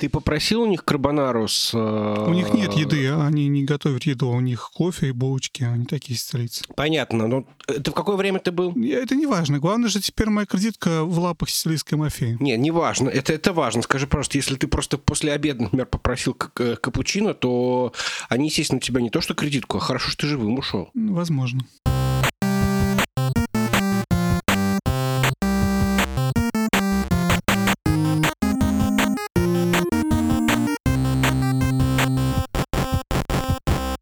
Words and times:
Ты 0.00 0.08
попросил 0.08 0.62
у 0.62 0.66
них 0.66 0.82
карбонару 0.82 1.46
с... 1.46 1.74
У 1.74 2.32
них 2.32 2.54
нет 2.54 2.72
еды, 2.72 3.06
а 3.08 3.26
они 3.26 3.48
не 3.48 3.64
готовят 3.64 4.04
еду, 4.04 4.30
у 4.30 4.40
них 4.40 4.70
кофе 4.72 5.08
и 5.08 5.12
булочки, 5.12 5.62
они 5.62 5.84
такие 5.84 6.18
сицилийцы. 6.18 6.64
Понятно, 6.74 7.26
но 7.26 7.44
это 7.68 7.90
в 7.90 7.94
какое 7.94 8.16
время 8.16 8.38
ты 8.38 8.50
был? 8.50 8.74
Это 8.82 9.14
не 9.14 9.26
важно. 9.26 9.58
Главное 9.58 9.90
же 9.90 10.00
теперь 10.00 10.30
моя 10.30 10.46
кредитка 10.46 11.04
в 11.04 11.18
лапах 11.18 11.50
сицилийской 11.50 11.98
мафии. 11.98 12.38
Не, 12.40 12.56
не 12.56 12.70
важно. 12.70 13.10
Это, 13.10 13.34
это 13.34 13.52
важно. 13.52 13.82
Скажи 13.82 14.06
просто, 14.06 14.38
если 14.38 14.54
ты 14.54 14.68
просто 14.68 14.96
после 14.96 15.32
обеда, 15.32 15.64
например, 15.64 15.84
попросил 15.84 16.32
капучино, 16.32 17.34
то 17.34 17.92
они, 18.30 18.46
естественно, 18.46 18.80
тебя 18.80 19.02
не 19.02 19.10
то 19.10 19.20
что 19.20 19.34
кредитку, 19.34 19.76
а 19.76 19.80
хорошо, 19.80 20.08
что 20.10 20.22
ты 20.22 20.28
живым 20.28 20.58
ушел. 20.58 20.88
Возможно. 20.94 21.66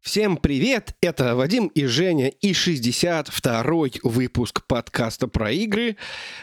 Всем 0.09 0.37
привет! 0.37 0.95
Это 1.01 1.35
Вадим 1.35 1.67
и 1.67 1.85
Женя 1.85 2.29
и 2.29 2.53
62-й 2.53 3.99
выпуск 4.01 4.63
подкаста 4.65 5.27
про 5.27 5.51
игры. 5.51 5.97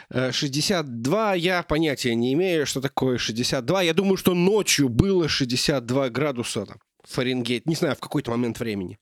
62 0.08 1.34
э, 1.34 1.38
я 1.40 1.64
понятия 1.64 2.14
не 2.14 2.32
имею, 2.34 2.64
что 2.64 2.80
такое 2.80 3.18
62. 3.18 3.82
Я 3.82 3.92
думаю, 3.92 4.18
что 4.18 4.34
ночью 4.34 4.88
было 4.88 5.28
62 5.28 6.10
градуса 6.10 6.64
там, 6.64 6.76
Фаренгейт. 7.08 7.66
Не 7.66 7.74
знаю, 7.74 7.96
в 7.96 7.98
какой-то 7.98 8.30
момент 8.30 8.60
времени. 8.60 9.00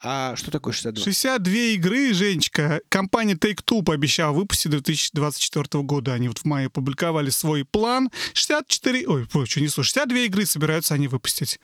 А 0.00 0.36
что 0.36 0.52
такое 0.52 0.72
62? 0.72 1.02
62 1.02 1.52
игры, 1.52 2.14
Женечка. 2.14 2.80
Компания 2.88 3.34
Take-Two 3.34 3.82
пообещала 3.82 4.32
выпустить 4.32 4.70
до 4.70 4.82
2024 4.82 5.82
года. 5.82 6.12
Они 6.12 6.28
вот 6.28 6.38
в 6.38 6.44
мае 6.44 6.68
опубликовали 6.68 7.30
свой 7.30 7.64
план. 7.64 8.10
64... 8.34 9.08
Ой, 9.08 9.26
что 9.46 9.60
не 9.60 9.66
слушай. 9.66 9.88
62 9.88 10.18
игры 10.18 10.46
собираются 10.46 10.94
они 10.94 11.08
выпустить. 11.08 11.58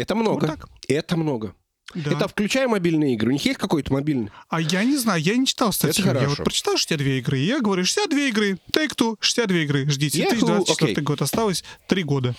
Это 0.00 0.14
много. 0.14 0.46
Вот 0.46 0.58
так. 0.58 0.68
Это 0.88 1.16
много. 1.16 1.54
Да. 1.94 2.12
Это 2.12 2.28
включая 2.28 2.68
мобильные 2.68 3.14
игры. 3.14 3.30
У 3.30 3.32
них 3.32 3.44
есть 3.44 3.58
какой-то 3.58 3.92
мобильный? 3.92 4.30
А 4.48 4.60
я 4.60 4.84
не 4.84 4.96
знаю, 4.96 5.20
я 5.20 5.36
не 5.36 5.46
читал 5.46 5.72
статью. 5.72 6.06
Это 6.06 6.20
я 6.20 6.28
вот 6.28 6.38
прочитал 6.38 6.76
62 6.76 7.06
игры, 7.14 7.38
и 7.40 7.46
я 7.46 7.60
говорю, 7.60 7.84
62 7.84 8.18
игры, 8.28 8.58
Take-Two, 8.72 9.16
62 9.20 9.58
игры, 9.58 9.90
ждите. 9.90 10.28
2024 10.30 10.92
okay. 10.92 11.02
год, 11.02 11.22
осталось 11.22 11.64
3 11.88 12.02
года. 12.04 12.34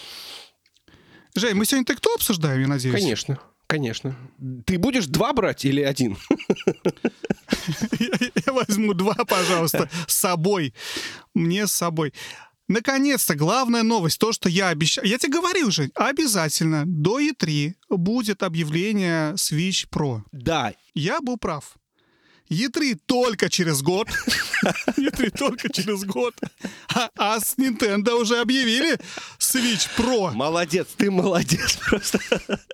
Жень, 1.35 1.55
мы 1.55 1.65
сегодня 1.65 1.93
Take-Two 1.93 2.15
обсуждаем, 2.15 2.61
я 2.61 2.67
надеюсь? 2.67 2.95
Конечно. 2.95 3.39
Конечно. 3.67 4.15
Ты 4.65 4.77
будешь 4.77 5.05
два 5.05 5.31
брать 5.31 5.63
или 5.63 5.81
один? 5.81 6.17
Я 8.45 8.51
возьму 8.51 8.93
два, 8.93 9.15
пожалуйста, 9.15 9.89
с 10.07 10.17
собой. 10.17 10.73
Мне 11.33 11.67
с 11.67 11.71
собой. 11.71 12.13
Наконец-то, 12.71 13.35
главная 13.35 13.83
новость, 13.83 14.17
то, 14.17 14.31
что 14.31 14.47
я 14.47 14.69
обещал. 14.69 15.03
Я 15.03 15.17
тебе 15.17 15.33
говорил 15.33 15.67
уже, 15.67 15.91
обязательно 15.93 16.83
до 16.85 17.19
E3 17.19 17.73
будет 17.89 18.43
объявление 18.43 19.33
Switch 19.33 19.89
Pro. 19.93 20.21
Да. 20.31 20.73
Я 20.93 21.19
был 21.19 21.37
прав. 21.37 21.75
E3 22.51 22.99
только 23.05 23.49
через 23.49 23.81
год. 23.81 24.09
E3 24.97 25.31
только 25.31 25.71
через 25.71 26.03
год. 26.03 26.35
А, 26.93 27.09
а 27.17 27.39
с 27.39 27.55
Nintendo 27.57 28.11
уже 28.21 28.39
объявили 28.39 28.99
Switch 29.39 29.87
Pro. 29.95 30.33
Молодец, 30.33 30.87
ты 30.97 31.09
молодец 31.09 31.77
просто. 31.87 32.19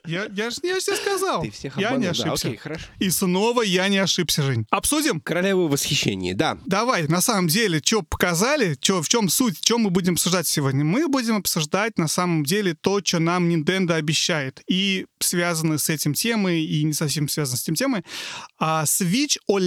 Я, 0.06 0.26
я 0.34 0.50
же 0.50 0.58
я 0.64 0.80
же 0.80 0.96
сказал. 0.96 1.44
Ты 1.44 1.52
всех 1.52 1.78
я 1.78 1.96
не 1.96 2.08
ошибся. 2.08 2.26
Да, 2.26 2.34
окей, 2.50 2.58
хорошо. 2.58 2.86
И 3.00 3.10
снова 3.12 3.62
я 3.62 3.88
не 3.88 4.00
ошибся, 4.00 4.42
Жень. 4.42 4.66
Обсудим? 4.72 5.22
Королевы 5.22 5.68
восхищения, 5.68 6.34
да. 6.34 6.58
Давай, 6.66 7.08
на 7.08 7.22
самом 7.22 7.48
деле, 7.48 7.80
что 7.84 8.02
показали, 8.02 8.76
чё, 8.82 9.04
в 9.04 9.10
чем 9.10 9.30
суть, 9.30 9.60
что 9.64 9.78
мы 9.78 9.92
будем 9.92 10.14
обсуждать 10.14 10.48
сегодня? 10.48 10.84
Мы 10.84 11.08
будем 11.08 11.36
обсуждать 11.36 12.00
на 12.00 12.08
самом 12.08 12.44
деле 12.44 12.74
то, 12.74 13.00
что 13.04 13.20
нам 13.20 13.48
Nintendo 13.48 13.94
обещает. 13.94 14.62
И 14.68 15.06
связаны 15.20 15.78
с 15.78 15.90
этим 15.90 16.16
темой, 16.16 16.64
и 16.64 16.84
не 16.84 16.94
совсем 16.94 17.30
связаны 17.30 17.58
с 17.58 17.64
этим 17.64 17.76
темой. 17.76 18.04
А 18.58 18.84
Switch 18.86 19.38
OLED. 19.48 19.67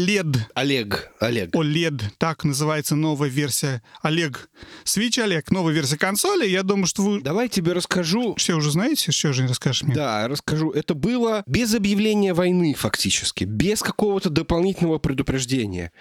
Олег, 0.54 1.10
Олег. 1.18 1.54
OLED, 1.54 2.02
так 2.18 2.44
называется 2.44 2.96
новая 2.96 3.28
версия. 3.28 3.82
Олег. 4.02 4.50
Switch 4.84 5.18
OLED, 5.18 5.44
новая 5.50 5.74
версия 5.74 5.96
консоли. 5.96 6.46
Я 6.46 6.62
думаю, 6.62 6.86
что 6.86 7.02
вы... 7.02 7.20
Давай 7.20 7.48
тебе 7.48 7.72
расскажу. 7.72 8.34
Все 8.36 8.54
уже 8.54 8.70
знаете? 8.70 9.12
Что 9.12 9.32
же 9.32 9.46
расскажешь 9.46 9.82
мне? 9.82 9.94
Да, 9.94 10.26
расскажу. 10.28 10.70
Это 10.70 10.94
было 10.94 11.42
без 11.46 11.74
объявления 11.74 12.34
войны 12.34 12.74
фактически, 12.74 13.44
без 13.44 13.82
какого-то 13.82 14.30
дополнительного 14.30 14.98
предупреждения. 14.98 15.92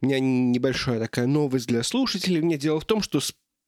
У 0.00 0.06
меня 0.06 0.20
небольшая 0.20 1.00
такая 1.00 1.26
новость 1.26 1.66
для 1.66 1.82
слушателей. 1.82 2.40
Мне 2.40 2.58
дело 2.58 2.80
в 2.80 2.84
том, 2.84 3.02
что 3.02 3.20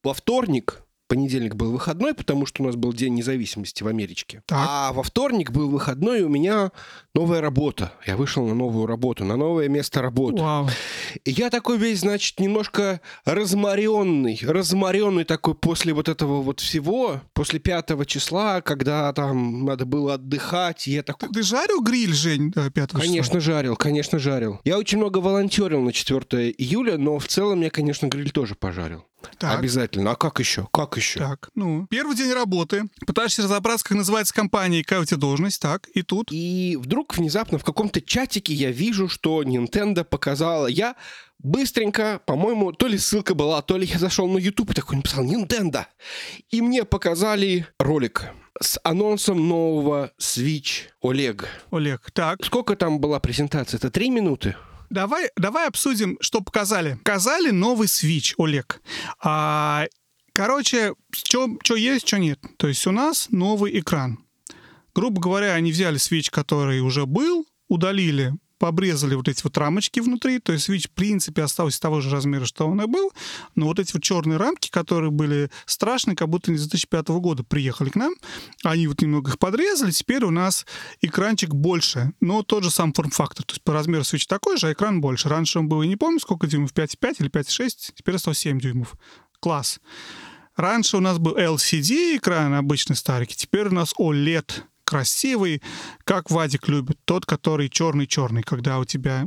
во 0.03 0.14
вторник 0.14 0.82
понедельник 1.10 1.56
был 1.56 1.72
выходной, 1.72 2.15
потому 2.15 2.47
что 2.47 2.62
у 2.62 2.66
нас 2.66 2.76
был 2.76 2.93
День 2.93 3.15
независимости 3.15 3.82
в 3.82 3.88
Америке. 3.88 4.44
Так. 4.47 4.59
А 4.60 4.93
во 4.93 5.03
вторник 5.03 5.50
был 5.50 5.69
выходной, 5.69 6.21
и 6.21 6.22
у 6.22 6.28
меня 6.28 6.71
новая 7.16 7.41
работа. 7.41 7.93
Я 8.06 8.16
вышел 8.16 8.47
на 8.47 8.54
новую 8.54 8.87
работу, 8.87 9.25
на 9.25 9.37
новое 9.37 9.69
место 9.69 10.03
работы. 10.03 10.41
Вау. 10.41 10.69
И 11.25 11.32
я 11.32 11.50
такой 11.50 11.78
весь, 11.78 12.00
значит, 12.00 12.38
немножко 12.38 13.00
разморенный, 13.25 14.38
разморенный 14.41 15.25
такой 15.25 15.56
после 15.56 15.93
вот 15.93 16.09
этого 16.09 16.43
вот 16.43 16.60
всего, 16.60 17.20
после 17.32 17.59
пятого 17.59 18.06
числа, 18.06 18.60
когда 18.60 19.12
там 19.12 19.65
надо 19.65 19.87
было 19.87 20.15
отдыхать, 20.15 20.87
и 20.87 20.93
я 20.93 21.03
такой... 21.03 21.28
Ты, 21.31 21.34
ты 21.34 21.43
жарил 21.43 21.82
гриль, 21.82 22.15
Жень, 22.15 22.53
5 22.53 22.72
числа? 22.72 23.00
Конечно, 23.00 23.41
жарил, 23.41 23.75
конечно, 23.75 24.20
жарил. 24.20 24.60
Я 24.62 24.78
очень 24.78 24.99
много 24.99 25.19
волонтерил 25.19 25.81
на 25.81 25.93
4 25.93 26.53
июля, 26.53 26.99
но 26.99 27.19
в 27.19 27.26
целом 27.26 27.62
я, 27.62 27.70
конечно, 27.70 28.06
гриль 28.06 28.31
тоже 28.31 28.54
пожарил. 28.54 29.04
Так. 29.38 29.58
Обязательно. 29.58 30.12
А 30.12 30.16
как 30.16 30.38
еще? 30.38 30.69
Как 30.72 30.97
еще? 30.97 31.19
Так, 31.19 31.50
ну, 31.54 31.86
первый 31.88 32.16
день 32.16 32.32
работы. 32.32 32.84
Пытаешься 33.06 33.42
разобраться, 33.42 33.84
как 33.84 33.97
называется 33.97 34.34
компания 34.34 34.82
какая 34.82 35.00
у 35.00 35.04
тебя 35.04 35.19
должность. 35.19 35.60
Так, 35.60 35.88
и 35.94 36.03
тут. 36.03 36.28
И 36.31 36.76
вдруг 36.81 37.16
внезапно 37.16 37.58
в 37.58 37.64
каком-то 37.64 38.00
чатике 38.00 38.53
я 38.54 38.70
вижу, 38.70 39.08
что 39.08 39.42
Nintendo 39.42 40.04
показала. 40.04 40.66
Я 40.66 40.97
быстренько, 41.38 42.20
по-моему, 42.26 42.72
то 42.72 42.86
ли 42.86 42.98
ссылка 42.98 43.34
была, 43.34 43.62
то 43.62 43.76
ли 43.76 43.86
я 43.86 43.98
зашел 43.98 44.28
на 44.28 44.38
YouTube 44.38 44.70
и 44.70 44.75
такой 44.75 44.97
написал 44.97 45.25
Nintendo. 45.25 45.87
И 46.50 46.60
мне 46.60 46.84
показали 46.84 47.66
ролик 47.78 48.31
с 48.60 48.78
анонсом 48.84 49.48
нового 49.48 50.12
Switch 50.19 50.88
Олег. 51.02 51.48
Олег, 51.70 52.10
так. 52.12 52.44
Сколько 52.44 52.76
там 52.76 53.00
была 53.00 53.20
презентация? 53.20 53.78
Это 53.78 53.91
три 53.91 54.10
минуты? 54.10 54.56
Давай, 54.90 55.30
давай 55.36 55.68
обсудим, 55.68 56.18
что 56.20 56.40
показали. 56.40 56.96
Показали 56.96 57.50
новый 57.50 57.86
Switch, 57.86 58.34
Олег. 58.38 58.82
А, 59.22 59.86
короче, 60.32 60.94
что 61.12 61.76
есть, 61.76 62.08
что 62.08 62.18
нет. 62.18 62.40
То 62.56 62.66
есть 62.66 62.86
у 62.86 62.90
нас 62.90 63.28
новый 63.30 63.78
экран. 63.78 64.18
Грубо 64.94 65.20
говоря, 65.20 65.54
они 65.54 65.70
взяли 65.70 65.98
Switch, 65.98 66.28
который 66.30 66.80
уже 66.80 67.06
был, 67.06 67.46
удалили 67.68 68.34
обрезали 68.66 69.15
вот 69.15 69.28
эти 69.28 69.43
вот 69.43 69.56
рамочки 69.59 70.00
внутри, 70.00 70.38
то 70.38 70.53
есть 70.53 70.69
Switch, 70.69 70.88
в 70.88 70.91
принципе, 70.91 71.43
остался 71.43 71.81
того 71.81 72.00
же 72.00 72.10
размера, 72.10 72.44
что 72.44 72.66
он 72.66 72.81
и 72.82 72.87
был, 72.87 73.12
но 73.54 73.66
вот 73.66 73.78
эти 73.78 73.93
вот 73.93 74.03
черные 74.03 74.38
рамки, 74.38 74.71
которые 74.71 75.10
были 75.10 75.50
страшные, 75.66 76.16
как 76.16 76.28
будто 76.28 76.50
не 76.50 76.59
с 76.59 76.62
2005 76.62 77.09
года 77.09 77.44
приехали 77.44 77.91
к 77.91 77.97
нам, 77.97 78.15
они 78.65 78.87
вот 78.87 79.03
немного 79.03 79.31
их 79.31 79.38
подрезали, 79.38 79.91
теперь 79.91 80.25
у 80.25 80.31
нас 80.31 80.66
экранчик 81.00 81.54
больше, 81.54 82.12
но 82.20 82.43
тот 82.43 82.65
же 82.65 82.70
сам 82.70 82.93
форм-фактор, 82.93 83.44
то 83.44 83.53
есть 83.53 83.62
по 83.62 83.72
размеру 83.72 84.03
Switch 84.03 84.26
такой 84.26 84.56
же, 84.56 84.69
а 84.69 84.72
экран 84.72 85.00
больше. 85.00 85.28
Раньше 85.28 85.59
он 85.59 85.69
был, 85.69 85.82
я 85.82 85.88
не 85.88 85.97
помню, 85.97 86.20
сколько 86.20 86.47
дюймов, 86.47 86.72
5,5 86.72 87.16
или 87.20 87.31
5,6, 87.31 87.93
теперь 87.94 88.19
стал 88.19 88.34
7 88.34 88.59
дюймов. 88.60 88.94
Класс. 89.41 89.81
Раньше 90.56 90.99
у 90.99 91.00
нас 91.00 91.19
был 91.19 91.37
LCD 91.37 92.19
экран 92.19 92.53
обычный 92.54 92.97
старенький, 92.97 93.37
теперь 93.37 93.69
у 93.69 93.72
нас 93.72 93.94
OLED 93.99 94.65
красивый, 94.90 95.62
как 96.02 96.32
Вадик 96.32 96.66
любит, 96.66 96.98
тот, 97.04 97.24
который 97.24 97.68
черный-черный, 97.68 98.42
когда 98.42 98.80
у 98.80 98.84
тебя 98.84 99.24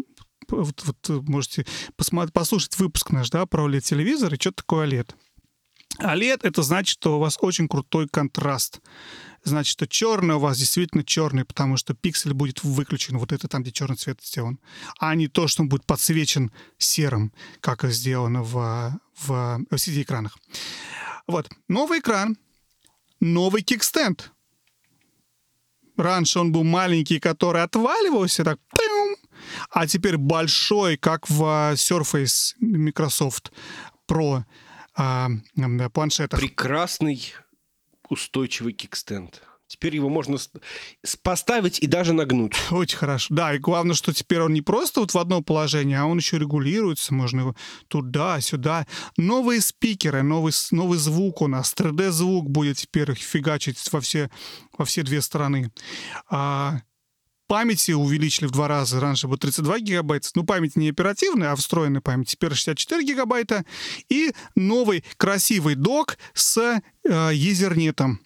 вот, 0.50 0.84
вот 0.84 1.30
можете 1.30 1.66
посмотреть, 1.96 2.34
послушать 2.34 2.78
выпуск 2.78 3.12
наш, 3.12 3.30
да, 3.30 3.46
про 3.46 3.66
OLED-телевизор 3.66 4.34
и 4.34 4.40
что 4.40 4.52
такое 4.52 4.86
OLED. 4.88 5.12
OLED— 6.02 6.40
это 6.44 6.64
значит, 6.64 7.00
что 7.00 7.16
у 7.16 7.20
вас 7.20 7.38
очень 7.40 7.70
крутой 7.70 8.10
контраст. 8.10 8.82
Значит, 9.46 9.72
что 9.72 9.88
черный 9.88 10.36
у 10.36 10.40
вас 10.40 10.58
действительно 10.58 11.06
черный, 11.06 11.46
потому 11.46 11.78
что 11.78 11.94
пиксель 11.94 12.34
будет 12.34 12.62
выключен, 12.64 13.18
вот 13.18 13.32
это 13.32 13.48
там, 13.48 13.62
где 13.62 13.72
черный 13.72 13.96
цвет 13.96 14.20
сделан, 14.22 14.60
а 15.00 15.16
не 15.16 15.30
то, 15.30 15.48
что 15.48 15.62
он 15.62 15.70
будет 15.70 15.86
подсвечен 15.86 16.52
серым, 16.78 17.32
как 17.62 17.86
сделано 17.86 18.44
в, 18.44 19.00
в 19.18 19.62
LCD-экранах. 19.72 20.38
Вот, 21.26 21.50
новый 21.70 22.00
экран, 22.00 22.38
новый 23.22 23.62
кикстенд— 23.62 24.30
Раньше 25.98 26.40
он 26.40 26.52
был 26.52 26.64
маленький, 26.64 27.20
который 27.20 27.64
отваливался, 27.64 28.44
так, 28.44 28.60
а 29.70 29.88
теперь 29.88 30.18
большой, 30.18 30.98
как 30.98 31.30
в 31.30 31.74
Surface 31.74 32.54
Microsoft 32.60 33.52
Pro 34.08 34.44
а, 34.96 35.30
планшетах. 35.94 36.40
Прекрасный 36.40 37.34
устойчивый 38.10 38.74
кикстенд. 38.74 39.42
Теперь 39.74 39.96
его 39.96 40.08
можно 40.08 40.38
поставить 41.24 41.80
и 41.80 41.88
даже 41.88 42.14
нагнуть. 42.14 42.54
Очень 42.72 42.98
хорошо. 43.00 43.34
Да, 43.34 43.56
и 43.56 43.58
главное, 43.58 43.96
что 43.96 44.14
теперь 44.14 44.42
он 44.42 44.54
не 44.54 44.62
просто 44.62 45.00
вот 45.00 45.16
в 45.16 45.18
одно 45.18 45.42
положение, 45.42 46.00
а 46.00 46.06
он 46.06 46.20
еще 46.20 46.38
регулируется. 46.38 47.12
Можно 47.12 47.40
его 47.40 47.56
туда, 47.88 48.40
сюда. 48.40 48.86
Новые 49.18 49.62
спикеры, 49.62 50.22
новый, 50.22 50.54
новый 50.70 51.00
звук 51.00 51.42
у 51.42 51.48
нас. 51.48 51.74
3D-звук 51.76 52.52
будет 52.52 52.78
теперь 52.78 53.16
фигачить 53.16 53.80
во 53.92 54.00
все, 54.00 54.30
во 54.78 54.86
все 54.86 55.02
две 55.02 55.24
стороны. 55.24 55.72
А, 56.30 56.82
памяти 57.48 57.94
увеличили 57.94 58.46
в 58.46 58.52
два 58.52 58.68
раза. 58.68 59.00
Раньше 59.00 59.28
было 59.28 59.40
32 59.40 59.80
гигабайта. 59.80 60.30
Ну, 60.36 60.44
память 60.44 60.76
не 60.76 60.90
оперативная, 60.90 61.52
а 61.52 61.56
встроенная 61.56 62.02
память. 62.02 62.30
Теперь 62.30 62.54
64 62.54 63.04
гигабайта. 63.04 63.66
И 64.08 64.34
новый 64.54 65.04
красивый 65.18 65.74
док 65.74 66.20
с 66.36 66.60
э, 66.60 66.80
Ethernet. 67.34 68.20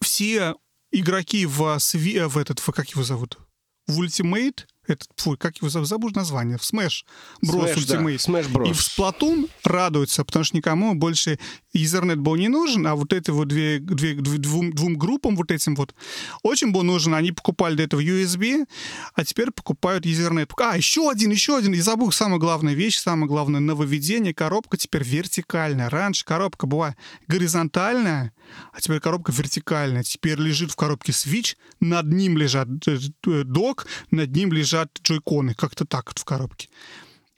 Все 0.00 0.54
игроки 0.90 1.46
в, 1.46 1.78
в 1.78 2.38
этот, 2.38 2.60
в, 2.60 2.70
как 2.72 2.88
его 2.90 3.02
зовут? 3.02 3.38
В 3.86 4.00
Ultimate 4.00 4.64
этот, 4.86 5.08
фу, 5.16 5.36
как 5.38 5.56
его 5.58 5.68
забыл 5.68 6.10
название, 6.14 6.58
в 6.58 6.60
Smash 6.60 7.04
Bros. 7.42 7.74
Smash, 7.74 7.76
Ultimate. 7.76 7.86
Да, 7.86 8.38
Smash 8.38 8.52
Bros. 8.52 8.68
И 8.68 8.72
в 8.72 8.80
Splatoon 8.80 9.50
радуются, 9.64 10.24
потому 10.24 10.44
что 10.44 10.56
никому 10.56 10.94
больше 10.94 11.38
Ethernet 11.74 12.16
был 12.16 12.36
не 12.36 12.48
нужен, 12.48 12.86
а 12.86 12.94
вот 12.94 13.12
эти 13.12 13.30
вот 13.30 13.48
две, 13.48 13.78
две, 13.78 14.14
двум, 14.14 14.72
двум 14.72 14.96
группам 14.96 15.36
вот 15.36 15.50
этим 15.50 15.74
вот 15.74 15.94
очень 16.42 16.70
был 16.70 16.82
нужен. 16.82 17.14
Они 17.14 17.32
покупали 17.32 17.76
до 17.76 17.82
этого 17.82 18.00
USB, 18.00 18.66
а 19.14 19.24
теперь 19.24 19.50
покупают 19.50 20.04
Ethernet. 20.04 20.50
А, 20.58 20.76
еще 20.76 21.10
один, 21.10 21.30
еще 21.30 21.56
один. 21.56 21.74
И 21.74 21.80
забыл 21.80 22.12
самая 22.12 22.38
главная 22.38 22.74
вещь, 22.74 22.98
самое 22.98 23.26
главное 23.26 23.60
нововведение. 23.60 24.34
Коробка 24.34 24.76
теперь 24.76 25.02
вертикальная. 25.02 25.88
Раньше 25.88 26.24
коробка 26.24 26.66
была 26.66 26.94
горизонтальная, 27.26 28.32
а 28.72 28.80
теперь 28.80 29.00
коробка 29.00 29.32
вертикальная. 29.32 30.02
Теперь 30.02 30.38
лежит 30.38 30.70
в 30.70 30.76
коробке 30.76 31.12
Switch, 31.12 31.56
над 31.80 32.06
ним 32.06 32.36
лежат 32.36 32.68
э, 32.86 32.98
э, 33.26 33.44
док, 33.44 33.86
над 34.10 34.34
ним 34.34 34.52
лежат 34.52 34.90
джойконы. 35.02 35.54
Как-то 35.54 35.84
так 35.84 36.08
вот 36.08 36.18
в 36.18 36.24
коробке. 36.24 36.68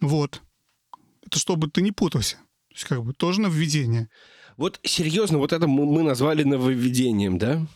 Вот. 0.01 0.43
Это 1.27 1.39
чтобы 1.39 1.69
ты 1.69 1.83
не 1.83 1.93
путался. 1.93 2.37
То 2.37 2.75
есть 2.75 2.85
как 2.85 3.05
бы 3.05 3.13
тоже 3.13 3.41
нововведение. 3.41 4.09
Вот 4.57 4.81
серьезно, 4.83 5.39
вот 5.39 5.53
это 5.53 5.67
мы, 5.67 5.85
мы 5.87 6.03
назвали 6.03 6.43
нововведением, 6.43 7.39
да? 7.39 7.67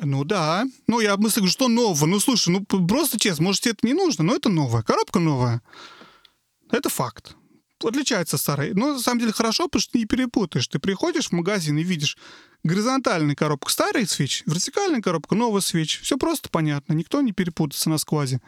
Ну 0.00 0.24
да. 0.24 0.64
Ну 0.86 1.00
я 1.00 1.16
мыслю, 1.16 1.46
что 1.48 1.68
нового. 1.68 2.06
Ну 2.06 2.20
слушай, 2.20 2.50
ну 2.50 2.64
просто 2.64 3.18
честно, 3.18 3.44
может 3.44 3.62
тебе 3.62 3.72
это 3.72 3.86
не 3.86 3.94
нужно, 3.94 4.24
но 4.24 4.34
это 4.34 4.48
новое. 4.48 4.82
Коробка 4.82 5.18
новая. 5.18 5.62
Это 6.70 6.88
факт 6.88 7.36
отличается 7.88 8.38
старой. 8.38 8.72
Но 8.74 8.94
на 8.94 8.98
самом 8.98 9.20
деле 9.20 9.32
хорошо, 9.32 9.66
потому 9.66 9.80
что 9.80 9.92
ты 9.92 9.98
не 9.98 10.06
перепутаешь. 10.06 10.68
Ты 10.68 10.78
приходишь 10.78 11.28
в 11.28 11.32
магазин 11.32 11.78
и 11.78 11.82
видишь 11.82 12.16
горизонтальная 12.64 13.34
коробка 13.34 13.70
старый 13.70 14.06
свеч, 14.06 14.42
вертикальная 14.46 15.00
коробка 15.00 15.34
новый 15.34 15.62
свеч. 15.62 16.00
Все 16.00 16.16
просто 16.16 16.48
понятно. 16.48 16.92
Никто 16.92 17.20
не 17.20 17.32
перепутается 17.32 17.90
на 17.90 17.98
сквазе 17.98 18.40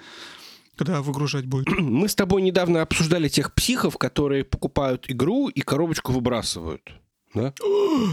когда 0.75 1.03
выгружать 1.03 1.47
будет. 1.47 1.69
Мы 1.79 2.09
с 2.09 2.15
тобой 2.15 2.43
недавно 2.43 2.83
обсуждали 2.83 3.29
тех 3.29 3.55
психов, 3.55 3.99
которые 3.99 4.43
покупают 4.43 5.05
игру 5.09 5.49
и 5.49 5.61
коробочку 5.61 6.13
выбрасывают. 6.13 6.93
Да? 7.35 7.53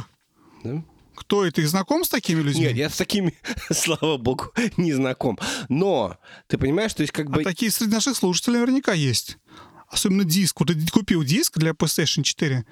да? 0.63 0.83
Кто 1.15 1.45
это? 1.45 1.57
Ты 1.57 1.68
знаком 1.68 2.04
с 2.06 2.10
такими 2.10 2.42
людьми? 2.42 2.62
Нет, 2.62 2.75
я 2.75 2.89
с 2.89 2.95
такими, 2.95 3.33
слава 3.72 4.18
богу, 4.18 4.51
не 4.77 4.94
знаком. 4.94 5.38
Но 5.68 6.18
ты 6.48 6.57
понимаешь, 6.57 6.94
то 6.94 7.01
есть 7.01 7.12
как 7.12 7.30
бы... 7.30 7.42
А 7.42 7.44
такие 7.44 7.72
среди 7.72 7.94
наших 7.94 8.15
слушателей 8.15 8.60
наверняка 8.60 8.94
есть. 8.94 9.38
Особенно 9.89 10.24
диск. 10.24 10.59
Вот 10.59 10.69
ты 10.69 10.88
купил 10.88 11.24
диск 11.24 11.57
для 11.57 11.71
PlayStation 11.71 12.24
4, 12.24 12.65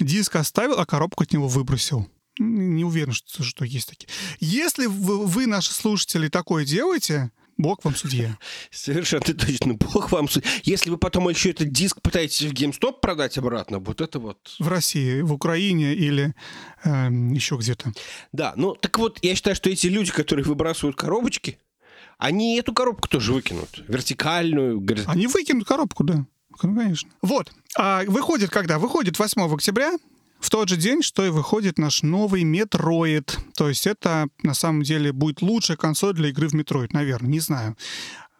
диск 0.00 0.36
оставил, 0.36 0.78
а 0.78 0.86
коробку 0.86 1.22
от 1.22 1.32
него 1.32 1.48
выбросил. 1.48 2.08
Не 2.38 2.84
уверен, 2.84 3.12
что, 3.12 3.44
что 3.44 3.64
есть 3.64 3.88
такие. 3.88 4.08
Если 4.40 4.86
вы, 4.86 5.24
вы, 5.24 5.46
наши 5.46 5.72
слушатели, 5.72 6.28
такое 6.28 6.64
делаете, 6.64 7.30
Бог 7.56 7.84
вам 7.84 7.94
судья. 7.94 8.36
Совершенно 8.70 9.22
точно. 9.22 9.74
Бог 9.74 10.10
вам 10.10 10.28
судья. 10.28 10.50
Если 10.64 10.90
вы 10.90 10.98
потом 10.98 11.28
еще 11.28 11.50
этот 11.50 11.70
диск 11.70 12.02
пытаетесь 12.02 12.42
в 12.42 12.52
GameStop 12.52 13.00
продать 13.00 13.38
обратно, 13.38 13.78
вот 13.78 14.00
это 14.00 14.18
вот... 14.18 14.38
В 14.58 14.66
России, 14.66 15.20
в 15.20 15.32
Украине 15.32 15.94
или 15.94 16.34
э, 16.82 16.90
эм, 16.90 17.32
еще 17.32 17.56
где-то. 17.56 17.92
Да, 18.32 18.54
ну 18.56 18.74
так 18.74 18.98
вот, 18.98 19.20
я 19.22 19.36
считаю, 19.36 19.54
что 19.54 19.70
эти 19.70 19.86
люди, 19.86 20.10
которые 20.10 20.44
выбрасывают 20.44 20.96
коробочки, 20.96 21.58
они 22.18 22.56
эту 22.58 22.72
коробку 22.72 23.08
тоже 23.08 23.32
выкинут. 23.32 23.84
Вертикальную. 23.88 24.84
Они 25.06 25.26
выкинут 25.26 25.66
коробку, 25.66 26.04
да. 26.04 26.26
Ну, 26.50 26.56
конечно. 26.56 27.10
Вот. 27.22 27.52
А 27.76 28.02
выходит 28.06 28.50
когда? 28.50 28.78
Выходит 28.78 29.18
8 29.18 29.52
октября, 29.52 29.98
в 30.44 30.50
тот 30.50 30.68
же 30.68 30.76
день, 30.76 31.02
что 31.02 31.24
и 31.24 31.30
выходит 31.30 31.78
наш 31.78 32.02
новый 32.02 32.42
Metroid. 32.42 33.38
То 33.56 33.68
есть 33.68 33.86
это, 33.86 34.28
на 34.42 34.54
самом 34.54 34.82
деле, 34.82 35.12
будет 35.12 35.40
лучшая 35.42 35.76
консоль 35.76 36.12
для 36.12 36.28
игры 36.28 36.48
в 36.48 36.54
Metroid, 36.54 36.88
наверное, 36.92 37.30
не 37.30 37.40
знаю. 37.40 37.76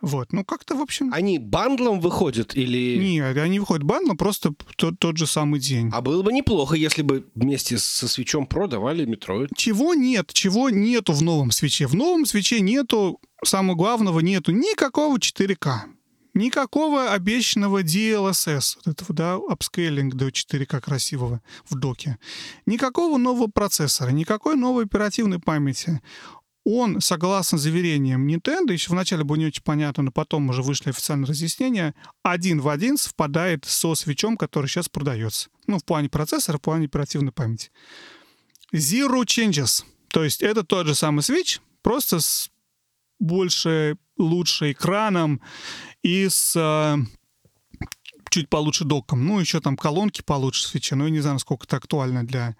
Вот, 0.04 0.34
ну 0.34 0.44
как-то, 0.44 0.74
в 0.76 0.82
общем... 0.82 1.10
Они 1.14 1.38
бандлом 1.38 1.98
выходят 1.98 2.54
или... 2.54 2.98
Нет, 2.98 3.38
они 3.38 3.58
выходят 3.58 3.84
бандлом 3.84 4.18
просто 4.18 4.52
тот, 4.76 4.98
тот 4.98 5.16
же 5.16 5.26
самый 5.26 5.60
день. 5.60 5.88
А 5.94 6.02
было 6.02 6.22
бы 6.22 6.30
неплохо, 6.30 6.76
если 6.76 7.00
бы 7.00 7.26
вместе 7.34 7.78
со 7.78 8.06
свечом 8.06 8.44
Pro 8.44 8.68
давали 8.68 9.06
Metroid. 9.06 9.48
Чего 9.56 9.94
нет? 9.94 10.30
Чего 10.34 10.68
нету 10.68 11.14
в 11.14 11.22
новом 11.22 11.50
свече? 11.52 11.86
В 11.86 11.94
новом 11.94 12.26
свече 12.26 12.60
нету, 12.60 13.18
самого 13.42 13.76
главного, 13.76 14.20
нету 14.20 14.52
никакого 14.52 15.16
4К. 15.16 15.84
Никакого 16.34 17.12
обещанного 17.12 17.82
DLSS, 17.82 18.76
вот 18.84 18.86
этого, 18.86 19.14
да, 19.14 19.34
апскейлинг 19.36 20.14
до 20.16 20.28
4К 20.28 20.82
красивого 20.82 21.40
в 21.66 21.76
доке. 21.76 22.18
Никакого 22.66 23.16
нового 23.16 23.46
процессора, 23.46 24.10
никакой 24.10 24.56
новой 24.56 24.84
оперативной 24.84 25.38
памяти 25.38 26.02
он, 26.64 27.00
согласно 27.00 27.58
заверениям 27.58 28.26
Nintendo, 28.26 28.72
еще 28.72 28.90
вначале 28.90 29.22
было 29.22 29.36
не 29.36 29.46
очень 29.46 29.62
понятно, 29.62 30.04
но 30.04 30.10
потом 30.10 30.48
уже 30.48 30.62
вышли 30.62 30.90
официальные 30.90 31.28
разъяснения, 31.28 31.94
один 32.22 32.60
в 32.60 32.68
один 32.68 32.96
совпадает 32.96 33.64
со 33.66 33.94
свечом, 33.94 34.36
который 34.36 34.66
сейчас 34.66 34.88
продается. 34.88 35.50
Ну, 35.66 35.78
в 35.78 35.84
плане 35.84 36.08
процессора, 36.08 36.58
в 36.58 36.62
плане 36.62 36.86
оперативной 36.86 37.32
памяти. 37.32 37.70
Zero 38.72 39.24
changes. 39.24 39.84
То 40.08 40.24
есть 40.24 40.42
это 40.42 40.64
тот 40.64 40.86
же 40.86 40.94
самый 40.94 41.22
свеч, 41.22 41.60
просто 41.82 42.20
с 42.20 42.50
больше, 43.20 43.96
лучше 44.16 44.72
экраном 44.72 45.40
и 46.02 46.28
с 46.28 46.54
э, 46.56 46.96
чуть 48.30 48.48
получше 48.48 48.84
доком. 48.84 49.26
Ну, 49.26 49.38
еще 49.38 49.60
там 49.60 49.76
колонки 49.76 50.22
получше 50.22 50.66
свечи. 50.66 50.94
Но 50.94 51.04
я 51.04 51.10
не 51.10 51.20
знаю, 51.20 51.34
насколько 51.34 51.66
это 51.66 51.76
актуально 51.76 52.26
для 52.26 52.56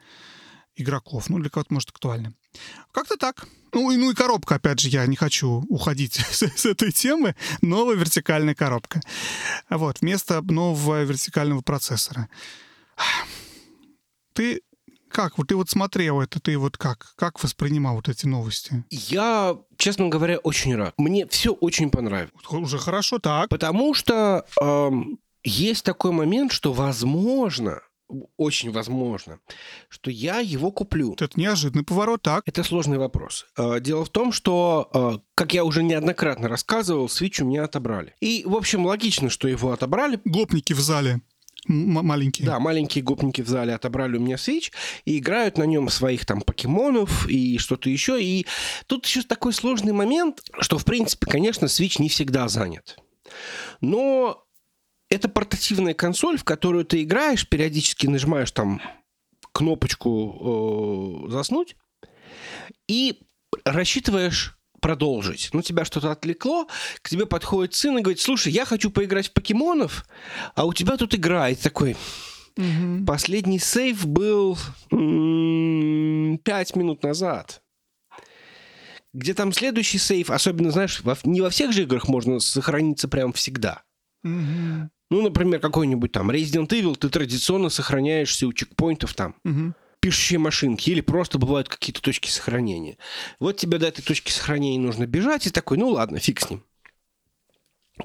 игроков. 0.77 1.29
Ну, 1.29 1.39
для 1.39 1.51
кого-то, 1.51 1.75
может, 1.75 1.91
актуально. 1.91 2.35
Как-то 2.93 3.17
так. 3.17 3.47
Ну 3.73 3.91
и, 3.91 3.97
ну 3.97 4.11
и 4.11 4.15
коробка, 4.15 4.55
опять 4.57 4.79
же, 4.79 4.89
я 4.89 5.07
не 5.07 5.17
хочу 5.17 5.65
уходить 5.69 6.15
с, 6.31 6.43
с 6.43 6.67
этой 6.67 6.93
темы. 6.93 7.35
Новая 7.61 7.97
вертикальная 7.97 8.55
коробка. 8.55 9.01
Вот, 9.69 10.01
вместо 10.01 10.43
нового 10.43 11.03
вертикального 11.03 11.61
процессора. 11.61 12.29
Ты 14.33 14.63
как? 15.15 15.39
Вот 15.39 15.49
ты 15.49 15.57
вот 15.57 15.71
смотрел 15.71 16.21
это, 16.21 16.41
ты 16.41 16.59
вот 16.59 16.77
как? 16.77 17.15
Как 17.17 17.43
воспринимал 17.43 17.97
вот 17.97 18.09
эти 18.09 18.27
новости? 18.27 18.85
Я, 18.91 19.57
честно 19.77 20.09
говоря, 20.09 20.39
очень 20.39 20.75
рад. 20.77 20.95
Мне 20.99 21.27
все 21.29 21.53
очень 21.53 21.91
понравилось. 21.91 22.33
Уже 22.51 22.79
хорошо, 22.79 23.19
так. 23.21 23.49
Потому 23.49 23.95
что 23.95 24.45
эм, 24.61 25.19
есть 25.45 25.85
такой 25.85 26.11
момент, 26.11 26.53
что, 26.53 26.73
возможно, 26.73 27.81
очень 28.37 28.71
возможно, 28.71 29.41
что 29.89 30.11
я 30.11 30.41
его 30.41 30.71
куплю. 30.71 31.15
Это 31.15 31.39
неожиданный 31.39 31.85
поворот, 31.85 32.23
так? 32.23 32.43
Это 32.47 32.63
сложный 32.63 32.99
вопрос. 32.99 33.47
А, 33.57 33.81
дело 33.81 34.05
в 34.05 34.11
том, 34.11 34.33
что, 34.33 34.89
а, 34.93 35.21
как 35.35 35.55
я 35.55 35.65
уже 35.65 35.83
неоднократно 35.83 36.49
рассказывал, 36.49 37.07
Switch 37.07 37.43
у 37.43 37.47
меня 37.47 37.65
отобрали. 37.65 38.15
И, 38.21 38.43
в 38.47 38.55
общем, 38.55 38.87
логично, 38.87 39.31
что 39.31 39.49
его 39.49 39.73
отобрали. 39.73 40.21
Гопники 40.25 40.73
в 40.73 40.81
зале. 40.81 41.21
М- 41.69 42.05
маленькие. 42.05 42.47
Да, 42.47 42.59
маленькие 42.59 43.03
гопники 43.03 43.41
в 43.41 43.49
зале 43.49 43.75
отобрали 43.75 44.17
у 44.17 44.21
меня 44.21 44.37
Switch 44.37 44.71
и 45.05 45.19
играют 45.19 45.57
на 45.57 45.65
нем 45.65 45.89
своих 45.89 46.27
там 46.27 46.43
покемонов 46.43 47.27
и 47.29 47.59
что-то 47.59 47.89
еще. 47.89 48.23
И 48.23 48.47
тут 48.87 49.07
еще 49.07 49.23
такой 49.23 49.53
сложный 49.53 49.93
момент, 49.93 50.43
что, 50.61 50.79
в 50.79 50.85
принципе, 50.85 51.27
конечно, 51.27 51.67
Switch 51.67 52.01
не 52.01 52.09
всегда 52.09 52.49
занят. 52.49 52.99
Но 53.81 54.44
это 55.15 55.29
портативная 55.29 55.95
консоль, 55.95 56.39
в 56.39 56.45
которую 56.45 56.85
ты 56.85 57.03
играешь, 57.03 57.49
периодически 57.49 58.07
нажимаешь 58.07 58.51
там 58.51 58.81
кнопочку 59.53 61.27
э, 61.27 61.31
заснуть 61.31 61.77
и 62.89 63.21
рассчитываешь 63.65 64.59
продолжить. 64.81 65.49
Ну, 65.53 65.63
тебя 65.63 65.85
что-то 65.85 66.11
отвлекло, 66.11 66.69
к 67.01 67.09
тебе 67.09 67.25
подходит 67.25 67.75
сын 67.75 67.97
и 67.97 68.03
говорит, 68.03 68.21
слушай, 68.21 68.53
я 68.53 68.67
хочу 68.67 68.91
поиграть 68.91 69.29
в 69.29 69.33
покемонов, 69.33 70.05
а 70.55 70.67
у 70.67 70.75
тебя 70.75 70.97
тут 70.99 71.15
игра. 71.15 71.49
И 71.49 71.55
такой, 71.55 71.97
угу. 72.57 73.05
последний 73.07 73.59
сейв 73.59 74.07
был 74.07 74.59
м- 74.91 76.39
5 76.39 76.77
минут 76.77 77.03
назад. 77.03 77.63
Где 79.15 79.33
там 79.33 79.53
следующий 79.53 79.99
сейв, 79.99 80.31
особенно, 80.31 80.71
знаешь, 80.71 81.01
во, 81.03 81.17
не 81.25 81.41
во 81.41 81.49
всех 81.49 81.73
же 81.73 81.85
играх 81.85 82.09
можно 82.09 82.41
сохраниться 82.41 83.09
прям 83.09 83.33
всегда. 83.33 83.85
Угу. 84.25 84.91
Ну, 85.15 85.23
например, 85.23 85.61
какой-нибудь 85.61 86.11
там 86.11 86.29
Resident 86.33 86.67
Evil, 86.71 86.97
ты 86.97 87.09
традиционно 87.09 87.69
сохраняешься 87.69 88.49
у 88.49 88.53
чекпоинтов 88.53 89.15
там. 89.15 89.37
Угу. 89.45 89.75
пишущие 90.01 90.41
машинки, 90.41 90.91
или 90.91 91.01
просто 91.01 91.39
бывают 91.39 91.69
какие-то 91.69 92.03
точки 92.03 92.29
сохранения. 92.29 92.99
Вот 93.39 93.57
тебе 93.57 93.79
до 93.79 93.87
этой 93.87 94.03
точки 94.03 94.33
сохранения 94.33 94.81
нужно 94.81 95.07
бежать, 95.07 95.47
и 95.47 95.51
такой, 95.51 95.79
ну 95.79 95.91
ладно, 95.91 96.19
фиг 96.19 96.41
с 96.41 96.51
ним. 96.51 96.65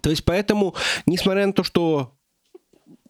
То 0.03 0.11
есть 0.11 0.23
поэтому, 0.23 0.75
несмотря 1.07 1.47
на 1.47 1.53
то, 1.53 1.63
что 1.63 2.15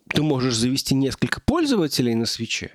ты 0.08 0.24
можешь 0.24 0.56
завести 0.56 0.96
несколько 0.96 1.42
пользователей 1.42 2.16
на 2.16 2.26
свече, 2.26 2.72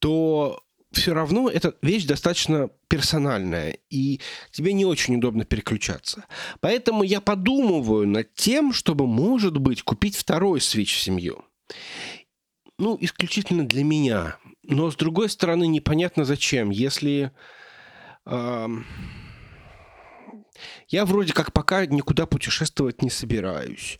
то 0.00 0.64
все 0.90 1.14
равно 1.14 1.48
эта 1.48 1.76
вещь 1.82 2.04
достаточно 2.04 2.68
персональная, 2.88 3.78
и 3.90 4.20
тебе 4.50 4.72
не 4.72 4.84
очень 4.84 5.16
удобно 5.16 5.44
переключаться. 5.44 6.24
Поэтому 6.60 7.02
я 7.02 7.20
подумываю 7.20 8.08
над 8.08 8.34
тем, 8.34 8.72
чтобы, 8.72 9.06
может 9.06 9.58
быть, 9.58 9.82
купить 9.82 10.16
второй 10.16 10.60
свич 10.60 10.94
в 10.94 11.00
семью. 11.00 11.44
Ну, 12.78 12.96
исключительно 13.00 13.66
для 13.66 13.84
меня. 13.84 14.38
Но, 14.62 14.90
с 14.90 14.96
другой 14.96 15.28
стороны, 15.28 15.66
непонятно 15.66 16.24
зачем. 16.24 16.70
Если... 16.70 17.32
Э, 18.24 18.68
я 20.88 21.04
вроде 21.04 21.32
как 21.32 21.52
пока 21.52 21.84
никуда 21.86 22.26
путешествовать 22.26 23.02
не 23.02 23.10
собираюсь. 23.10 23.98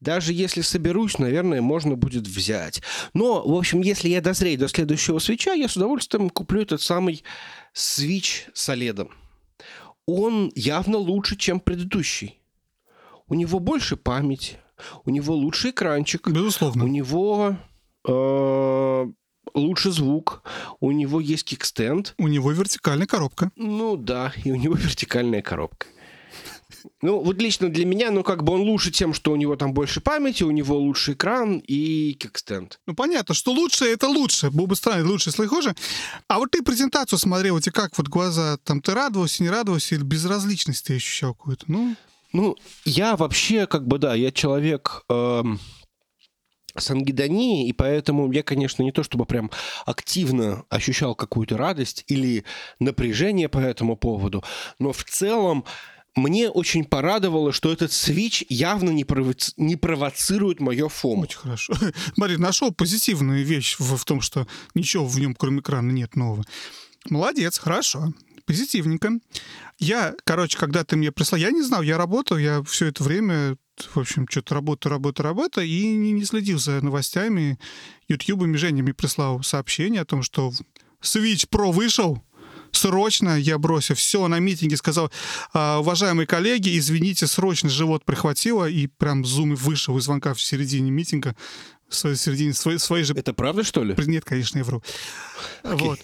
Даже 0.00 0.32
если 0.32 0.60
соберусь, 0.60 1.18
наверное, 1.18 1.60
можно 1.60 1.96
будет 1.96 2.26
взять. 2.26 2.80
Но, 3.12 3.42
в 3.46 3.56
общем, 3.56 3.80
если 3.80 4.08
я 4.08 4.20
дозрею 4.20 4.58
до 4.58 4.68
следующего 4.68 5.18
свеча, 5.18 5.52
я 5.52 5.68
с 5.68 5.76
удовольствием 5.76 6.30
куплю 6.30 6.62
этот 6.62 6.80
самый 6.80 7.24
свич 7.72 8.46
с 8.54 8.68
OLED. 8.68 9.10
Он 10.06 10.52
явно 10.54 10.96
лучше, 10.98 11.36
чем 11.36 11.60
предыдущий. 11.60 12.40
У 13.26 13.34
него 13.34 13.58
больше 13.58 13.96
памяти, 13.96 14.56
у 15.04 15.10
него 15.10 15.34
лучше 15.34 15.70
экранчик. 15.70 16.28
Безусловно. 16.28 16.84
У 16.84 16.88
него 16.88 17.56
э, 18.06 19.06
лучше 19.54 19.90
звук, 19.90 20.42
у 20.80 20.92
него 20.92 21.20
есть 21.20 21.44
кикстенд. 21.44 22.14
У 22.16 22.28
него 22.28 22.52
вертикальная 22.52 23.06
коробка. 23.06 23.50
Ну 23.56 23.96
да, 23.96 24.32
и 24.44 24.52
у 24.52 24.56
него 24.56 24.74
вертикальная 24.76 25.42
коробка. 25.42 25.88
Ну, 27.00 27.20
вот 27.20 27.40
лично 27.40 27.68
для 27.68 27.84
меня, 27.86 28.10
ну, 28.10 28.22
как 28.22 28.44
бы 28.44 28.52
он 28.52 28.60
лучше 28.60 28.90
тем, 28.90 29.14
что 29.14 29.32
у 29.32 29.36
него 29.36 29.56
там 29.56 29.72
больше 29.72 30.00
памяти, 30.00 30.42
у 30.42 30.50
него 30.50 30.76
лучший 30.76 31.14
экран 31.14 31.58
и 31.58 32.12
кикстенд. 32.12 32.80
Ну, 32.86 32.94
понятно, 32.94 33.34
что 33.34 33.52
лучше— 33.52 33.84
это 33.86 34.08
лучше. 34.08 34.50
Было 34.50 34.66
бы 34.66 34.76
странно, 34.76 35.08
лучше, 35.08 35.30
если 35.30 35.46
хуже. 35.46 35.74
А 36.28 36.38
вот 36.38 36.50
ты 36.50 36.62
презентацию 36.62 37.18
смотрел, 37.18 37.56
у 37.56 37.60
тебя 37.60 37.72
как 37.72 37.96
вот 37.96 38.08
глаза, 38.08 38.58
там, 38.64 38.82
ты 38.82 38.92
радовался, 38.92 39.42
не 39.42 39.48
радовался, 39.48 39.94
или 39.94 40.02
безразличность 40.02 40.86
ты 40.86 40.96
ощущал 40.96 41.34
какую-то? 41.34 41.64
Ну, 41.68 41.96
ну, 42.32 42.56
я 42.84 43.16
вообще, 43.16 43.66
как 43.66 43.86
бы, 43.86 43.98
да, 43.98 44.14
я 44.14 44.30
человек... 44.30 45.04
Эм 45.08 45.58
с 46.76 46.90
ангидонией, 46.90 47.68
и 47.68 47.72
поэтому 47.72 48.30
я, 48.30 48.42
конечно, 48.42 48.82
не 48.82 48.92
то 48.92 49.02
чтобы 49.02 49.26
прям 49.26 49.50
активно 49.84 50.64
ощущал 50.68 51.14
какую-то 51.14 51.56
радость 51.56 52.04
или 52.06 52.44
напряжение 52.78 53.48
по 53.48 53.58
этому 53.58 53.96
поводу, 53.96 54.44
но 54.78 54.92
в 54.92 55.02
целом 55.02 55.64
мне 56.18 56.50
очень 56.50 56.84
порадовало, 56.84 57.52
что 57.52 57.72
этот 57.72 57.92
свич 57.92 58.44
явно 58.48 58.90
не, 58.90 59.04
провоци... 59.04 59.52
не 59.56 59.76
провоцирует 59.76 60.60
мое 60.60 60.88
фому. 60.88 61.22
Очень 61.22 61.38
хорошо. 61.38 61.74
Смотри, 62.14 62.36
нашел 62.36 62.72
позитивную 62.72 63.44
вещь 63.44 63.76
в, 63.78 63.96
в 63.96 64.04
том, 64.04 64.20
что 64.20 64.46
ничего 64.74 65.06
в 65.06 65.18
нем, 65.18 65.34
кроме 65.34 65.60
экрана, 65.60 65.90
нет 65.90 66.16
нового. 66.16 66.44
Молодец, 67.08 67.58
хорошо. 67.58 68.12
Позитивненько. 68.44 69.18
Я, 69.78 70.14
короче, 70.24 70.58
когда 70.58 70.84
ты 70.84 70.96
мне 70.96 71.12
прислал, 71.12 71.38
я 71.38 71.50
не 71.50 71.62
знал, 71.62 71.82
я 71.82 71.96
работал, 71.98 72.38
я 72.38 72.62
все 72.62 72.86
это 72.86 73.04
время, 73.04 73.56
в 73.94 73.98
общем, 73.98 74.26
что-то 74.28 74.54
работа, 74.54 74.88
работа, 74.88 75.22
работа, 75.22 75.60
и 75.60 75.86
не, 75.86 76.12
не 76.12 76.24
следил 76.24 76.58
за 76.58 76.80
новостями, 76.80 77.58
ютубами. 78.08 78.56
Женя 78.56 78.82
мне 78.82 78.94
прислал 78.94 79.42
сообщение 79.42 80.00
о 80.00 80.06
том, 80.06 80.22
что 80.22 80.52
Switch 81.02 81.48
Pro 81.48 81.70
вышел, 81.70 82.22
срочно 82.72 83.38
я 83.38 83.58
бросил 83.58 83.94
все 83.94 84.26
на 84.28 84.38
митинге, 84.38 84.76
сказал, 84.76 85.10
«А, 85.52 85.78
уважаемые 85.80 86.26
коллеги, 86.26 86.78
извините, 86.78 87.26
срочно 87.26 87.68
живот 87.68 88.04
прихватило, 88.04 88.68
и 88.68 88.86
прям 88.86 89.24
зум 89.24 89.54
вышел 89.54 89.96
из 89.98 90.04
звонка 90.04 90.34
в 90.34 90.40
середине 90.40 90.90
митинга, 90.90 91.36
в 91.88 91.94
середине 91.94 92.52
своей, 92.52 92.78
своей 92.78 93.04
же... 93.04 93.14
Это 93.14 93.32
правда, 93.32 93.62
что 93.62 93.82
ли? 93.82 93.94
Нет, 94.06 94.24
конечно, 94.24 94.58
я 94.58 94.64
вру. 94.64 94.82
Okay. 95.64 95.76
Вот. 95.78 95.98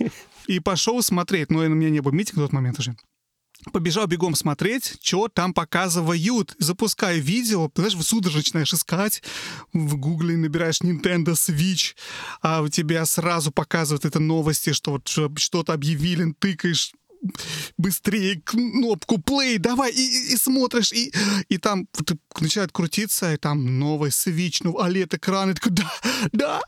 И 0.47 0.61
пошел 0.61 1.03
смотреть, 1.03 1.51
но 1.51 1.61
у 1.61 1.69
меня 1.69 1.91
не 1.91 2.01
было 2.01 2.13
митинга 2.13 2.41
в 2.41 2.45
тот 2.45 2.53
момент 2.53 2.79
уже 2.79 2.95
побежал 3.73 4.07
бегом 4.07 4.35
смотреть, 4.35 4.99
что 5.03 5.29
там 5.29 5.53
показывают. 5.55 6.55
Запускаю 6.59 7.21
видео, 7.23 7.71
знаешь, 7.75 7.95
судорожно 8.05 8.41
начинаешь 8.41 8.73
искать, 8.73 9.23
в 9.73 9.97
гугле 9.97 10.37
набираешь 10.37 10.81
Nintendo 10.81 11.35
Switch, 11.35 11.95
а 12.43 12.63
у 12.63 12.69
тебя 12.69 13.05
сразу 13.07 13.51
показывают 13.53 14.05
это 14.05 14.21
новости, 14.21 14.73
что 14.73 14.93
вот 14.93 15.09
что-то 15.09 15.73
объявили, 15.73 16.33
тыкаешь 16.39 16.93
быстрее 17.79 18.41
кнопку 18.45 19.17
play, 19.17 19.59
давай, 19.59 19.93
и, 19.93 20.01
и, 20.01 20.35
и 20.35 20.37
смотришь, 20.37 20.93
и, 20.93 21.13
и 21.49 21.59
там 21.59 21.89
начинает 22.41 22.73
крутиться, 22.73 23.33
и 23.33 23.37
там 23.37 23.79
новый 23.79 24.11
Switch, 24.11 24.61
ну, 24.63 24.79
OLED-экран, 24.79 25.51
и 25.51 25.55
такой, 25.55 25.73
да, 25.73 25.91
да, 26.33 26.61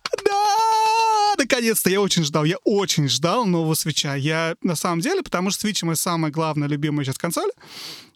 наконец-то, 1.39 1.91
я 1.91 2.01
очень 2.01 2.25
ждал, 2.25 2.45
я 2.45 2.57
очень 2.65 3.09
ждал 3.09 3.47
нового 3.47 3.75
свеча. 3.75 4.15
Я 4.15 4.57
на 4.63 4.77
самом 4.77 5.01
деле, 5.01 5.23
потому 5.23 5.51
что 5.51 5.67
Switch 5.67 5.85
мой 5.85 5.97
самая 5.97 6.31
главная, 6.31 6.69
любимая 6.69 7.05
сейчас 7.05 7.19
консоль, 7.19 7.51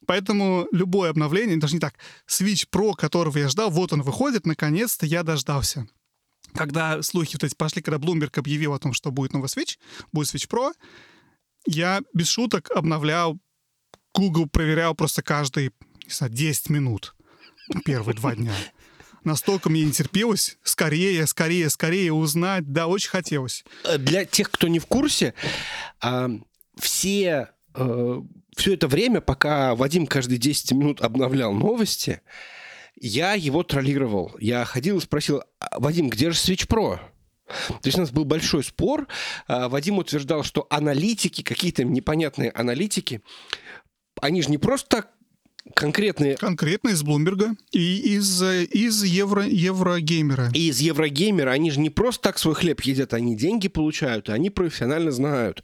поэтому 0.06 0.66
любое 0.72 1.10
обновление, 1.10 1.56
даже 1.56 1.74
не 1.74 1.80
так, 1.80 1.94
Switch 2.28 2.66
Pro, 2.70 2.94
которого 2.94 3.38
я 3.38 3.48
ждал, 3.48 3.70
вот 3.70 3.92
он 3.92 4.02
выходит, 4.02 4.46
наконец-то 4.46 5.06
я 5.06 5.22
дождался. 5.22 5.86
Когда 6.54 7.02
слухи 7.02 7.34
вот 7.34 7.44
эти 7.44 7.54
пошли, 7.54 7.82
когда 7.82 7.98
Bloomberg 7.98 8.38
объявил 8.38 8.74
о 8.74 8.78
том, 8.78 8.92
что 8.92 9.10
будет 9.10 9.32
новый 9.32 9.46
Switch, 9.46 9.78
будет 10.12 10.34
Switch 10.34 10.48
Pro, 10.48 10.72
я 11.66 12.00
без 12.12 12.28
шуток 12.28 12.70
обновлял, 12.70 13.38
Google 14.14 14.48
проверял 14.48 14.94
просто 14.94 15.22
каждые, 15.22 15.72
не 16.04 16.12
знаю, 16.12 16.32
10 16.32 16.70
минут 16.70 17.14
первые 17.84 18.16
два 18.16 18.34
дня 18.34 18.54
настолько 19.24 19.70
мне 19.70 19.84
не 19.84 19.92
терпелось 19.92 20.58
скорее, 20.62 21.26
скорее, 21.26 21.70
скорее 21.70 22.12
узнать. 22.12 22.72
Да, 22.72 22.86
очень 22.86 23.10
хотелось. 23.10 23.64
Э, 23.84 23.98
для 23.98 24.24
тех, 24.24 24.50
кто 24.50 24.68
не 24.68 24.78
в 24.78 24.86
курсе, 24.86 25.34
все 26.78 27.48
э, 27.74 28.22
все 28.56 28.74
это 28.74 28.88
время, 28.88 29.20
пока 29.20 29.74
Вадим 29.74 30.06
каждые 30.06 30.38
10 30.38 30.72
минут 30.72 31.00
обновлял 31.00 31.52
новости, 31.52 32.20
я 33.00 33.34
его 33.34 33.62
троллировал. 33.62 34.36
Я 34.38 34.64
ходил 34.64 34.98
и 34.98 35.00
спросил, 35.00 35.42
«А, 35.58 35.80
Вадим, 35.80 36.10
где 36.10 36.30
же 36.30 36.36
Switch 36.36 36.66
Pro? 36.66 36.98
То 37.68 37.86
есть 37.86 37.96
у 37.96 38.02
нас 38.02 38.10
был 38.10 38.24
большой 38.24 38.62
спор. 38.62 39.08
А, 39.46 39.68
Вадим 39.68 39.98
утверждал, 39.98 40.44
что 40.44 40.66
аналитики, 40.70 41.42
какие-то 41.42 41.84
непонятные 41.84 42.50
аналитики, 42.50 43.22
они 44.20 44.42
же 44.42 44.50
не 44.50 44.58
просто 44.58 44.88
так 44.88 45.10
конкретные... 45.74 46.36
Конкретно 46.36 46.90
из 46.90 47.02
Блумберга 47.02 47.54
и 47.70 48.14
из, 48.16 48.42
из 48.42 49.02
Евро, 49.04 49.44
Еврогеймера. 49.44 50.50
И 50.54 50.68
из 50.68 50.80
Еврогеймера. 50.80 51.50
Они 51.50 51.70
же 51.70 51.80
не 51.80 51.90
просто 51.90 52.22
так 52.22 52.38
свой 52.38 52.54
хлеб 52.54 52.80
едят, 52.82 53.14
они 53.14 53.36
деньги 53.36 53.68
получают, 53.68 54.28
и 54.28 54.32
они 54.32 54.50
профессионально 54.50 55.10
знают, 55.10 55.62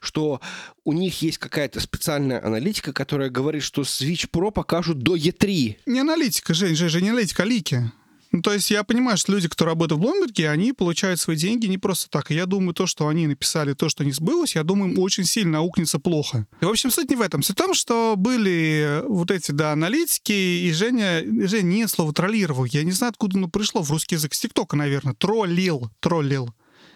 что 0.00 0.40
у 0.84 0.92
них 0.92 1.20
есть 1.22 1.38
какая-то 1.38 1.80
специальная 1.80 2.44
аналитика, 2.44 2.92
которая 2.92 3.30
говорит, 3.30 3.62
что 3.62 3.82
Switch 3.82 4.28
Pro 4.30 4.50
покажут 4.50 4.98
до 4.98 5.16
E3. 5.16 5.76
Не 5.86 6.00
аналитика, 6.00 6.54
Жень, 6.54 6.76
же 6.76 7.02
не 7.02 7.10
аналитика, 7.10 7.42
а 7.42 7.46
лики. 7.46 7.92
Ну, 8.30 8.42
то 8.42 8.52
есть 8.52 8.70
я 8.70 8.84
понимаю, 8.84 9.16
что 9.16 9.32
люди, 9.32 9.48
кто 9.48 9.64
работают 9.64 9.98
в 9.98 10.02
Блумберге, 10.02 10.50
они 10.50 10.72
получают 10.72 11.18
свои 11.18 11.36
деньги 11.36 11.66
не 11.66 11.78
просто 11.78 12.10
так. 12.10 12.30
И 12.30 12.34
я 12.34 12.44
думаю, 12.46 12.74
то, 12.74 12.86
что 12.86 13.08
они 13.08 13.26
написали, 13.26 13.72
то, 13.72 13.88
что 13.88 14.04
не 14.04 14.12
сбылось, 14.12 14.54
я 14.54 14.64
думаю, 14.64 14.92
им 14.92 14.98
очень 14.98 15.24
сильно 15.24 15.58
аукнется 15.58 15.98
плохо. 15.98 16.46
И, 16.60 16.64
в 16.64 16.68
общем, 16.68 16.90
суть 16.90 17.08
не 17.08 17.16
в 17.16 17.22
этом. 17.22 17.42
Суть 17.42 17.56
в 17.56 17.58
том, 17.58 17.72
что 17.72 18.14
были 18.16 19.02
вот 19.06 19.30
эти, 19.30 19.50
да, 19.52 19.72
аналитики, 19.72 20.32
и 20.32 20.72
Женя, 20.72 21.22
Женя 21.48 21.62
не 21.62 21.88
слово 21.88 22.12
троллировал. 22.12 22.66
Я 22.66 22.84
не 22.84 22.92
знаю, 22.92 23.10
откуда 23.10 23.38
оно 23.38 23.48
пришло 23.48 23.82
в 23.82 23.90
русский 23.90 24.16
язык. 24.16 24.34
С 24.34 24.40
ТикТока, 24.40 24.76
наверное. 24.76 25.14
Троллил. 25.14 25.90
Троллил. 26.00 26.50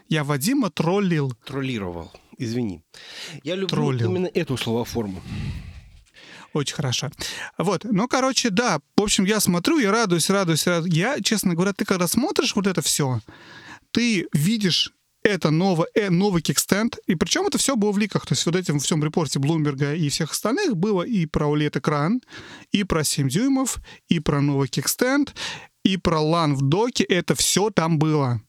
Я 0.09 0.25
Вадима 0.25 0.71
троллил. 0.71 1.33
Троллировал. 1.47 2.13
Извини. 2.37 2.83
Я 3.43 3.55
люблю 3.55 3.69
Троллил. 3.69 4.11
именно 4.11 4.31
эту 4.35 4.57
словоформу. 4.59 5.23
Очень 6.53 6.75
хорошо. 6.75 7.11
Вот, 7.59 7.85
ну, 7.85 8.09
короче, 8.09 8.51
да, 8.51 8.81
в 8.97 9.03
общем, 9.03 9.25
я 9.25 9.41
смотрю, 9.41 9.79
я 9.79 9.91
радуюсь, 9.91 10.29
радуюсь, 10.31 10.67
радуюсь. 10.67 10.95
Я, 10.95 11.21
честно 11.21 11.55
говоря, 11.55 11.73
ты 11.73 11.85
когда 11.85 12.07
смотришь 12.07 12.55
вот 12.55 12.67
это 12.67 12.83
все, 12.83 13.21
ты 13.91 14.27
видишь 14.33 14.93
это 15.23 15.51
новый, 15.51 15.87
э, 15.95 16.11
новый 16.11 16.43
кикстенд, 16.43 16.99
и 17.07 17.15
причем 17.15 17.47
это 17.47 17.57
все 17.57 17.77
было 17.77 17.93
в 17.93 17.99
ликах, 17.99 18.27
то 18.27 18.33
есть 18.33 18.45
вот 18.45 18.57
этим 18.57 18.81
всем 18.81 19.03
репорте 19.05 19.39
Блумберга 19.39 19.95
и 19.95 20.09
всех 20.09 20.33
остальных 20.33 20.77
было 20.77 21.03
и 21.03 21.27
про 21.27 21.47
OLED-экран, 21.47 22.21
и 22.73 22.85
про 22.85 23.05
7 23.05 23.29
дюймов, 23.29 23.79
и 24.09 24.19
про 24.19 24.41
новый 24.41 24.69
кикстенд, 24.69 25.35
и 25.85 25.97
про 25.97 26.21
LAN 26.21 26.55
в 26.55 26.63
доке, 26.63 27.05
это 27.05 27.35
все 27.35 27.71
там 27.71 27.99
было. 27.99 28.41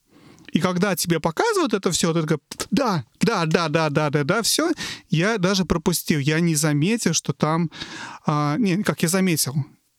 И 0.54 0.60
когда 0.60 0.96
тебе 0.96 1.20
показывают 1.20 1.74
это 1.74 1.92
все, 1.92 2.14
ты 2.14 2.22
такой, 2.22 2.38
да, 2.70 3.04
да, 3.20 3.46
да, 3.46 3.70
да, 3.70 3.90
да, 3.90 4.10
да, 4.12 4.24
да, 4.24 4.42
все, 4.44 4.72
я 5.10 5.40
даже 5.40 5.66
пропустил, 5.66 6.20
я 6.20 6.40
не 6.40 6.56
заметил, 6.56 7.14
что 7.14 7.34
там, 7.34 7.72
а, 8.26 8.56
не, 8.58 8.84
как 8.84 9.02
я 9.02 9.10
заметил, 9.10 9.56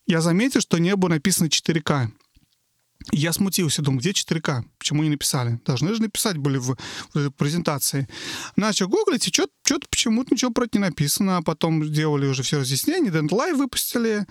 я 0.07 0.21
заметил, 0.21 0.61
что 0.61 0.77
не 0.77 0.95
было 0.95 1.09
написано 1.09 1.47
4К. 1.47 2.07
Я 3.11 3.33
смутился, 3.33 3.81
думаю, 3.81 3.99
где 3.99 4.11
4К? 4.11 4.63
Почему 4.79 5.03
не 5.03 5.09
написали? 5.09 5.59
Должны 5.65 5.93
же 5.93 6.01
написать 6.01 6.37
были 6.37 6.57
в, 6.57 6.77
в 7.13 7.29
презентации. 7.31 8.07
Начал 8.55 8.87
гуглить, 8.87 9.27
и 9.27 9.31
что-то 9.33 9.87
почему-то 9.89 10.33
ничего 10.33 10.51
про 10.51 10.65
это 10.65 10.77
не 10.77 10.85
написано. 10.85 11.37
А 11.37 11.41
потом 11.41 11.83
сделали 11.83 12.25
уже 12.25 12.41
все 12.41 12.59
разъяснения. 12.59 13.11
Dent 13.11 13.29
Live 13.29 13.57
выпустили 13.57 14.25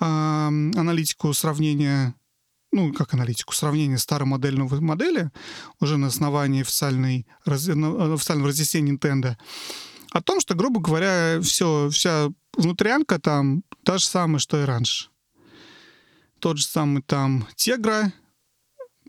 э, 0.00 0.04
аналитику 0.04 1.34
сравнения 1.34 2.14
ну, 2.74 2.92
как 2.92 3.14
аналитику, 3.14 3.54
сравнение 3.54 3.98
старой 3.98 4.26
модели 4.26 4.56
новой 4.56 4.80
модели 4.80 5.30
уже 5.80 5.96
на 5.96 6.08
основании 6.08 6.62
официальной, 6.62 7.26
раз, 7.44 7.68
официального 7.68 8.48
разъяснения 8.48 8.92
Nintendo 8.92 9.36
о 10.10 10.20
том, 10.20 10.40
что, 10.40 10.54
грубо 10.54 10.80
говоря, 10.80 11.40
все, 11.40 11.88
вся 11.90 12.30
внутрянка 12.56 13.18
там 13.20 13.62
та 13.84 13.98
же 13.98 14.06
самая, 14.06 14.38
что 14.38 14.60
и 14.60 14.64
раньше. 14.64 15.08
Тот 16.40 16.58
же 16.58 16.64
самый 16.66 17.02
там 17.02 17.46
Тегра, 17.54 18.12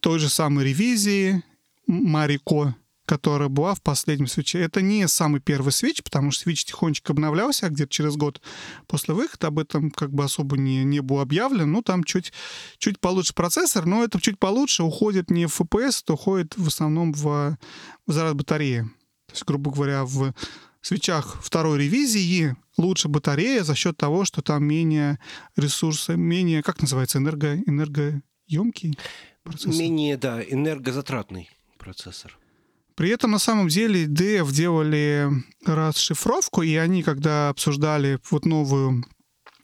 той 0.01 0.19
же 0.19 0.29
самой 0.29 0.65
ревизии 0.65 1.43
Марико, 1.87 2.75
которая 3.05 3.49
была 3.49 3.75
в 3.75 3.81
последнем 3.81 4.27
свече. 4.27 4.59
Это 4.61 4.81
не 4.81 5.07
самый 5.07 5.39
первый 5.39 5.71
свич, 5.71 6.03
потому 6.03 6.31
что 6.31 6.43
свич 6.43 6.65
тихонечко 6.65 7.13
обновлялся, 7.13 7.67
а 7.67 7.69
где-то 7.69 7.91
через 7.91 8.15
год 8.15 8.41
после 8.87 9.13
выхода 9.13 9.47
об 9.47 9.59
этом 9.59 9.91
как 9.91 10.11
бы 10.11 10.23
особо 10.23 10.57
не, 10.57 10.83
не 10.83 11.01
было 11.01 11.21
объявлено. 11.21 11.65
Ну, 11.65 11.81
там 11.81 12.03
чуть, 12.03 12.33
чуть 12.77 12.99
получше 12.99 13.33
процессор, 13.33 13.85
но 13.85 14.03
это 14.03 14.19
чуть 14.19 14.39
получше 14.39 14.83
уходит 14.83 15.29
не 15.29 15.45
в 15.45 15.61
FPS, 15.61 16.01
это 16.03 16.13
уходит 16.13 16.57
в 16.57 16.67
основном 16.67 17.13
в, 17.13 17.57
в 18.07 18.11
заряд 18.11 18.35
батареи. 18.35 18.81
То 19.27 19.33
есть, 19.33 19.45
грубо 19.45 19.71
говоря, 19.71 20.05
в 20.05 20.33
свечах 20.81 21.41
второй 21.43 21.79
ревизии 21.79 22.55
лучше 22.77 23.07
батарея 23.07 23.63
за 23.63 23.75
счет 23.75 23.97
того, 23.97 24.25
что 24.25 24.41
там 24.41 24.63
менее 24.63 25.19
ресурса, 25.55 26.15
менее, 26.15 26.61
как 26.63 26.81
называется, 26.81 27.17
энерго, 27.17 27.57
энергоемкий 27.65 28.97
процессор? 29.43 29.73
Менее, 29.73 30.17
да, 30.17 30.41
энергозатратный 30.43 31.49
процессор. 31.77 32.37
При 32.95 33.09
этом, 33.09 33.31
на 33.31 33.39
самом 33.39 33.67
деле, 33.67 34.05
DF 34.05 34.51
делали 34.51 35.29
расшифровку, 35.65 36.61
и 36.61 36.75
они, 36.75 37.03
когда 37.03 37.49
обсуждали 37.49 38.19
вот 38.31 38.45
новую 38.45 39.03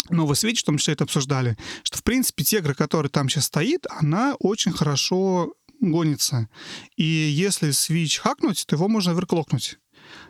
новый 0.09 0.35
свич, 0.35 0.61
в 0.61 0.65
том 0.65 0.77
числе 0.77 0.95
это 0.95 1.05
обсуждали, 1.05 1.57
что, 1.83 1.97
в 1.97 2.03
принципе, 2.03 2.43
тегра, 2.43 2.73
который 2.73 3.07
там 3.07 3.29
сейчас 3.29 3.45
стоит, 3.45 3.85
она 3.89 4.35
очень 4.39 4.73
хорошо 4.73 5.53
гонится. 5.79 6.49
И 6.97 7.03
если 7.03 7.71
свич 7.71 8.19
хакнуть, 8.19 8.65
то 8.67 8.75
его 8.75 8.87
можно 8.87 9.11
оверклокнуть. 9.11 9.77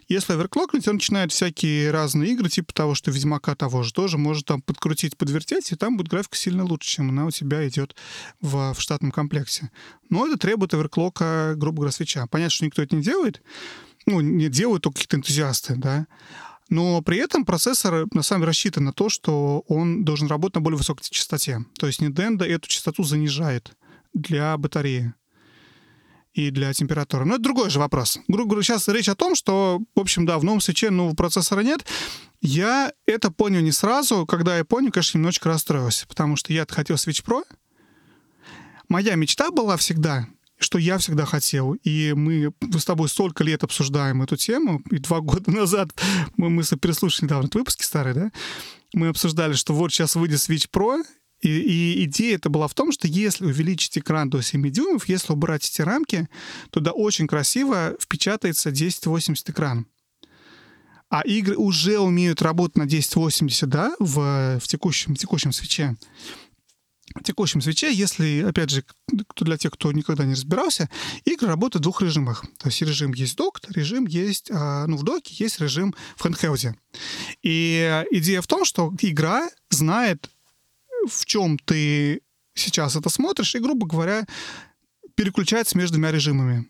Если 0.08 0.34
оверклокнуть, 0.34 0.88
он 0.88 0.96
начинает 0.96 1.32
всякие 1.32 1.92
разные 1.92 2.32
игры, 2.32 2.50
типа 2.50 2.74
того, 2.74 2.96
что 2.96 3.12
Ведьмака 3.12 3.56
того 3.56 3.84
же, 3.84 3.94
тоже 3.94 4.18
может 4.18 4.46
там 4.46 4.62
подкрутить, 4.62 5.18
подвертеть, 5.18 5.72
и 5.72 5.76
там 5.76 5.98
будет 5.98 6.10
графика 6.10 6.38
сильно 6.38 6.64
лучше, 6.66 6.90
чем 6.90 7.10
она 7.10 7.26
у 7.26 7.32
тебя 7.32 7.68
идет 7.68 7.96
в, 8.42 8.74
в 8.74 8.82
штатном 8.82 9.12
комплекте. 9.12 9.72
Но 10.10 10.28
это 10.28 10.38
требует 10.38 10.74
оверклока, 10.74 11.54
грубо 11.56 11.78
говоря, 11.78 11.92
свеча. 11.92 12.28
Понятно, 12.28 12.52
что 12.52 12.66
никто 12.66 12.82
это 12.82 12.96
не 12.96 13.02
делает, 13.02 13.42
ну, 14.06 14.22
не 14.22 14.50
делают 14.50 14.84
только 14.84 14.96
какие-то 14.96 15.18
энтузиасты, 15.18 15.76
да, 15.76 16.08
но 16.72 17.02
при 17.02 17.18
этом 17.18 17.44
процессор 17.44 18.08
на 18.14 18.24
самом 18.24 18.42
деле 18.42 18.50
рассчитан 18.50 18.86
на 18.86 18.94
то, 18.94 19.10
что 19.10 19.64
он 19.68 20.06
должен 20.06 20.28
работать 20.28 20.56
на 20.56 20.62
более 20.62 20.78
высокой 20.78 21.04
частоте. 21.04 21.66
То 21.78 21.86
есть 21.86 22.02
Nintendo 22.02 22.44
эту 22.44 22.70
частоту 22.70 23.04
занижает 23.04 23.74
для 24.14 24.58
батареи 24.58 25.14
и 26.34 26.50
для 26.50 26.74
температуры. 26.74 27.26
Но 27.26 27.36
это 27.36 27.44
другой 27.44 27.70
же 27.70 27.80
вопрос. 27.80 28.20
Сейчас 28.28 28.88
речь 28.88 29.10
о 29.10 29.16
том, 29.16 29.36
что, 29.36 29.82
в 29.96 30.00
общем, 30.00 30.26
да, 30.26 30.40
в 30.40 30.44
новом 30.44 30.62
свече 30.62 30.90
нового 30.90 31.16
процессора 31.16 31.62
нет. 31.62 31.86
Я 32.42 32.94
это 33.06 33.32
понял 33.32 33.62
не 33.62 33.72
сразу. 33.72 34.26
Когда 34.26 34.58
я 34.58 34.66
понял, 34.66 34.92
конечно, 34.92 35.18
немножечко 35.18 35.50
расстроился, 35.50 36.08
потому 36.08 36.36
что 36.36 36.54
я 36.54 36.66
хотел 36.68 36.96
Switch 36.96 37.24
Pro. 37.24 37.44
Моя 38.88 39.16
мечта 39.16 39.52
была 39.52 39.78
всегда, 39.78 40.28
что 40.58 40.78
я 40.78 40.98
всегда 40.98 41.26
хотел. 41.26 41.74
И 41.84 42.14
мы 42.14 42.54
с 42.78 42.86
тобой 42.86 43.10
столько 43.10 43.44
лет 43.44 43.64
обсуждаем 43.64 44.22
эту 44.22 44.38
тему, 44.38 44.82
и 44.90 44.98
два 45.00 45.20
года 45.22 45.52
назад 45.52 45.90
мы, 46.38 46.50
мы 46.50 46.64
переслушали 46.64 47.26
недавно 47.26 47.50
выпуски 47.54 47.84
старые, 47.84 48.14
да, 48.14 48.32
мы 48.94 49.08
обсуждали, 49.08 49.54
что 49.54 49.74
вот 49.74 49.92
сейчас 49.92 50.16
выйдет 50.16 50.40
Switch 50.40 50.70
Pro, 50.70 51.02
и, 51.42 51.50
и 51.50 52.06
идея 52.06 52.36
это 52.36 52.50
была 52.50 52.68
в 52.68 52.74
том, 52.74 52.92
что 52.92 53.08
если 53.08 53.46
увеличить 53.46 53.98
экран 53.98 54.30
до 54.30 54.42
7 54.42 54.70
дюймов, 54.70 55.10
если 55.10 55.34
убрать 55.34 55.68
эти 55.68 55.82
рамки, 55.82 56.30
туда 56.70 56.92
очень 56.92 57.28
красиво 57.28 57.98
впечатается 58.00 58.70
1080 58.70 59.50
экран. 59.50 59.88
А 61.10 61.22
игры 61.22 61.58
уже 61.58 62.00
умеют 62.00 62.42
работать 62.42 62.78
на 62.78 62.84
1080, 62.84 63.68
да, 63.68 63.94
в, 64.00 64.60
в, 64.60 64.68
текущем, 64.68 65.16
в 65.16 65.18
текущем 65.18 65.52
свече. 65.52 65.98
В 67.16 67.24
текущем 67.24 67.60
свече, 67.60 67.94
если, 67.94 68.46
опять 68.48 68.70
же, 68.70 68.86
для 69.36 69.58
тех, 69.58 69.74
кто 69.74 69.92
никогда 69.92 70.24
не 70.24 70.34
разбирался, 70.34 70.90
игры 71.26 71.50
работают 71.50 71.82
в 71.82 71.84
двух 71.84 72.02
режимах. 72.02 72.46
То 72.58 72.70
есть 72.70 72.82
режим 72.82 73.14
есть 73.14 73.36
док, 73.36 73.60
режим 73.68 74.06
есть, 74.06 74.50
а, 74.50 74.88
ну, 74.88 74.96
в 74.96 75.04
доке 75.04 75.36
есть 75.38 75.60
режим 75.60 75.94
в 76.16 76.26
handheld. 76.26 76.74
И 77.44 78.06
идея 78.12 78.42
в 78.42 78.48
том, 78.48 78.64
что 78.64 78.94
игра 79.02 79.50
знает 79.70 80.30
в 81.08 81.26
чем 81.26 81.58
ты 81.60 82.22
сейчас 82.54 82.96
это 82.96 83.10
смотришь, 83.10 83.56
и, 83.56 83.60
грубо 83.60 83.88
говоря, 83.88 84.26
переключается 85.16 85.78
между 85.78 85.94
двумя 85.94 86.12
режимами. 86.12 86.68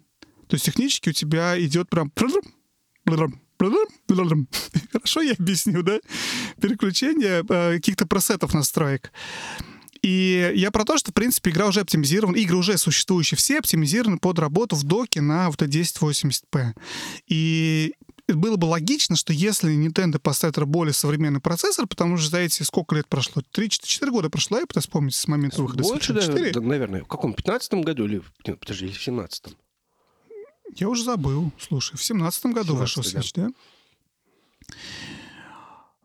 То 0.48 0.56
есть 0.56 0.66
технически 0.66 1.10
у 1.10 1.14
тебя 1.14 1.60
идет 1.60 1.90
прям... 1.90 2.12
Хорошо 4.92 5.22
я 5.22 5.34
объясню, 5.34 5.84
да? 5.84 6.00
Переключение 6.60 7.44
э, 7.48 7.76
каких-то 7.76 8.06
пресетов 8.06 8.54
настроек. 8.54 9.12
И 10.02 10.52
я 10.56 10.72
про 10.72 10.84
то, 10.84 10.98
что, 10.98 11.12
в 11.12 11.14
принципе, 11.14 11.52
игра 11.52 11.68
уже 11.68 11.82
оптимизирована, 11.82 12.36
игры 12.38 12.58
уже 12.58 12.78
существующие, 12.78 13.38
все 13.38 13.60
оптимизированы 13.60 14.18
под 14.18 14.40
работу 14.40 14.76
в 14.76 14.84
доке 14.84 15.22
на 15.22 15.50
вот 15.50 15.62
1080p. 15.62 16.74
И 17.28 17.94
было 18.36 18.56
бы 18.56 18.66
логично, 18.66 19.16
что 19.16 19.34
если 19.34 19.74
Nintendo 19.74 20.20
поставит 20.20 20.58
более 20.66 20.94
современный 20.94 21.40
процессор, 21.40 21.88
потому 21.88 22.18
что, 22.18 22.30
знаете, 22.30 22.64
сколько 22.64 22.96
лет 22.96 23.08
прошло? 23.08 23.42
3-4 23.54 24.10
года 24.10 24.30
прошло, 24.30 24.60
я 24.60 24.66
пытаюсь 24.66 24.86
вспомнить 24.86 25.16
с 25.16 25.28
момента 25.28 25.62
выхода 25.62 25.84
Больше, 25.84 26.14
да, 26.14 26.28
да, 26.28 26.62
наверное. 26.62 27.04
В 27.04 27.08
каком? 27.08 27.34
15 27.34 27.74
году 27.76 28.06
или... 28.06 28.22
Нет, 28.46 28.60
подожди, 28.60 28.88
в 28.90 29.02
17 29.02 29.56
Я 30.76 30.90
уже 30.90 31.04
забыл. 31.04 31.52
Слушай, 31.60 31.98
в 31.98 32.04
17 32.04 32.46
году 32.48 32.74
17 32.74 32.80
вышел 32.80 33.04
Switch, 33.04 33.32
да? 33.36 33.48
да? 33.48 33.54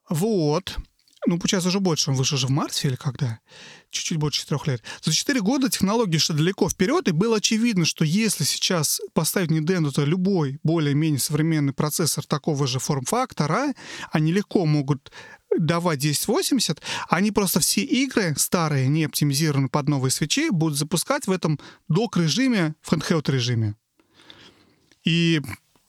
Вот 0.09 0.77
ну, 1.25 1.39
получается, 1.39 1.69
уже 1.71 1.81
больше. 1.81 2.11
Он 2.11 2.17
вышел 2.17 2.37
же 2.37 2.47
в 2.47 2.51
марте 2.51 2.89
или 2.89 2.97
когда? 2.97 3.41
Чуть-чуть 3.91 4.19
больше 4.19 4.41
четырех 4.41 4.67
лет. 4.67 4.83
За 5.03 5.13
четыре 5.13 5.41
года 5.41 5.69
технологии 5.71 6.19
шли 6.19 6.37
далеко 6.37 6.69
вперед, 6.69 7.09
и 7.09 7.13
было 7.13 7.39
очевидно, 7.39 7.85
что 7.85 8.05
если 8.05 8.45
сейчас 8.45 9.01
поставить 9.15 9.51
Nintendo, 9.51 9.91
то 9.91 10.05
любой 10.05 10.61
более-менее 10.63 11.19
современный 11.19 11.73
процессор 11.73 12.25
такого 12.25 12.67
же 12.67 12.79
форм-фактора, 12.79 13.75
они 14.13 14.33
легко 14.33 14.67
могут 14.67 15.11
давать 15.59 15.99
1080, 15.99 16.83
они 17.09 17.31
просто 17.31 17.61
все 17.61 17.83
игры 17.83 18.35
старые, 18.37 18.89
не 18.89 19.05
оптимизированные 19.05 19.71
под 19.71 19.89
новые 19.89 20.11
свечи, 20.11 20.51
будут 20.51 20.79
запускать 20.79 21.27
в 21.27 21.33
этом 21.33 21.59
док-режиме, 21.89 22.75
в 22.83 22.93
handheld 22.93 23.31
режиме. 23.31 23.75
И 25.05 25.41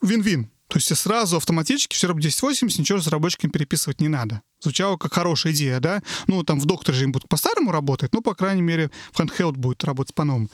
вин-вин. 0.02 0.52
То 0.68 0.78
есть 0.78 0.96
сразу 0.96 1.38
автоматически 1.38 1.96
все 1.96 2.08
равно 2.08 2.20
1080 2.20 2.80
ничего 2.80 2.98
разработчикам 2.98 3.52
переписывать 3.52 4.02
не 4.02 4.10
надо. 4.10 4.42
Звучало 4.60 4.98
как 4.98 5.14
хорошая 5.14 5.54
идея, 5.54 5.80
да? 5.80 6.02
Ну, 6.28 6.44
там 6.44 6.60
в 6.60 6.66
доктор 6.66 6.94
режим 6.94 7.12
будет 7.12 7.30
по-старому 7.30 7.72
работать, 7.72 8.14
но, 8.14 8.22
по 8.22 8.36
крайней 8.36 8.62
мере, 8.62 8.92
в 9.12 9.20
handheld 9.20 9.54
будет 9.54 9.84
работать 9.84 10.14
по-новому. 10.14 10.50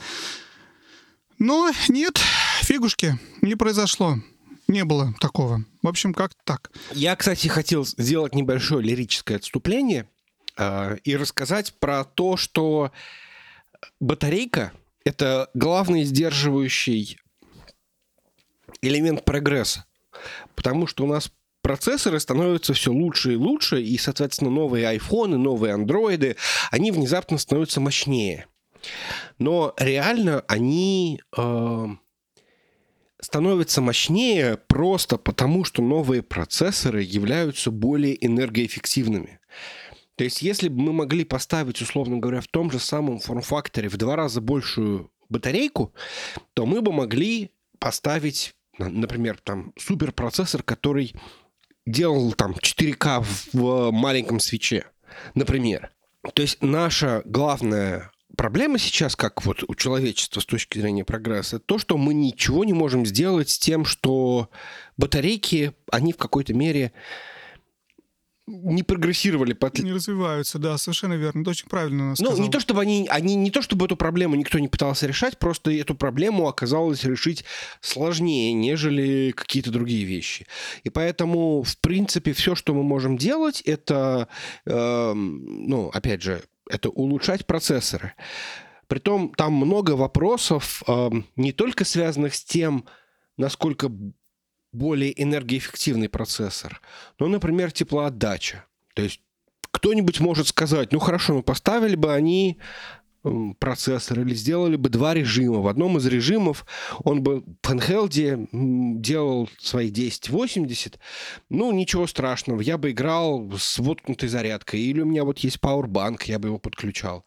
Но 1.39 1.71
нет, 1.89 2.19
фигушки, 2.61 3.19
не 3.41 3.55
произошло. 3.55 4.17
Не 4.67 4.85
было 4.85 5.13
такого. 5.19 5.65
В 5.81 5.87
общем, 5.87 6.13
как 6.13 6.31
так. 6.45 6.71
Я, 6.93 7.15
кстати, 7.15 7.47
хотел 7.47 7.85
сделать 7.85 8.33
небольшое 8.33 8.85
лирическое 8.85 9.37
отступление 9.37 10.07
э, 10.57 10.97
и 11.03 11.17
рассказать 11.17 11.73
про 11.79 12.05
то, 12.05 12.37
что 12.37 12.91
батарейка— 13.99 14.71
это 15.05 15.49
главный 15.53 16.05
сдерживающий 16.05 17.19
элемент 18.81 19.25
прогресса. 19.25 19.85
Потому 20.55 20.87
что 20.87 21.03
у 21.03 21.07
нас 21.07 21.31
процессоры 21.61 22.19
становятся 22.19 22.73
все 22.73 22.91
лучше 22.91 23.33
и 23.33 23.37
лучше, 23.37 23.81
и, 23.81 23.97
соответственно, 23.97 24.51
новые 24.51 24.87
айфоны, 24.87 25.37
новые 25.37 25.73
андроиды, 25.73 26.35
они 26.71 26.91
внезапно 26.91 27.37
становятся 27.37 27.79
мощнее. 27.79 28.47
Но 29.39 29.73
реально 29.77 30.43
они 30.47 31.21
э, 31.35 31.87
становятся 33.19 33.81
мощнее 33.81 34.57
просто 34.67 35.17
потому, 35.17 35.63
что 35.63 35.81
новые 35.81 36.21
процессоры 36.21 37.01
являются 37.01 37.71
более 37.71 38.23
энергоэффективными. 38.25 39.39
То 40.15 40.25
есть, 40.25 40.41
если 40.41 40.67
бы 40.67 40.79
мы 40.79 40.93
могли 40.93 41.23
поставить, 41.23 41.81
условно 41.81 42.17
говоря, 42.17 42.41
в 42.41 42.47
том 42.47 42.69
же 42.69 42.79
самом 42.79 43.19
форм-факторе 43.19 43.89
в 43.89 43.97
два 43.97 44.15
раза 44.15 44.41
большую 44.41 45.11
батарейку, 45.29 45.93
то 46.53 46.65
мы 46.65 46.81
бы 46.81 46.91
могли 46.91 47.51
поставить 47.79 48.53
например, 48.77 49.39
там 49.43 49.73
суперпроцессор, 49.77 50.63
который 50.63 51.13
делал 51.85 52.33
там 52.33 52.53
4К 52.53 53.25
в 53.53 53.91
маленьком 53.91 54.39
свече, 54.39 54.85
например. 55.35 55.91
То 56.33 56.41
есть 56.41 56.61
наша 56.61 57.21
главная 57.25 58.11
проблема 58.37 58.79
сейчас, 58.79 59.15
как 59.15 59.45
вот 59.45 59.63
у 59.67 59.75
человечества 59.75 60.39
с 60.39 60.45
точки 60.45 60.79
зрения 60.79 61.03
прогресса, 61.03 61.59
то, 61.59 61.77
что 61.77 61.97
мы 61.97 62.13
ничего 62.13 62.63
не 62.63 62.73
можем 62.73 63.05
сделать 63.05 63.49
с 63.49 63.59
тем, 63.59 63.85
что 63.85 64.49
батарейки, 64.97 65.73
они 65.91 66.13
в 66.13 66.17
какой-то 66.17 66.53
мере 66.53 66.93
не 68.45 68.83
прогрессировали. 68.83 69.53
По... 69.53 69.71
Не 69.81 69.93
развиваются, 69.93 70.59
да, 70.59 70.77
совершенно 70.77 71.13
верно. 71.13 71.41
Это 71.41 71.51
очень 71.51 71.69
правильно 71.69 72.09
Ну, 72.09 72.15
сказал. 72.15 72.37
не 72.39 72.49
то, 72.49 72.59
чтобы 72.59 72.81
они, 72.81 73.07
они, 73.09 73.35
не 73.35 73.51
то, 73.51 73.61
чтобы 73.61 73.85
эту 73.85 73.95
проблему 73.95 74.35
никто 74.35 74.59
не 74.59 74.67
пытался 74.67 75.07
решать, 75.07 75.39
просто 75.39 75.71
эту 75.71 75.95
проблему 75.95 76.47
оказалось 76.47 77.03
решить 77.03 77.45
сложнее, 77.81 78.53
нежели 78.53 79.31
какие-то 79.31 79.71
другие 79.71 80.03
вещи. 80.03 80.45
И 80.83 80.89
поэтому, 80.89 81.63
в 81.63 81.77
принципе, 81.77 82.33
все, 82.33 82.55
что 82.55 82.73
мы 82.73 82.83
можем 82.83 83.17
делать, 83.17 83.61
это, 83.61 84.27
э, 84.65 85.13
ну, 85.13 85.89
опять 85.93 86.21
же, 86.21 86.43
это 86.69 86.89
улучшать 86.89 87.45
процессоры. 87.45 88.13
Притом 88.87 89.33
там 89.35 89.53
много 89.53 89.91
вопросов, 89.91 90.83
э, 90.87 91.09
не 91.37 91.53
только 91.53 91.85
связанных 91.85 92.35
с 92.35 92.43
тем, 92.43 92.85
насколько 93.37 93.89
более 94.73 95.21
энергоэффективный 95.21 96.09
процессор. 96.09 96.81
Ну, 97.19 97.27
например, 97.27 97.71
теплоотдача. 97.71 98.65
То 98.95 99.03
есть 99.03 99.21
кто-нибудь 99.71 100.19
может 100.19 100.47
сказать, 100.47 100.91
ну 100.91 100.99
хорошо, 100.99 101.35
мы 101.35 101.43
поставили 101.43 101.95
бы 101.95 102.13
они 102.13 102.59
процессор 103.59 104.19
или 104.19 104.33
сделали 104.33 104.75
бы 104.75 104.89
два 104.89 105.13
режима. 105.13 105.61
В 105.61 105.67
одном 105.67 105.97
из 105.97 106.05
режимов 106.05 106.65
он 107.05 107.23
бы 107.23 107.39
в 107.39 107.45
handheld 107.63 108.49
делал 108.99 109.49
свои 109.59 109.89
1080. 109.89 110.99
Ну, 111.49 111.71
ничего 111.71 112.05
страшного. 112.05 112.59
Я 112.59 112.77
бы 112.77 112.91
играл 112.91 113.49
с 113.57 113.79
воткнутой 113.79 114.27
зарядкой. 114.27 114.81
Или 114.81 114.99
у 115.01 115.05
меня 115.05 115.23
вот 115.23 115.39
есть 115.39 115.59
Powerbank, 115.59 116.23
я 116.25 116.37
бы 116.37 116.49
его 116.49 116.59
подключал. 116.59 117.23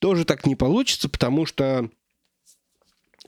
Тоже 0.00 0.24
так 0.24 0.46
не 0.46 0.56
получится, 0.56 1.08
потому 1.08 1.46
что 1.46 1.88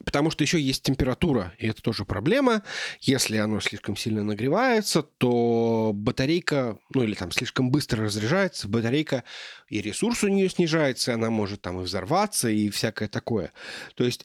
Потому 0.04 0.30
что 0.30 0.44
еще 0.44 0.60
есть 0.60 0.82
температура, 0.82 1.52
и 1.58 1.68
это 1.68 1.82
тоже 1.82 2.04
проблема. 2.04 2.62
Если 3.00 3.36
оно 3.36 3.60
слишком 3.60 3.96
сильно 3.96 4.24
нагревается, 4.24 5.02
то 5.02 5.92
батарейка, 5.94 6.78
ну 6.94 7.02
или 7.02 7.14
там 7.14 7.30
слишком 7.30 7.70
быстро 7.70 8.04
разряжается, 8.04 8.68
батарейка 8.68 9.24
и 9.68 9.80
ресурс 9.80 10.24
у 10.24 10.28
нее 10.28 10.48
снижается, 10.48 11.14
она 11.14 11.30
может 11.30 11.62
там 11.62 11.80
и 11.80 11.84
взорваться, 11.84 12.48
и 12.48 12.70
всякое 12.70 13.08
такое. 13.08 13.52
То 13.94 14.04
есть 14.04 14.24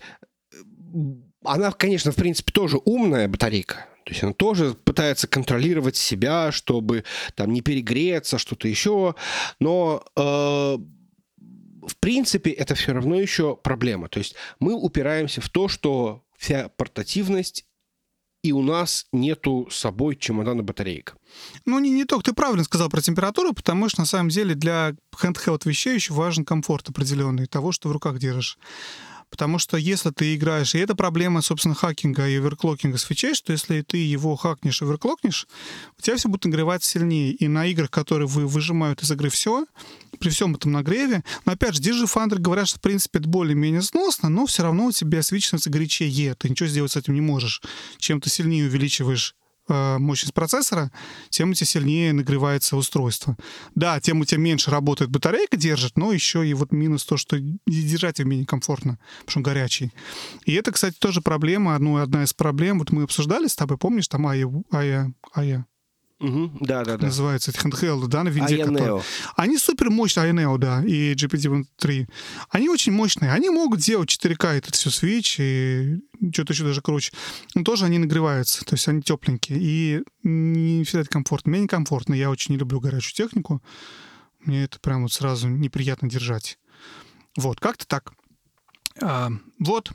она, 1.43 1.71
конечно, 1.71 2.11
в 2.11 2.15
принципе, 2.15 2.51
тоже 2.51 2.77
умная 2.83 3.27
батарейка. 3.27 3.87
То 4.05 4.13
есть 4.13 4.23
она 4.23 4.33
тоже 4.33 4.73
пытается 4.73 5.27
контролировать 5.27 5.97
себя, 5.97 6.51
чтобы 6.53 7.03
там 7.35 7.51
не 7.51 7.61
перегреться, 7.61 8.37
что-то 8.37 8.69
еще. 8.69 9.15
Но 9.59 10.05
э, 10.15 10.77
в 11.87 11.97
принципе, 11.97 12.51
это 12.51 12.75
все 12.75 12.93
равно 12.93 13.19
еще 13.19 13.55
проблема. 13.55 14.09
То 14.09 14.19
есть 14.19 14.35
мы 14.59 14.73
упираемся 14.73 15.41
в 15.41 15.49
то, 15.49 15.67
что 15.67 16.23
вся 16.37 16.69
портативность 16.69 17.65
и 18.43 18.51
у 18.51 18.61
нас 18.61 19.07
нету 19.11 19.67
с 19.69 19.75
собой 19.75 20.15
чемодана 20.15 20.63
батареек. 20.63 21.15
Ну, 21.65 21.79
не, 21.79 21.89
не 21.89 22.05
только 22.05 22.25
ты 22.25 22.33
правильно 22.33 22.63
сказал 22.63 22.89
про 22.89 23.01
температуру, 23.01 23.53
потому 23.53 23.89
что 23.89 24.01
на 24.01 24.05
самом 24.05 24.29
деле 24.29 24.55
для 24.55 24.95
handheld 25.21 25.61
вещей 25.65 25.95
еще 25.95 26.13
важен 26.13 26.45
комфорт 26.45 26.87
определенный 26.89 27.47
того, 27.47 27.71
что 27.71 27.89
в 27.89 27.91
руках 27.91 28.19
держишь. 28.19 28.57
Потому 29.29 29.59
что 29.59 29.77
если 29.77 30.11
ты 30.11 30.35
играешь, 30.35 30.73
и 30.73 30.79
это 30.79 30.95
проблема, 30.95 31.41
собственно, 31.41 31.75
хакинга 31.75 32.27
и 32.27 32.37
оверклокинга 32.37 32.97
свечей, 32.97 33.33
что 33.33 33.51
если 33.51 33.81
ты 33.81 33.97
его 33.97 34.35
хакнешь 34.35 34.81
и 34.81 34.85
оверклокнешь, 34.85 35.47
у 35.97 36.01
тебя 36.01 36.15
все 36.15 36.29
будет 36.29 36.45
нагреваться 36.45 36.89
сильнее. 36.89 37.33
И 37.33 37.47
на 37.47 37.65
играх, 37.65 37.91
которые 37.91 38.27
вы 38.27 38.47
выжимают 38.47 39.03
из 39.03 39.11
игры 39.11 39.29
все, 39.29 39.65
при 40.19 40.29
всем 40.29 40.55
этом 40.55 40.71
нагреве, 40.71 41.23
но 41.45 41.51
опять 41.51 41.75
же, 41.75 41.81
Digi 41.81 42.05
Foundry 42.05 42.39
говорят, 42.39 42.67
что 42.67 42.79
в 42.79 42.81
принципе 42.81 43.19
это 43.19 43.29
более-менее 43.29 43.81
сносно, 43.81 44.29
но 44.29 44.45
все 44.45 44.63
равно 44.63 44.85
у 44.85 44.91
тебя 44.91 45.21
свич 45.21 45.51
горячее, 45.65 46.35
ты 46.35 46.49
ничего 46.49 46.69
сделать 46.69 46.91
с 46.91 46.95
этим 46.95 47.13
не 47.13 47.21
можешь. 47.21 47.61
Чем 47.97 48.21
ты 48.21 48.29
сильнее 48.29 48.65
увеличиваешь 48.65 49.35
мощность 49.67 50.33
процессора, 50.33 50.91
тем 51.29 51.51
у 51.51 51.53
тебя 51.53 51.65
сильнее 51.65 52.13
нагревается 52.13 52.77
устройство. 52.77 53.37
Да, 53.75 53.99
тем 53.99 54.21
у 54.21 54.25
тебя 54.25 54.39
меньше 54.39 54.71
работает 54.71 55.11
батарейка, 55.11 55.57
держит, 55.57 55.97
но 55.97 56.11
еще 56.11 56.47
и 56.47 56.53
вот 56.53 56.71
минус 56.71 57.05
то, 57.05 57.17
что 57.17 57.37
держать 57.65 58.19
его 58.19 58.29
менее 58.29 58.45
комфортно, 58.45 58.99
потому 59.19 59.29
что 59.29 59.39
он 59.39 59.43
горячий. 59.43 59.91
И 60.45 60.53
это, 60.53 60.71
кстати, 60.71 60.95
тоже 60.97 61.21
проблема, 61.21 61.77
ну, 61.79 61.97
одна 61.97 62.23
из 62.23 62.33
проблем. 62.33 62.79
Вот 62.79 62.91
мы 62.91 63.03
обсуждали 63.03 63.47
с 63.47 63.55
тобой, 63.55 63.77
помнишь, 63.77 64.07
там 64.07 64.25
Ая, 64.27 64.49
Ая, 64.71 65.13
Ая, 65.33 65.65
Угу, 66.19 66.57
да, 66.61 66.83
да, 66.83 66.97
да. 66.97 67.05
Называется 67.05 67.51
эти 67.51 67.59
handheld, 67.59 68.07
да, 68.07 68.23
на 68.23 68.29
винде. 68.29 68.57
Которые... 68.63 69.03
Они 69.35 69.57
супер 69.59 69.91
мощные, 69.91 70.31
INEO, 70.31 70.57
да, 70.57 70.83
и 70.83 71.13
GPT-3. 71.13 72.07
Они 72.49 72.69
очень 72.69 72.91
мощные. 72.91 73.31
Они 73.31 73.51
могут 73.51 73.81
делать 73.81 74.09
4К 74.09 74.47
этот 74.47 74.73
все 74.73 74.89
Switch 74.89 75.35
и 75.39 76.01
что-то 76.33 76.53
еще 76.53 76.63
даже 76.63 76.81
круче. 76.81 77.11
Но 77.53 77.63
тоже 77.63 77.85
они 77.85 77.99
нагреваются, 77.99 78.65
то 78.65 78.73
есть 78.73 78.87
они 78.87 79.03
тепленькие. 79.03 79.59
И 79.61 80.03
не 80.23 80.83
всегда 80.85 81.01
это 81.01 81.09
комфортно. 81.09 81.51
Мне 81.51 81.61
некомфортно, 81.61 82.15
я 82.15 82.31
очень 82.31 82.53
не 82.53 82.59
люблю 82.59 82.79
горячую 82.79 83.13
технику. 83.13 83.61
Мне 84.39 84.63
это 84.63 84.79
прям 84.79 85.03
вот 85.03 85.13
сразу 85.13 85.47
неприятно 85.47 86.09
держать. 86.09 86.57
Вот, 87.37 87.59
как-то 87.59 87.85
так. 87.87 88.13
А, 89.01 89.29
вот. 89.59 89.91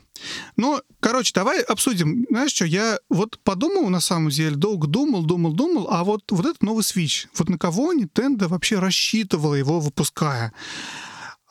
Ну, 0.55 0.81
короче, 0.99 1.31
давай 1.33 1.61
обсудим. 1.61 2.25
Знаешь 2.29 2.51
что, 2.51 2.65
я 2.65 2.99
вот 3.09 3.39
подумал, 3.43 3.89
на 3.89 3.99
самом 3.99 4.29
деле, 4.29 4.55
долго 4.55 4.87
думал, 4.87 5.23
думал, 5.23 5.53
думал, 5.53 5.87
а 5.89 6.03
вот, 6.03 6.31
вот 6.31 6.45
этот 6.45 6.61
новый 6.63 6.83
Switch, 6.83 7.27
вот 7.35 7.49
на 7.49 7.57
кого 7.57 7.93
Nintendo 7.93 8.47
вообще 8.47 8.79
рассчитывала 8.79 9.55
его 9.55 9.79
выпуская? 9.79 10.53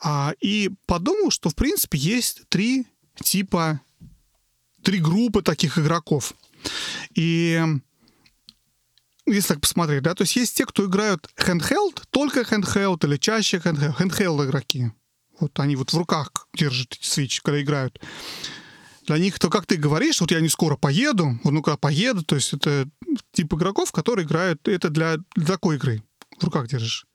А, 0.01 0.33
и 0.41 0.69
подумал, 0.85 1.31
что, 1.31 1.49
в 1.49 1.55
принципе, 1.55 1.97
есть 1.97 2.43
три 2.49 2.85
типа, 3.21 3.81
три 4.83 4.99
группы 4.99 5.41
таких 5.41 5.77
игроков. 5.77 6.33
И 7.15 7.61
если 9.25 9.53
так 9.53 9.61
посмотреть, 9.61 10.03
да, 10.03 10.13
то 10.13 10.23
есть 10.23 10.35
есть 10.35 10.57
те, 10.57 10.65
кто 10.65 10.85
играют 10.85 11.29
handheld, 11.37 12.03
только 12.09 12.41
handheld 12.41 13.05
или 13.05 13.17
чаще 13.17 13.57
handheld, 13.57 13.97
handheld 13.97 14.45
игроки. 14.45 14.91
Вот 15.39 15.59
они 15.59 15.75
вот 15.75 15.91
в 15.91 15.97
руках 15.97 16.47
держат 16.53 16.93
эти 16.93 17.05
свечи, 17.05 17.41
когда 17.41 17.61
играют. 17.61 17.99
Для 19.05 19.17
них, 19.17 19.37
то 19.37 19.49
как 19.49 19.65
ты 19.65 19.75
говоришь, 19.75 20.21
вот 20.21 20.31
я 20.31 20.39
не 20.39 20.49
скоро 20.49 20.77
поеду, 20.77 21.39
вот 21.43 21.51
ну 21.51 21.61
когда 21.61 21.75
поеду, 21.77 22.23
то 22.23 22.35
есть 22.35 22.53
это 22.53 22.87
тип 23.33 23.53
игроков, 23.53 23.91
которые 23.91 24.25
играют, 24.25 24.67
это 24.67 24.89
для, 24.89 25.17
для 25.35 25.45
такой 25.45 25.75
игры, 25.75 26.03
в 26.39 26.43
руках 26.43 26.67
держишь. 26.67 27.05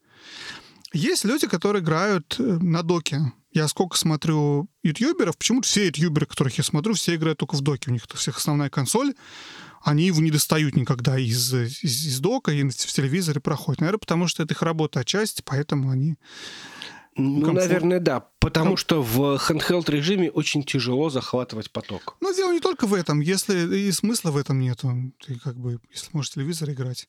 Есть 0.92 1.24
люди, 1.24 1.46
которые 1.46 1.82
играют 1.82 2.36
э, 2.38 2.42
на 2.42 2.82
доке. 2.82 3.32
Я 3.52 3.68
сколько 3.68 3.96
смотрю 3.96 4.68
ютуберов, 4.82 5.36
почему-то 5.38 5.66
все 5.66 5.86
ютуберы, 5.86 6.26
которых 6.26 6.58
я 6.58 6.64
смотрю, 6.64 6.94
все 6.94 7.14
играют 7.14 7.38
только 7.38 7.56
в 7.56 7.60
доке. 7.60 7.90
У 7.90 7.92
них 7.92 8.04
у 8.12 8.16
всех 8.16 8.36
основная 8.36 8.68
консоль, 8.68 9.14
они 9.82 10.06
его 10.06 10.20
не 10.20 10.30
достают 10.30 10.76
никогда 10.76 11.18
из, 11.18 11.52
из, 11.54 11.82
из 11.82 12.20
дока 12.20 12.52
и 12.52 12.62
в 12.68 12.74
телевизоре 12.74 13.40
проходят. 13.40 13.80
Наверное, 13.80 13.98
потому 13.98 14.28
что 14.28 14.42
это 14.42 14.54
их 14.54 14.62
работа 14.62 15.00
отчасти, 15.00 15.42
поэтому 15.44 15.90
они 15.90 16.16
ну, 17.18 17.44
комфорт. 17.44 17.66
наверное, 17.68 18.00
да. 18.00 18.26
Потому 18.38 18.70
Ком... 18.70 18.76
что 18.76 19.02
в 19.02 19.20
handheld 19.36 19.90
режиме 19.90 20.30
очень 20.30 20.62
тяжело 20.62 21.10
захватывать 21.10 21.70
поток. 21.70 22.16
Но 22.20 22.32
дело 22.32 22.52
не 22.52 22.60
только 22.60 22.86
в 22.86 22.94
этом. 22.94 23.20
Если 23.20 23.76
и 23.76 23.92
смысла 23.92 24.30
в 24.30 24.36
этом 24.36 24.60
нету, 24.60 25.12
ты 25.26 25.38
как 25.38 25.56
бы, 25.56 25.80
если 25.92 26.10
можешь 26.12 26.32
телевизор 26.32 26.70
играть. 26.70 27.08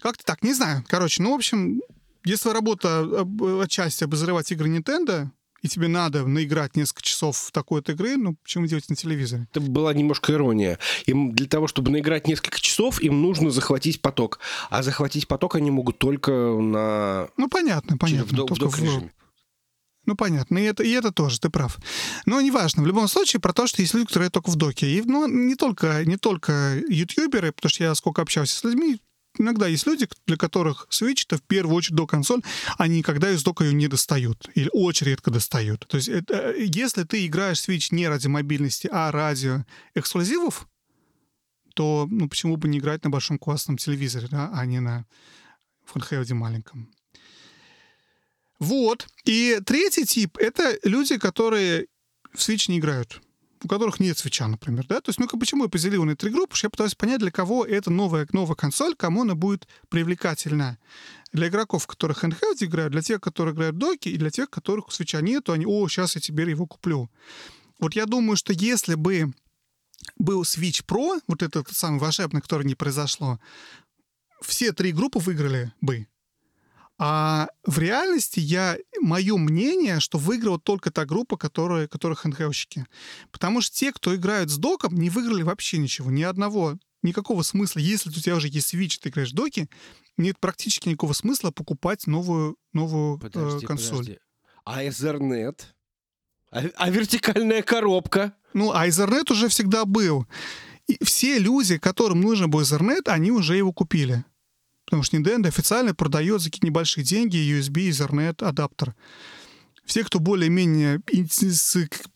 Как-то 0.00 0.24
так, 0.24 0.42
не 0.42 0.54
знаю. 0.54 0.84
Короче, 0.88 1.22
ну, 1.22 1.32
в 1.32 1.34
общем, 1.34 1.82
если 2.24 2.48
работа 2.48 3.26
отчасти 3.62 4.04
обозревать 4.04 4.50
игры 4.52 4.68
Nintendo, 4.68 5.28
и 5.62 5.68
тебе 5.68 5.88
надо 5.88 6.26
наиграть 6.26 6.76
несколько 6.76 7.02
часов 7.02 7.36
в 7.36 7.52
такой-то 7.52 7.92
игры, 7.92 8.16
ну, 8.16 8.36
почему 8.42 8.66
делать 8.66 8.88
на 8.88 8.96
телевизоре? 8.96 9.48
Это 9.50 9.60
была 9.60 9.92
немножко 9.92 10.32
ирония. 10.32 10.78
Им 11.06 11.34
для 11.34 11.46
того, 11.46 11.66
чтобы 11.66 11.90
наиграть 11.90 12.28
несколько 12.28 12.60
часов, 12.60 13.00
им 13.02 13.22
нужно 13.22 13.50
захватить 13.50 14.00
поток. 14.00 14.38
А 14.70 14.82
захватить 14.82 15.26
поток 15.28 15.56
они 15.56 15.70
могут 15.70 15.98
только 15.98 16.30
на... 16.32 17.28
Ну, 17.36 17.48
понятно, 17.48 17.96
понятно. 17.96 18.44
В, 18.44 18.48
в, 18.48 18.58
в, 18.58 18.76
в, 18.76 19.10
ну, 20.06 20.16
понятно, 20.16 20.58
и 20.58 20.62
это, 20.62 20.82
и 20.82 20.90
это 20.90 21.12
тоже, 21.12 21.40
ты 21.40 21.50
прав. 21.50 21.78
Но 22.24 22.40
неважно, 22.40 22.82
в 22.82 22.86
любом 22.86 23.08
случае, 23.08 23.40
про 23.40 23.52
то, 23.52 23.66
что 23.66 23.82
есть 23.82 23.94
люди, 23.94 24.06
которые 24.06 24.30
только 24.30 24.50
в 24.50 24.56
доке. 24.56 24.88
И, 24.88 25.02
ну, 25.02 25.26
не 25.26 25.54
только, 25.56 26.04
не 26.04 26.16
только 26.16 26.80
ютуберы, 26.88 27.52
потому 27.52 27.70
что 27.70 27.84
я 27.84 27.94
сколько 27.94 28.22
общался 28.22 28.56
с 28.56 28.64
людьми, 28.64 29.00
иногда 29.38 29.66
есть 29.66 29.86
люди, 29.86 30.08
для 30.26 30.36
которых 30.36 30.86
Switch 30.90 31.24
это 31.26 31.38
в 31.38 31.42
первую 31.42 31.76
очередь 31.76 31.96
до 31.96 32.06
консоль, 32.06 32.42
они 32.78 32.98
никогда 32.98 33.30
из 33.30 33.42
дока 33.42 33.64
ее 33.64 33.74
не 33.74 33.88
достают. 33.88 34.48
Или 34.54 34.70
очень 34.72 35.06
редко 35.06 35.30
достают. 35.30 35.86
То 35.88 35.96
есть 35.96 36.08
это, 36.08 36.54
если 36.54 37.02
ты 37.02 37.26
играешь 37.26 37.58
Switch 37.58 37.88
не 37.90 38.08
ради 38.08 38.28
мобильности, 38.28 38.88
а 38.90 39.10
ради 39.10 39.64
эксклюзивов, 39.94 40.68
то 41.74 42.08
ну, 42.10 42.28
почему 42.28 42.56
бы 42.56 42.68
не 42.68 42.78
играть 42.78 43.04
на 43.04 43.10
большом 43.10 43.38
классном 43.38 43.76
телевизоре, 43.76 44.28
да, 44.30 44.50
а 44.54 44.64
не 44.64 44.80
на 44.80 45.04
фанхелде 45.84 46.34
маленьком. 46.34 46.90
Вот. 48.58 49.06
И 49.24 49.60
третий 49.64 50.04
тип— 50.04 50.38
это 50.38 50.78
люди, 50.84 51.18
которые 51.18 51.86
в 52.32 52.38
Switch 52.38 52.70
не 52.70 52.78
играют. 52.78 53.20
у 53.62 53.68
которых 53.68 54.00
нет 54.00 54.18
свеча, 54.18 54.46
например, 54.48 54.86
да? 54.86 55.00
То 55.00 55.10
есть, 55.10 55.18
ну, 55.18 55.26
почему 55.26 55.64
я 55.64 55.68
поделил 55.68 56.04
на 56.04 56.16
три 56.16 56.30
группы? 56.30 56.56
Я 56.62 56.70
пытаюсь 56.70 56.94
понять, 56.94 57.20
для 57.20 57.30
кого 57.30 57.64
это 57.64 57.90
новая, 57.90 58.26
новая 58.32 58.54
консоль, 58.54 58.94
кому 58.94 59.22
она 59.22 59.34
будет 59.34 59.66
привлекательна. 59.88 60.78
Для 61.32 61.48
игроков, 61.48 61.86
которые 61.86 62.16
handheld 62.16 62.56
играют, 62.60 62.92
для 62.92 63.02
тех, 63.02 63.20
которые 63.20 63.54
играют 63.54 63.76
доки, 63.76 64.08
и 64.08 64.16
для 64.16 64.30
тех, 64.30 64.50
которых 64.50 64.92
свеча 64.92 65.20
нету, 65.20 65.52
они, 65.52 65.66
о, 65.66 65.88
сейчас 65.88 66.14
я 66.14 66.20
теперь 66.20 66.50
его 66.50 66.66
куплю. 66.66 67.10
Вот 67.78 67.94
я 67.94 68.06
думаю, 68.06 68.36
что 68.36 68.52
если 68.52 68.94
бы 68.94 69.32
был 70.18 70.42
Switch 70.42 70.84
Pro, 70.86 71.20
вот 71.26 71.42
этот 71.42 71.70
самый 71.72 71.98
волшебный, 71.98 72.40
который 72.40 72.66
не 72.66 72.74
произошло, 72.74 73.40
все 74.42 74.72
три 74.72 74.92
группы 74.92 75.18
выиграли 75.18 75.72
бы. 75.80 76.06
А 76.98 77.48
в 77.64 77.78
реальности 77.78 78.40
я, 78.40 78.78
мое 79.00 79.36
мнение, 79.36 80.00
что 80.00 80.18
выиграла 80.18 80.58
только 80.58 80.90
та 80.90 81.04
группа, 81.04 81.36
которая, 81.36 81.88
которая 81.88 82.16
хендхелщики. 82.16 82.86
Потому 83.30 83.60
что 83.60 83.76
те, 83.76 83.92
кто 83.92 84.14
играют 84.14 84.50
с 84.50 84.56
доком, 84.56 84.94
не 84.94 85.10
выиграли 85.10 85.42
вообще 85.42 85.76
ничего, 85.76 86.10
ни 86.10 86.22
одного, 86.22 86.78
никакого 87.02 87.42
смысла. 87.42 87.80
Если 87.80 88.08
у 88.08 88.12
тебя 88.12 88.36
уже 88.36 88.48
есть 88.48 88.74
Switch, 88.74 88.98
ты 89.00 89.10
играешь 89.10 89.32
доки, 89.32 89.68
нет 90.16 90.38
практически 90.40 90.88
никакого 90.88 91.12
смысла 91.12 91.50
покупать 91.50 92.06
новую, 92.06 92.56
новую 92.72 93.18
подожди, 93.18 93.64
э, 93.64 93.68
консоль. 93.68 93.98
Подожди. 93.98 94.18
А 94.64 94.82
Ethernet? 94.82 95.60
А, 96.50 96.62
а 96.76 96.90
вертикальная 96.90 97.62
коробка? 97.62 98.34
Ну, 98.54 98.72
а 98.72 98.88
Ethernet 98.88 99.30
уже 99.30 99.48
всегда 99.48 99.84
был. 99.84 100.26
И 100.86 101.02
все 101.04 101.38
люди, 101.38 101.78
которым 101.78 102.22
нужен 102.22 102.50
был 102.50 102.62
Ethernet, 102.62 103.02
они 103.06 103.30
уже 103.30 103.56
его 103.56 103.72
купили. 103.72 104.24
Потому 104.86 105.02
что 105.02 105.16
Nintendo 105.16 105.48
официально 105.48 105.94
продает 105.94 106.40
за 106.40 106.48
какие-то 106.48 106.66
небольшие 106.66 107.04
деньги 107.04 107.36
USB, 107.36 107.90
Ethernet, 107.90 108.42
адаптер. 108.42 108.94
Все, 109.84 110.02
кто 110.02 110.18
более-менее 110.18 111.00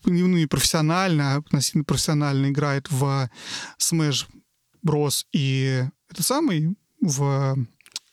ну, 0.04 0.48
профессионально, 0.48 1.36
относительно 1.36 1.84
профессионально 1.84 2.48
играет 2.48 2.90
в 2.90 3.28
Smash 3.78 4.26
Bros. 4.84 5.26
и 5.32 5.84
это 6.08 6.22
самый 6.22 6.74
в... 7.00 7.56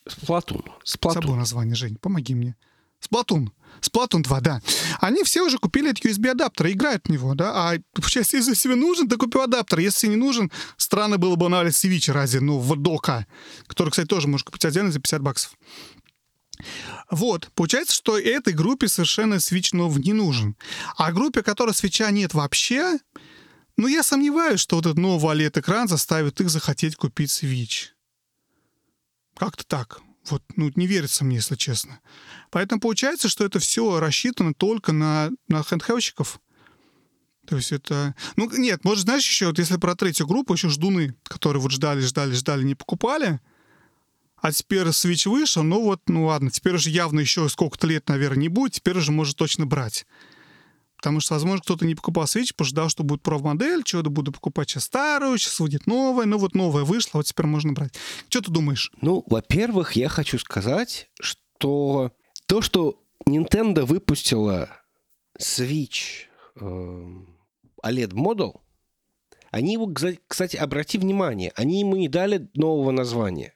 Сплатун. 0.08 0.64
Сплатун. 0.84 1.22
Забыл 1.22 1.36
название, 1.36 1.76
Жень, 1.76 1.98
помоги 1.98 2.36
мне. 2.36 2.56
Сплатун. 3.00 3.52
Splatoon 3.82 4.24
2, 4.24 4.42
да. 4.42 4.62
Они 5.00 5.24
все 5.24 5.44
уже 5.44 5.58
купили 5.58 5.92
этот 5.92 6.04
USB-адаптер 6.06 6.72
играют 6.72 7.06
в 7.06 7.10
него, 7.10 7.36
да. 7.36 7.54
А 7.54 7.74
если 7.74 8.54
тебе 8.54 8.76
нужен, 8.76 9.08
то 9.08 9.18
купи 9.18 9.40
адаптер. 9.40 9.80
Если 9.80 10.08
не 10.08 10.16
нужен, 10.16 10.52
странно 10.78 11.18
было 11.18 11.36
бы 11.36 11.48
навалить 11.50 11.76
Switch 11.76 12.12
ради, 12.12 12.38
ну, 12.38 12.60
в 12.60 12.76
дока, 12.76 13.28
который, 13.68 13.90
кстати, 13.90 14.08
тоже 14.08 14.28
можешь 14.28 14.46
купить 14.46 14.66
отдельно 14.66 14.92
за 14.92 15.00
50 15.00 15.22
баксов. 15.22 15.52
Вот, 17.12 17.50
получается, 17.54 17.96
что 17.96 18.18
этой 18.18 18.54
группе 18.54 18.88
совершенно 18.88 19.36
Switch 19.36 19.76
нов 19.76 19.98
не 19.98 20.14
нужен. 20.14 20.56
А 20.96 21.12
группе, 21.12 21.44
которой 21.44 21.76
свеча 21.76 22.10
нет 22.10 22.34
вообще, 22.34 22.98
ну, 23.78 23.88
я 23.88 24.02
сомневаюсь, 24.02 24.60
что 24.60 24.76
вот 24.78 24.88
этот 24.88 24.98
новый 24.98 25.36
OLED-экран 25.36 25.88
заставит 25.88 26.42
их 26.42 26.50
захотеть 26.50 26.96
купить 26.96 27.30
Switch. 27.30 27.90
Как-то 29.36 29.64
так. 29.66 30.02
Вот, 30.30 30.44
ну, 30.56 30.72
не 30.76 30.88
верится 30.88 31.24
мне, 31.24 31.38
если 31.38 31.56
честно. 31.56 32.00
Поэтому 32.52 32.82
получается, 32.82 33.30
что 33.30 33.46
это 33.46 33.60
все 33.60 34.00
рассчитано 34.00 34.54
только 34.54 34.92
на, 34.92 35.30
на 35.48 35.64
хендхелщиков. 35.64 36.40
То 37.46 37.56
есть 37.56 37.72
это... 37.72 38.14
Ну, 38.36 38.50
нет, 38.58 38.84
может, 38.84 39.06
знаешь, 39.06 39.26
еще, 39.26 39.48
вот 39.48 39.60
если 39.60 39.78
про 39.78 39.96
третью 39.96 40.28
группу, 40.28 40.54
еще 40.54 40.70
ждуны, 40.70 41.16
которые 41.24 41.62
вот 41.62 41.72
ждали, 41.72 42.02
ждали, 42.02 42.34
ждали, 42.34 42.64
не 42.64 42.76
покупали, 42.76 43.40
а 44.42 44.52
теперь 44.52 44.88
Switch 44.88 45.30
вышел, 45.30 45.64
ну 45.64 45.82
вот, 45.82 46.02
ну 46.08 46.26
ладно, 46.26 46.52
теперь 46.52 46.76
уже 46.76 46.90
явно 46.90 47.22
еще 47.22 47.48
сколько-то 47.50 47.88
лет, 47.88 48.08
наверное, 48.10 48.42
не 48.44 48.50
будет, 48.50 48.74
теперь 48.74 48.98
уже 48.98 49.12
может 49.12 49.38
точно 49.38 49.66
брать. 49.66 50.06
Потому 50.98 51.20
что, 51.20 51.36
возможно, 51.36 51.62
кто-то 51.62 51.86
не 51.86 51.96
покупал 51.96 52.26
Switch, 52.26 52.54
пожидал, 52.56 52.90
что 52.90 53.04
будет 53.04 53.22
проф-модель, 53.22 53.84
чего-то 53.84 54.10
буду 54.10 54.32
покупать 54.32 54.70
сейчас 54.70 54.86
старую, 54.86 55.38
сейчас 55.38 55.60
выйдет 55.60 55.86
новая, 55.86 56.26
ну 56.26 56.38
вот 56.38 56.56
новая 56.56 56.84
вышла, 56.84 57.20
вот 57.20 57.28
теперь 57.28 57.46
можно 57.46 57.74
брать. 57.74 57.94
Что 58.30 58.42
ты 58.42 58.52
думаешь? 58.52 58.92
Ну, 59.02 59.24
во-первых, 59.28 59.94
я 59.94 60.10
хочу 60.10 60.40
сказать, 60.40 61.10
что 61.20 62.12
то, 62.48 62.62
что 62.62 63.00
Nintendo 63.28 63.86
выпустила 63.86 64.70
Switch 65.40 66.26
э, 66.56 66.66
OLED 67.86 68.14
Model, 68.14 68.62
они 69.52 69.74
его, 69.74 69.94
кстати, 70.28 70.58
обрати 70.58 70.98
внимание, 70.98 71.52
они 71.56 71.80
ему 71.80 71.96
не 71.96 72.10
дали 72.10 72.50
нового 72.54 72.92
названия. 72.92 73.54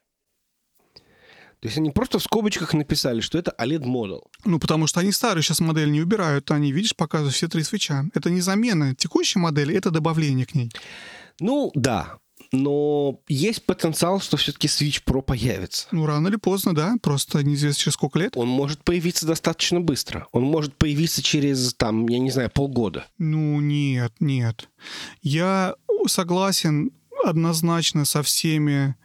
То 1.62 1.68
есть 1.68 1.78
они 1.78 1.90
просто 1.90 2.18
в 2.18 2.22
скобочках 2.24 2.74
написали, 2.74 3.20
что 3.20 3.38
это 3.38 3.54
OLED 3.56 3.84
Model. 3.84 4.22
Ну, 4.44 4.58
потому 4.58 4.88
что 4.88 4.98
они 4.98 5.12
старые 5.12 5.44
сейчас 5.44 5.60
модель 5.60 5.92
не 5.92 6.00
убирают. 6.00 6.50
Они, 6.50 6.72
видишь, 6.72 6.96
показывают 6.96 7.36
все 7.36 7.46
три 7.46 7.62
свеча. 7.62 8.04
Это 8.14 8.30
не 8.30 8.40
замена 8.40 8.96
текущей 8.96 9.38
модели, 9.38 9.76
это 9.76 9.92
добавление 9.92 10.44
к 10.44 10.56
ней. 10.56 10.72
Ну, 11.38 11.70
да. 11.76 12.18
Но 12.50 13.20
есть 13.28 13.64
потенциал, 13.64 14.20
что 14.20 14.36
все-таки 14.36 14.66
Switch 14.66 15.04
Pro 15.04 15.22
появится. 15.22 15.86
Ну, 15.92 16.04
рано 16.04 16.26
или 16.26 16.36
поздно, 16.36 16.74
да. 16.74 16.96
Просто 17.00 17.44
неизвестно 17.44 17.80
через 17.80 17.94
сколько 17.94 18.18
лет. 18.18 18.36
Он 18.36 18.48
может 18.48 18.82
появиться 18.82 19.24
достаточно 19.24 19.80
быстро. 19.80 20.26
Он 20.32 20.42
может 20.42 20.74
появиться 20.74 21.22
через, 21.22 21.74
там, 21.74 22.08
я 22.08 22.18
не 22.18 22.32
знаю, 22.32 22.50
полгода. 22.50 23.06
Ну, 23.18 23.60
нет, 23.60 24.12
нет. 24.18 24.68
Я 25.22 25.76
согласен 26.08 26.90
однозначно 27.24 28.04
со 28.04 28.24
всеми 28.24 28.96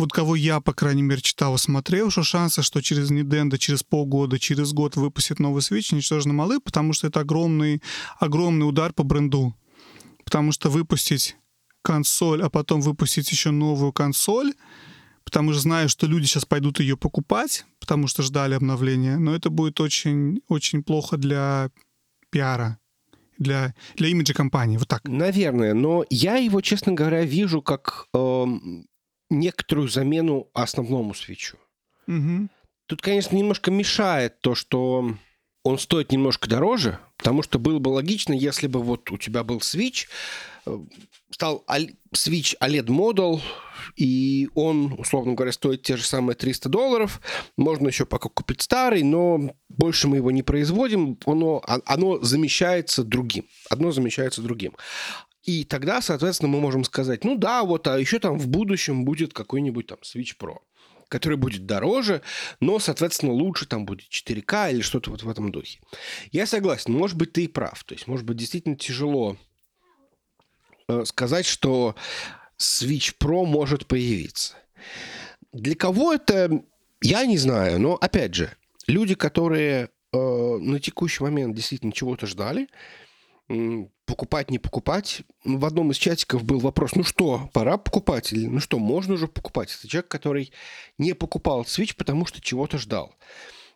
вот 0.00 0.12
кого 0.12 0.34
я, 0.34 0.60
по 0.60 0.72
крайней 0.72 1.02
мере, 1.02 1.20
читал 1.20 1.54
и 1.54 1.58
смотрел, 1.58 2.10
что 2.10 2.22
шансы, 2.22 2.62
что 2.62 2.80
через 2.80 3.10
Nintendo 3.10 3.58
через 3.58 3.82
полгода, 3.82 4.38
через 4.38 4.72
год 4.72 4.96
выпустит 4.96 5.38
новый 5.38 5.60
Switch, 5.60 5.94
ничтожно 5.94 6.32
малы, 6.32 6.58
потому 6.58 6.92
что 6.92 7.06
это 7.06 7.20
огромный, 7.20 7.82
огромный 8.18 8.68
удар 8.68 8.92
по 8.92 9.02
бренду. 9.02 9.54
Потому 10.24 10.52
что 10.52 10.70
выпустить 10.70 11.36
консоль, 11.82 12.42
а 12.42 12.50
потом 12.50 12.80
выпустить 12.80 13.30
еще 13.30 13.50
новую 13.50 13.92
консоль, 13.92 14.54
потому 15.24 15.52
что 15.52 15.60
знаю, 15.60 15.88
что 15.88 16.06
люди 16.06 16.26
сейчас 16.26 16.44
пойдут 16.44 16.80
ее 16.80 16.96
покупать, 16.96 17.64
потому 17.78 18.06
что 18.06 18.22
ждали 18.22 18.54
обновления, 18.54 19.18
но 19.18 19.34
это 19.34 19.50
будет 19.50 19.80
очень, 19.80 20.40
очень 20.48 20.82
плохо 20.82 21.16
для 21.16 21.70
пиара 22.30 22.78
для, 23.40 23.74
для 23.96 24.08
имиджа 24.08 24.34
компании. 24.34 24.76
Вот 24.76 24.86
так. 24.86 25.00
Наверное, 25.08 25.74
но 25.74 26.04
я 26.10 26.36
его, 26.36 26.60
честно 26.60 26.92
говоря, 26.92 27.24
вижу 27.24 27.62
как 27.62 28.06
э, 28.14 28.44
некоторую 29.30 29.88
замену 29.88 30.48
основному 30.52 31.14
свечу. 31.14 31.56
Угу. 32.06 32.48
Тут, 32.86 33.02
конечно, 33.02 33.36
немножко 33.36 33.70
мешает 33.70 34.40
то, 34.40 34.54
что 34.54 35.14
он 35.62 35.78
стоит 35.78 36.10
немножко 36.10 36.48
дороже, 36.48 36.98
потому 37.16 37.42
что 37.42 37.58
было 37.58 37.78
бы 37.78 37.88
логично, 37.88 38.32
если 38.32 38.66
бы 38.66 38.82
вот 38.82 39.10
у 39.10 39.18
тебя 39.18 39.44
был 39.44 39.58
Switch, 39.58 40.06
э, 40.66 40.78
стал 41.30 41.64
Switch 42.14 42.56
OLED 42.60 42.86
Model, 42.86 43.40
и 43.96 44.48
он, 44.54 44.94
условно 44.98 45.34
говоря, 45.34 45.52
стоит 45.52 45.82
те 45.82 45.96
же 45.96 46.04
самые 46.04 46.34
300 46.34 46.68
долларов. 46.68 47.20
Можно 47.56 47.88
еще 47.88 48.06
пока 48.06 48.28
купить 48.28 48.62
старый, 48.62 49.02
но 49.02 49.54
больше 49.68 50.08
мы 50.08 50.16
его 50.16 50.30
не 50.30 50.42
производим. 50.42 51.18
Оно, 51.26 51.62
а, 51.66 51.80
оно 51.86 52.18
замещается 52.22 53.04
другим. 53.04 53.46
Одно 53.68 53.92
замещается 53.92 54.42
другим. 54.42 54.74
И 55.42 55.64
тогда, 55.64 56.00
соответственно, 56.00 56.50
мы 56.50 56.60
можем 56.60 56.84
сказать, 56.84 57.24
ну 57.24 57.36
да, 57.36 57.64
вот, 57.64 57.86
а 57.88 57.98
еще 57.98 58.18
там 58.18 58.38
в 58.38 58.48
будущем 58.48 59.04
будет 59.04 59.32
какой-нибудь 59.32 59.86
там 59.86 59.98
Switch 60.02 60.36
Pro 60.38 60.58
который 61.10 61.36
будет 61.36 61.66
дороже, 61.66 62.22
но, 62.60 62.78
соответственно, 62.78 63.32
лучше 63.32 63.66
там 63.66 63.84
будет 63.84 64.08
4К 64.08 64.72
или 64.72 64.80
что-то 64.80 65.10
вот 65.10 65.24
в 65.24 65.28
этом 65.28 65.50
духе. 65.50 65.80
Я 66.30 66.46
согласен, 66.46 66.92
может 66.92 67.16
быть, 67.16 67.32
ты 67.32 67.44
и 67.44 67.48
прав. 67.48 67.82
То 67.84 67.94
есть, 67.94 68.06
может 68.06 68.24
быть, 68.24 68.36
действительно 68.36 68.76
тяжело 68.76 69.36
э, 70.86 71.04
сказать, 71.04 71.46
что 71.46 71.96
Switch 72.58 73.16
Pro 73.18 73.44
может 73.44 73.86
появиться. 73.86 74.54
Для 75.52 75.74
кого 75.74 76.12
это, 76.12 76.62
я 77.02 77.26
не 77.26 77.38
знаю, 77.38 77.80
но, 77.80 77.96
опять 77.96 78.34
же, 78.34 78.54
люди, 78.86 79.16
которые 79.16 79.90
э, 80.12 80.16
на 80.16 80.78
текущий 80.78 81.24
момент 81.24 81.56
действительно 81.56 81.92
чего-то 81.92 82.26
ждали, 82.26 82.68
покупать, 84.04 84.50
не 84.50 84.58
покупать. 84.58 85.22
В 85.44 85.64
одном 85.64 85.90
из 85.90 85.96
чатиков 85.96 86.44
был 86.44 86.58
вопрос, 86.58 86.94
ну 86.94 87.02
что, 87.02 87.48
пора 87.52 87.78
покупать? 87.78 88.32
Или 88.32 88.46
ну 88.46 88.60
что, 88.60 88.78
можно 88.78 89.14
уже 89.14 89.28
покупать? 89.28 89.74
Это 89.76 89.88
человек, 89.88 90.08
который 90.08 90.52
не 90.98 91.14
покупал 91.14 91.62
Switch, 91.62 91.94
потому 91.96 92.26
что 92.26 92.40
чего-то 92.40 92.78
ждал. 92.78 93.14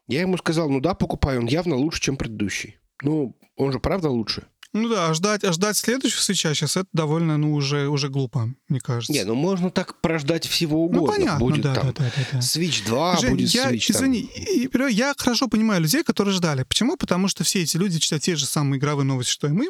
Я 0.07 0.21
ему 0.21 0.37
сказал, 0.37 0.69
ну 0.69 0.81
да, 0.81 0.95
покупаю, 0.95 1.41
он 1.41 1.47
явно 1.47 1.77
лучше, 1.77 2.01
чем 2.01 2.17
предыдущий. 2.17 2.79
Ну, 3.03 3.37
он 3.57 3.73
же 3.73 3.81
правда 3.81 4.11
лучше. 4.11 4.47
Ну 4.75 4.89
да, 4.89 5.09
а 5.09 5.15
ждать, 5.15 5.45
а 5.45 5.53
ждать 5.53 5.77
следующего 5.77 6.21
свеча 6.21 6.53
сейчас 6.53 6.77
это 6.77 6.89
довольно, 6.93 7.37
ну, 7.39 7.55
уже, 7.55 7.87
уже 7.87 8.09
глупо, 8.09 8.53
мне 8.69 8.81
кажется. 8.81 9.13
Не, 9.13 9.23
ну 9.25 9.37
можно 9.37 9.71
так 9.71 10.01
прождать 10.01 10.47
всего 10.47 10.79
ну, 10.79 10.85
угодно. 10.85 11.01
Ну, 11.01 11.13
понятно, 11.13 11.39
будет 11.39 11.63
да, 11.63 11.75
там 11.75 11.87
да, 11.87 11.93
да, 11.93 12.13
да, 12.17 12.27
да. 12.33 12.39
Switch 12.41 12.85
2, 12.85 13.17
Жень, 13.21 13.31
будет 13.31 13.51
я, 13.51 13.71
Switch 13.71 13.93
извини, 13.93 14.69
там. 14.73 14.89
я 14.89 15.15
хорошо 15.17 15.47
понимаю 15.47 15.81
людей, 15.81 16.03
которые 16.03 16.35
ждали. 16.35 16.65
Почему? 16.65 16.97
Потому 16.97 17.29
что 17.29 17.45
все 17.45 17.63
эти 17.63 17.77
люди 17.77 18.01
читают 18.01 18.25
те 18.25 18.35
же 18.35 18.47
самые 18.47 18.81
игровые 18.81 19.07
новости, 19.07 19.31
что 19.31 19.47
и 19.47 19.53
мы. 19.53 19.69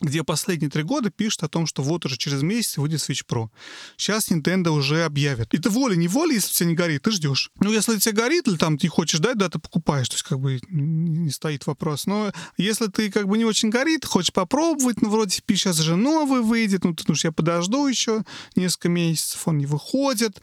Где 0.00 0.24
последние 0.24 0.70
три 0.70 0.82
года 0.82 1.10
пишут 1.10 1.42
о 1.42 1.48
том, 1.48 1.66
что 1.66 1.82
вот 1.82 2.06
уже 2.06 2.16
через 2.16 2.42
месяц 2.42 2.78
выйдет 2.78 3.00
Switch 3.00 3.24
Pro. 3.26 3.48
Сейчас 3.96 4.30
Nintendo 4.30 4.70
уже 4.70 5.04
объявит. 5.04 5.52
И 5.52 5.58
ты 5.58 5.68
волей-неволей, 5.68 6.36
если 6.36 6.52
тебе 6.52 6.70
не 6.70 6.74
горит, 6.74 7.02
ты 7.02 7.10
ждешь. 7.10 7.50
Ну, 7.60 7.72
если 7.72 7.98
тебе 7.98 8.14
горит, 8.14 8.48
или 8.48 8.56
там 8.56 8.78
ты 8.78 8.88
хочешь 8.88 9.20
дать, 9.20 9.36
да, 9.36 9.48
ты 9.48 9.58
покупаешь. 9.58 10.08
То 10.08 10.14
есть, 10.14 10.24
как 10.24 10.40
бы, 10.40 10.60
не 10.68 11.30
стоит 11.30 11.66
вопрос. 11.66 12.06
Но 12.06 12.32
если 12.56 12.86
ты, 12.86 13.10
как 13.10 13.28
бы, 13.28 13.36
не 13.36 13.44
очень 13.44 13.70
горит, 13.70 14.04
хочешь 14.04 14.32
попробовать, 14.32 15.02
ну, 15.02 15.10
вроде 15.10 15.40
бы 15.46 15.54
сейчас 15.54 15.76
же 15.76 15.96
новый 15.96 16.40
выйдет, 16.40 16.84
ну, 16.84 16.94
ты, 16.94 17.04
ну, 17.06 17.14
я 17.22 17.32
подожду 17.32 17.86
еще 17.86 18.24
несколько 18.56 18.88
месяцев, 18.88 19.46
он 19.46 19.58
не 19.58 19.66
выходит. 19.66 20.40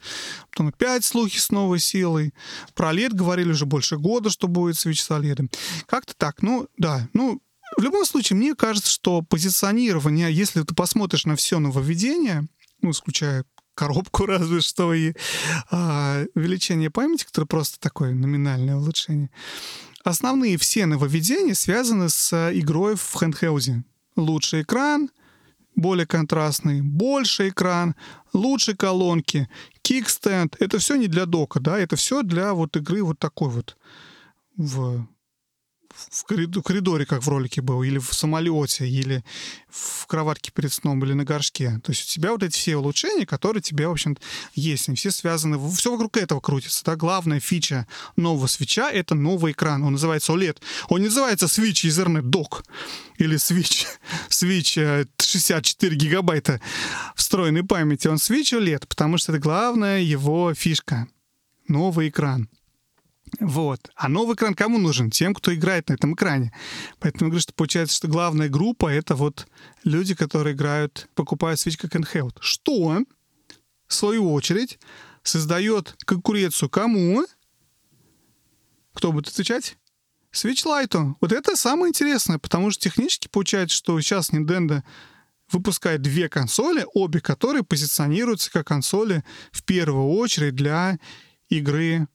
Потом 0.50 0.68
опять 0.68 1.04
слухи 1.04 1.38
с 1.38 1.50
новой 1.50 1.80
силой. 1.80 2.32
Про 2.74 2.92
OLED 2.92 3.14
говорили 3.14 3.50
уже 3.50 3.66
больше 3.66 3.96
года, 3.96 4.30
что 4.30 4.48
будет 4.48 4.76
Switch 4.76 5.02
с 5.02 5.10
OLED. 5.10 5.52
Как-то 5.86 6.14
так. 6.16 6.42
Ну, 6.42 6.68
да. 6.76 7.08
Ну, 7.12 7.40
в 7.78 7.82
любом 7.82 8.04
случае, 8.04 8.36
мне 8.36 8.56
кажется, 8.56 8.90
что 8.90 9.22
позиционирование, 9.22 10.32
если 10.32 10.62
ты 10.62 10.74
посмотришь 10.74 11.26
на 11.26 11.36
все 11.36 11.60
нововведение, 11.60 12.48
ну, 12.82 12.90
исключая 12.90 13.44
коробку 13.74 14.26
разве 14.26 14.60
что 14.60 14.92
и 14.92 15.14
а, 15.70 16.24
увеличение 16.34 16.90
памяти, 16.90 17.24
которое 17.24 17.46
просто 17.46 17.78
такое 17.78 18.14
номинальное 18.14 18.74
улучшение, 18.74 19.30
основные 20.02 20.58
все 20.58 20.86
нововведения 20.86 21.54
связаны 21.54 22.08
с 22.08 22.50
игрой 22.52 22.96
в 22.96 23.12
хэндхелде. 23.14 23.84
Лучший 24.16 24.62
экран, 24.62 25.10
более 25.76 26.06
контрастный, 26.06 26.82
больше 26.82 27.50
экран, 27.50 27.94
лучше 28.32 28.74
колонки, 28.74 29.48
кикстенд. 29.82 30.56
Это 30.58 30.78
все 30.78 30.96
не 30.96 31.06
для 31.06 31.26
дока, 31.26 31.60
да, 31.60 31.78
это 31.78 31.94
все 31.94 32.24
для 32.24 32.54
вот 32.54 32.76
игры 32.76 33.04
вот 33.04 33.20
такой 33.20 33.50
вот 33.50 33.76
в 34.56 35.06
в 36.10 36.24
коридоре, 36.62 37.06
как 37.06 37.22
в 37.22 37.28
ролике 37.28 37.60
был, 37.60 37.82
или 37.82 37.98
в 37.98 38.12
самолете, 38.12 38.88
или 38.88 39.24
в 39.68 40.06
кроватке 40.06 40.50
перед 40.52 40.72
сном, 40.72 41.04
или 41.04 41.12
на 41.12 41.24
горшке. 41.24 41.80
То 41.84 41.92
есть 41.92 42.08
у 42.08 42.12
тебя 42.12 42.32
вот 42.32 42.42
эти 42.42 42.56
все 42.56 42.76
улучшения, 42.76 43.26
которые 43.26 43.62
тебе, 43.62 43.88
в 43.88 43.92
общем 43.92 44.16
есть, 44.54 44.88
они 44.88 44.96
все 44.96 45.10
связаны, 45.10 45.58
все 45.74 45.92
вокруг 45.92 46.16
этого 46.16 46.40
крутится. 46.40 46.84
Да? 46.84 46.96
Главная 46.96 47.40
фича 47.40 47.86
нового 48.16 48.46
свеча— 48.46 48.90
это 48.92 49.14
новый 49.14 49.52
экран. 49.52 49.82
Он 49.82 49.92
называется 49.92 50.32
OLED. 50.32 50.58
Он 50.88 51.00
не 51.00 51.06
называется 51.06 51.46
Switch 51.46 51.86
Ethernet 51.88 52.22
Dock 52.22 52.64
или 53.18 53.36
Switch, 53.36 53.86
Switch 54.28 55.08
64 55.18 55.92
э, 55.92 55.98
гигабайта 55.98 56.60
встроенной 57.16 57.64
памяти. 57.64 58.08
Он 58.08 58.16
Switch 58.16 58.56
OLED, 58.58 58.86
потому 58.88 59.18
что 59.18 59.32
это 59.32 59.40
главная 59.40 60.00
его 60.00 60.54
фишка. 60.54 61.08
Новый 61.66 62.08
экран. 62.08 62.48
Вот. 63.40 63.90
А 63.94 64.08
новый 64.08 64.34
экран 64.34 64.54
кому 64.54 64.78
нужен? 64.78 65.10
Тем, 65.10 65.34
кто 65.34 65.54
играет 65.54 65.88
на 65.88 65.94
этом 65.94 66.14
экране. 66.14 66.52
Поэтому 66.98 67.26
я 67.26 67.30
говорю, 67.30 67.42
что 67.42 67.52
получается, 67.52 67.96
что 67.96 68.08
главная 68.08 68.48
группа— 68.48 68.88
это 68.92 69.14
вот 69.14 69.46
люди, 69.84 70.14
которые 70.14 70.54
играют, 70.54 71.08
покупают 71.14 71.60
Switch 71.60 71.76
как 71.76 71.94
handheld. 71.94 72.36
Что, 72.40 72.98
в 73.86 73.94
свою 73.94 74.32
очередь, 74.32 74.78
создает 75.22 75.96
конкуренцию 76.04 76.68
кому? 76.68 77.24
Кто 78.94 79.12
будет 79.12 79.28
отвечать? 79.28 79.76
Switch 80.32 80.64
Lite. 80.64 81.14
Вот 81.20 81.32
это 81.32 81.56
самое 81.56 81.90
интересное, 81.90 82.38
потому 82.38 82.70
что 82.70 82.82
технически 82.82 83.28
получается, 83.28 83.76
что 83.76 84.00
сейчас 84.00 84.30
Nintendo 84.30 84.82
выпускает 85.50 86.02
две 86.02 86.28
консоли, 86.28 86.86
обе 86.94 87.20
которые 87.20 87.64
позиционируются 87.64 88.50
как 88.52 88.66
консоли 88.66 89.24
в 89.50 89.62
первую 89.64 90.08
очередь 90.08 90.54
для 90.54 90.98
игры 91.48 92.06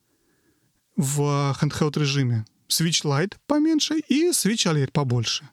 в 0.95 1.55
handheld 1.61 1.99
режиме. 1.99 2.45
Switch 2.69 3.03
Lite 3.03 3.33
поменьше 3.47 3.99
и 4.07 4.29
Switch 4.29 4.65
OLED 4.71 4.91
побольше. 4.91 5.49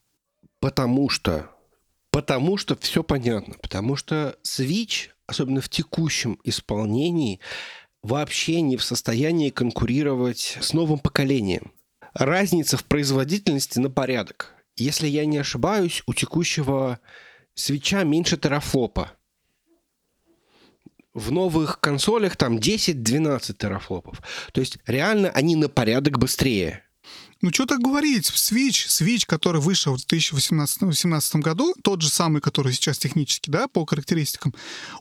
Потому 0.61 1.09
что 1.09 1.50
Потому 2.11 2.57
что 2.57 2.76
все 2.76 3.03
понятно. 3.03 3.55
Потому 3.62 3.96
что 3.96 4.37
Switch, 4.42 5.11
особенно 5.26 5.61
в 5.61 5.68
текущем 5.68 6.38
исполнении, 6.44 7.40
вообще 8.03 8.61
не 8.61 8.76
в 8.76 8.83
состоянии 8.83 9.50
конкурировать 9.50 10.59
с 10.61 10.72
новым 10.72 10.98
поколением. 10.98 11.72
Разница 12.14 12.76
в 12.76 12.85
производительности 12.85 13.79
на 13.79 13.90
порядок. 13.90 14.55
Если 14.76 15.07
я 15.07 15.24
не 15.24 15.38
ошибаюсь, 15.38 16.03
у 16.07 16.14
текущего 16.14 16.98
свеча 17.55 18.03
меньше 18.03 18.37
терафлопа 18.37 19.12
в 21.14 21.33
новых 21.33 21.81
консолях 21.81 22.37
там 22.37 22.59
10-12 22.59 23.55
терафлопов. 23.55 24.23
То 24.53 24.61
есть 24.61 24.79
реально 24.87 25.31
они 25.31 25.57
на 25.57 25.68
порядок 25.68 26.18
быстрее. 26.18 26.85
Ну, 27.42 27.50
что 27.50 27.64
так 27.64 27.81
говорить? 27.81 28.31
Switch, 28.31 28.87
Switch, 28.88 29.24
который 29.26 29.62
вышел 29.62 29.94
в 29.94 30.07
2018 30.07 31.37
году, 31.37 31.74
тот 31.83 32.03
же 32.03 32.11
самый, 32.11 32.42
который 32.42 32.74
сейчас 32.74 32.98
технически, 32.98 33.48
да, 33.48 33.66
по 33.66 33.87
характеристикам, 33.87 34.55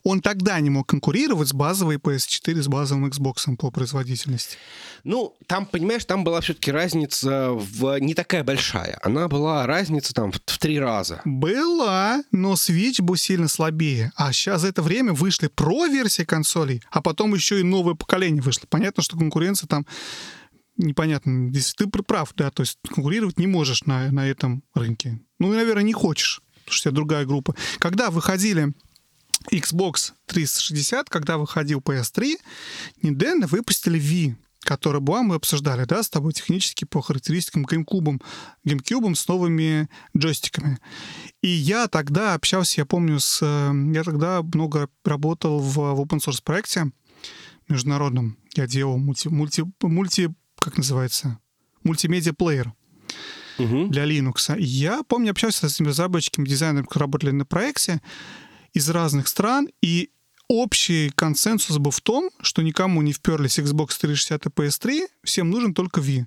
он 0.03 0.21
тогда 0.21 0.57
не 0.61 0.69
мог 0.69 0.87
конкурировать 0.87 1.49
с 1.49 1.53
базовой 1.53 1.97
PS4, 1.97 2.61
с 2.61 2.67
базовым 2.69 3.07
Xbox 3.07 3.57
по 3.57 3.71
производительности. 3.71 4.55
Ну, 5.03 5.35
там, 5.47 5.65
понимаешь, 5.65 6.05
там 6.05 6.23
была 6.23 6.39
все-таки 6.39 6.71
разница 6.71 7.49
в 7.51 7.99
не 7.99 8.13
такая 8.13 8.45
большая. 8.45 8.97
Она 9.03 9.27
была 9.27 9.65
разница 9.67 10.13
там 10.13 10.31
в, 10.31 10.37
в 10.45 10.57
три 10.59 10.79
раза. 10.79 11.21
Была, 11.25 12.23
но 12.31 12.53
Switch 12.53 13.01
был 13.01 13.17
сильно 13.17 13.49
слабее. 13.49 14.13
А 14.15 14.31
сейчас 14.31 14.61
за 14.61 14.69
это 14.69 14.81
время 14.81 15.11
вышли 15.11 15.47
про-версии 15.47 16.23
консолей, 16.23 16.81
а 16.89 17.01
потом 17.01 17.33
еще 17.33 17.59
и 17.59 17.63
новое 17.63 17.95
поколение 17.95 18.41
вышло. 18.41 18.65
Понятно, 18.69 19.03
что 19.03 19.17
конкуренция 19.17 19.67
там 19.67 19.85
непонятно. 20.79 21.49
Здесь 21.49 21.73
ты 21.75 21.87
прав, 21.87 22.33
да, 22.35 22.49
то 22.49 22.63
есть 22.63 22.77
конкурировать 22.87 23.37
не 23.37 23.47
можешь 23.47 23.83
на, 23.83 24.11
на 24.11 24.27
этом 24.27 24.63
рынке. 24.73 25.19
Ну, 25.39 25.53
и, 25.53 25.55
наверное, 25.55 25.83
не 25.83 25.93
хочешь, 25.93 26.41
потому 26.65 26.73
что 26.73 26.89
у 26.89 26.91
тебя 26.91 26.95
другая 26.95 27.25
группа. 27.25 27.55
Когда 27.77 28.09
выходили 28.09 28.73
Xbox 29.51 30.13
360, 30.25 31.09
когда 31.09 31.37
выходил 31.37 31.79
PS3, 31.79 32.35
Nintendo 33.03 33.47
выпустили 33.47 33.99
Wii, 33.99 34.35
который 34.61 35.01
была, 35.01 35.23
мы 35.23 35.35
обсуждали, 35.35 35.85
да, 35.85 36.03
с 36.03 36.09
тобой 36.09 36.33
технически 36.33 36.85
по 36.85 37.01
характеристикам 37.01 37.65
GameCube, 37.65 38.21
GameCube 38.65 39.15
с 39.15 39.27
новыми 39.27 39.89
джойстиками. 40.17 40.79
И 41.41 41.47
я 41.47 41.87
тогда 41.87 42.33
общался, 42.33 42.81
я 42.81 42.85
помню, 42.85 43.19
с... 43.19 43.39
Э, 43.41 43.73
я 43.93 44.03
тогда 44.03 44.41
много 44.41 44.89
работал 45.05 45.59
в, 45.59 45.75
в 45.75 46.01
open 46.01 46.19
source 46.19 46.41
проекте 46.43 46.91
международном. 47.69 48.37
Я 48.55 48.67
делал 48.67 48.97
мульти, 48.97 49.27
мульти, 49.27 49.63
мульти 49.81 50.33
как 50.59 50.77
называется, 50.77 51.39
мультимедиа-плеер 51.83 52.73
угу. 53.57 53.87
для 53.87 54.05
Linux. 54.05 54.55
я 54.57 55.03
помню, 55.03 55.31
общался 55.31 55.69
с 55.69 55.75
этими 55.75 55.87
разработчиками, 55.87 56.47
дизайнерами, 56.47 56.85
которые 56.85 57.05
работали 57.05 57.31
на 57.31 57.45
проекте 57.45 58.01
из 58.73 58.89
разных 58.89 59.27
стран, 59.27 59.69
и 59.81 60.09
общий 60.47 61.11
консенсус 61.15 61.77
был 61.77 61.91
в 61.91 62.01
том, 62.01 62.29
что 62.41 62.61
никому 62.61 63.01
не 63.01 63.13
вперлись 63.13 63.59
Xbox 63.59 63.99
360 63.99 64.45
и 64.45 64.49
PS3, 64.49 65.07
всем 65.23 65.49
нужен 65.49 65.73
только 65.73 66.01
Wii. 66.01 66.25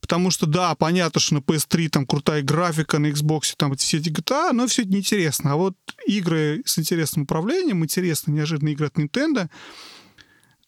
Потому 0.00 0.30
что, 0.30 0.46
да, 0.46 0.74
понятно, 0.76 1.20
что 1.20 1.34
на 1.34 1.38
PS3 1.38 1.88
там 1.88 2.06
крутая 2.06 2.42
графика, 2.42 2.98
на 2.98 3.06
Xbox 3.06 3.54
там 3.56 3.74
все 3.76 3.98
эти 3.98 4.08
GTA, 4.08 4.52
но 4.52 4.68
все 4.68 4.82
это 4.82 4.92
неинтересно. 4.92 5.52
А 5.52 5.56
вот 5.56 5.76
игры 6.06 6.62
с 6.64 6.78
интересным 6.78 7.24
управлением, 7.24 7.82
интересные, 7.82 8.36
неожиданные 8.36 8.74
игры 8.74 8.86
от 8.86 8.98
Nintendo— 8.98 9.48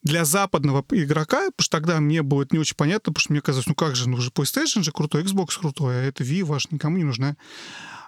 для 0.03 0.25
западного 0.25 0.85
игрока, 0.91 1.47
потому 1.51 1.65
что 1.65 1.77
тогда 1.77 2.01
мне 2.01 2.23
будет 2.23 2.53
не 2.53 2.59
очень 2.59 2.77
понятно, 2.77 3.13
потому 3.13 3.21
что 3.21 3.33
мне 3.33 3.41
казалось, 3.41 3.67
ну 3.67 3.75
как 3.75 3.97
же, 3.97 4.09
ну 4.09 4.17
же 4.19 4.31
PlayStation 4.31 4.83
же 4.83 4.93
крутой, 4.93 5.25
Xbox 5.25 5.59
крутой, 5.59 5.97
а 5.97 6.03
это 6.03 6.25
Wii 6.25 6.45
ваш 6.45 6.71
никому 6.71 6.97
не 6.99 7.05
нужна. 7.05 7.37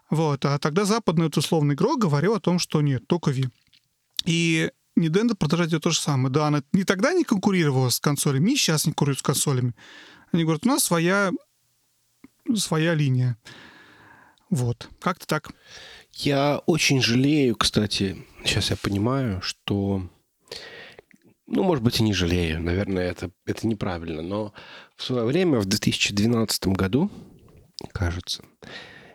Вот, 0.09 0.44
а 0.44 0.59
тогда 0.59 0.85
западный 0.85 1.24
вот, 1.24 1.37
условный 1.37 1.74
игрок 1.74 2.00
говорил 2.00 2.35
о 2.35 2.40
том, 2.40 2.59
что 2.59 2.81
нет, 2.81 3.07
только 3.07 3.31
Wii. 3.31 3.50
И 4.24 4.70
Nintendo 4.98 5.35
продолжает 5.35 5.70
делать 5.70 5.85
то 5.85 5.90
же 5.90 6.00
самое. 6.00 6.33
Да, 6.33 6.48
она 6.48 6.62
не 6.72 6.85
тогда 6.85 7.12
не 7.12 7.24
конкурировала 7.24 7.90
с 7.90 8.00
консолями, 8.00 8.53
и 8.53 8.57
сейчас 8.57 8.87
не 8.87 8.92
конкурирует 8.92 9.20
с 9.20 9.22
консолями. 9.22 9.74
Они 10.33 10.44
говорят, 10.44 10.66
у 10.66 10.68
нас 10.68 10.85
своя, 10.85 11.31
своя 12.55 12.94
линия. 12.94 13.37
Вот, 14.48 14.88
как-то 15.00 15.26
так. 15.26 15.50
Я 16.14 16.59
очень 16.66 17.00
жалею, 17.00 17.55
кстати, 17.55 18.26
сейчас 18.44 18.70
я 18.70 18.76
понимаю, 18.76 19.40
что 19.42 20.09
ну, 21.50 21.64
может 21.64 21.82
быть, 21.82 22.00
и 22.00 22.04
не 22.04 22.14
жалею. 22.14 22.62
Наверное, 22.62 23.10
это, 23.10 23.30
это 23.44 23.66
неправильно. 23.66 24.22
Но 24.22 24.52
в 24.96 25.02
свое 25.02 25.24
время, 25.24 25.58
в 25.58 25.66
2012 25.66 26.68
году, 26.68 27.10
кажется, 27.92 28.44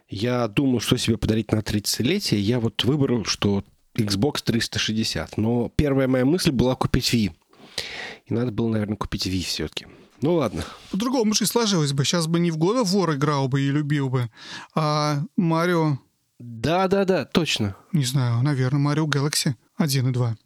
я 0.09 0.47
думал, 0.47 0.81
что 0.81 0.97
себе 0.97 1.17
подарить 1.17 1.51
на 1.51 1.59
30-летие. 1.59 2.37
Я 2.37 2.59
вот 2.59 2.83
выбрал, 2.83 3.23
что 3.23 3.63
Xbox 3.97 4.43
360. 4.43 5.37
Но 5.37 5.71
первая 5.75 6.07
моя 6.07 6.25
мысль 6.25 6.51
была 6.51 6.75
купить 6.75 7.13
Wii. 7.13 7.31
И 8.25 8.33
надо 8.33 8.51
было, 8.51 8.69
наверное, 8.69 8.97
купить 8.97 9.27
Wii 9.27 9.43
все-таки. 9.43 9.87
Ну 10.21 10.35
ладно. 10.35 10.63
По-другому 10.91 11.33
же 11.33 11.45
сложилось 11.45 11.93
бы. 11.93 12.03
Сейчас 12.03 12.27
бы 12.27 12.39
не 12.39 12.51
в 12.51 12.57
года 12.57 12.83
вор 12.83 13.15
играл 13.15 13.47
бы 13.47 13.61
и 13.61 13.71
любил 13.71 14.09
бы, 14.09 14.29
а 14.73 15.23
Марио... 15.37 15.99
Да-да-да, 16.37 17.23
точно. 17.23 17.77
Не 17.93 18.03
знаю, 18.03 18.43
наверное, 18.43 18.79
Марио 18.79 19.07
Galaxy 19.07 19.55
1 19.77 20.07
и 20.07 20.11
2. 20.11 20.37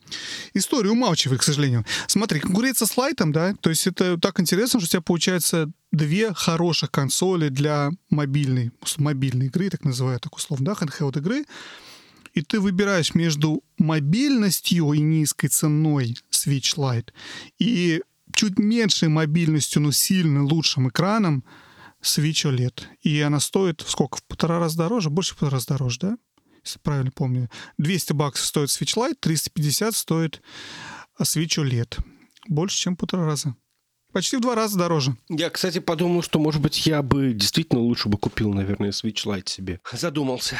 историю 0.53 0.93
умалчивает, 0.93 1.41
к 1.41 1.43
сожалению. 1.43 1.85
Смотри, 2.07 2.39
конкуренция 2.39 2.87
с 2.87 2.97
лайтом, 2.97 3.31
да, 3.31 3.53
то 3.61 3.69
есть 3.69 3.85
это 3.87 4.17
так 4.17 4.39
интересно, 4.39 4.79
что 4.79 4.87
у 4.87 4.89
тебя 4.89 5.01
получается 5.01 5.71
две 5.91 6.33
хороших 6.33 6.91
консоли 6.91 7.49
для 7.49 7.91
мобильной, 8.09 8.71
мобильной 8.97 9.47
игры, 9.47 9.69
так 9.69 9.83
называют, 9.83 10.23
так 10.23 10.35
условно, 10.35 10.67
да, 10.67 10.73
handheld 10.73 11.19
игры, 11.19 11.45
и 12.33 12.41
ты 12.41 12.59
выбираешь 12.59 13.13
между 13.13 13.63
мобильностью 13.77 14.93
и 14.93 14.99
низкой 14.99 15.47
ценой 15.47 16.15
Switch 16.31 16.75
Lite 16.77 17.09
и 17.59 18.01
чуть 18.33 18.59
меньшей 18.59 19.09
мобильностью, 19.09 19.81
но 19.81 19.91
сильно 19.91 20.43
лучшим 20.43 20.89
экраном 20.89 21.43
Switch 22.01 22.49
OLED. 22.49 22.83
И 23.01 23.19
она 23.19 23.39
стоит 23.39 23.83
сколько? 23.85 24.17
В 24.17 24.23
полтора 24.23 24.59
раза 24.59 24.77
дороже? 24.77 25.09
Больше 25.09 25.33
в 25.33 25.37
полтора 25.37 25.57
раза 25.57 25.67
дороже, 25.67 25.99
да? 25.99 26.17
Если 26.69 26.79
правильно 26.79 27.11
помню. 27.11 27.49
200 27.79 28.13
баксов 28.13 28.45
стоит 28.45 28.69
Switch 28.69 28.95
Lite, 28.95 29.15
350 29.19 29.95
стоит 29.95 30.41
Switch 31.19 31.57
OLED. 31.57 31.97
Больше, 32.47 32.77
чем 32.77 32.95
в 32.95 32.99
полтора 32.99 33.25
раза. 33.25 33.55
Почти 34.11 34.37
в 34.37 34.41
два 34.41 34.53
раза 34.53 34.77
дороже. 34.77 35.17
Я, 35.29 35.49
кстати, 35.49 35.79
подумал, 35.79 36.21
что, 36.21 36.37
может 36.37 36.61
быть, 36.61 36.85
я 36.85 37.01
бы 37.01 37.33
действительно 37.33 37.81
лучше 37.81 38.07
бы 38.07 38.19
купил, 38.19 38.53
наверное, 38.53 38.91
Switch 38.91 39.25
Lite 39.25 39.49
себе. 39.49 39.81
Задумался. 39.91 40.57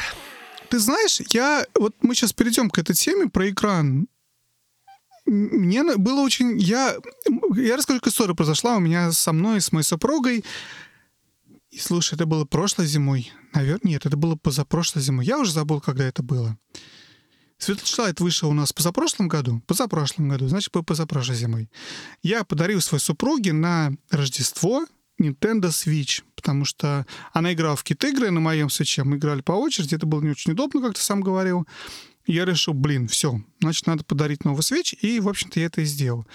Ты 0.68 0.80
знаешь, 0.80 1.20
я... 1.30 1.64
Вот 1.76 1.94
мы 2.00 2.16
сейчас 2.16 2.32
перейдем 2.32 2.70
к 2.70 2.78
этой 2.78 2.94
теме 2.94 3.28
про 3.28 3.48
экран. 3.48 4.08
Мне 5.26 5.96
было 5.96 6.22
очень... 6.22 6.58
Я, 6.58 6.96
я 7.54 7.76
расскажу, 7.76 8.00
как 8.00 8.12
история 8.12 8.34
произошла 8.34 8.76
у 8.76 8.80
меня 8.80 9.12
со 9.12 9.32
мной, 9.32 9.60
с 9.60 9.70
моей 9.70 9.84
супругой. 9.84 10.44
И 11.70 11.78
слушай, 11.78 12.14
это 12.14 12.26
было 12.26 12.44
прошлой 12.44 12.86
зимой. 12.86 13.32
Наверное, 13.54 13.92
нет, 13.92 14.06
это 14.06 14.16
было 14.16 14.36
позапрошлой 14.36 15.02
зимой. 15.02 15.24
Я 15.24 15.38
уже 15.38 15.52
забыл, 15.52 15.80
когда 15.80 16.04
это 16.04 16.22
было. 16.22 16.58
Светлочлайт 17.58 18.20
вышел 18.20 18.50
у 18.50 18.54
нас 18.54 18.72
позапрошлом 18.72 19.28
году. 19.28 19.62
Позапрошлом 19.66 20.28
году, 20.28 20.48
значит, 20.48 20.72
позапрошлой 20.72 21.36
зимой. 21.36 21.70
Я 22.22 22.42
подарил 22.42 22.80
своей 22.80 23.02
супруге 23.02 23.52
на 23.52 23.92
Рождество 24.10 24.86
Nintendo 25.20 25.68
Switch, 25.68 26.22
потому 26.34 26.64
что 26.64 27.06
она 27.32 27.52
играла 27.52 27.76
в 27.76 27.84
кит-игры 27.84 28.30
на 28.30 28.40
моем 28.40 28.70
свече, 28.70 29.04
мы 29.04 29.18
играли 29.18 29.42
по 29.42 29.52
очереди, 29.52 29.94
это 29.94 30.06
было 30.06 30.22
не 30.22 30.30
очень 30.30 30.52
удобно, 30.52 30.80
как 30.80 30.94
ты 30.94 31.02
сам 31.02 31.20
говорил. 31.20 31.68
Я 32.26 32.46
решил, 32.46 32.74
блин, 32.74 33.06
все, 33.08 33.42
значит, 33.60 33.86
надо 33.86 34.04
подарить 34.04 34.44
новый 34.44 34.62
свеч, 34.62 34.94
и, 35.00 35.20
в 35.20 35.28
общем-то, 35.28 35.60
я 35.60 35.66
это 35.66 35.82
и 35.82 35.84
сделал. 35.84 36.26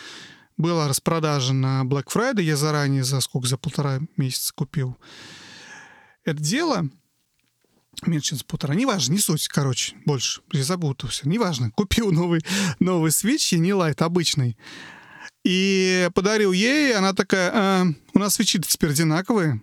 Была 0.58 0.88
распродажа 0.88 1.53
на 1.53 1.84
Black 1.84 2.06
Friday, 2.14 2.43
я 2.43 2.56
заранее 2.56 3.03
за 3.03 3.20
сколько, 3.20 3.47
за 3.47 3.58
полтора 3.58 3.99
месяца 4.16 4.53
купил 4.53 4.97
это 6.26 6.41
дело, 6.41 6.89
меньше, 8.06 8.30
чем 8.30 8.38
за 8.39 8.45
полтора, 8.45 8.74
неважно, 8.76 9.14
не 9.14 9.20
суть, 9.20 9.47
короче, 9.47 9.95
больше, 10.06 10.41
я 10.51 10.64
все, 11.08 11.30
неважно, 11.30 11.72
купил 11.72 12.12
новый, 12.12 12.43
новый 12.80 13.12
и 13.53 13.60
не 13.60 13.74
лайт, 13.74 14.01
обычный, 14.01 14.58
и 15.43 16.10
подарил 16.16 16.51
ей, 16.51 16.95
она 16.95 17.14
такая, 17.14 17.51
а, 17.53 17.86
у 18.14 18.20
нас 18.20 18.34
свечи 18.34 18.60
теперь 18.60 18.89
одинаковые, 18.89 19.62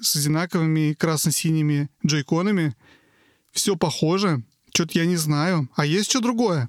с 0.00 0.16
одинаковыми 0.16 0.92
красно-синими 0.92 1.88
джойконами. 2.06 2.76
Все 3.52 3.74
похоже. 3.74 4.44
Что-то 4.74 4.98
я 4.98 5.06
не 5.06 5.16
знаю. 5.16 5.70
А 5.76 5.86
есть 5.86 6.10
что 6.10 6.20
другое? 6.20 6.68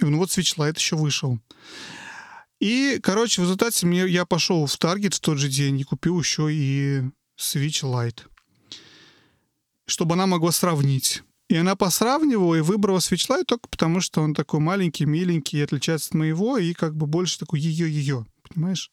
И 0.00 0.04
ну 0.04 0.18
вот 0.18 0.30
Switch 0.30 0.56
Lite 0.56 0.78
еще 0.78 0.96
вышел. 0.96 1.38
И, 2.60 2.98
короче, 3.02 3.40
в 3.40 3.44
результате 3.44 3.86
мне, 3.86 4.06
я 4.06 4.24
пошел 4.24 4.66
в 4.66 4.74
Target 4.78 5.14
в 5.14 5.20
тот 5.20 5.38
же 5.38 5.48
день 5.48 5.78
и 5.78 5.84
купил 5.84 6.18
еще 6.18 6.52
и 6.52 7.02
Switch 7.38 7.82
Lite. 7.82 8.20
Чтобы 9.86 10.14
она 10.14 10.26
могла 10.26 10.52
сравнить. 10.52 11.22
И 11.48 11.56
она 11.56 11.76
посравнивала 11.76 12.56
и 12.56 12.60
выбрала 12.60 12.98
Switch 12.98 13.28
Lite 13.28 13.44
только 13.44 13.68
потому, 13.68 14.00
что 14.00 14.20
он 14.22 14.34
такой 14.34 14.60
маленький, 14.60 15.04
миленький, 15.04 15.62
отличается 15.62 16.08
от 16.08 16.14
моего, 16.14 16.58
и 16.58 16.72
как 16.72 16.96
бы 16.96 17.06
больше 17.06 17.38
такой 17.38 17.60
ее-ее, 17.60 18.26
понимаешь? 18.48 18.90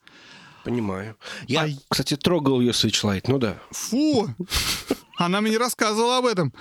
Понимаю. 0.64 1.18
Я, 1.47 1.64
а... 1.64 1.70
кстати, 1.89 2.16
трогал 2.16 2.61
ее 2.61 2.72
Switch 2.72 3.03
Lite, 3.03 3.26
ну 3.28 3.39
да. 3.39 3.59
Фу! 3.72 4.30
Она 5.18 5.41
мне 5.41 5.51
не 5.51 5.57
рассказывала 5.57 6.20
об 6.20 6.26
этом. 6.26 6.53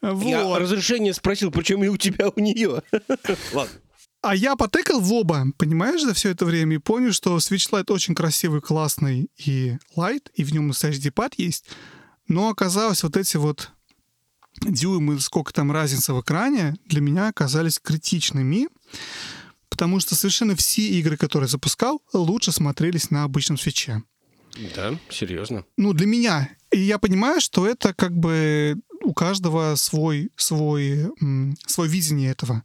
Вот. 0.00 0.24
Я 0.24 0.58
разрешение 0.58 1.14
спросил, 1.14 1.50
причем 1.50 1.82
и 1.82 1.88
у 1.88 1.96
тебя, 1.96 2.28
у 2.28 2.40
нее. 2.40 2.82
Ладно. 3.52 3.80
А 4.28 4.34
я 4.34 4.56
потыкал 4.56 5.00
в 5.00 5.10
оба, 5.14 5.46
понимаешь, 5.56 6.02
за 6.02 6.12
все 6.12 6.28
это 6.28 6.44
время 6.44 6.74
и 6.76 6.78
понял, 6.78 7.14
что 7.14 7.34
Switch 7.38 7.70
Lite 7.70 7.90
очень 7.90 8.14
красивый, 8.14 8.60
классный 8.60 9.30
и 9.38 9.78
лайт, 9.96 10.30
и 10.34 10.44
в 10.44 10.52
нем 10.52 10.68
настоящий 10.68 11.00
дипад 11.00 11.32
есть. 11.38 11.64
Но 12.26 12.50
оказалось, 12.50 13.02
вот 13.02 13.16
эти 13.16 13.38
вот 13.38 13.70
дюймы, 14.60 15.18
сколько 15.20 15.54
там 15.54 15.72
разница 15.72 16.12
в 16.12 16.20
экране, 16.20 16.76
для 16.84 17.00
меня 17.00 17.28
оказались 17.28 17.78
критичными, 17.78 18.68
потому 19.70 19.98
что 19.98 20.14
совершенно 20.14 20.54
все 20.54 20.82
игры, 20.82 21.16
которые 21.16 21.48
запускал, 21.48 22.02
лучше 22.12 22.52
смотрелись 22.52 23.10
на 23.10 23.24
обычном 23.24 23.56
свече. 23.56 24.02
Да, 24.76 24.98
серьезно. 25.08 25.64
Ну, 25.78 25.94
для 25.94 26.06
меня. 26.06 26.50
И 26.70 26.80
я 26.80 26.98
понимаю, 26.98 27.40
что 27.40 27.66
это 27.66 27.94
как 27.94 28.14
бы 28.14 28.76
у 29.02 29.14
каждого 29.14 29.74
свой, 29.76 30.30
свой, 30.36 31.12
свой 31.66 31.88
видение 31.88 32.30
этого. 32.32 32.62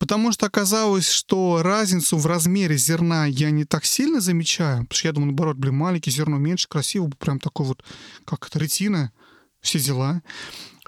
Потому 0.00 0.32
что 0.32 0.46
оказалось, 0.46 1.10
что 1.10 1.60
разницу 1.62 2.16
в 2.16 2.24
размере 2.24 2.78
зерна 2.78 3.26
я 3.26 3.50
не 3.50 3.66
так 3.66 3.84
сильно 3.84 4.20
замечаю. 4.20 4.86
Потому 4.86 4.96
что 4.96 5.08
я 5.08 5.12
думаю, 5.12 5.26
наоборот, 5.26 5.58
блин, 5.58 5.74
маленький, 5.74 6.10
зерно 6.10 6.38
меньше, 6.38 6.68
красиво, 6.68 7.10
прям 7.18 7.38
такой 7.38 7.66
вот, 7.66 7.84
как 8.24 8.46
это, 8.46 8.58
ретина, 8.58 9.12
все 9.60 9.78
дела. 9.78 10.22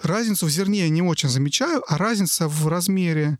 Разницу 0.02 0.46
в 0.46 0.50
зерне 0.50 0.80
я 0.80 0.88
не 0.88 1.02
очень 1.02 1.28
замечаю, 1.28 1.84
а 1.88 1.98
разница 1.98 2.48
в 2.48 2.66
размере 2.68 3.38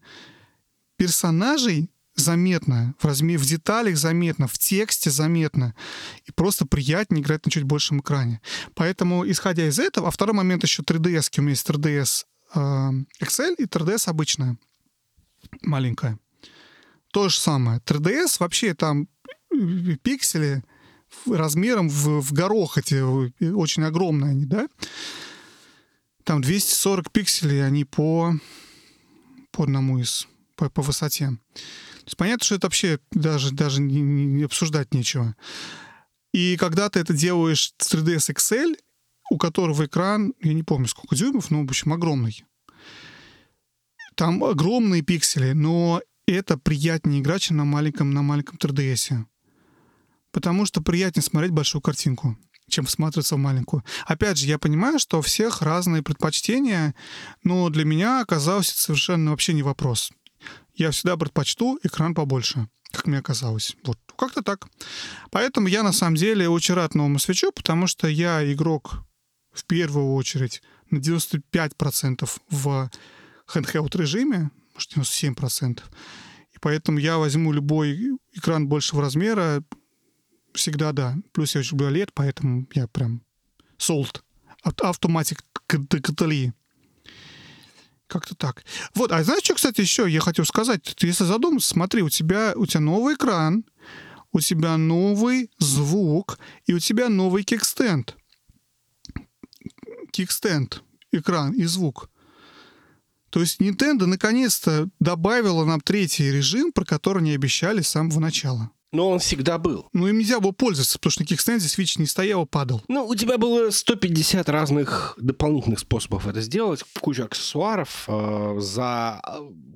персонажей 0.96 1.90
заметно, 2.16 2.94
в, 2.98 3.06
размере, 3.06 3.38
в 3.38 3.46
деталях 3.46 3.96
заметно, 3.96 4.48
в 4.48 4.58
тексте 4.58 5.10
заметно. 5.10 5.74
И 6.26 6.32
просто 6.32 6.66
приятнее 6.66 7.22
играть 7.22 7.46
на 7.46 7.50
чуть 7.50 7.64
большем 7.64 8.00
экране. 8.00 8.42
Поэтому, 8.74 9.26
исходя 9.26 9.66
из 9.66 9.78
этого, 9.78 10.08
а 10.08 10.10
второй 10.10 10.34
момент 10.34 10.64
еще 10.64 10.82
3DS, 10.82 11.30
у 11.38 11.40
меня 11.40 11.52
есть 11.52 11.66
3DS 11.66 12.24
э, 12.56 12.58
XL 13.22 13.54
и 13.56 13.64
3DS 13.64 14.10
обычная, 14.10 14.58
маленькая. 15.62 16.18
То 17.12 17.28
же 17.28 17.38
самое. 17.38 17.80
3DS 17.80 18.36
вообще 18.40 18.74
там 18.74 19.08
э, 19.52 19.96
пиксели 20.02 20.62
размером 21.26 21.88
в, 21.88 22.20
в 22.20 22.32
горох 22.32 22.78
эти, 22.78 22.94
э, 22.94 23.52
очень 23.52 23.84
огромные 23.84 24.30
они, 24.30 24.46
да? 24.46 24.68
Там 26.24 26.40
240 26.40 27.10
пикселей, 27.10 27.64
они 27.64 27.84
по, 27.84 28.34
по 29.50 29.64
одному 29.64 29.98
из, 29.98 30.26
по, 30.56 30.70
по 30.70 30.82
высоте. 30.82 31.26
То 31.54 32.06
есть 32.06 32.16
понятно, 32.16 32.44
что 32.44 32.54
это 32.54 32.66
вообще 32.66 32.98
даже, 33.10 33.52
даже 33.52 33.80
не, 33.80 34.00
не 34.00 34.44
обсуждать 34.44 34.94
нечего. 34.94 35.36
И 36.32 36.56
когда 36.56 36.88
ты 36.88 37.00
это 37.00 37.12
делаешь 37.12 37.74
с 37.78 37.94
3ds 37.94 38.34
XL, 38.34 38.76
у 39.30 39.38
которого 39.38 39.84
экран, 39.84 40.34
я 40.40 40.54
не 40.54 40.62
помню 40.62 40.88
сколько 40.88 41.14
дюймов, 41.14 41.50
но, 41.50 41.62
в 41.62 41.64
общем, 41.64 41.92
огромный. 41.92 42.44
Там 44.22 44.44
огромные 44.44 45.02
пиксели, 45.02 45.50
но 45.50 46.00
это 46.28 46.56
приятнее 46.56 47.20
играть, 47.20 47.42
чем 47.42 47.56
на 47.56 47.64
маленьком, 47.64 48.12
на 48.12 48.22
маленьком 48.22 48.56
3DS. 48.56 49.24
Потому 50.30 50.64
что 50.64 50.80
приятнее 50.80 51.24
смотреть 51.24 51.50
большую 51.50 51.82
картинку 51.82 52.38
чем 52.68 52.84
всматриваться 52.84 53.34
в 53.34 53.38
маленькую. 53.38 53.82
Опять 54.06 54.38
же, 54.38 54.46
я 54.46 54.60
понимаю, 54.60 55.00
что 55.00 55.18
у 55.18 55.22
всех 55.22 55.60
разные 55.60 56.04
предпочтения, 56.04 56.94
но 57.42 57.68
для 57.68 57.84
меня 57.84 58.20
оказалось 58.20 58.70
это 58.70 58.80
совершенно 58.80 59.32
вообще 59.32 59.54
не 59.54 59.64
вопрос. 59.64 60.12
Я 60.76 60.92
всегда 60.92 61.16
предпочту 61.16 61.80
экран 61.82 62.14
побольше, 62.14 62.68
как 62.92 63.08
мне 63.08 63.20
казалось. 63.22 63.74
Вот, 63.84 63.98
как-то 64.16 64.42
так. 64.42 64.68
Поэтому 65.32 65.66
я 65.66 65.82
на 65.82 65.92
самом 65.92 66.14
деле 66.14 66.48
очень 66.48 66.74
рад 66.74 66.94
новому 66.94 67.18
свечу, 67.18 67.50
потому 67.50 67.88
что 67.88 68.06
я 68.06 68.52
игрок 68.52 69.02
в 69.52 69.64
первую 69.64 70.14
очередь 70.14 70.62
на 70.90 70.98
95% 70.98 72.30
в 72.48 72.88
handheld 73.56 73.96
режиме, 73.96 74.50
может 74.74 74.96
97%. 74.96 75.80
И 76.52 76.58
поэтому 76.60 76.98
я 76.98 77.18
возьму 77.18 77.52
любой 77.52 78.18
экран 78.32 78.68
большего 78.68 79.02
размера, 79.02 79.62
всегда 80.54 80.92
да. 80.92 81.16
Плюс 81.32 81.54
я 81.54 81.60
очень 81.60 81.78
люблю 81.78 81.88
OLED, 81.88 82.10
поэтому 82.14 82.66
я 82.74 82.86
прям 82.88 83.22
sold. 83.78 84.22
Автоматик 84.62 85.42
Катали. 85.66 86.52
Как-то 88.06 88.34
так. 88.34 88.64
Вот, 88.94 89.10
а 89.10 89.24
знаешь, 89.24 89.42
что, 89.42 89.54
кстати, 89.54 89.80
еще 89.80 90.08
я 90.08 90.20
хотел 90.20 90.44
сказать? 90.44 90.82
Ты, 90.82 91.06
если 91.06 91.24
задуматься, 91.24 91.70
смотри, 91.70 92.02
у 92.02 92.10
тебя, 92.10 92.52
у 92.56 92.66
тебя 92.66 92.80
новый 92.80 93.14
экран, 93.14 93.64
у 94.32 94.40
тебя 94.40 94.76
новый 94.76 95.50
звук, 95.58 96.38
и 96.66 96.74
у 96.74 96.78
тебя 96.78 97.08
новый 97.08 97.42
кикстенд. 97.42 98.16
Кикстенд, 100.10 100.82
экран 101.10 101.54
и 101.54 101.64
звук. 101.64 102.10
То 103.32 103.40
есть 103.40 103.60
Nintendo 103.60 104.04
наконец-то 104.04 104.90
добавила 105.00 105.64
нам 105.64 105.80
третий 105.80 106.30
режим, 106.30 106.70
про 106.70 106.84
который 106.84 107.20
они 107.20 107.32
обещали 107.32 107.80
с 107.80 107.88
самого 107.88 108.20
начала. 108.20 108.70
Но 108.92 109.08
он 109.08 109.20
всегда 109.20 109.56
был. 109.56 109.88
Ну, 109.94 110.06
им 110.06 110.18
нельзя 110.18 110.38
было 110.38 110.52
пользоваться, 110.52 110.98
потому 110.98 111.12
что 111.12 111.22
на 111.22 111.26
кикстенде 111.26 111.66
свич 111.66 111.96
не 111.96 112.04
стоял, 112.04 112.42
а 112.42 112.46
падал. 112.46 112.82
Ну, 112.88 113.06
у 113.06 113.14
тебя 113.14 113.38
было 113.38 113.70
150 113.70 114.50
разных 114.50 115.14
дополнительных 115.16 115.78
способов 115.78 116.26
это 116.26 116.42
сделать, 116.42 116.84
куча 117.00 117.24
аксессуаров 117.24 118.04
э, 118.06 118.56
за 118.60 119.22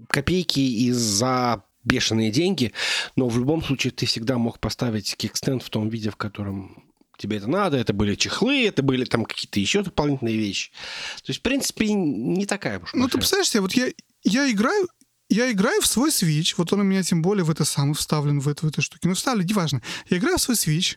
копейки 0.08 0.60
и 0.60 0.92
за 0.92 1.64
бешеные 1.82 2.30
деньги, 2.30 2.72
но 3.14 3.28
в 3.28 3.38
любом 3.38 3.62
случае 3.62 3.92
ты 3.92 4.04
всегда 4.04 4.36
мог 4.36 4.58
поставить 4.58 5.16
кикстенд 5.16 5.62
в 5.62 5.70
том 5.70 5.88
виде, 5.88 6.10
в 6.10 6.16
котором 6.16 6.85
тебе 7.16 7.38
это 7.38 7.48
надо. 7.48 7.76
Это 7.76 7.92
были 7.92 8.14
чехлы, 8.14 8.66
это 8.66 8.82
были 8.82 9.04
там 9.04 9.24
какие-то 9.24 9.60
еще 9.60 9.82
дополнительные 9.82 10.36
вещи. 10.36 10.70
То 11.18 11.30
есть, 11.30 11.40
в 11.40 11.42
принципе, 11.42 11.92
не 11.92 12.46
такая 12.46 12.80
уж 12.80 12.90
Ну, 12.94 13.08
ты 13.08 13.18
представляешь 13.18 13.50
себе, 13.50 13.60
вот 13.62 13.72
я, 13.74 13.88
я 14.24 14.50
играю, 14.50 14.88
я 15.28 15.50
играю 15.50 15.80
в 15.80 15.86
свой 15.86 16.10
Switch, 16.10 16.54
вот 16.56 16.72
он 16.72 16.80
у 16.80 16.84
меня 16.84 17.02
тем 17.02 17.22
более 17.22 17.44
в 17.44 17.50
это 17.50 17.64
самое 17.64 17.94
вставлен, 17.94 18.40
в, 18.40 18.48
эту, 18.48 18.66
в 18.66 18.68
эту 18.68 18.82
штуку. 18.82 19.08
Ну, 19.08 19.14
вставлен, 19.14 19.46
неважно. 19.46 19.82
Я 20.08 20.18
играю 20.18 20.38
в 20.38 20.42
свой 20.42 20.56
Switch, 20.56 20.96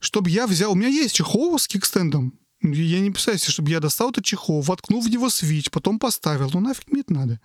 чтобы 0.00 0.30
я 0.30 0.46
взял... 0.46 0.72
У 0.72 0.74
меня 0.74 0.88
есть 0.88 1.14
чехол 1.14 1.58
с 1.58 1.66
кикстендом. 1.66 2.38
Я 2.60 3.00
не 3.00 3.10
представляю 3.10 3.40
себе, 3.40 3.52
чтобы 3.52 3.70
я 3.70 3.80
достал 3.80 4.10
этот 4.10 4.24
чехол, 4.24 4.60
воткнул 4.62 5.00
в 5.00 5.08
него 5.08 5.28
Switch, 5.28 5.70
потом 5.70 5.98
поставил. 5.98 6.50
Ну, 6.52 6.60
нафиг 6.60 6.90
мне 6.90 7.02
это 7.02 7.12
надо. 7.12 7.40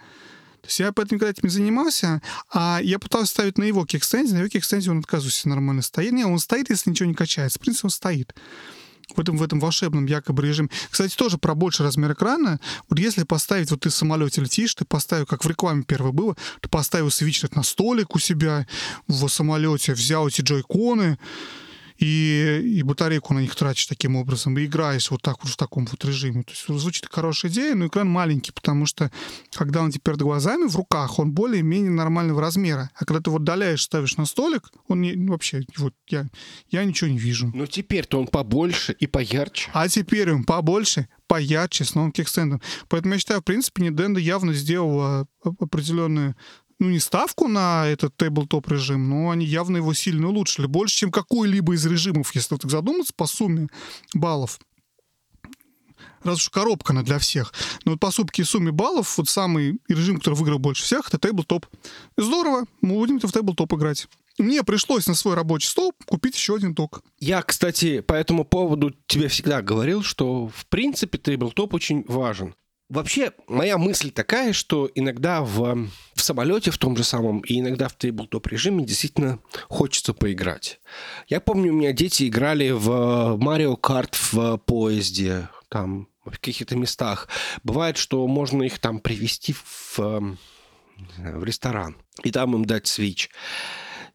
То 0.61 0.67
есть 0.67 0.79
я 0.79 0.91
поэтому 0.91 1.17
никогда 1.17 1.31
этим 1.31 1.47
не 1.47 1.53
занимался, 1.53 2.21
а 2.53 2.79
я 2.83 2.99
пытался 2.99 3.31
ставить 3.31 3.57
на 3.57 3.63
его 3.63 3.85
кикстенде, 3.85 4.33
на 4.33 4.39
его 4.39 4.49
кикстенде 4.49 4.91
он, 4.91 4.99
отказывается, 4.99 5.47
нормально 5.49 5.81
стоит. 5.81 6.11
Не, 6.11 6.25
он 6.25 6.39
стоит, 6.39 6.69
если 6.69 6.89
ничего 6.89 7.07
не 7.07 7.15
качается. 7.15 7.59
В 7.59 7.61
принципе, 7.61 7.87
он 7.87 7.91
стоит 7.91 8.33
в 9.15 9.19
этом, 9.19 9.37
в 9.37 9.43
этом 9.43 9.59
волшебном 9.59 10.05
якобы 10.05 10.43
режиме. 10.43 10.69
Кстати, 10.89 11.15
тоже 11.15 11.37
про 11.37 11.55
больший 11.55 11.83
размер 11.83 12.13
экрана. 12.13 12.59
Вот 12.89 12.99
если 12.99 13.23
поставить, 13.23 13.71
вот 13.71 13.81
ты 13.81 13.89
в 13.89 13.95
самолете 13.95 14.41
летишь, 14.41 14.75
ты 14.75 14.85
поставил, 14.85 15.25
как 15.25 15.43
в 15.43 15.49
рекламе 15.49 15.83
первое 15.83 16.11
было, 16.11 16.35
ты 16.61 16.69
поставил 16.69 17.09
свич 17.09 17.43
на 17.51 17.63
столик 17.63 18.15
у 18.15 18.19
себя 18.19 18.67
в 19.07 19.27
самолете, 19.27 19.93
взял 19.93 20.27
эти 20.27 20.41
джойконы, 20.41 21.17
и, 21.99 22.61
и 22.63 22.81
батарейку 22.81 23.33
на 23.33 23.39
них 23.39 23.55
тратишь 23.55 23.85
таким 23.85 24.15
образом, 24.15 24.57
и 24.57 24.65
играешь 24.65 25.11
вот 25.11 25.21
так 25.21 25.43
вот 25.43 25.51
в 25.51 25.57
таком 25.57 25.85
вот 25.85 26.03
режиме. 26.05 26.43
То 26.43 26.51
есть 26.51 26.65
звучит 26.67 27.07
хорошая 27.11 27.51
идея, 27.51 27.75
но 27.75 27.87
экран 27.87 28.09
маленький, 28.09 28.51
потому 28.51 28.85
что 28.85 29.11
когда 29.51 29.81
он 29.81 29.91
теперь 29.91 30.15
глазами 30.15 30.67
в 30.67 30.75
руках, 30.75 31.19
он 31.19 31.31
более-менее 31.31 31.91
нормального 31.91 32.41
размера. 32.41 32.89
А 32.95 33.05
когда 33.05 33.21
ты 33.21 33.29
вот 33.29 33.41
отдаляешь, 33.49 33.81
ставишь 33.81 34.17
на 34.17 34.25
столик, 34.25 34.69
он 34.87 35.01
не, 35.01 35.15
вообще, 35.27 35.65
вот 35.77 35.93
я, 36.07 36.27
я 36.69 36.83
ничего 36.85 37.09
не 37.09 37.17
вижу. 37.17 37.51
Ну 37.53 37.65
теперь-то 37.67 38.19
он 38.19 38.27
побольше 38.27 38.93
и 38.93 39.07
поярче. 39.07 39.69
А 39.73 39.87
теперь 39.89 40.31
он 40.31 40.43
побольше, 40.43 41.07
поярче, 41.27 41.83
с 41.83 41.95
новым 41.95 42.11
кикстендом. 42.11 42.61
Поэтому 42.87 43.15
я 43.15 43.19
считаю, 43.19 43.41
в 43.41 43.43
принципе, 43.43 43.87
Nintendo 43.87 44.19
явно 44.19 44.53
сделала 44.53 45.27
определенную 45.43 46.35
ну, 46.79 46.89
не 46.89 46.99
ставку 46.99 47.47
на 47.47 47.87
этот 47.87 48.15
тейблтоп 48.15 48.69
режим, 48.69 49.09
но 49.09 49.31
они 49.31 49.45
явно 49.45 49.77
его 49.77 49.93
сильно 49.93 50.29
улучшили. 50.29 50.65
Больше, 50.65 50.95
чем 50.95 51.11
какой-либо 51.11 51.75
из 51.75 51.85
режимов, 51.85 52.33
если 52.33 52.55
так 52.55 52.71
задуматься, 52.71 53.13
по 53.15 53.27
сумме 53.27 53.67
баллов. 54.13 54.59
Раз 56.23 56.37
уж 56.37 56.49
коробка 56.49 56.93
она 56.93 57.03
для 57.03 57.19
всех. 57.19 57.53
Но 57.85 57.91
вот 57.91 57.99
по 57.99 58.11
сумке 58.11 58.43
сумме 58.43 58.71
баллов, 58.71 59.17
вот 59.17 59.29
самый 59.29 59.79
режим, 59.87 60.17
который 60.17 60.35
выиграл 60.35 60.59
больше 60.59 60.83
всех, 60.83 61.07
это 61.07 61.17
тейблтоп. 61.17 61.65
Здорово, 62.17 62.65
мы 62.81 62.95
будем 62.95 63.19
в 63.19 63.31
тейблтоп 63.31 63.73
играть. 63.73 64.07
Мне 64.37 64.63
пришлось 64.63 65.07
на 65.07 65.15
свой 65.15 65.35
рабочий 65.35 65.67
стол 65.67 65.93
купить 66.05 66.35
еще 66.35 66.55
один 66.55 66.73
ток. 66.73 67.01
Я, 67.19 67.41
кстати, 67.41 67.99
по 67.99 68.13
этому 68.13 68.45
поводу 68.45 68.95
тебе 69.05 69.27
всегда 69.27 69.61
говорил, 69.61 70.01
что 70.01 70.47
в 70.47 70.65
принципе 70.67 71.17
тейблтоп 71.17 71.73
очень 71.73 72.05
важен. 72.07 72.55
Вообще, 72.89 73.33
моя 73.47 73.77
мысль 73.77 74.09
такая, 74.09 74.51
что 74.51 74.89
иногда 74.95 75.41
в, 75.41 75.87
в 76.15 76.21
самолете, 76.21 76.71
в 76.71 76.79
том 76.79 76.97
же 76.97 77.03
самом, 77.03 77.41
и 77.41 77.59
иногда 77.59 77.87
в 77.87 77.95
тейблтоп 77.95 78.47
режиме 78.47 78.83
действительно 78.83 79.39
хочется 79.67 80.15
поиграть. 80.15 80.79
Я 81.27 81.39
помню, 81.39 81.71
у 81.71 81.75
меня 81.75 81.93
дети 81.93 82.27
играли 82.27 82.71
в 82.71 83.37
Марио 83.37 83.75
Карт 83.75 84.15
в 84.15 84.57
поезде, 84.57 85.49
там, 85.69 86.07
в 86.25 86.31
каких-то 86.31 86.75
местах. 86.75 87.29
Бывает, 87.63 87.97
что 87.97 88.25
можно 88.25 88.63
их 88.63 88.79
там 88.79 88.99
привести 88.99 89.53
в, 89.53 89.99
в 89.99 91.43
ресторан 91.43 91.95
и 92.23 92.31
там 92.31 92.55
им 92.55 92.65
дать 92.65 92.87
свич. 92.87 93.29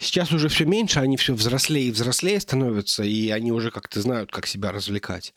Сейчас 0.05 0.33
уже 0.33 0.49
все 0.49 0.67
меньше, 0.67 1.01
они 1.01 1.17
все 1.17 1.33
взрослее 1.33 1.89
и 1.89 1.91
взрослее 1.91 2.39
становятся, 2.39 3.05
и 3.05 3.31
они 3.31 3.53
уже 3.53 3.71
как-то 3.71 4.03
знают, 4.03 4.31
как 4.31 4.47
себя 4.47 4.71
развлекать. 4.71 5.33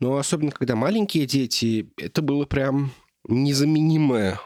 Но 0.00 0.16
особенно, 0.16 0.50
когда 0.50 0.74
маленькие 0.74 1.24
дети, 1.24 1.88
это 1.96 2.20
было 2.20 2.44
прям 2.44 2.92
незаменимое 3.28 4.40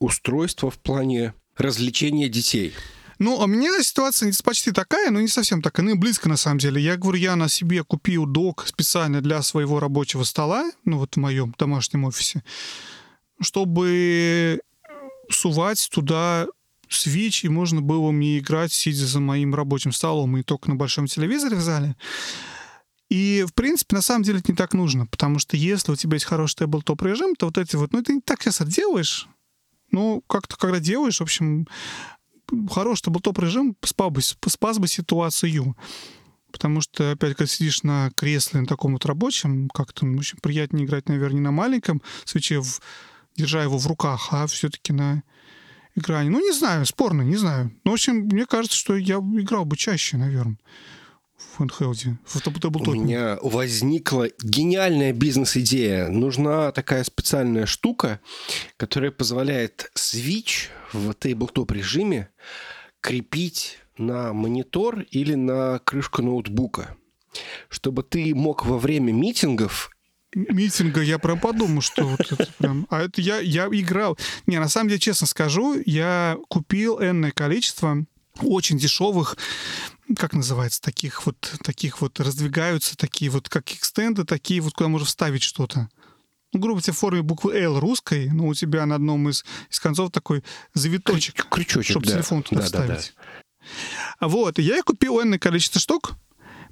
устройство 0.00 0.68
в 0.68 0.80
плане 0.80 1.32
развлечения 1.56 2.28
детей. 2.28 2.74
Ну, 3.20 3.40
а 3.40 3.44
у 3.44 3.46
меня 3.46 3.80
ситуация 3.84 4.32
почти 4.42 4.72
такая, 4.72 5.12
но 5.12 5.20
не 5.20 5.28
совсем 5.28 5.62
такая, 5.62 5.86
ну 5.86 5.92
и 5.92 5.98
близко 5.98 6.28
на 6.28 6.36
самом 6.36 6.58
деле. 6.58 6.82
Я 6.82 6.96
говорю, 6.96 7.18
я 7.18 7.36
на 7.36 7.48
себе 7.48 7.84
купил 7.84 8.26
док 8.26 8.66
специально 8.66 9.20
для 9.20 9.42
своего 9.42 9.78
рабочего 9.78 10.24
стола, 10.24 10.72
ну 10.84 10.98
вот 10.98 11.14
в 11.14 11.20
моем 11.20 11.54
домашнем 11.56 12.04
офисе, 12.04 12.42
чтобы 13.40 14.60
сувать 15.30 15.88
туда 15.92 16.48
Switch, 16.94 17.40
и 17.44 17.48
можно 17.48 17.82
было 17.82 18.10
мне 18.10 18.38
играть, 18.38 18.72
сидя 18.72 19.06
за 19.06 19.20
моим 19.20 19.54
рабочим 19.54 19.92
столом, 19.92 20.36
и 20.36 20.42
только 20.42 20.68
на 20.68 20.76
большом 20.76 21.06
телевизоре 21.06 21.56
в 21.56 21.60
зале. 21.60 21.96
И, 23.10 23.44
в 23.46 23.54
принципе, 23.54 23.96
на 23.96 24.02
самом 24.02 24.24
деле 24.24 24.38
это 24.38 24.50
не 24.50 24.56
так 24.56 24.72
нужно, 24.74 25.06
потому 25.06 25.38
что 25.38 25.56
если 25.56 25.92
у 25.92 25.96
тебя 25.96 26.14
есть 26.14 26.24
хороший 26.24 26.56
тейблтоп 26.56 27.02
режим, 27.02 27.34
то 27.36 27.46
вот 27.46 27.58
эти 27.58 27.76
вот, 27.76 27.92
ну, 27.92 28.02
ты 28.02 28.14
не 28.14 28.20
так 28.20 28.42
часто 28.42 28.64
делаешь, 28.64 29.28
ну, 29.90 30.22
как-то 30.26 30.56
когда 30.56 30.80
делаешь, 30.80 31.18
в 31.18 31.22
общем, 31.22 31.68
хороший 32.70 33.02
тейблтоп 33.04 33.38
режим 33.38 33.76
спас 33.82 34.10
бы, 34.10 34.20
спас 34.22 34.78
бы 34.78 34.88
ситуацию. 34.88 35.76
Потому 36.50 36.80
что, 36.80 37.10
опять, 37.10 37.36
когда 37.36 37.46
сидишь 37.46 37.82
на 37.82 38.10
кресле 38.14 38.60
на 38.60 38.66
таком 38.66 38.92
вот 38.92 39.06
рабочем, 39.06 39.68
как-то 39.68 40.06
ну, 40.06 40.18
очень 40.18 40.38
приятнее 40.38 40.86
играть, 40.86 41.08
наверное, 41.08 41.34
не 41.34 41.40
на 41.40 41.50
маленьком 41.50 42.00
свече, 42.24 42.60
в, 42.60 42.80
держа 43.36 43.62
его 43.62 43.76
в 43.76 43.86
руках, 43.86 44.28
а 44.30 44.46
все-таки 44.46 44.92
на 44.92 45.24
экране. 45.94 46.30
Ну, 46.30 46.40
не 46.40 46.52
знаю, 46.52 46.86
спорно, 46.86 47.22
не 47.22 47.36
знаю. 47.36 47.72
Но, 47.84 47.92
в 47.92 47.94
общем, 47.94 48.26
мне 48.26 48.46
кажется, 48.46 48.76
что 48.76 48.96
я 48.96 49.16
играл 49.16 49.64
бы 49.64 49.76
чаще, 49.76 50.16
наверное 50.16 50.58
в 51.36 51.60
handheld, 51.60 52.16
в 52.24 52.40
таблтопе. 52.40 52.90
У 52.90 52.94
меня 52.94 53.38
возникла 53.42 54.28
гениальная 54.42 55.12
бизнес-идея. 55.12 56.08
Нужна 56.08 56.72
такая 56.72 57.04
специальная 57.04 57.66
штука, 57.66 58.20
которая 58.76 59.10
позволяет 59.10 59.90
Switch 59.96 60.68
в 60.92 61.12
тейблтоп 61.14 61.72
режиме 61.72 62.28
крепить 63.00 63.78
на 63.98 64.32
монитор 64.32 65.00
или 65.10 65.34
на 65.34 65.78
крышку 65.80 66.22
ноутбука 66.22 66.96
чтобы 67.68 68.02
ты 68.02 68.34
мог 68.34 68.64
во 68.64 68.78
время 68.78 69.12
митингов 69.12 69.90
митинга 70.34 71.02
я 71.02 71.18
прям 71.18 71.38
подумал, 71.38 71.82
что 71.82 72.06
вот 72.06 72.20
это 72.20 72.48
прям... 72.58 72.86
А 72.90 73.02
это 73.02 73.20
я, 73.20 73.38
я 73.40 73.66
играл. 73.66 74.18
Не, 74.46 74.58
на 74.58 74.68
самом 74.68 74.88
деле, 74.88 75.00
честно 75.00 75.26
скажу, 75.26 75.80
я 75.86 76.36
купил 76.48 77.00
энное 77.00 77.30
количество 77.30 78.04
очень 78.40 78.78
дешевых 78.78 79.36
как 80.18 80.34
называется, 80.34 80.82
таких 80.82 81.24
вот, 81.24 81.54
таких 81.62 82.00
вот 82.00 82.20
раздвигаются, 82.20 82.96
такие 82.96 83.30
вот, 83.30 83.48
как 83.48 83.72
экстенды, 83.72 84.24
такие 84.24 84.60
вот, 84.60 84.74
куда 84.74 84.88
можно 84.88 85.06
вставить 85.06 85.42
что-то. 85.42 85.88
Ну, 86.52 86.60
грубо 86.60 86.80
говоря, 86.80 86.92
в 86.92 86.98
форме 86.98 87.22
буквы 87.22 87.58
L 87.58 87.80
русской, 87.80 88.30
но 88.30 88.46
у 88.46 88.54
тебя 88.54 88.86
на 88.86 88.96
одном 88.96 89.28
из, 89.28 89.44
из 89.70 89.80
концов 89.80 90.12
такой 90.12 90.44
завиточек, 90.74 91.48
крючочек, 91.48 91.90
чтобы 91.90 92.06
да. 92.06 92.12
телефон 92.12 92.42
туда 92.42 92.60
да, 92.60 92.66
вставить. 92.66 93.14
Да, 93.16 93.22
да. 94.20 94.28
Вот, 94.28 94.58
я 94.58 94.82
купил 94.82 95.20
энное 95.20 95.38
количество 95.38 95.80
штук, 95.80 96.16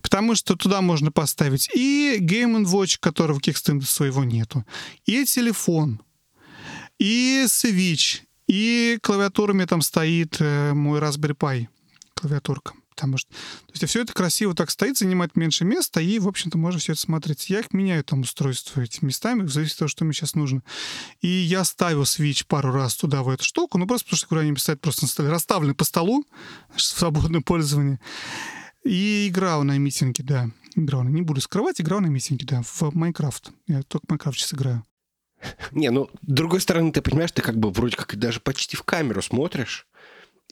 Потому 0.02 0.34
что 0.34 0.56
туда 0.56 0.80
можно 0.80 1.10
поставить 1.10 1.70
и 1.74 2.18
Game 2.20 2.64
Watch, 2.64 2.98
которого 3.00 3.40
кикстенда 3.40 3.86
своего 3.86 4.24
нету, 4.24 4.64
и 5.06 5.24
телефон, 5.24 6.02
и 6.98 7.44
Switch, 7.46 8.22
и 8.46 8.98
клавиатура 9.02 9.52
у 9.52 9.54
меня 9.54 9.66
там 9.66 9.80
стоит 9.80 10.36
э, 10.40 10.72
мой 10.74 11.00
Raspberry 11.00 11.36
Pi 11.36 11.68
клавиатурка. 12.14 12.74
Потому 12.94 13.16
что 13.16 13.30
то 13.30 13.72
есть 13.72 13.88
все 13.88 14.02
это 14.02 14.12
красиво 14.12 14.54
так 14.54 14.70
стоит, 14.70 14.98
занимает 14.98 15.34
меньше 15.34 15.64
места, 15.64 16.00
и, 16.00 16.18
в 16.18 16.28
общем-то, 16.28 16.58
можно 16.58 16.78
все 16.78 16.92
это 16.92 17.00
смотреть. 17.00 17.48
Я 17.48 17.60
их 17.60 17.72
меняю 17.72 18.04
там 18.04 18.20
устройство 18.20 18.82
этими 18.82 19.06
местами, 19.06 19.42
в 19.42 19.50
зависимости 19.50 19.76
от 19.76 19.78
того, 19.78 19.88
что 19.88 20.04
мне 20.04 20.12
сейчас 20.12 20.34
нужно. 20.34 20.62
И 21.22 21.26
я 21.26 21.64
ставил 21.64 22.02
Switch 22.02 22.44
пару 22.46 22.70
раз 22.70 22.94
туда, 22.94 23.22
в 23.22 23.30
эту 23.30 23.44
штуку, 23.44 23.78
ну, 23.78 23.86
просто 23.86 24.04
потому 24.06 24.18
что, 24.18 24.26
говорю, 24.28 24.48
они 24.48 24.56
стоят 24.58 24.80
просто 24.80 25.04
на 25.04 25.08
столе, 25.08 25.30
расставлены 25.30 25.74
по 25.74 25.84
столу 25.84 26.26
в 26.74 26.82
свободное 26.82 27.40
пользование. 27.40 27.98
И 28.84 29.28
играл 29.28 29.62
на 29.64 29.78
митинге, 29.78 30.24
да. 30.24 30.50
Играл. 30.74 31.04
Не 31.04 31.22
буду 31.22 31.40
скрывать, 31.40 31.80
играл 31.80 32.00
на 32.00 32.06
митинге, 32.06 32.46
да, 32.46 32.62
в 32.62 32.94
Майнкрафт. 32.94 33.50
Я 33.66 33.82
только 33.82 34.06
Майнкрафт 34.08 34.38
сейчас 34.38 34.54
играю. 34.54 34.84
Не, 35.72 35.90
ну, 35.90 36.08
с 36.22 36.32
другой 36.32 36.60
стороны, 36.60 36.92
ты 36.92 37.02
понимаешь, 37.02 37.32
ты 37.32 37.42
как 37.42 37.56
бы 37.56 37.70
вроде 37.70 37.96
как 37.96 38.16
даже 38.16 38.40
почти 38.40 38.76
в 38.76 38.82
камеру 38.82 39.22
смотришь 39.22 39.86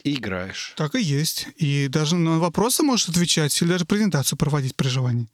и 0.03 0.15
играешь. 0.15 0.73
Так 0.77 0.95
и 0.95 1.01
есть. 1.01 1.47
И 1.57 1.87
даже 1.87 2.15
на 2.15 2.39
вопросы 2.39 2.83
можешь 2.83 3.09
отвечать 3.09 3.59
или 3.61 3.69
даже 3.69 3.85
презентацию 3.85 4.37
проводить 4.37 4.75
при 4.75 4.87
желании. 4.87 5.27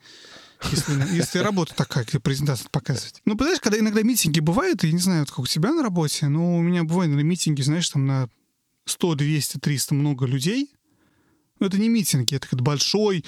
Если, 0.72 1.16
если 1.16 1.38
работа 1.40 1.76
такая, 1.76 2.04
где 2.04 2.20
презентацию 2.20 2.70
показывать. 2.72 3.22
Ну, 3.26 3.38
понимаешь, 3.38 3.60
когда 3.60 3.78
иногда 3.78 4.02
митинги 4.02 4.40
бывают, 4.40 4.84
я 4.84 4.92
не 4.92 4.98
знаю, 4.98 5.26
как 5.28 5.40
у 5.40 5.46
тебя 5.46 5.72
на 5.72 5.84
работе, 5.84 6.28
но 6.28 6.58
у 6.58 6.62
меня 6.62 6.84
бывают 6.84 7.14
на 7.14 7.20
митинги, 7.20 7.62
знаешь, 7.62 7.90
там 7.90 8.08
на 8.08 8.28
100, 8.86 9.16
200, 9.16 9.60
300 9.60 9.94
много 9.94 10.26
людей, 10.26 10.72
Ну, 11.60 11.68
это 11.68 11.78
не 11.78 11.90
митинги, 11.90 12.36
это 12.36 12.48
какой-то 12.48 12.64
большой 12.64 13.24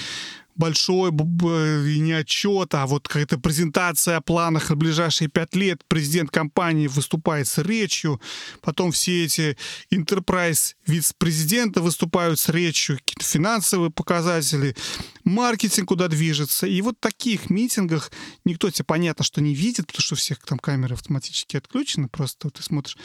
большой 0.60 1.10
и 1.10 2.00
не 2.00 2.12
отчет, 2.12 2.76
а 2.76 2.86
вот 2.86 3.08
какая-то 3.08 3.40
презентация 3.40 4.18
о 4.18 4.22
планах 4.22 4.70
на 4.70 4.76
ближайшие 4.76 5.30
пять 5.30 5.56
лет. 5.56 5.82
Президент 5.88 6.32
компании 6.32 6.88
выступает 6.88 7.48
с 7.48 7.58
речью, 7.60 8.22
потом 8.62 8.92
все 8.92 9.24
эти 9.24 9.58
enterprise 9.90 10.76
вице-президента 10.86 11.82
выступают 11.82 12.40
с 12.40 12.50
речью, 12.50 12.98
какие-то 12.98 13.24
финансовые 13.24 13.90
показатели, 13.90 14.76
маркетинг 15.24 15.88
куда 15.88 16.10
движется. 16.10 16.68
И 16.68 16.82
вот 16.82 16.98
в 16.98 17.02
таких 17.02 17.50
митингах 17.50 18.12
никто 18.44 18.70
тебе 18.70 18.84
понятно, 18.84 19.24
что 19.24 19.42
не 19.42 19.56
видит, 19.56 19.88
потому 19.88 20.02
что 20.02 20.16
у 20.16 20.18
всех 20.18 20.40
там 20.40 20.60
камеры 20.60 20.96
автоматически 20.96 21.56
отключены, 21.56 22.10
просто 22.10 22.50
ты 22.50 22.62
смотришь. 22.62 22.98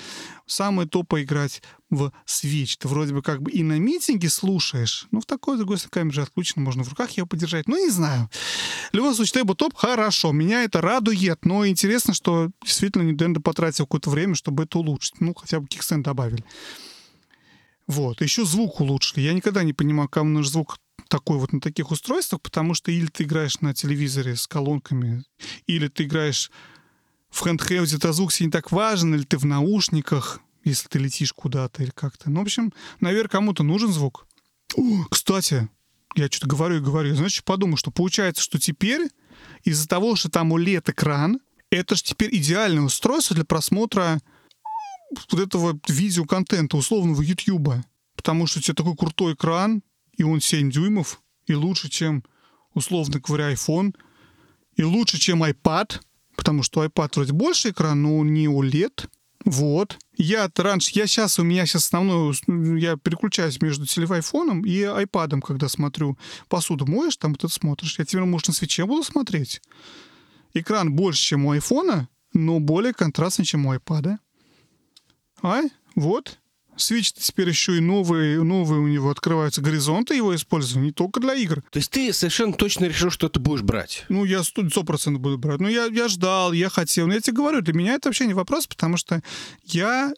Самое 0.46 0.88
топо 0.88 1.22
играть 1.22 1.62
в 1.96 2.12
Switch. 2.26 2.76
Ты 2.78 2.88
вроде 2.88 3.14
бы 3.14 3.22
как 3.22 3.42
бы 3.42 3.50
и 3.50 3.62
на 3.62 3.78
митинге 3.78 4.28
слушаешь, 4.28 5.06
но 5.10 5.20
в 5.20 5.26
такой, 5.26 5.56
другой 5.56 5.78
камера 5.90 6.12
же 6.12 6.22
отключена, 6.22 6.62
можно 6.62 6.82
в 6.84 6.88
руках 6.88 7.10
ее 7.12 7.26
подержать. 7.26 7.68
Ну, 7.68 7.82
не 7.82 7.90
знаю. 7.90 8.30
В 8.92 8.96
любом 8.96 9.14
случае, 9.14 9.42
Тейбл-топ 9.42 9.74
хорошо, 9.74 10.32
меня 10.32 10.64
это 10.64 10.80
радует, 10.80 11.44
но 11.44 11.66
интересно, 11.66 12.14
что 12.14 12.50
действительно 12.64 13.10
Nintendo 13.10 13.40
потратил 13.40 13.86
какое-то 13.86 14.10
время, 14.10 14.34
чтобы 14.34 14.64
это 14.64 14.78
улучшить. 14.78 15.20
Ну, 15.20 15.34
хотя 15.34 15.60
бы 15.60 15.66
кикстенд 15.66 16.04
добавили. 16.04 16.44
Вот. 17.86 18.22
Еще 18.22 18.44
звук 18.44 18.80
улучшили. 18.80 19.20
Я 19.20 19.32
никогда 19.34 19.62
не 19.62 19.72
понимал, 19.72 20.08
кому 20.08 20.30
нужен 20.30 20.52
звук 20.52 20.78
такой 21.08 21.38
вот 21.38 21.52
на 21.52 21.60
таких 21.60 21.90
устройствах, 21.90 22.40
потому 22.40 22.74
что 22.74 22.90
или 22.90 23.06
ты 23.06 23.24
играешь 23.24 23.60
на 23.60 23.74
телевизоре 23.74 24.36
с 24.36 24.46
колонками, 24.46 25.24
или 25.66 25.88
ты 25.88 26.04
играешь 26.04 26.50
в 27.30 27.40
хэндхелде, 27.40 27.98
то 27.98 28.12
звук 28.12 28.32
себе 28.32 28.46
не 28.46 28.52
так 28.52 28.72
важен, 28.72 29.14
или 29.14 29.24
ты 29.24 29.36
в 29.36 29.44
наушниках, 29.44 30.40
если 30.64 30.88
ты 30.88 30.98
летишь 30.98 31.32
куда-то 31.32 31.82
или 31.82 31.90
как-то. 31.90 32.30
Ну, 32.30 32.40
в 32.40 32.42
общем, 32.42 32.72
наверное, 33.00 33.28
кому-то 33.28 33.62
нужен 33.62 33.92
звук. 33.92 34.26
О, 34.76 35.04
кстати, 35.10 35.68
я 36.16 36.26
что-то 36.26 36.48
говорю 36.48 36.76
и 36.76 36.80
говорю. 36.80 37.14
Значит, 37.14 37.44
подумал, 37.44 37.76
что 37.76 37.90
получается, 37.90 38.42
что 38.42 38.58
теперь 38.58 39.08
из-за 39.62 39.86
того, 39.88 40.16
что 40.16 40.30
там 40.30 40.52
OLED-экран, 40.52 41.40
это 41.70 41.94
же 41.96 42.02
теперь 42.02 42.34
идеальное 42.34 42.84
устройство 42.84 43.34
для 43.34 43.44
просмотра 43.44 44.20
вот 45.30 45.40
этого 45.40 45.78
видеоконтента, 45.88 46.76
условного 46.76 47.22
YouTube. 47.22 47.84
Потому 48.16 48.46
что 48.46 48.58
у 48.58 48.62
тебя 48.62 48.74
такой 48.74 48.96
крутой 48.96 49.34
экран, 49.34 49.82
и 50.16 50.22
он 50.22 50.40
7 50.40 50.70
дюймов, 50.70 51.20
и 51.46 51.54
лучше, 51.54 51.88
чем, 51.88 52.24
условно 52.72 53.20
говоря, 53.20 53.52
iPhone, 53.52 53.94
и 54.76 54.82
лучше, 54.82 55.18
чем 55.18 55.44
iPad, 55.44 56.00
потому 56.36 56.62
что 56.62 56.84
iPad 56.84 57.10
вроде 57.16 57.32
больше 57.32 57.70
экран, 57.70 58.02
но 58.02 58.18
он 58.18 58.32
не 58.32 58.46
OLED. 58.46 59.08
Вот. 59.44 59.98
Я 60.16 60.50
раньше, 60.56 60.90
я 60.94 61.06
сейчас, 61.06 61.38
у 61.38 61.44
меня 61.44 61.66
сейчас 61.66 61.84
основной, 61.84 62.34
я 62.80 62.96
переключаюсь 62.96 63.60
между 63.60 63.86
телефоном 63.86 64.64
и 64.64 64.82
айпадом, 64.82 65.42
когда 65.42 65.68
смотрю. 65.68 66.16
Посуду 66.48 66.86
моешь, 66.86 67.16
там 67.16 67.34
ты 67.34 67.48
смотришь. 67.48 67.98
Я 67.98 68.04
теперь, 68.04 68.24
может, 68.24 68.48
на 68.48 68.54
свече 68.54 68.86
буду 68.86 69.02
смотреть. 69.02 69.60
Экран 70.54 70.94
больше, 70.94 71.20
чем 71.20 71.46
у 71.46 71.50
айфона, 71.50 72.08
но 72.32 72.58
более 72.60 72.94
контрастный, 72.94 73.44
чем 73.44 73.66
у 73.66 73.72
айпада. 73.72 74.18
А? 75.42 75.62
Вот. 75.94 76.38
Switch 76.76 77.12
теперь 77.18 77.48
еще 77.48 77.76
и 77.76 77.80
новые, 77.80 78.42
новые 78.42 78.80
у 78.80 78.86
него 78.86 79.10
открываются 79.10 79.60
горизонты 79.60 80.14
его 80.14 80.34
использования, 80.34 80.86
не 80.86 80.92
только 80.92 81.20
для 81.20 81.34
игр. 81.34 81.62
То 81.70 81.78
есть 81.78 81.90
ты 81.90 82.12
совершенно 82.12 82.52
точно 82.52 82.86
решил, 82.86 83.10
что 83.10 83.28
ты 83.28 83.40
будешь 83.40 83.62
брать? 83.62 84.04
Ну, 84.08 84.24
я 84.24 84.42
сто 84.42 84.84
процентов 84.84 85.22
буду 85.22 85.38
брать. 85.38 85.60
Ну, 85.60 85.68
я, 85.68 85.86
я 85.86 86.08
ждал, 86.08 86.52
я 86.52 86.68
хотел. 86.68 87.06
Но 87.06 87.14
я 87.14 87.20
тебе 87.20 87.36
говорю, 87.36 87.60
для 87.60 87.74
меня 87.74 87.94
это 87.94 88.08
вообще 88.08 88.26
не 88.26 88.34
вопрос, 88.34 88.66
потому 88.66 88.96
что 88.96 89.22
я 89.64 90.12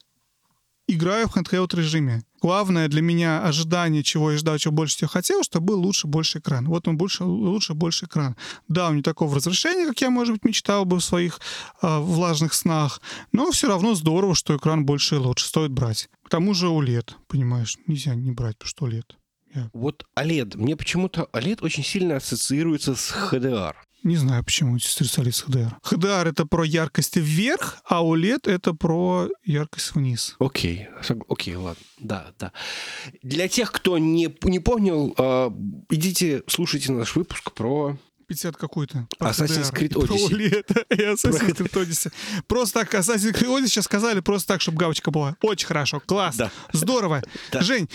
играю 0.86 1.28
в 1.28 1.36
handheld 1.36 1.76
режиме. 1.76 2.22
Главное 2.46 2.86
для 2.86 3.02
меня 3.02 3.42
ожидание, 3.42 4.04
чего 4.04 4.30
я 4.30 4.38
ждал, 4.38 4.56
чего 4.56 4.72
больше 4.72 4.94
всего 4.94 5.08
хотел, 5.08 5.42
чтобы 5.42 5.66
был 5.66 5.80
лучше 5.80 6.06
больше 6.06 6.38
экран. 6.38 6.68
Вот 6.68 6.86
он 6.86 6.96
больше, 6.96 7.24
лучше 7.24 7.74
больше 7.74 8.04
экран. 8.04 8.36
Да, 8.68 8.86
он 8.88 8.94
не 8.94 9.02
такого 9.02 9.34
разрешения, 9.34 9.84
как 9.84 10.00
я, 10.00 10.10
может 10.10 10.34
быть, 10.34 10.44
мечтал 10.44 10.84
бы 10.84 10.98
в 10.98 11.04
своих 11.04 11.40
э, 11.82 11.98
влажных 11.98 12.54
снах, 12.54 13.00
но 13.32 13.50
все 13.50 13.66
равно 13.66 13.96
здорово, 13.96 14.36
что 14.36 14.56
экран 14.56 14.86
больше 14.86 15.16
и 15.16 15.18
лучше. 15.18 15.44
Стоит 15.44 15.72
брать. 15.72 16.08
К 16.22 16.28
тому 16.28 16.54
же 16.54 16.66
OLED, 16.66 17.14
понимаешь, 17.26 17.78
нельзя 17.88 18.14
не 18.14 18.30
брать, 18.30 18.56
потому 18.58 18.68
что 18.68 18.86
OLED. 18.86 19.16
Я... 19.52 19.68
Вот 19.72 20.06
OLED. 20.16 20.56
Мне 20.56 20.76
почему-то 20.76 21.28
OLED 21.32 21.64
очень 21.64 21.82
сильно 21.82 22.14
ассоциируется 22.14 22.94
с 22.94 23.12
HDR. 23.12 23.74
Не 24.06 24.16
знаю, 24.18 24.44
почему 24.44 24.78
стресолиз 24.78 25.44
HDR. 25.48 25.72
HDR— 25.82 26.28
это 26.30 26.46
про 26.46 26.62
яркость 26.62 27.16
вверх, 27.16 27.78
а 27.84 28.04
OLED— 28.04 28.42
это 28.48 28.72
про 28.72 29.28
яркость 29.42 29.96
вниз. 29.96 30.36
Окей, 30.38 30.86
okay. 31.02 31.24
окей, 31.28 31.54
okay, 31.54 31.58
ладно. 31.58 31.82
Да, 31.98 32.32
да. 32.38 32.52
Для 33.24 33.48
тех, 33.48 33.72
кто 33.72 33.98
не, 33.98 34.32
не 34.44 34.60
понял, 34.60 35.12
э, 35.18 35.50
идите, 35.90 36.44
слушайте 36.46 36.92
наш 36.92 37.16
выпуск 37.16 37.50
про 37.50 37.98
50 38.28 38.56
какой-то. 38.56 39.08
Assassin's 39.18 39.72
Creed 39.74 39.94
Odyssey. 39.94 40.62
Про 40.72 40.82
и 40.82 41.00
Assassin's 41.00 41.56
Creed 41.56 41.72
Odyssey. 41.72 42.12
Просто 42.46 42.78
так, 42.78 42.94
Assassin's 42.94 43.34
Creed 43.34 43.48
Odyssey 43.48 43.66
сейчас 43.66 43.86
сказали 43.86 44.20
просто 44.20 44.46
так, 44.46 44.60
чтобы 44.60 44.78
галочка 44.78 45.10
была. 45.10 45.36
Очень 45.42 45.66
хорошо, 45.66 45.98
класс, 45.98 46.36
да. 46.36 46.52
здорово. 46.72 47.24
Да. 47.50 47.60
Жень, 47.60 47.88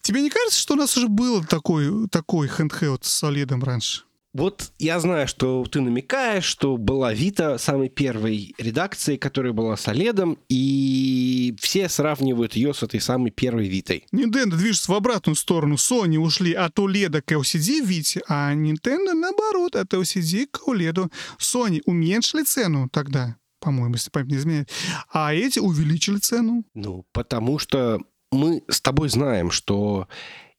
тебе 0.00 0.22
не 0.22 0.30
кажется, 0.30 0.58
что 0.58 0.72
у 0.72 0.76
нас 0.78 0.96
уже 0.96 1.08
был 1.08 1.44
такой, 1.44 2.08
такой 2.08 2.48
handheld 2.48 3.00
с 3.02 3.22
OLED 3.22 3.62
раньше? 3.62 4.04
Вот 4.32 4.72
я 4.78 5.00
знаю, 5.00 5.26
что 5.26 5.64
ты 5.64 5.80
намекаешь, 5.80 6.44
что 6.44 6.76
была 6.76 7.12
Вита 7.12 7.58
самой 7.58 7.88
первой 7.88 8.54
редакции, 8.58 9.16
которая 9.16 9.52
была 9.52 9.76
с 9.76 9.88
Оледом, 9.88 10.38
и 10.48 11.56
все 11.58 11.88
сравнивают 11.88 12.54
ее 12.54 12.72
с 12.72 12.82
этой 12.82 13.00
самой 13.00 13.32
первой 13.32 13.68
Витой. 13.68 14.06
Nintendo 14.12 14.56
движется 14.56 14.92
в 14.92 14.94
обратную 14.94 15.34
сторону. 15.34 15.74
Sony 15.74 16.16
ушли 16.16 16.52
от 16.52 16.78
OLED 16.78 17.22
к 17.22 17.32
LCD 17.32 17.84
Вите, 17.84 18.22
а 18.28 18.54
Nintendo, 18.54 19.14
наоборот, 19.14 19.74
от 19.74 19.92
LCD 19.92 20.46
к 20.46 20.68
OLED. 20.68 21.10
Sony 21.40 21.80
уменьшили 21.84 22.44
цену 22.44 22.88
тогда, 22.88 23.36
по-моему, 23.58 23.94
если 23.94 24.10
память 24.10 24.30
не 24.30 24.36
изменяет, 24.36 24.70
а 25.12 25.34
эти 25.34 25.58
увеличили 25.58 26.18
цену. 26.18 26.64
Ну, 26.74 27.04
потому 27.12 27.58
что 27.58 28.00
мы 28.30 28.62
с 28.68 28.80
тобой 28.80 29.08
знаем, 29.08 29.50
что 29.50 30.06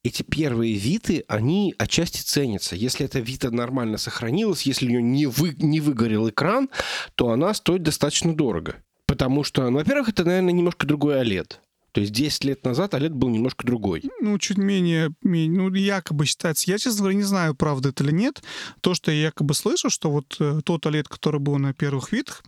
эти 0.03 0.23
первые 0.23 0.75
виды, 0.75 1.23
они 1.27 1.75
отчасти 1.77 2.21
ценятся. 2.21 2.75
Если 2.75 3.05
эта 3.05 3.19
вида 3.19 3.51
нормально 3.51 3.97
сохранилась, 3.97 4.63
если 4.63 4.87
у 4.87 4.89
нее 4.89 5.01
не, 5.01 5.25
вы, 5.27 5.55
не 5.59 5.79
выгорел 5.79 6.29
экран, 6.29 6.69
то 7.15 7.29
она 7.29 7.53
стоит 7.53 7.83
достаточно 7.83 8.35
дорого. 8.35 8.77
Потому 9.05 9.43
что, 9.43 9.69
ну, 9.69 9.77
во-первых, 9.77 10.09
это, 10.09 10.23
наверное, 10.23 10.53
немножко 10.53 10.87
другой 10.87 11.21
OLED. 11.21 11.55
То 11.91 11.99
есть 11.99 12.13
10 12.13 12.45
лет 12.45 12.63
назад 12.63 12.93
OLED 12.93 13.09
был 13.09 13.29
немножко 13.29 13.67
другой. 13.67 14.03
Ну, 14.21 14.39
чуть 14.39 14.57
менее, 14.57 15.11
менее 15.21 15.61
ну, 15.61 15.73
якобы 15.73 16.25
считается. 16.25 16.71
Я, 16.71 16.77
честно 16.77 16.99
говоря, 16.99 17.17
не 17.17 17.23
знаю, 17.23 17.53
правда 17.53 17.89
это 17.89 18.03
или 18.03 18.11
нет. 18.11 18.41
То, 18.79 18.93
что 18.93 19.11
я 19.11 19.23
якобы 19.23 19.53
слышу, 19.53 19.89
что 19.89 20.09
вот 20.09 20.37
э, 20.39 20.61
тот 20.63 20.85
OLED, 20.85 21.07
который 21.09 21.39
был 21.39 21.57
на 21.57 21.73
первых 21.73 22.11
видах, 22.11 22.43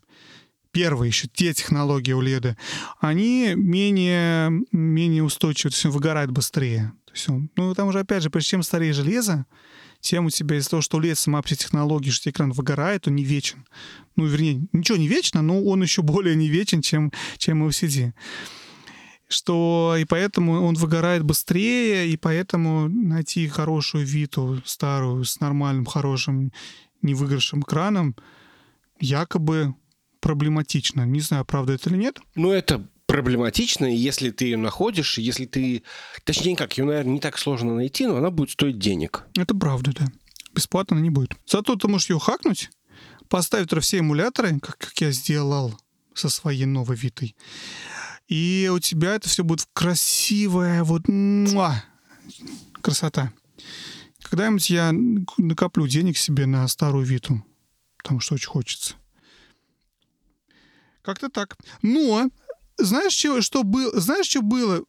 первые 0.72 1.10
еще, 1.10 1.28
те 1.28 1.54
технологии 1.54 2.16
OLED, 2.16 2.56
они 3.00 3.54
менее, 3.56 4.64
менее 4.72 5.24
устойчивы, 5.24 5.70
то 5.70 5.76
есть 5.76 5.86
он 5.86 5.92
выгорает 5.92 6.32
быстрее. 6.32 6.94
Он, 7.28 7.50
ну, 7.56 7.74
там 7.74 7.88
уже, 7.88 8.00
опять 8.00 8.24
же, 8.24 8.30
чем 8.42 8.64
старее 8.64 8.94
железо, 8.94 9.46
тем 10.00 10.26
у 10.26 10.30
тебя 10.30 10.58
из-за 10.58 10.72
того, 10.72 10.82
что 10.82 11.00
лет 11.00 11.18
сама 11.18 11.42
все 11.42 11.56
технологии, 11.56 12.10
что 12.10 12.30
экран 12.30 12.52
выгорает, 12.52 13.08
он 13.08 13.16
не 13.16 13.24
вечен. 13.24 13.66
Ну, 14.16 14.26
вернее, 14.26 14.68
ничего 14.74 14.98
не 14.98 15.08
вечно, 15.08 15.42
но 15.42 15.64
он 15.64 15.82
еще 15.82 16.02
более 16.02 16.36
не 16.36 16.50
вечен, 16.50 16.82
чем, 16.82 17.12
чем 17.38 17.66
LCD. 17.68 18.14
Что 19.30 19.96
и 19.98 20.06
поэтому 20.06 20.62
он 20.62 20.76
выгорает 20.76 21.24
быстрее, 21.24 22.10
и 22.10 22.18
поэтому 22.18 22.90
найти 22.90 23.48
хорошую 23.48 24.06
Виту, 24.06 24.62
старую, 24.66 25.24
с 25.24 25.40
нормальным, 25.40 25.86
хорошим, 25.86 26.52
невыгоревшим 27.02 27.62
экраном, 27.62 28.16
якобы 29.00 29.74
проблематично. 30.20 31.06
Не 31.06 31.22
знаю, 31.22 31.46
правда 31.46 31.74
это 31.74 31.90
или 31.90 31.98
нет. 31.98 32.20
Ну, 32.36 32.52
это 32.52 32.88
проблематично, 33.14 33.86
и 33.86 33.96
если 33.96 34.32
ты 34.32 34.46
ее 34.46 34.58
находишь, 34.58 35.20
если 35.20 35.46
ты... 35.46 35.84
Точнее, 36.24 36.56
как, 36.56 36.80
ее, 36.80 36.86
наверное, 36.86 37.14
не 37.14 37.20
так 37.20 37.38
сложно 37.38 37.76
найти, 37.76 38.08
но 38.08 38.18
она 38.18 38.32
будет 38.32 38.50
стоить 38.50 38.80
денег. 38.80 39.28
Это 39.38 39.54
правда, 39.54 39.94
да. 39.94 40.08
Бесплатно 40.56 40.96
она 40.96 41.04
не 41.04 41.12
будет. 41.12 41.34
Зато 41.46 41.76
ты 41.76 41.88
можешь 41.88 42.10
ее 42.10 42.18
хакнуть, 42.18 42.72
поставить 43.30 43.70
все 43.84 44.00
эмуляторы, 44.00 44.60
как, 44.60 44.80
как 44.80 45.00
я 45.00 45.12
сделал 45.12 45.80
со 46.16 46.28
своей 46.28 46.66
новой 46.66 46.96
Витой. 46.96 47.36
И 48.30 48.68
у 48.74 48.80
тебя 48.80 49.14
это 49.14 49.30
все 49.30 49.44
будет 49.44 49.68
красивая, 49.74 50.84
вот 50.84 51.08
муа, 51.08 51.84
красота. 52.82 53.32
Когда-нибудь 54.24 54.72
я 54.72 54.92
накоплю 55.38 55.86
денег 55.86 56.18
себе 56.18 56.48
на 56.48 56.68
старую 56.68 57.06
Виту, 57.06 57.46
потому 57.98 58.22
что 58.22 58.34
очень 58.34 58.50
хочется. 58.50 58.96
Как-то 61.04 61.30
так. 61.30 61.58
Но 61.84 62.32
знаешь, 62.78 63.14
что, 63.14 63.42
что 63.42 63.64
было? 63.64 64.00
Знаешь, 64.00 64.28
что 64.28 64.42
было? 64.42 64.84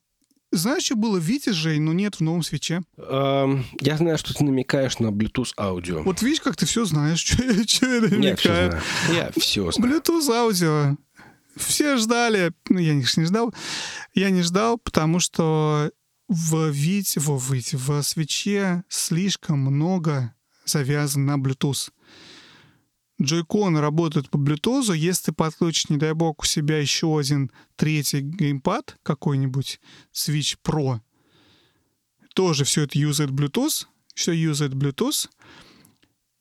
Знаешь, 0.50 0.84
что 0.84 0.94
было 0.94 1.18
в 1.18 1.22
Вите, 1.22 1.52
Жень, 1.52 1.82
но 1.82 1.92
нет 1.92 2.16
в 2.16 2.20
новом 2.20 2.44
свече? 2.44 2.82
Эм, 2.96 3.64
я 3.80 3.96
знаю, 3.96 4.18
что 4.18 4.32
ты 4.34 4.44
намекаешь 4.44 5.00
на 5.00 5.08
Bluetooth 5.08 5.52
аудио. 5.58 6.02
Вот 6.02 6.22
видишь, 6.22 6.40
как 6.40 6.56
ты 6.56 6.64
все 6.64 6.84
знаешь, 6.84 7.18
что, 7.24 7.36
что 7.68 7.86
я 7.86 8.00
намекаю. 8.00 8.22
Я 8.22 8.36
все 8.36 8.48
знаю. 8.48 8.82
Я 9.12 9.32
все 9.36 9.72
знаю. 9.72 9.92
Bluetooth 9.92 10.30
аудио. 10.32 10.96
Все 11.56 11.96
ждали. 11.96 12.52
Ну, 12.68 12.78
я 12.78 12.94
не, 12.94 13.04
не 13.16 13.24
ждал. 13.24 13.52
Я 14.14 14.30
не 14.30 14.42
ждал, 14.42 14.78
потому 14.78 15.18
что 15.18 15.90
в 16.28 16.68
вид, 16.68 17.06
в, 17.16 17.38
в, 17.38 17.72
в 17.72 18.02
свече 18.02 18.84
слишком 18.88 19.58
много 19.58 20.34
завязано 20.64 21.36
на 21.36 21.42
Bluetooth. 21.42 21.90
Джойконы 23.22 23.80
работают 23.80 24.28
по 24.28 24.36
Bluetooth. 24.36 24.96
Если 24.96 25.26
ты 25.26 25.32
подключишь, 25.32 25.88
не 25.88 25.96
дай 25.96 26.12
бог, 26.12 26.42
у 26.42 26.46
себя 26.46 26.78
еще 26.78 27.18
один 27.18 27.50
третий 27.76 28.20
геймпад 28.20 28.96
какой-нибудь, 29.02 29.80
Switch 30.12 30.56
Pro, 30.64 31.00
тоже 32.34 32.64
все 32.64 32.82
это 32.82 32.98
юзает 32.98 33.30
Bluetooth, 33.30 33.86
все 34.14 34.32
юзает 34.32 34.72
Bluetooth. 34.72 35.28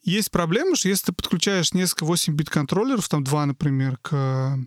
Есть 0.02 0.32
проблема, 0.32 0.76
что 0.76 0.90
если 0.90 1.06
ты 1.06 1.14
подключаешь 1.14 1.74
несколько 1.74 2.06
8-бит 2.06 2.50
контроллеров, 2.50 3.08
там 3.08 3.24
два, 3.24 3.46
например, 3.46 3.98
к 3.98 4.60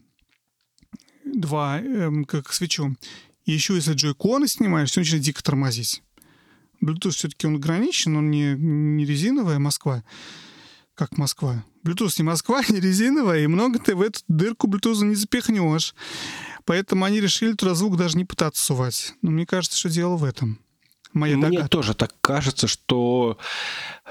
два 1.24 1.80
эм, 1.80 2.24
к, 2.24 2.42
к 2.42 2.52
свечу, 2.52 2.96
и 3.44 3.52
еще 3.52 3.74
если 3.74 3.92
джойконы 3.92 4.48
снимаешь, 4.48 4.90
все 4.90 5.00
начинает 5.00 5.24
дико 5.24 5.42
тормозить. 5.42 6.02
Bluetooth 6.82 7.10
все-таки 7.10 7.46
он 7.46 7.56
ограничен, 7.56 8.16
он 8.16 8.30
не, 8.30 8.54
не 8.54 9.04
резиновая 9.04 9.58
Москва, 9.58 10.04
как 10.94 11.18
Москва. 11.18 11.64
Bluetooth 11.86 12.14
не 12.18 12.24
Москва, 12.24 12.62
не 12.68 12.80
резиновая, 12.80 13.40
и 13.40 13.46
много 13.46 13.78
ты 13.78 13.94
в 13.94 14.02
эту 14.02 14.20
дырку 14.28 14.66
Bluetooth 14.68 15.04
не 15.04 15.14
запихнешь. 15.14 15.94
Поэтому 16.64 17.04
они 17.04 17.20
решили 17.20 17.52
туда 17.52 17.74
звук 17.74 17.96
даже 17.96 18.18
не 18.18 18.24
пытаться 18.24 18.64
сувать. 18.64 19.14
Но 19.22 19.30
мне 19.30 19.46
кажется, 19.46 19.78
что 19.78 19.88
дело 19.88 20.16
в 20.16 20.24
этом. 20.24 20.58
Моя 21.12 21.36
Мне 21.36 21.46
догадка. 21.46 21.68
тоже 21.68 21.94
так 21.94 22.12
кажется, 22.20 22.66
что 22.66 23.38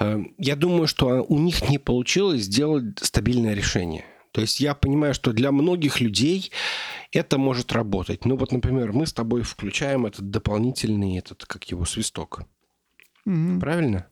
э, 0.00 0.24
я 0.38 0.56
думаю, 0.56 0.88
что 0.88 1.22
у 1.28 1.38
них 1.38 1.68
не 1.68 1.78
получилось 1.78 2.42
сделать 2.42 2.98
стабильное 3.00 3.54
решение. 3.54 4.04
То 4.32 4.40
есть 4.40 4.58
я 4.60 4.74
понимаю, 4.74 5.14
что 5.14 5.32
для 5.32 5.52
многих 5.52 6.00
людей 6.00 6.50
это 7.12 7.38
может 7.38 7.72
работать. 7.72 8.24
Ну 8.24 8.36
вот, 8.36 8.50
например, 8.52 8.92
мы 8.92 9.06
с 9.06 9.12
тобой 9.12 9.42
включаем 9.42 10.04
этот 10.04 10.30
дополнительный, 10.30 11.16
этот, 11.16 11.44
как 11.44 11.64
его, 11.70 11.84
свисток. 11.84 12.40
Угу. 13.24 13.60
Правильно? 13.60 14.06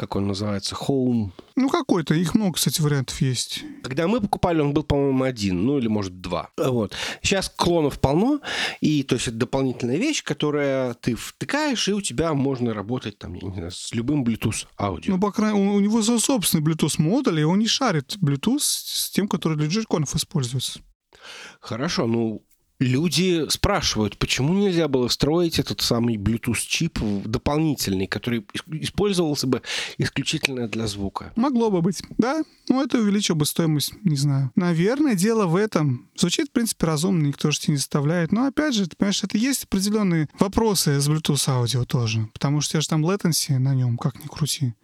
Как 0.00 0.16
он 0.16 0.28
называется, 0.28 0.74
Home. 0.76 1.30
Ну, 1.56 1.68
какой-то. 1.68 2.14
Их 2.14 2.34
много, 2.34 2.54
кстати, 2.54 2.80
вариантов 2.80 3.20
есть. 3.20 3.62
Когда 3.82 4.08
мы 4.08 4.22
покупали, 4.22 4.62
он 4.62 4.72
был, 4.72 4.82
по-моему, 4.82 5.24
один, 5.24 5.66
ну 5.66 5.76
или, 5.76 5.88
может, 5.88 6.22
два. 6.22 6.48
Вот. 6.56 6.94
Сейчас 7.20 7.52
клонов 7.54 8.00
полно, 8.00 8.40
и 8.80 9.02
то 9.02 9.16
есть 9.16 9.28
это 9.28 9.36
дополнительная 9.36 9.98
вещь, 9.98 10.24
которая 10.24 10.94
ты 10.94 11.14
втыкаешь, 11.16 11.86
и 11.86 11.92
у 11.92 12.00
тебя 12.00 12.32
можно 12.32 12.72
работать 12.72 13.18
там, 13.18 13.34
я 13.34 13.46
не 13.46 13.54
знаю, 13.54 13.72
с 13.72 13.92
любым 13.92 14.24
Bluetooth 14.24 14.66
аудио. 14.78 15.12
Ну, 15.12 15.20
по 15.20 15.32
крайней 15.32 15.60
мере, 15.60 15.76
у 15.76 15.80
него 15.80 16.00
собственный 16.00 16.64
Bluetooth 16.64 16.94
модуль, 16.96 17.40
и 17.40 17.44
он 17.44 17.58
не 17.58 17.66
шарит 17.66 18.16
Bluetooth 18.22 18.60
с 18.60 19.10
тем, 19.10 19.28
который 19.28 19.58
для 19.58 19.68
джойконов 19.68 20.16
используется. 20.16 20.80
Хорошо, 21.60 22.06
ну 22.06 22.42
люди 22.80 23.48
спрашивают, 23.48 24.18
почему 24.18 24.54
нельзя 24.54 24.88
было 24.88 25.06
встроить 25.06 25.58
этот 25.58 25.82
самый 25.82 26.16
Bluetooth-чип 26.16 26.98
дополнительный, 27.24 28.06
который 28.06 28.44
использовался 28.72 29.46
бы 29.46 29.62
исключительно 29.98 30.66
для 30.66 30.86
звука. 30.86 31.32
Могло 31.36 31.70
бы 31.70 31.82
быть, 31.82 32.02
да. 32.18 32.42
Но 32.68 32.82
это 32.82 32.98
увеличило 32.98 33.36
бы 33.36 33.44
стоимость, 33.44 33.92
не 34.02 34.16
знаю. 34.16 34.50
Наверное, 34.56 35.14
дело 35.14 35.46
в 35.46 35.56
этом. 35.56 36.08
Звучит, 36.16 36.48
в 36.48 36.52
принципе, 36.52 36.86
разумно, 36.86 37.26
никто 37.26 37.50
же 37.50 37.60
тебя 37.60 37.72
не 37.72 37.78
заставляет. 37.78 38.32
Но, 38.32 38.46
опять 38.46 38.74
же, 38.74 38.86
ты 38.86 38.96
понимаешь, 38.96 39.22
это 39.22 39.36
есть 39.36 39.64
определенные 39.64 40.28
вопросы 40.38 40.98
с 40.98 41.08
Bluetooth 41.08 41.48
аудио 41.48 41.84
тоже. 41.84 42.28
Потому 42.32 42.60
что 42.60 42.78
у 42.78 42.80
же 42.80 42.88
там 42.88 43.04
latency 43.04 43.58
на 43.58 43.74
нем, 43.74 43.98
как 43.98 44.22
ни 44.22 44.26
крути 44.26 44.74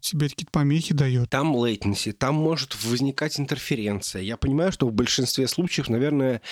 тебе 0.00 0.28
какие-то 0.28 0.50
помехи 0.50 0.94
дает. 0.94 1.30
Там 1.30 1.54
latency, 1.54 2.12
там 2.12 2.34
может 2.34 2.82
возникать 2.84 3.38
интерференция. 3.38 4.22
Я 4.22 4.36
понимаю, 4.36 4.72
что 4.72 4.88
в 4.88 4.92
большинстве 4.92 5.46
случаев, 5.48 5.88
наверное, 5.88 6.42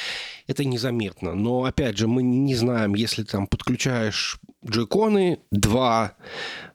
это 0.46 0.64
незаметно. 0.64 1.34
Но, 1.34 1.64
опять 1.64 1.96
же, 1.98 2.08
мы 2.08 2.22
не 2.22 2.54
знаем, 2.54 2.94
если 2.94 3.22
там 3.22 3.46
подключаешь 3.46 4.38
джойконы, 4.66 5.40
два 5.50 6.14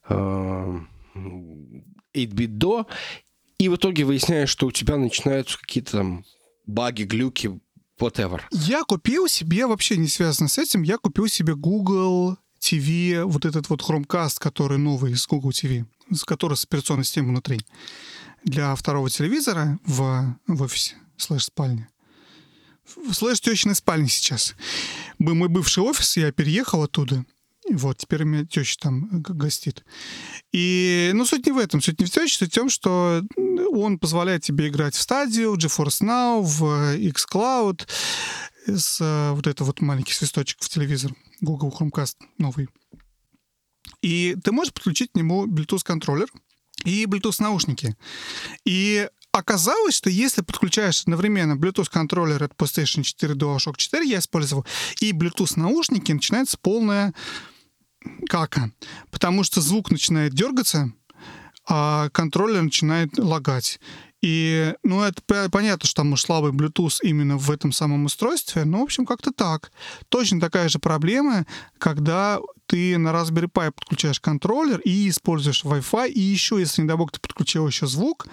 э, 0.09 0.79
8-bit 1.15 2.47
до, 2.47 2.87
и 3.57 3.69
в 3.69 3.75
итоге 3.75 4.03
выясняешь, 4.03 4.49
что 4.49 4.67
у 4.67 4.71
тебя 4.71 4.97
начинаются 4.97 5.57
какие-то 5.59 5.91
там 5.91 6.25
баги, 6.65 7.03
глюки, 7.03 7.59
whatever. 7.99 8.41
Я 8.51 8.83
купил 8.83 9.27
себе, 9.27 9.67
вообще 9.67 9.97
не 9.97 10.07
связано 10.07 10.49
с 10.49 10.57
этим, 10.57 10.83
я 10.83 10.97
купил 10.97 11.27
себе 11.27 11.55
Google 11.55 12.37
TV, 12.59 13.23
вот 13.25 13.45
этот 13.45 13.69
вот 13.69 13.81
Chromecast, 13.81 14.37
который 14.39 14.77
новый 14.77 15.11
из 15.11 15.27
Google 15.27 15.51
TV 15.51 15.85
с 16.13 16.23
которой 16.23 16.55
с 16.55 16.65
операционной 16.65 17.05
системой 17.05 17.29
внутри, 17.29 17.61
для 18.43 18.75
второго 18.75 19.09
телевизора 19.09 19.79
в, 19.85 20.37
в 20.47 20.61
офисе, 20.61 20.95
слэш-спальне. 21.17 21.89
Слэш 23.11 23.39
тещиной 23.39 23.75
спальни 23.75 24.07
сейчас. 24.07 24.55
Был 25.19 25.35
мой 25.35 25.47
бывший 25.47 25.83
офис, 25.83 26.17
я 26.17 26.31
переехал 26.31 26.83
оттуда. 26.83 27.25
Вот, 27.69 27.97
теперь 27.97 28.23
у 28.23 28.25
меня 28.25 28.45
теща 28.45 28.77
там 28.81 29.07
гостит. 29.21 29.85
И, 30.51 31.11
ну, 31.13 31.25
суть 31.25 31.45
не 31.45 31.53
в 31.53 31.57
этом. 31.57 31.81
Суть 31.81 31.99
не 31.99 32.05
в 32.05 32.09
теще, 32.09 32.37
суть 32.37 32.51
в 32.51 32.55
том, 32.55 32.69
что 32.69 33.23
он 33.71 33.99
позволяет 33.99 34.43
тебе 34.43 34.67
играть 34.67 34.95
в 34.95 35.01
стадию, 35.01 35.55
GeForce 35.55 36.01
Now, 36.01 36.41
в 36.41 36.97
xCloud, 36.97 37.87
с 38.67 39.31
вот 39.33 39.47
это 39.47 39.63
вот 39.63 39.79
маленький 39.79 40.13
свисточек 40.13 40.61
в 40.61 40.69
телевизор, 40.69 41.13
Google 41.39 41.73
Chromecast 41.77 42.15
новый. 42.37 42.67
И 44.03 44.35
ты 44.43 44.51
можешь 44.51 44.73
подключить 44.73 45.13
к 45.13 45.15
нему 45.15 45.47
Bluetooth-контроллер 45.47 46.27
и 46.83 47.05
Bluetooth-наушники. 47.05 47.95
И 48.65 49.09
оказалось, 49.31 49.95
что 49.95 50.09
если 50.09 50.41
подключаешь 50.41 51.01
одновременно 51.03 51.53
Bluetooth-контроллер 51.53 52.43
от 52.43 52.53
PlayStation 52.53 53.01
4 53.01 53.33
DualShock 53.33 53.77
4, 53.77 54.05
я 54.05 54.19
использовал, 54.19 54.65
и 54.99 55.13
Bluetooth-наушники, 55.13 56.11
начинается 56.11 56.57
полная 56.57 57.13
кака. 58.27 58.71
Потому 59.09 59.45
что 59.45 59.61
звук 59.61 59.89
начинает 59.89 60.33
дергаться, 60.33 60.91
а 61.65 62.09
контроллер 62.09 62.61
начинает 62.61 63.17
лагать. 63.17 63.79
И, 64.23 64.73
ну, 64.83 65.01
это 65.01 65.21
понятно, 65.51 65.85
что 65.85 66.01
там 66.01 66.15
слабый 66.15 66.53
Bluetooth 66.53 66.99
именно 67.03 67.37
в 67.37 67.51
этом 67.51 67.73
самом 67.73 68.05
устройстве, 68.05 68.63
но, 68.63 68.79
в 68.79 68.83
общем, 68.83 69.05
как-то 69.05 69.33
так. 69.33 69.73
Точно 70.07 70.39
такая 70.39 70.69
же 70.69 70.79
проблема, 70.79 71.45
когда 71.77 72.39
ты 72.65 72.97
на 72.97 73.09
Raspberry 73.09 73.51
Pi 73.51 73.71
подключаешь 73.71 74.21
контроллер 74.21 74.79
и 74.79 75.09
используешь 75.09 75.65
Wi-Fi, 75.65 76.09
и 76.09 76.21
еще, 76.21 76.57
если, 76.57 76.81
не 76.81 76.87
дай 76.87 76.95
бог, 76.95 77.11
ты 77.11 77.19
подключил 77.19 77.67
еще 77.67 77.85
звук, 77.85 78.27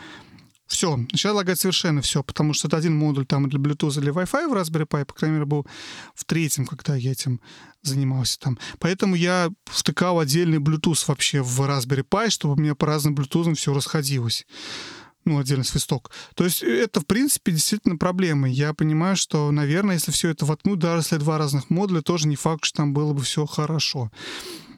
все, 0.68 0.96
начинает 0.96 1.34
лагать 1.34 1.58
совершенно 1.58 2.02
все, 2.02 2.22
потому 2.22 2.52
что 2.52 2.68
это 2.68 2.76
один 2.76 2.96
модуль 2.96 3.26
там 3.26 3.48
для 3.48 3.58
Bluetooth 3.58 4.00
или 4.00 4.12
Wi-Fi 4.12 4.48
в 4.48 4.52
Raspberry 4.52 4.86
Pi, 4.86 5.04
по 5.04 5.14
крайней 5.14 5.38
мере, 5.38 5.46
был 5.46 5.66
в 6.14 6.24
третьем, 6.24 6.66
когда 6.66 6.94
я 6.94 7.10
этим 7.10 7.40
занимался 7.82 8.38
там. 8.38 8.60
Поэтому 8.78 9.16
я 9.16 9.50
втыкал 9.64 10.20
отдельный 10.20 10.58
Bluetooth 10.58 11.02
вообще 11.08 11.42
в 11.42 11.60
Raspberry 11.62 12.06
Pi, 12.08 12.30
чтобы 12.30 12.54
у 12.54 12.60
меня 12.60 12.76
по 12.76 12.86
разным 12.86 13.16
Bluetooth 13.16 13.52
все 13.56 13.74
расходилось 13.74 14.46
ну, 15.24 15.38
отдельный 15.38 15.64
свисток. 15.64 16.10
То 16.34 16.44
есть 16.44 16.62
это, 16.62 17.00
в 17.00 17.06
принципе, 17.06 17.52
действительно 17.52 17.96
проблема. 17.96 18.48
Я 18.48 18.74
понимаю, 18.74 19.16
что, 19.16 19.50
наверное, 19.50 19.94
если 19.94 20.12
все 20.12 20.30
это 20.30 20.46
воткнуть, 20.46 20.78
даже 20.78 21.00
если 21.00 21.16
два 21.18 21.38
разных 21.38 21.70
модуля, 21.70 22.00
тоже 22.00 22.26
не 22.26 22.36
факт, 22.36 22.64
что 22.64 22.78
там 22.78 22.94
было 22.94 23.12
бы 23.12 23.22
все 23.22 23.46
хорошо. 23.46 24.10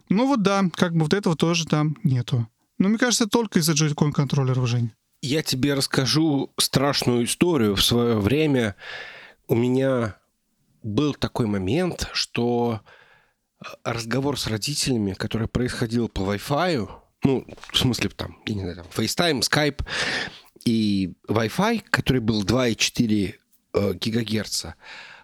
Ну 0.08 0.26
вот 0.26 0.42
да, 0.42 0.64
как 0.74 0.94
бы 0.94 1.04
вот 1.04 1.14
этого 1.14 1.36
тоже 1.36 1.66
там 1.66 1.96
нету. 2.02 2.48
Но 2.78 2.88
мне 2.88 2.98
кажется, 2.98 3.26
только 3.26 3.60
из-за 3.60 3.72
Joy-Con 3.72 4.12
контроллеров, 4.12 4.66
Жень. 4.66 4.92
Я 5.22 5.42
тебе 5.42 5.74
расскажу 5.74 6.52
страшную 6.58 7.24
историю. 7.24 7.76
В 7.76 7.84
свое 7.84 8.18
время 8.18 8.74
у 9.46 9.54
меня 9.54 10.16
был 10.82 11.14
такой 11.14 11.46
момент, 11.46 12.08
что 12.12 12.80
разговор 13.84 14.38
с 14.38 14.48
родителями, 14.48 15.12
который 15.12 15.46
происходил 15.46 16.08
по 16.08 16.22
Wi-Fi, 16.22 16.88
ну, 17.24 17.46
в 17.70 17.78
смысле, 17.78 18.10
там, 18.10 18.36
я 18.46 18.54
не 18.54 18.60
знаю, 18.60 18.76
там, 18.76 18.86
FaceTime, 18.94 19.40
Skype 19.40 19.84
и 20.64 21.12
Wi-Fi, 21.28 21.84
который 21.90 22.20
был 22.20 22.44
2,4 22.44 23.34
э, 23.74 23.94
гигагерца, 23.94 24.74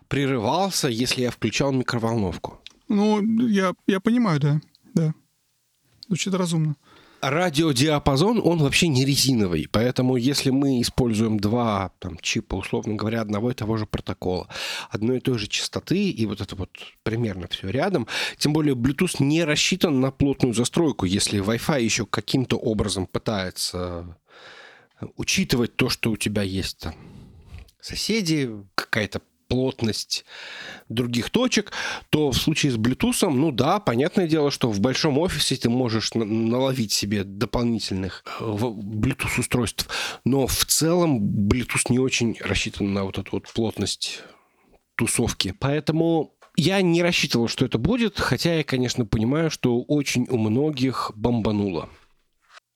прерывался, 0.09 0.89
если 0.89 1.23
я 1.23 1.31
включал 1.31 1.73
микроволновку. 1.73 2.61
Ну, 2.89 3.21
я, 3.47 3.75
я 3.87 4.01
понимаю, 4.01 4.41
да, 4.41 4.61
да. 4.95 5.15
Звучит 6.07 6.35
разумно 6.35 6.77
радиодиапазон, 7.21 8.41
он 8.43 8.59
вообще 8.59 8.89
не 8.89 9.05
резиновый. 9.05 9.69
Поэтому 9.71 10.17
если 10.17 10.51
мы 10.51 10.81
используем 10.81 11.39
два 11.39 11.93
там, 11.99 12.19
чипа, 12.21 12.57
условно 12.57 12.95
говоря, 12.95 13.21
одного 13.21 13.51
и 13.51 13.55
того 13.55 13.77
же 13.77 13.87
протокола, 13.87 14.49
одной 14.91 15.19
и 15.19 15.21
той 15.21 15.39
же 15.39 15.47
частоты, 15.47 16.11
и 16.11 16.27
вот 16.27 16.41
это 16.41 16.57
вот 16.57 16.71
примерно 17.03 17.49
все 17.49 17.69
рядом, 17.69 18.07
тем 18.37 18.53
более 18.53 18.75
Bluetooth 18.75 19.17
не 19.23 19.45
рассчитан 19.45 20.01
на 20.01 20.11
плотную 20.11 20.55
застройку. 20.55 21.07
Если 21.07 21.43
Wi-Fi 21.43 21.83
еще 21.83 22.07
каким-то 22.07 22.57
образом 22.57 23.07
пытается 23.07 24.17
учитывать 25.17 25.77
то, 25.77 25.89
что 25.89 26.11
у 26.11 26.17
тебя 26.17 26.43
есть 26.43 26.79
там 26.79 26.95
соседи, 27.81 28.51
какая-то 28.75 29.21
плотность 29.49 30.25
других 30.89 31.31
точек, 31.31 31.73
то 32.11 32.31
в 32.31 32.37
случае 32.37 32.73
с 32.73 32.77
Bluetooth, 32.77 33.29
ну 33.29 33.51
да, 33.51 33.81
понятное 33.81 34.29
дело, 34.29 34.51
что 34.51 34.71
в 34.71 34.81
большом 34.81 35.19
офисе 35.19 35.57
ты 35.57 35.69
можешь 35.69 36.15
наловить 36.15 36.93
себе 36.93 37.25
дополнительных 37.25 38.25
э, 38.41 38.45
Bluetooth 38.45 39.41
устройств, 39.41 39.89
но 40.25 40.47
в 40.47 40.65
целом 40.67 41.21
Bluetooth 41.49 41.87
не 41.89 41.99
очень 41.99 42.37
рассчитан 42.41 42.93
на 42.93 43.05
вот 43.05 43.19
эту 43.19 43.31
вот 43.33 43.53
плотность 43.53 44.23
тусовки. 44.97 45.55
Поэтому 45.59 46.35
Я 46.61 46.83
не 46.83 47.05
рассчитывал, 47.05 47.47
что 47.47 47.65
это 47.65 47.79
будет, 47.79 48.19
хотя 48.19 48.57
я, 48.57 48.65
конечно, 48.65 49.07
понимаю, 49.07 49.49
что 49.49 49.81
очень 49.81 50.27
у 50.29 50.39
многих 50.39 51.13
бомбануло. 51.15 51.89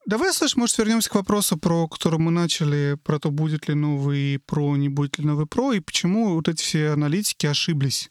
Давай, 0.04 0.32
Саш, 0.32 0.56
может, 0.56 0.76
вернемся 0.78 1.08
к 1.08 1.14
вопросу, 1.14 1.56
про 1.56 1.86
который 1.86 2.18
мы 2.18 2.32
начали, 2.32 2.98
про 3.04 3.20
то, 3.20 3.30
будет 3.30 3.68
ли 3.68 3.74
новый 3.74 4.40
про, 4.40 4.76
не 4.76 4.88
будет 4.88 5.18
ли 5.18 5.24
новый 5.24 5.46
про, 5.46 5.72
и 5.72 5.80
почему 5.80 6.34
вот 6.34 6.48
эти 6.48 6.60
все 6.60 6.90
аналитики 6.90 7.46
ошиблись. 7.46 8.10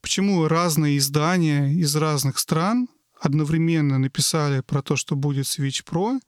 Почему 0.00 0.46
разные 0.46 0.98
издания 0.98 1.72
из 1.72 1.96
разных 1.96 2.38
стран 2.38 2.88
одновременно 3.20 3.98
написали 3.98 4.60
про 4.60 4.82
то, 4.82 4.94
что 4.94 5.16
будет 5.16 5.46
Switch 5.46 5.84
Pro 5.84 6.20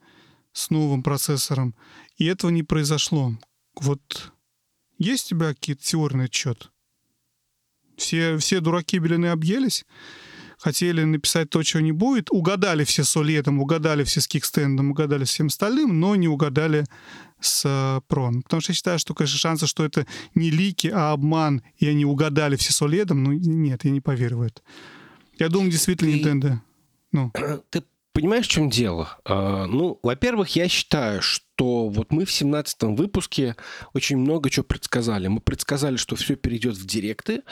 с 0.52 0.70
новым 0.70 1.04
процессором, 1.04 1.76
и 2.16 2.24
этого 2.24 2.50
не 2.50 2.64
произошло. 2.64 3.38
Вот 3.76 4.32
есть 4.98 5.26
у 5.26 5.36
тебя 5.36 5.48
какие-то 5.48 5.84
теории 5.84 6.16
на 6.16 6.22
этот 6.22 6.34
счет? 6.34 6.72
Все, 7.96 8.36
все 8.38 8.60
дураки 8.60 8.98
белины 8.98 9.26
объелись? 9.26 9.84
Хотели 10.66 11.04
написать 11.04 11.48
то, 11.48 11.62
чего 11.62 11.80
не 11.80 11.92
будет, 11.92 12.28
угадали 12.32 12.82
все 12.82 13.04
с 13.04 13.16
OLED, 13.16 13.56
угадали 13.56 14.02
все 14.02 14.20
с 14.20 14.26
кикстендом, 14.26 14.90
угадали 14.90 15.22
с 15.22 15.28
всем 15.28 15.46
остальным, 15.46 16.00
но 16.00 16.16
не 16.16 16.26
угадали 16.26 16.86
с 17.40 17.62
э, 17.64 18.00
Pro. 18.08 18.42
Потому 18.42 18.60
что 18.60 18.72
я 18.72 18.74
считаю, 18.74 18.98
что, 18.98 19.14
конечно, 19.14 19.38
шансы, 19.38 19.68
что 19.68 19.84
это 19.84 20.06
не 20.34 20.50
лики, 20.50 20.90
а 20.92 21.12
обман, 21.12 21.62
и 21.76 21.86
они 21.86 22.04
угадали 22.04 22.56
все 22.56 22.72
с 22.72 22.82
OLED, 22.82 23.14
ну 23.14 23.30
нет, 23.32 23.84
я 23.84 23.92
не 23.92 24.00
поверю 24.00 24.38
в 24.38 24.42
это. 24.42 24.60
Я 25.38 25.48
думаю, 25.48 25.70
действительно, 25.70 26.12
Ты... 26.12 26.18
Nintendo. 26.18 26.58
Ну. 27.12 27.32
Ты 27.70 27.84
понимаешь, 28.16 28.46
в 28.46 28.50
чем 28.50 28.70
дело? 28.70 29.18
А, 29.26 29.66
ну, 29.66 30.00
во-первых, 30.02 30.56
я 30.56 30.68
считаю, 30.68 31.20
что 31.20 31.88
вот 31.88 32.12
мы 32.12 32.24
в 32.24 32.32
17 32.32 32.84
выпуске 32.98 33.56
очень 33.92 34.16
много 34.16 34.48
чего 34.48 34.64
предсказали. 34.64 35.28
Мы 35.28 35.40
предсказали, 35.40 35.96
что 35.96 36.16
все 36.16 36.34
перейдет 36.34 36.76
в 36.76 36.86
директы. 36.86 37.42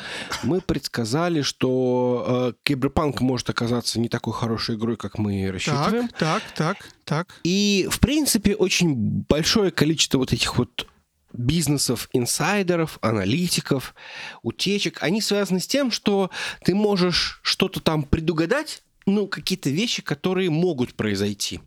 Мы 0.43 0.63
предсказали, 0.63 1.43
что 1.43 2.55
Киберпанк 2.63 3.21
может 3.21 3.51
оказаться 3.51 4.01
не 4.01 4.09
такой 4.09 4.33
хорошей 4.33 4.77
игрой, 4.77 4.97
как 4.97 5.19
мы 5.19 5.51
рассчитываем. 5.51 6.09
Так, 6.09 6.19
так, 6.19 6.43
так, 6.55 6.89
так. 7.05 7.41
И, 7.45 7.87
в 7.91 8.01
принципе, 8.01 8.55
очень 8.55 8.95
большое 9.29 9.71
количество 9.71 10.17
вот 10.17 10.33
этих 10.33 10.57
вот 10.57 10.87
бизнесов, 11.35 12.09
инсайдеров, 12.13 12.99
аналитиков, 13.03 13.95
утечек, 14.43 15.03
они 15.03 15.21
связаны 15.21 15.61
с 15.61 15.67
тем, 15.67 15.91
что 15.91 16.31
ты 16.65 16.75
можешь 16.75 17.41
что-то 17.43 17.81
там 17.81 18.05
предугадать, 18.05 18.84
ну, 19.07 19.27
какие-то 19.27 19.71
вещи, 19.71 20.03
которые 20.03 20.51
могут 20.51 20.95
произойти. 20.95 21.61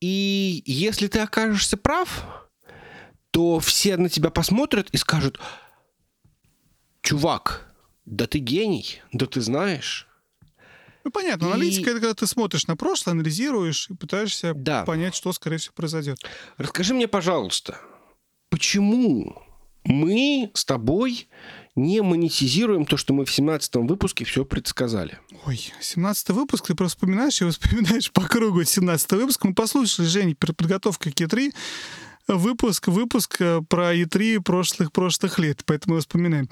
И 0.00 0.62
если 0.66 1.08
ты 1.08 1.18
окажешься 1.20 1.76
прав, 1.76 2.48
то 3.30 3.58
все 3.58 3.96
на 3.96 4.08
тебя 4.08 4.30
посмотрят 4.30 4.88
и 4.90 4.96
скажут, 4.96 5.40
чувак, 7.02 7.74
да 8.04 8.26
ты 8.26 8.38
гений, 8.38 9.00
да 9.12 9.26
ты 9.26 9.40
знаешь. 9.40 10.06
Ну, 11.04 11.10
понятно. 11.10 11.46
И... 11.46 11.48
Аналитика— 11.48 11.90
это 11.92 12.00
когда 12.00 12.14
ты 12.14 12.26
смотришь 12.26 12.66
на 12.66 12.76
прошлое, 12.76 13.14
анализируешь 13.14 13.90
и 13.90 13.94
пытаешься 13.94 14.54
да. 14.54 14.84
понять, 14.84 15.14
что, 15.14 15.32
скорее 15.32 15.58
всего, 15.58 15.74
произойдет. 15.74 16.18
Расскажи 16.58 16.94
мне, 16.94 17.08
пожалуйста, 17.08 17.80
почему 18.50 19.42
мы 19.84 20.50
с 20.54 20.64
тобой 20.64 21.28
не 21.78 22.02
монетизируем 22.02 22.84
то, 22.84 22.96
что 22.96 23.14
мы 23.14 23.24
в 23.24 23.30
17 23.30 23.76
выпуске 23.76 24.24
все 24.24 24.44
предсказали. 24.44 25.18
Ой, 25.46 25.72
17 25.80 26.30
выпуск, 26.30 26.66
ты 26.66 26.74
просто 26.74 26.96
вспоминаешь 26.96 27.40
и 27.40 27.48
вспоминаешь 27.48 28.10
по 28.12 28.22
кругу 28.22 28.64
17 28.64 29.12
выпуск. 29.12 29.44
Мы 29.44 29.54
послушали, 29.54 30.06
Женя, 30.06 30.34
подготовка 30.34 31.10
к 31.10 31.14
E3, 31.14 31.52
выпуск, 32.28 32.88
выпуск 32.88 33.36
э, 33.40 33.62
про 33.68 33.94
E3 33.94 34.40
прошлых, 34.42 34.92
прошлых 34.92 35.38
лет, 35.38 35.62
поэтому 35.64 35.98
вспоминаем. 35.98 36.48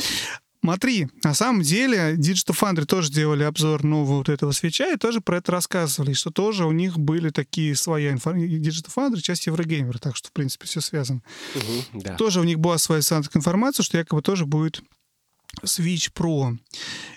Смотри, 0.67 1.07
на 1.23 1.33
самом 1.33 1.63
деле 1.63 2.17
Digital 2.17 2.57
Foundry 2.59 2.87
тоже 2.87 3.13
делали 3.13 3.45
обзор 3.45 3.85
нового 3.85 4.17
вот 4.17 4.29
этого 4.29 4.51
свеча 4.51 4.93
и 4.93 4.97
тоже 4.97 5.21
про 5.21 5.37
это 5.37 5.53
рассказывали, 5.53 6.13
что 6.13 6.31
тоже 6.31 6.65
у 6.65 6.73
них 6.73 6.99
были 6.99 7.31
такие 7.31 7.77
своя 7.77 8.11
информация. 8.11 8.49
Digital 8.59 8.91
Foundry, 8.97 9.21
часть 9.21 9.47
Еврогеймера, 9.47 9.99
так 9.99 10.17
что, 10.17 10.29
в 10.29 10.33
принципе, 10.33 10.67
все 10.67 10.81
связано. 10.81 11.23
Угу, 11.55 12.03
да. 12.03 12.17
Тоже 12.17 12.41
у 12.41 12.45
них 12.45 12.59
была 12.59 12.79
своя 12.79 13.01
информация, 13.01 13.85
что 13.85 13.97
якобы 13.97 14.23
тоже 14.23 14.45
будет 14.45 14.83
Switch 15.63 16.13
Pro. 16.13 16.59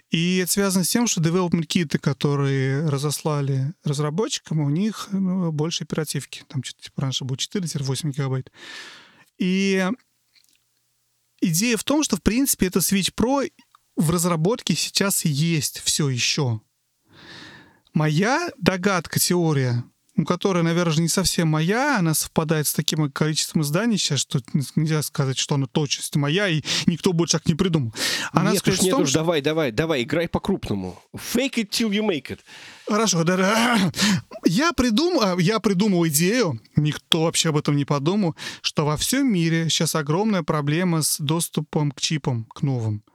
И 0.09 0.37
это 0.37 0.51
связано 0.51 0.83
с 0.83 0.89
тем, 0.89 1.07
что 1.07 1.21
development 1.21 1.65
киты, 1.65 1.99
которые 1.99 2.87
разослали 2.87 3.73
разработчикам, 3.83 4.59
у 4.59 4.69
них 4.69 5.09
ну, 5.11 5.51
больше 5.51 5.83
оперативки. 5.83 6.43
Там 6.47 6.63
что-то 6.63 6.83
типа 6.83 7.01
раньше 7.03 7.25
было 7.25 7.35
4-8 7.35 8.11
гигабайт. 8.11 8.51
И 9.37 9.87
идея 11.41 11.77
в 11.77 11.83
том, 11.83 12.03
что, 12.03 12.17
в 12.17 12.23
принципе, 12.23 12.67
это 12.67 12.79
Switch 12.79 13.13
Pro 13.15 13.49
в 13.95 14.09
разработке 14.09 14.75
сейчас 14.75 15.25
есть 15.25 15.79
все 15.79 16.09
еще. 16.09 16.61
Моя 17.93 18.49
догадка, 18.57 19.19
теория, 19.19 19.83
ну, 20.19 20.25
которая, 20.25 20.63
наверное, 20.63 20.97
не 20.97 21.07
совсем 21.07 21.47
моя, 21.47 21.97
она 21.97 22.13
совпадает 22.13 22.67
с 22.67 22.73
таким 22.73 23.09
количеством 23.09 23.61
изданий 23.61 23.97
сейчас, 23.97 24.19
что 24.19 24.41
нельзя 24.75 25.01
сказать, 25.01 25.37
что 25.37 25.55
она 25.55 25.65
точность 25.65 26.13
моя, 26.17 26.49
и 26.49 26.61
никто 26.87 27.13
больше 27.13 27.37
так 27.37 27.47
не 27.47 27.55
придумал. 27.55 27.93
Она 28.33 28.51
нет 28.51 28.67
уж, 28.67 28.81
нет 28.81 28.91
том, 28.91 29.03
уж, 29.03 29.11
что... 29.11 29.19
давай, 29.19 29.41
давай, 29.41 29.71
давай, 29.71 30.03
играй 30.03 30.27
по-крупному. 30.27 31.01
Fake 31.15 31.53
it 31.55 31.69
till 31.69 31.89
you 31.91 32.05
make 32.05 32.27
it. 32.27 32.39
Хорошо, 32.85 33.23
да, 33.23 33.37
да. 33.37 33.91
Я 34.43 34.73
придумал, 34.73 35.39
я 35.39 35.61
придумал 35.61 36.05
идею, 36.07 36.59
никто 36.75 37.23
вообще 37.23 37.49
об 37.49 37.57
этом 37.57 37.77
не 37.77 37.85
подумал, 37.85 38.35
что 38.61 38.85
во 38.85 38.97
всем 38.97 39.31
мире 39.31 39.69
сейчас 39.69 39.95
огромная 39.95 40.43
проблема 40.43 41.01
с 41.01 41.17
доступом 41.17 41.91
к 41.91 42.01
чипам, 42.01 42.43
к 42.53 42.61
новым. 42.61 43.05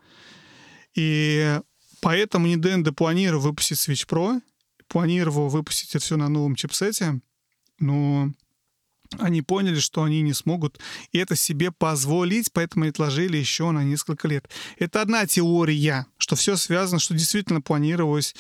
И 0.95 1.61
поэтому 2.01 2.47
Nintendo 2.47 2.93
планирует 2.93 3.45
выпустить 3.45 3.77
Switch 3.77 4.09
Pro, 4.09 4.41
планировал 4.89 5.49
выпустить 5.49 5.91
это 5.95 6.05
все 6.05 6.17
на 6.17 6.29
новом 6.29 6.55
чипсете, 6.55 7.21
но 7.79 8.31
они 9.19 9.43
поняли, 9.43 9.79
что 9.79 10.03
они 10.03 10.23
не 10.23 10.33
смогут 10.33 10.79
это 11.13 11.37
себе 11.37 11.71
позволить, 11.71 12.53
поэтому 12.53 12.89
отложили 12.89 13.37
еще 13.37 13.71
на 13.71 13.85
несколько 13.85 14.29
лет. 14.29 14.49
Это 14.79 15.03
одна 15.03 15.27
теория, 15.27 16.07
что 16.19 16.37
все 16.37 16.57
связано, 16.57 16.99
что 16.99 17.15
действительно 17.15 17.61
планировалось 17.61 18.35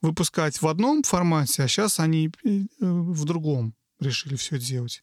выпускать 0.00 0.60
в 0.60 0.68
одном 0.68 1.02
формате, 1.02 1.62
а 1.62 1.68
сейчас 1.68 2.00
они 2.00 2.30
э, 2.44 2.60
в 2.80 3.24
другом 3.24 3.74
решили 3.98 4.36
все 4.36 4.58
делать. 4.58 5.02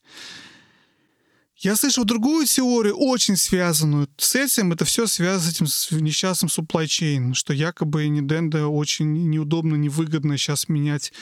Я 1.60 1.76
слышал 1.76 2.06
другую 2.06 2.46
теорию, 2.46 2.96
очень 2.96 3.36
связанную 3.36 4.08
с 4.18 4.36
этим. 4.36 4.74
Это 4.74 4.86
все 4.86 5.08
связано 5.08 5.52
с 5.68 5.88
этим 5.92 6.04
несчастным 6.04 6.50
supply 6.50 6.86
chain, 6.86 7.34
что 7.34 7.52
якобы 7.52 8.06
Nintendo 8.06 8.66
очень 8.66 9.30
неудобно, 9.30 9.76
невыгодно 9.76 10.38
сейчас 10.38 10.70
менять 10.70 11.14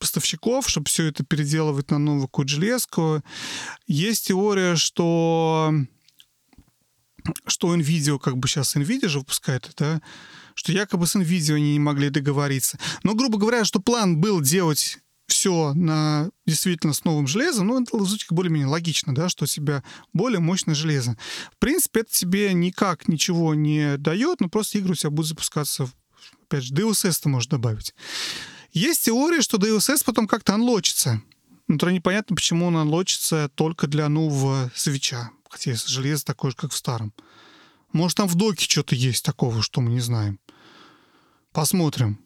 поставщиков, 0.00 0.68
чтобы 0.68 0.88
все 0.88 1.04
это 1.04 1.24
переделывать 1.24 1.92
на 1.92 1.98
новую 1.98 2.26
какую 2.26 2.48
железку. 2.48 3.22
Есть 3.86 4.28
теория, 4.28 4.74
что 4.74 5.72
что 7.46 7.74
NVIDIA, 7.76 8.18
как 8.18 8.36
бы 8.36 8.48
сейчас 8.48 8.74
NVIDIA 8.74 9.08
же 9.08 9.20
выпускает, 9.20 9.70
да, 9.76 10.00
что 10.54 10.72
якобы 10.72 11.06
с 11.06 11.14
NVIDIA 11.14 11.54
они 11.54 11.74
не 11.74 11.78
могли 11.78 12.10
договориться. 12.10 12.78
Но, 13.04 13.14
грубо 13.14 13.38
говоря, 13.38 13.64
что 13.64 13.80
план 13.80 14.18
был 14.18 14.40
делать 14.40 14.98
все 15.28 15.74
на 15.74 16.30
действительно 16.46 16.94
с 16.94 17.04
новым 17.04 17.26
железом, 17.26 17.68
ну, 17.68 17.82
это 17.82 18.02
звучит 18.04 18.32
более-менее 18.32 18.66
логично, 18.66 19.14
да, 19.14 19.28
что 19.28 19.44
у 19.44 19.46
тебя 19.46 19.84
более 20.12 20.40
мощное 20.40 20.74
железо. 20.74 21.16
В 21.52 21.58
принципе, 21.58 22.00
это 22.00 22.10
тебе 22.10 22.52
никак 22.54 23.08
ничего 23.08 23.54
не 23.54 23.98
дает, 23.98 24.40
но 24.40 24.48
просто 24.48 24.78
игры 24.78 24.92
у 24.92 24.96
тебя 24.96 25.10
будут 25.10 25.28
запускаться, 25.28 25.88
опять 26.44 26.64
же, 26.64 26.74
DLSS 26.74 27.20
ты 27.22 27.28
можешь 27.28 27.48
добавить. 27.48 27.94
Есть 28.72 29.04
теория, 29.04 29.42
что 29.42 29.58
DLSS 29.58 30.02
потом 30.04 30.26
как-то 30.26 30.54
анлочится. 30.54 31.22
Но 31.68 31.76
то 31.76 31.90
непонятно, 31.90 32.34
почему 32.34 32.66
он 32.66 32.78
анлочится 32.78 33.50
только 33.54 33.86
для 33.86 34.08
нового 34.08 34.72
свеча, 34.74 35.30
хотя 35.50 35.74
железо 35.74 36.24
такое 36.24 36.52
же, 36.52 36.56
как 36.56 36.72
в 36.72 36.76
старом. 36.76 37.12
Может, 37.92 38.16
там 38.16 38.28
в 38.28 38.34
доке 38.34 38.66
что-то 38.66 38.94
есть 38.94 39.24
такого, 39.24 39.62
что 39.62 39.82
мы 39.82 39.90
не 39.90 40.00
знаем. 40.00 40.40
Посмотрим 41.52 42.18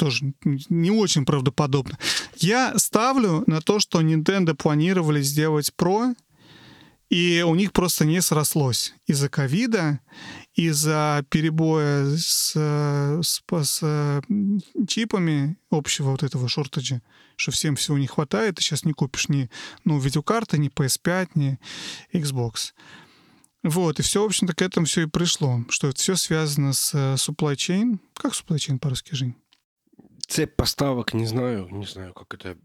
тоже 0.00 0.32
не 0.70 0.90
очень 0.90 1.26
правдоподобно. 1.26 1.98
Я 2.36 2.72
ставлю 2.78 3.44
на 3.46 3.60
то, 3.60 3.80
что 3.80 4.00
Nintendo 4.00 4.54
планировали 4.54 5.20
сделать 5.20 5.70
Pro, 5.76 6.16
и 7.10 7.44
у 7.46 7.54
них 7.54 7.72
просто 7.72 8.06
не 8.06 8.22
срослось 8.22 8.94
из-за 9.06 9.28
ковида, 9.28 10.00
из-за 10.54 11.22
перебоя 11.28 12.16
с, 12.16 12.54
с, 12.56 13.42
с 13.50 14.22
чипами 14.88 15.58
общего 15.70 16.12
вот 16.12 16.22
этого 16.22 16.48
шортеджа, 16.48 17.02
что 17.36 17.50
всем 17.50 17.76
всего 17.76 17.98
не 17.98 18.06
хватает, 18.06 18.58
и 18.58 18.62
сейчас 18.62 18.86
не 18.86 18.94
купишь 18.94 19.28
ни 19.28 19.50
ну, 19.84 19.98
видеокарты, 19.98 20.56
ни 20.56 20.70
PS5, 20.70 21.30
ни 21.34 21.58
Xbox. 22.14 22.72
Вот, 23.62 24.00
и 24.00 24.02
все, 24.02 24.22
в 24.22 24.26
общем-то, 24.26 24.54
к 24.54 24.62
этому 24.62 24.86
все 24.86 25.02
и 25.02 25.06
пришло, 25.06 25.62
что 25.68 25.88
это 25.88 25.98
все 25.98 26.16
связано 26.16 26.72
с 26.72 26.94
supply 26.94 27.54
chain. 27.54 27.98
Как 28.14 28.32
supply 28.32 28.56
chain 28.56 28.78
по-русски, 28.78 29.14
Жень? 29.14 29.34
Цепь 30.30 30.56
поставок, 30.56 31.12
не 31.12 31.26
знаю, 31.26 31.68
не 31.70 31.86
знаю, 31.86 32.14
как 32.14 32.34
это, 32.34 32.56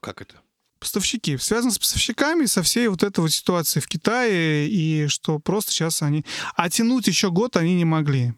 как 0.00 0.20
это. 0.20 0.34
Поставщики. 0.80 1.38
Связано 1.38 1.72
с 1.72 1.78
поставщиками, 1.78 2.44
со 2.44 2.62
всей 2.62 2.88
вот 2.88 3.02
этой 3.02 3.20
вот 3.20 3.32
ситуацией 3.32 3.82
в 3.82 3.88
Китае, 3.88 4.68
и 4.68 5.06
что 5.06 5.38
просто 5.38 5.72
сейчас 5.72 6.02
они... 6.02 6.26
А 6.56 6.68
тянуть 6.68 7.06
еще 7.06 7.30
год 7.30 7.56
они 7.56 7.74
не 7.74 7.86
могли. 7.86 8.34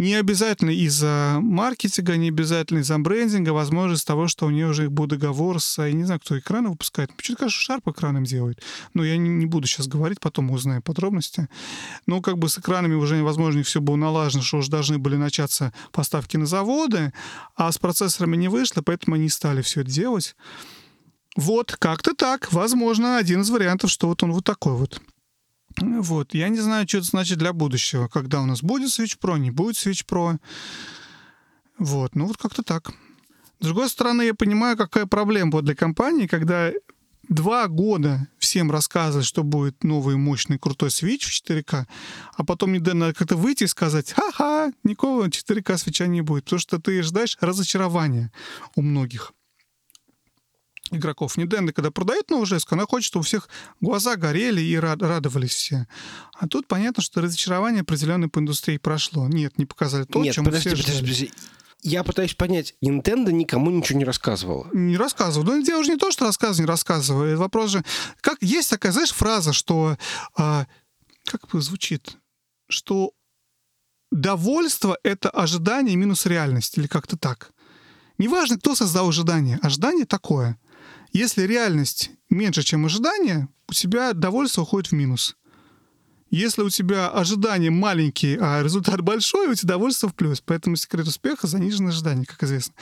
Не 0.00 0.14
обязательно 0.14 0.70
из-за 0.70 1.40
маркетинга, 1.42 2.16
не 2.16 2.28
обязательно 2.28 2.78
из-за 2.78 2.98
брендинга, 2.98 3.50
возможно, 3.50 3.96
из-за 3.96 4.06
того, 4.06 4.28
что 4.28 4.46
у 4.46 4.50
нее 4.50 4.68
уже 4.68 4.88
был 4.88 5.04
договор 5.04 5.60
с, 5.60 5.76
я 5.76 5.92
не 5.92 6.04
знаю, 6.04 6.20
кто 6.20 6.38
экраны 6.38 6.70
выпускает. 6.70 7.14
Почему-то 7.14 7.40
кажется, 7.40 7.62
Шарп 7.62 7.86
экраном 7.88 8.24
делает. 8.24 8.62
Но 8.94 9.04
я 9.04 9.18
не, 9.18 9.44
буду 9.44 9.66
сейчас 9.66 9.88
говорить, 9.88 10.18
потом 10.18 10.50
узнаем 10.52 10.80
подробности. 10.80 11.50
Но 12.06 12.22
как 12.22 12.38
бы 12.38 12.48
с 12.48 12.56
экранами 12.56 12.94
уже, 12.94 13.22
возможно, 13.22 13.62
все 13.62 13.82
было 13.82 13.96
налажено, 13.96 14.42
что 14.42 14.56
уже 14.56 14.70
должны 14.70 14.96
были 14.96 15.16
начаться 15.16 15.74
поставки 15.92 16.38
на 16.38 16.46
заводы, 16.46 17.12
а 17.54 17.70
с 17.70 17.76
процессорами 17.76 18.38
не 18.38 18.48
вышло, 18.48 18.80
поэтому 18.80 19.16
они 19.16 19.28
стали 19.28 19.60
все 19.60 19.82
это 19.82 19.90
делать. 19.90 20.34
Вот, 21.36 21.76
как-то 21.78 22.14
так. 22.14 22.50
Возможно, 22.54 23.18
один 23.18 23.42
из 23.42 23.50
вариантов, 23.50 23.90
что 23.90 24.08
вот 24.08 24.22
он 24.22 24.32
вот 24.32 24.44
такой 24.44 24.72
вот. 24.76 24.98
Вот, 25.78 26.34
я 26.34 26.48
не 26.48 26.58
знаю, 26.60 26.88
что 26.88 26.98
это 26.98 27.06
значит 27.06 27.38
для 27.38 27.52
будущего. 27.52 28.08
Когда 28.08 28.40
у 28.42 28.46
нас 28.46 28.62
будет 28.62 28.90
Switch 28.90 29.18
Pro, 29.20 29.38
не 29.38 29.50
будет 29.50 29.76
Switch 29.76 30.04
Pro. 30.06 30.38
Вот, 31.78 32.14
ну 32.14 32.26
вот 32.26 32.36
как-то 32.36 32.62
так. 32.62 32.92
С 33.60 33.64
другой 33.64 33.88
стороны, 33.88 34.22
я 34.22 34.34
понимаю, 34.34 34.76
какая 34.76 35.06
проблема 35.06 35.52
вот 35.52 35.64
для 35.64 35.74
компании, 35.74 36.26
когда 36.26 36.72
два 37.28 37.68
года 37.68 38.26
всем 38.38 38.70
рассказывать, 38.70 39.26
что 39.26 39.42
будет 39.42 39.84
новый 39.84 40.16
мощный 40.16 40.58
крутой 40.58 40.88
Switch 40.88 41.24
в 41.24 41.50
4К, 41.50 41.86
а 42.36 42.44
потом 42.44 42.72
не 42.72 42.78
надо 42.78 43.14
как-то 43.14 43.36
выйти 43.36 43.64
и 43.64 43.68
сказать, 43.68 44.12
ха-ха, 44.12 44.72
никакого 44.82 45.28
4К 45.28 45.78
свеча 45.78 46.06
не 46.06 46.22
будет, 46.22 46.44
потому 46.44 46.60
что 46.60 46.78
ты 46.78 47.02
ждаешь 47.02 47.38
разочарования 47.40 48.32
у 48.74 48.82
многих 48.82 49.32
игроков. 50.90 51.38
Nintendo, 51.38 51.72
когда 51.72 51.90
продает 51.90 52.30
новую 52.30 52.46
железку, 52.46 52.74
она 52.74 52.86
хочет, 52.86 53.06
чтобы 53.06 53.22
у 53.22 53.26
всех 53.26 53.48
глаза 53.80 54.16
горели 54.16 54.60
и 54.60 54.76
рад, 54.76 55.02
радовались 55.02 55.54
все. 55.54 55.86
А 56.38 56.48
тут 56.48 56.66
понятно, 56.66 57.02
что 57.02 57.20
разочарование 57.20 57.82
определенное 57.82 58.28
по 58.28 58.38
индустрии 58.38 58.78
прошло. 58.78 59.28
Нет, 59.28 59.58
не 59.58 59.66
показали 59.66 60.04
то, 60.04 60.22
Нет, 60.22 60.34
чем 60.34 60.44
подожди, 60.44 60.68
все 60.68 60.76
подожди, 60.76 60.92
ждали. 60.92 61.02
подожди. 61.02 61.32
Я 61.82 62.04
пытаюсь 62.04 62.34
понять, 62.34 62.74
Nintendo 62.84 63.32
никому 63.32 63.70
ничего 63.70 63.98
не 63.98 64.04
рассказывала. 64.04 64.68
Не 64.72 64.96
рассказывал. 64.96 65.46
Ну, 65.46 65.62
дело 65.62 65.80
уже 65.80 65.92
не 65.92 65.96
то, 65.96 66.10
что 66.10 66.26
рассказывал, 66.26 66.60
не 66.60 66.66
рассказывал. 66.66 67.36
Вопрос 67.36 67.70
же... 67.70 67.84
Как 68.20 68.42
есть 68.42 68.68
такая, 68.68 68.92
знаешь, 68.92 69.12
фраза, 69.12 69.52
что... 69.52 69.96
А, 70.36 70.66
как 71.24 71.48
бы 71.48 71.62
звучит? 71.62 72.18
Что 72.68 73.12
довольство— 74.10 74.98
это 75.02 75.30
ожидание 75.30 75.96
минус 75.96 76.26
реальность. 76.26 76.76
Или 76.76 76.86
как-то 76.86 77.16
так. 77.16 77.52
Неважно, 78.18 78.58
кто 78.58 78.74
создал 78.74 79.08
ожидание. 79.08 79.58
Ожидание 79.62 80.04
такое. 80.04 80.58
Если 81.12 81.42
реальность 81.42 82.10
меньше, 82.28 82.62
чем 82.62 82.86
ожидание, 82.86 83.48
у 83.68 83.72
тебя 83.72 84.12
довольство 84.12 84.62
уходит 84.62 84.90
в 84.90 84.94
минус. 84.94 85.36
Если 86.30 86.62
у 86.62 86.70
тебя 86.70 87.08
ожидания 87.08 87.70
маленькие, 87.70 88.38
а 88.40 88.62
результат 88.62 89.00
большой, 89.02 89.48
у 89.48 89.54
тебя 89.54 89.70
довольство 89.70 90.08
в 90.08 90.14
плюс. 90.14 90.40
Поэтому 90.40 90.76
секрет 90.76 91.06
успеха— 91.06 91.46
заниженное 91.48 91.90
ожидание, 91.90 92.26
как 92.26 92.42
известно. 92.44 92.74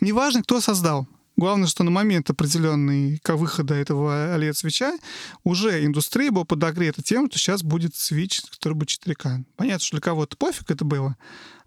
Неважно, 0.00 0.42
кто 0.42 0.60
создал. 0.60 1.08
Главное, 1.36 1.66
что 1.66 1.82
на 1.82 1.90
момент 1.90 2.28
определенный 2.28 3.18
к 3.18 3.34
выхода 3.34 3.74
этого 3.74 4.36
OLED-свеча 4.36 4.98
уже 5.44 5.84
индустрия 5.84 6.30
была 6.30 6.44
подогрета 6.44 7.02
тем, 7.02 7.28
что 7.28 7.38
сейчас 7.38 7.62
будет 7.62 7.96
свич, 7.96 8.42
который 8.42 8.74
будет 8.74 8.90
4К. 8.90 9.44
Понятно, 9.56 9.84
что 9.84 9.96
для 9.96 10.02
кого-то 10.02 10.36
пофиг 10.36 10.70
это 10.70 10.84
было, 10.84 11.16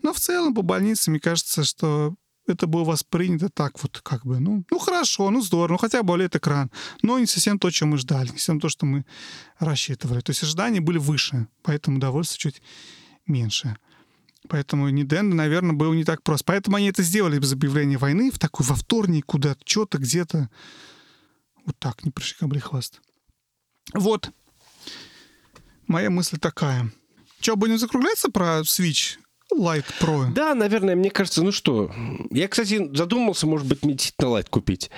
но 0.04 0.14
в 0.14 0.20
целом 0.20 0.54
по 0.54 0.62
больнице, 0.62 1.10
мне 1.10 1.20
кажется, 1.20 1.64
что 1.64 2.14
это 2.48 2.68
было 2.68 2.84
воспринято 2.84 3.50
так 3.50 3.82
вот, 3.82 4.00
как 4.02 4.26
бы, 4.26 4.40
ну, 4.40 4.64
ну 4.70 4.80
хорошо, 4.80 5.30
ну 5.32 5.42
здорово, 5.42 5.74
ну 5.74 5.78
хотя 5.78 6.04
бы 6.04 6.14
OLED-экран, 6.14 6.72
но 7.02 7.20
не 7.20 7.26
совсем 7.26 7.60
то, 7.60 7.70
чем 7.72 7.90
мы 7.90 7.98
ждали, 7.98 8.28
не 8.28 8.38
совсем 8.38 8.60
то, 8.60 8.70
что 8.70 8.86
мы 8.86 9.06
рассчитывали. 9.60 10.22
То 10.22 10.32
есть 10.32 10.44
ожидания 10.44 10.82
были 10.82 10.98
выше, 10.98 11.48
поэтому 11.64 11.98
удовольствие 11.98 12.52
чуть 12.52 12.62
меньше. 13.26 13.78
Поэтому 14.48 14.90
Nintendo, 14.90 15.34
наверное, 15.34 15.74
было 15.74 15.94
не 15.94 16.04
так 16.04 16.22
просто. 16.22 16.46
Поэтому 16.46 16.78
они 16.78 16.90
это 16.90 17.02
сделали 17.02 17.40
без 17.40 17.54
объявления 17.54 17.98
войны, 17.98 18.30
в 18.32 18.38
такой 18.38 18.66
во 18.66 18.76
вторник 18.76 19.26
куда-то, 19.26 19.62
что-то 19.66 19.98
где-то. 19.98 20.50
Вот 21.66 21.78
так, 21.80 22.06
не 22.06 22.12
пришибли 22.12 22.60
хвост. 22.60 23.02
Вот. 23.94 24.32
Моя 25.88 26.12
мысль 26.12 26.38
такая. 26.38 26.92
Что, 27.40 27.56
будем 27.56 27.80
закругляться 27.80 28.30
про 28.30 28.62
Switch 28.62 29.18
Lite 29.54 29.86
Pro? 30.00 30.32
Да, 30.34 30.56
наверное, 30.56 30.96
мне 30.96 31.10
кажется, 31.10 31.44
ну 31.44 31.52
что. 31.52 31.92
Я, 32.32 32.48
кстати, 32.48 32.90
задумался, 32.96 33.48
может 33.48 33.68
быть, 33.68 33.84
мне 33.84 33.94
действительно 33.94 34.30
лайт 34.30 34.50
купить. 34.50 34.90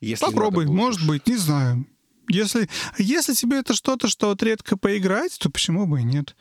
Если 0.00 0.24
Попробуй, 0.24 0.66
может 0.66 1.06
быть, 1.06 1.26
не 1.26 1.36
знаю. 1.36 1.86
Если, 2.28 2.68
если 2.98 3.34
тебе 3.34 3.58
это 3.58 3.74
что-то, 3.74 4.08
что 4.08 4.28
вот 4.28 4.42
редко 4.42 4.76
поиграть, 4.76 5.38
то 5.38 5.50
почему 5.50 5.86
бы 5.86 6.00
и 6.00 6.04
нет? 6.04 6.36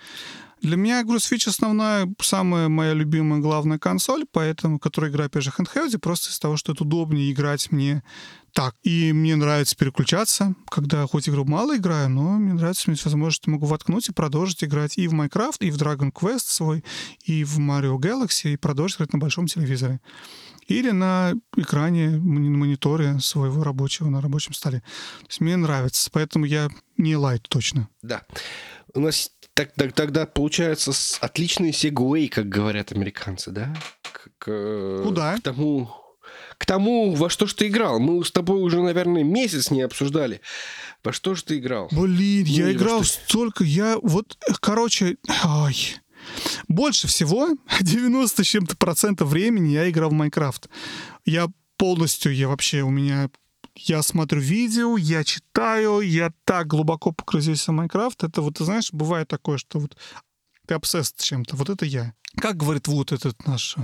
Для 0.62 0.76
меня, 0.76 1.04
Switch 1.04 1.48
основная, 1.48 2.12
самая 2.20 2.68
моя 2.68 2.94
любимая 2.94 3.40
главная 3.40 3.78
консоль, 3.78 4.26
поэтому, 4.32 4.80
которая 4.80 5.12
играю, 5.12 5.28
опять 5.28 5.44
же, 5.44 5.52
в 5.52 5.60
handheld, 5.60 5.98
просто 6.00 6.30
из-за 6.30 6.42
того, 6.42 6.58
что 6.58 6.74
это 6.74 6.84
удобнее 6.84 7.32
играть 7.32 7.72
мне 7.72 8.04
так. 8.58 8.74
И 8.82 9.14
мне 9.14 9.36
нравится 9.36 9.76
переключаться, 9.76 10.56
когда 10.72 11.06
хоть 11.06 11.30
игру 11.30 11.46
мало 11.46 11.78
играю, 11.78 12.10
но 12.10 12.40
мне 12.40 12.54
нравится, 12.54 12.90
мне 12.90 12.98
возможность 13.06 13.46
могу 13.46 13.68
воткнуть 13.68 14.10
и 14.10 14.14
продолжить 14.14 14.64
играть 14.64 14.98
и 14.98 15.08
в 15.08 15.14
Minecraft, 15.14 15.58
и 15.60 15.70
в 15.70 15.78
Dragon 15.78 16.12
Quest 16.12 16.46
свой, 16.48 16.84
и 17.24 17.44
в 17.44 17.60
Mario 17.60 17.98
Galaxy, 18.00 18.54
и 18.54 18.58
продолжить 18.58 18.98
играть 18.98 19.14
на 19.14 19.20
большом 19.20 19.46
телевизоре. 19.46 20.00
Или 20.68 20.90
на 20.90 21.34
экране, 21.56 22.10
на 22.10 22.18
мониторе 22.58 23.20
своего 23.20 23.64
рабочего, 23.64 24.10
на 24.10 24.22
рабочем 24.22 24.54
столе. 24.54 24.80
То 25.22 25.28
есть 25.28 25.40
мне 25.40 25.56
нравится, 25.56 26.10
поэтому 26.12 26.46
я 26.46 26.70
не 26.98 27.16
лайт 27.16 27.44
точно. 27.48 27.90
Да. 28.02 28.24
У 28.96 29.00
нас 29.00 29.30
так, 29.54 29.72
так- 29.76 29.94
тогда 29.94 30.26
получается 30.26 30.94
с- 30.94 31.20
отличный 31.22 31.72
сегвей, 31.74 32.28
как 32.28 32.50
говорят 32.50 32.92
американцы, 32.92 33.52
да? 33.52 33.76
К, 34.02 34.30
к- 34.40 35.04
Куда? 35.04 35.38
К 35.38 35.42
тому, 35.44 35.92
тому, 36.68 37.16
во 37.16 37.30
что 37.32 37.48
ж 37.48 37.54
ты 37.56 37.68
играл. 37.68 38.00
Мы 38.00 38.24
с 38.24 38.32
тобой 38.32 38.62
уже, 38.62 38.82
наверное, 38.84 39.24
месяц 39.24 39.72
не 39.72 39.82
обсуждали. 39.82 40.42
Во 41.04 41.12
что 41.14 41.34
же 41.34 41.44
ты 41.44 41.58
играл? 41.58 41.88
Блин, 41.92 42.46
я 42.46 42.66
Ну, 42.66 42.72
во 42.72 42.74
играл 42.78 43.04
что- 43.04 43.20
столько, 43.24 43.64
я 43.64 43.98
вот, 44.04 44.38
короче, 44.60 45.18
ай, 45.44 45.76
больше 46.68 47.08
всего, 47.08 47.50
90 47.82 48.44
с 48.44 48.48
чем-то 48.48 48.76
процентов 48.78 49.30
времени 49.30 49.70
я 49.74 49.90
играл 49.90 50.10
в 50.10 50.14
Майнкрафт. 50.14 50.70
Я 51.26 51.48
полностью, 51.78 52.34
я 52.36 52.48
вообще, 52.48 52.82
у 52.82 52.90
меня, 52.90 53.30
я 53.76 54.02
смотрю 54.04 54.42
видео, 54.42 54.98
я 54.98 55.24
читаю, 55.24 56.02
я 56.02 56.32
так 56.44 56.68
глубоко 56.68 57.12
погрузился 57.12 57.72
в 57.72 57.76
Майнкрафт. 57.76 58.24
Это 58.24 58.42
вот, 58.42 58.58
ты 58.58 58.66
знаешь, 58.66 58.92
бывает 58.92 59.28
такое, 59.28 59.58
что 59.58 59.80
вот 59.80 59.96
ты 60.68 60.76
obsessed 60.76 61.14
чем-то. 61.22 61.56
Вот 61.56 61.70
это 61.70 61.86
я. 61.86 62.14
Как 62.38 62.58
говорит 62.58 62.88
вот 62.88 63.12
этот 63.14 63.48
наш 63.48 63.76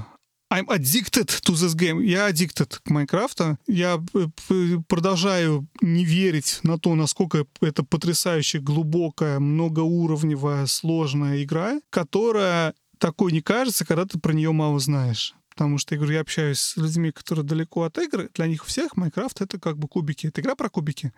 I'm 0.53 0.67
addicted 0.67 1.29
to 1.45 1.53
this 1.53 1.73
game. 1.73 2.03
Я 2.03 2.29
addicted 2.29 2.79
к 2.83 2.89
Майнкрафту. 2.91 3.57
Я 3.65 3.99
э, 4.13 4.77
продолжаю 4.87 5.67
не 5.81 6.05
верить 6.05 6.59
на 6.61 6.77
то, 6.77 6.93
насколько 6.93 7.47
это 7.59 7.83
потрясающе 7.83 8.59
глубокая, 8.59 9.39
многоуровневая, 9.39 10.67
сложная 10.67 11.41
игра, 11.41 11.81
которая 11.89 12.75
такой 12.99 13.31
не 13.31 13.41
кажется, 13.41 13.83
когда 13.83 14.05
ты 14.05 14.19
про 14.19 14.33
нее 14.33 14.51
мало 14.51 14.79
знаешь. 14.79 15.33
Потому 15.49 15.79
что, 15.79 15.95
я 15.95 15.99
говорю, 15.99 16.13
я 16.13 16.21
общаюсь 16.21 16.59
с 16.59 16.77
людьми, 16.77 17.11
которые 17.11 17.43
далеко 17.43 17.83
от 17.83 17.97
игр. 17.97 18.29
Для 18.35 18.45
них 18.45 18.63
всех 18.63 18.95
Майнкрафт— 18.95 19.41
это 19.41 19.59
как 19.59 19.79
бы 19.79 19.87
кубики. 19.87 20.27
Это 20.27 20.41
игра 20.41 20.53
про 20.53 20.69
кубики. 20.69 21.13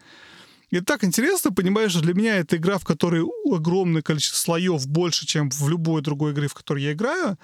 И 0.70 0.80
так 0.82 1.04
интересно, 1.04 1.52
понимаешь, 1.52 1.92
что 1.92 2.02
для 2.02 2.14
меня 2.14 2.38
это 2.38 2.58
игра, 2.58 2.78
в 2.78 2.84
которой 2.84 3.24
огромное 3.52 4.02
количество 4.02 4.38
слоев 4.38 4.88
больше, 4.88 5.26
чем 5.26 5.50
в 5.50 5.70
любой 5.70 6.02
другой 6.02 6.34
игре, 6.34 6.48
в 6.48 6.54
которой 6.54 6.84
я 6.84 6.94
играю. 6.94 7.38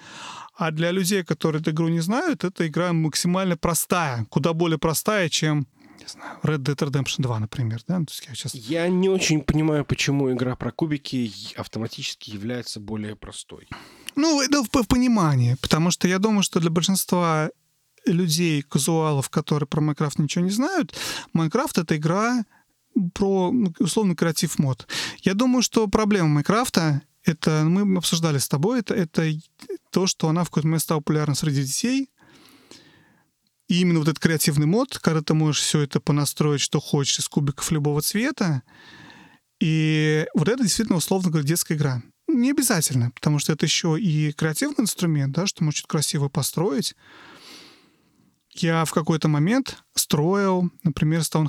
А 0.56 0.70
для 0.70 0.90
людей, 0.90 1.24
которые 1.24 1.60
эту 1.60 1.70
игру 1.70 1.88
не 1.88 2.00
знают, 2.00 2.44
эта 2.44 2.66
игра 2.66 2.92
максимально 2.92 3.56
простая, 3.56 4.26
куда 4.30 4.52
более 4.52 4.78
простая, 4.78 5.28
чем 5.28 5.66
не 6.02 6.08
знаю, 6.08 6.38
Red 6.42 6.58
Dead 6.58 6.76
Redemption 6.76 7.22
2, 7.22 7.40
например. 7.40 7.80
Да? 7.86 7.98
Ну, 7.98 8.06
То 8.06 8.12
есть 8.12 8.26
я 8.28 8.34
сейчас... 8.34 8.54
Я 8.54 8.88
не 8.88 9.08
очень 9.08 9.40
понимаю, 9.40 9.84
почему 9.84 10.32
игра 10.32 10.56
про 10.56 10.72
кубики 10.72 11.32
автоматически 11.56 12.30
является 12.30 12.80
более 12.80 13.14
простой. 13.14 13.68
Ну, 14.16 14.40
это 14.40 14.62
в, 14.62 14.82
в 14.82 14.88
понимании, 14.88 15.56
потому 15.60 15.90
что 15.90 16.08
я 16.08 16.18
думаю, 16.18 16.42
что 16.42 16.60
для 16.60 16.70
большинства 16.70 17.50
людей, 18.04 18.62
казуалов, 18.62 19.30
которые 19.30 19.66
про 19.66 19.80
Майнкрафт 19.80 20.18
ничего 20.18 20.44
не 20.44 20.50
знают, 20.50 20.94
Майнкрафт— 21.32 21.78
это 21.78 21.96
игра 21.96 22.44
про, 23.14 23.50
ну, 23.52 23.72
условно, 23.78 24.14
креатив 24.14 24.58
мод. 24.58 24.86
Я 25.22 25.34
думаю, 25.34 25.62
что 25.62 25.88
проблема 25.88 26.28
Майнкрафта— 26.28 27.02
это, 27.24 27.64
мы 27.64 27.98
обсуждали 27.98 28.38
с 28.38 28.48
тобой, 28.48 28.80
это, 28.80 28.94
это 28.94 29.32
то, 29.90 30.06
что 30.06 30.28
она 30.28 30.44
в 30.44 30.48
какой-то 30.48 30.66
момент 30.66 30.82
стала 30.82 31.00
популярна 31.00 31.34
среди 31.34 31.62
детей, 31.62 32.08
и 33.68 33.80
именно 33.80 34.00
вот 34.00 34.08
этот 34.08 34.18
креативный 34.18 34.66
мод, 34.66 34.98
когда 34.98 35.22
ты 35.22 35.34
можешь 35.34 35.62
все 35.62 35.80
это 35.80 36.00
понастроить, 36.00 36.60
что 36.60 36.80
хочешь, 36.80 37.18
из 37.18 37.28
кубиков 37.28 37.70
любого 37.70 38.02
цвета, 38.02 38.62
и 39.60 40.26
вот 40.34 40.48
это 40.48 40.62
действительно, 40.62 40.98
условно 40.98 41.30
говоря, 41.30 41.46
детская 41.46 41.74
игра. 41.74 42.02
Не 42.26 42.50
обязательно, 42.50 43.10
потому 43.12 43.38
что 43.38 43.52
это 43.52 43.66
еще 43.66 43.98
и 44.00 44.32
креативный 44.32 44.80
инструмент, 44.80 45.34
да, 45.34 45.46
что 45.46 45.62
можно 45.62 45.78
что-то 45.78 45.92
красиво 45.92 46.28
построить. 46.28 46.94
Я 48.50 48.84
в 48.84 48.92
какой-то 48.92 49.28
момент 49.28 49.82
строил, 49.94 50.70
например. 50.82 51.22
Но 51.32 51.46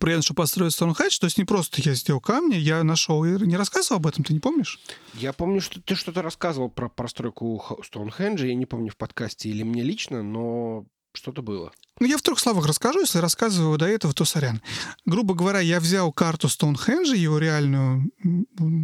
при 0.00 0.12
этом, 0.12 0.22
чтобы 0.22 0.38
построить 0.38 0.72
Стоунхедж, 0.72 1.18
то 1.18 1.26
есть 1.26 1.38
не 1.38 1.44
просто 1.44 1.80
я 1.82 1.94
сделал 1.94 2.20
камни, 2.20 2.56
я 2.56 2.82
нашел 2.82 3.24
и 3.24 3.30
не 3.46 3.56
рассказывал 3.56 3.98
об 3.98 4.06
этом, 4.06 4.24
ты 4.24 4.32
не 4.32 4.40
помнишь? 4.40 4.80
Я 5.14 5.32
помню, 5.32 5.60
что 5.60 5.80
ты 5.80 5.94
что-то 5.94 6.22
рассказывал 6.22 6.68
про 6.68 6.88
постройку 6.88 7.78
Стоунхенджа, 7.84 8.46
я 8.46 8.54
не 8.54 8.66
помню 8.66 8.90
в 8.90 8.96
подкасте 8.96 9.48
или 9.48 9.62
мне 9.62 9.82
лично, 9.82 10.22
но 10.22 10.84
что-то 11.12 11.42
было. 11.42 11.72
Ну, 12.00 12.06
я 12.06 12.16
в 12.16 12.22
трех 12.22 12.38
словах 12.38 12.66
расскажу, 12.66 13.00
если 13.00 13.18
рассказываю 13.18 13.78
до 13.78 13.86
этого, 13.86 14.12
то 14.12 14.24
сорян. 14.24 14.62
Грубо 15.04 15.34
говоря, 15.34 15.60
я 15.60 15.80
взял 15.80 16.12
карту 16.12 16.48
Стоунхенджа, 16.48 17.14
его 17.14 17.38
реальную, 17.38 18.10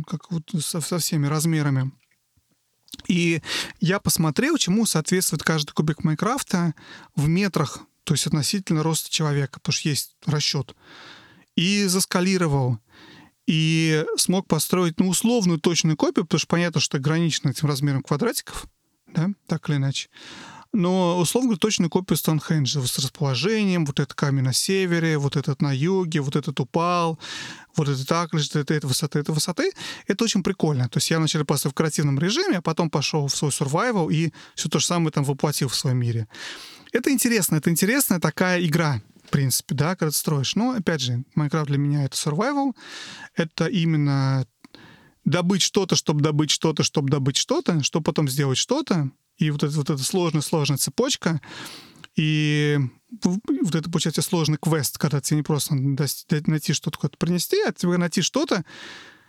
как 0.07 0.31
вот 0.31 0.43
со, 0.61 0.81
со 0.81 0.99
всеми 0.99 1.27
размерами, 1.27 1.93
и 3.09 3.43
я 3.81 4.01
посмотрел, 4.01 4.57
чему 4.57 4.87
соответствует 4.87 5.43
каждый 5.43 5.73
кубик 5.73 6.05
Майнкрафта 6.05 6.75
в 7.15 7.29
метрах, 7.29 7.81
то 8.05 8.15
есть 8.15 8.27
относительно 8.27 8.83
роста 8.83 9.11
человека, 9.11 9.61
потому 9.61 9.73
что 9.73 9.89
есть 9.89 10.17
расчет. 10.27 10.75
И 11.57 11.85
заскалировал. 11.85 12.79
И 13.47 14.05
смог 14.17 14.47
построить, 14.47 14.99
ну, 14.99 15.09
условную 15.09 15.59
точную 15.59 15.97
копию, 15.97 16.25
потому 16.25 16.39
что 16.39 16.49
понятно, 16.49 16.81
что 16.81 16.97
ограничено 16.97 17.51
этим 17.51 17.69
размером 17.69 18.03
квадратиков, 18.03 18.67
да, 19.07 19.31
так 19.47 19.69
или 19.69 19.77
иначе 19.77 20.09
но, 20.75 21.19
условно 21.19 21.49
говоря, 21.49 21.61
точную 21.61 21.89
копию 21.89 22.17
Стоунхенджа 22.17 22.81
с 22.83 22.99
расположением, 22.99 23.87
вот 23.87 24.01
этот 24.01 24.15
камень 24.15 24.43
на 24.43 24.53
севере, 24.53 25.19
вот 25.19 25.37
этот 25.37 25.63
на 25.63 25.73
юге, 25.73 26.21
вот 26.21 26.35
этот 26.37 26.59
упал, 26.59 27.19
вот 27.77 27.89
это 27.89 28.05
так 28.05 28.35
лежит, 28.35 28.57
это, 28.57 28.75
это 28.75 28.87
высоты, 28.87 29.21
это 29.21 29.33
высоты. 29.33 29.73
Это 30.07 30.25
очень 30.25 30.43
прикольно. 30.43 30.89
То 30.89 30.99
есть 30.99 31.11
я 31.11 31.19
вначале 31.19 31.45
просто 31.45 31.71
в 31.71 31.75
креативном 31.75 32.19
режиме, 32.19 32.59
а 32.59 32.63
потом 32.63 32.91
пошел 32.91 33.29
в 33.29 33.37
свой 33.37 33.53
survival 33.53 34.13
и 34.13 34.33
все 34.57 34.69
то 34.69 34.81
же 34.81 34.87
самое 34.87 35.13
там 35.13 35.25
воплотил 35.25 35.69
в 35.69 35.77
своем 35.77 35.99
мире. 35.99 36.27
Это 36.95 37.11
интересно, 37.11 37.57
это 37.57 37.71
интересная 37.71 38.21
такая 38.21 38.65
игра, 38.65 39.03
в 39.27 39.31
принципе, 39.31 39.75
да, 39.75 39.97
когда 39.97 40.13
ты 40.13 40.17
строишь. 40.17 40.55
Но, 40.55 40.71
опять 40.71 41.01
же, 41.01 41.25
Майнкрафт 41.35 41.67
для 41.67 41.77
меня 41.77 42.05
это 42.05 42.17
survival, 42.17 42.73
это 43.35 43.67
именно 43.67 44.47
добыть 45.25 45.63
что-то, 45.63 45.97
чтобы 45.97 46.23
добыть 46.23 46.53
что-то, 46.53 46.85
чтобы 46.85 47.11
добыть 47.11 47.37
что-то, 47.37 47.83
чтобы 47.83 48.05
потом 48.05 48.29
сделать 48.29 48.59
что-то, 48.59 49.11
и 49.39 49.51
вот 49.51 49.65
эта 49.65 49.77
вот 49.77 49.91
эта 49.91 50.01
сложная-сложная 50.05 50.77
цепочка, 50.77 51.41
и 52.15 52.79
вот 53.11 53.75
это, 53.75 53.91
получается, 53.91 54.23
сложный 54.23 54.59
квест, 54.63 54.97
когда 54.97 55.21
тебе 55.21 55.39
не 55.39 55.43
просто 55.43 55.75
найти 55.75 56.73
что-то 56.75 57.09
принести, 57.19 57.61
а 57.67 57.73
тебе 57.73 57.97
найти 57.97 58.23
что-то, 58.23 58.65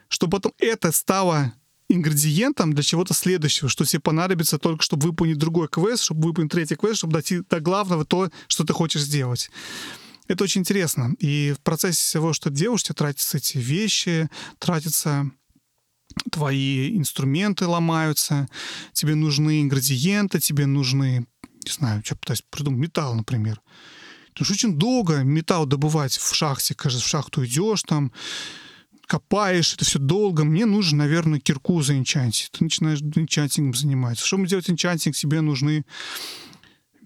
чтобы 0.08 0.38
потом 0.38 0.54
это 0.60 0.92
стало 0.92 1.56
ингредиентом 1.96 2.74
для 2.74 2.84
чего-то 2.84 3.14
следующего, 3.14 3.70
что 3.70 3.86
тебе 3.86 4.00
понадобится 4.00 4.58
только, 4.58 4.84
чтобы 4.84 5.08
выполнить 5.08 5.38
другой 5.38 5.68
квест, 5.68 6.04
чтобы 6.04 6.28
выполнить 6.28 6.52
третий 6.52 6.76
квест, 6.76 6.98
чтобы 6.98 7.14
дойти 7.14 7.42
до 7.50 7.60
главного 7.60 8.06
то, 8.06 8.30
что 8.48 8.64
ты 8.64 8.74
хочешь 8.74 9.02
сделать. 9.02 9.50
Это 10.28 10.44
очень 10.44 10.62
интересно. 10.62 11.14
И 11.20 11.54
в 11.58 11.62
процессе 11.62 12.02
всего, 12.02 12.34
что 12.34 12.50
делаешь, 12.50 12.84
тебе 12.84 12.96
тратятся 12.96 13.38
эти 13.38 13.58
вещи, 13.58 14.30
тратятся 14.60 15.32
твои 16.32 16.98
инструменты 16.98 17.68
ломаются, 17.68 18.48
тебе 18.94 19.16
нужны 19.16 19.62
ингредиенты, 19.62 20.40
тебе 20.40 20.66
нужны, 20.66 21.28
не 21.64 21.72
знаю, 21.72 22.02
что 22.06 22.16
пытаюсь 22.16 22.44
придумать, 22.50 22.80
металл, 22.80 23.16
например. 23.16 23.62
Потому 24.30 24.46
что 24.46 24.54
очень 24.54 24.78
долго 24.78 25.24
металл 25.24 25.66
добывать 25.66 26.18
в 26.18 26.34
шахте, 26.34 26.76
кажется, 26.76 27.06
в 27.06 27.10
шахту 27.10 27.46
идешь 27.46 27.84
там, 27.84 28.12
копаешь, 29.08 29.74
это 29.74 29.86
все 29.86 30.00
долго. 30.00 30.44
Мне 30.44 30.66
нужно, 30.66 31.00
наверное, 31.00 31.40
кирку 31.40 31.82
заинчантить. 31.82 32.50
Ты 32.52 32.64
начинаешь 32.64 33.02
инчантингом 33.02 33.74
заниматься. 33.74 34.26
Чтобы 34.26 34.48
делать 34.48 34.70
инчантинг, 34.70 35.16
тебе 35.16 35.42
нужны 35.42 35.86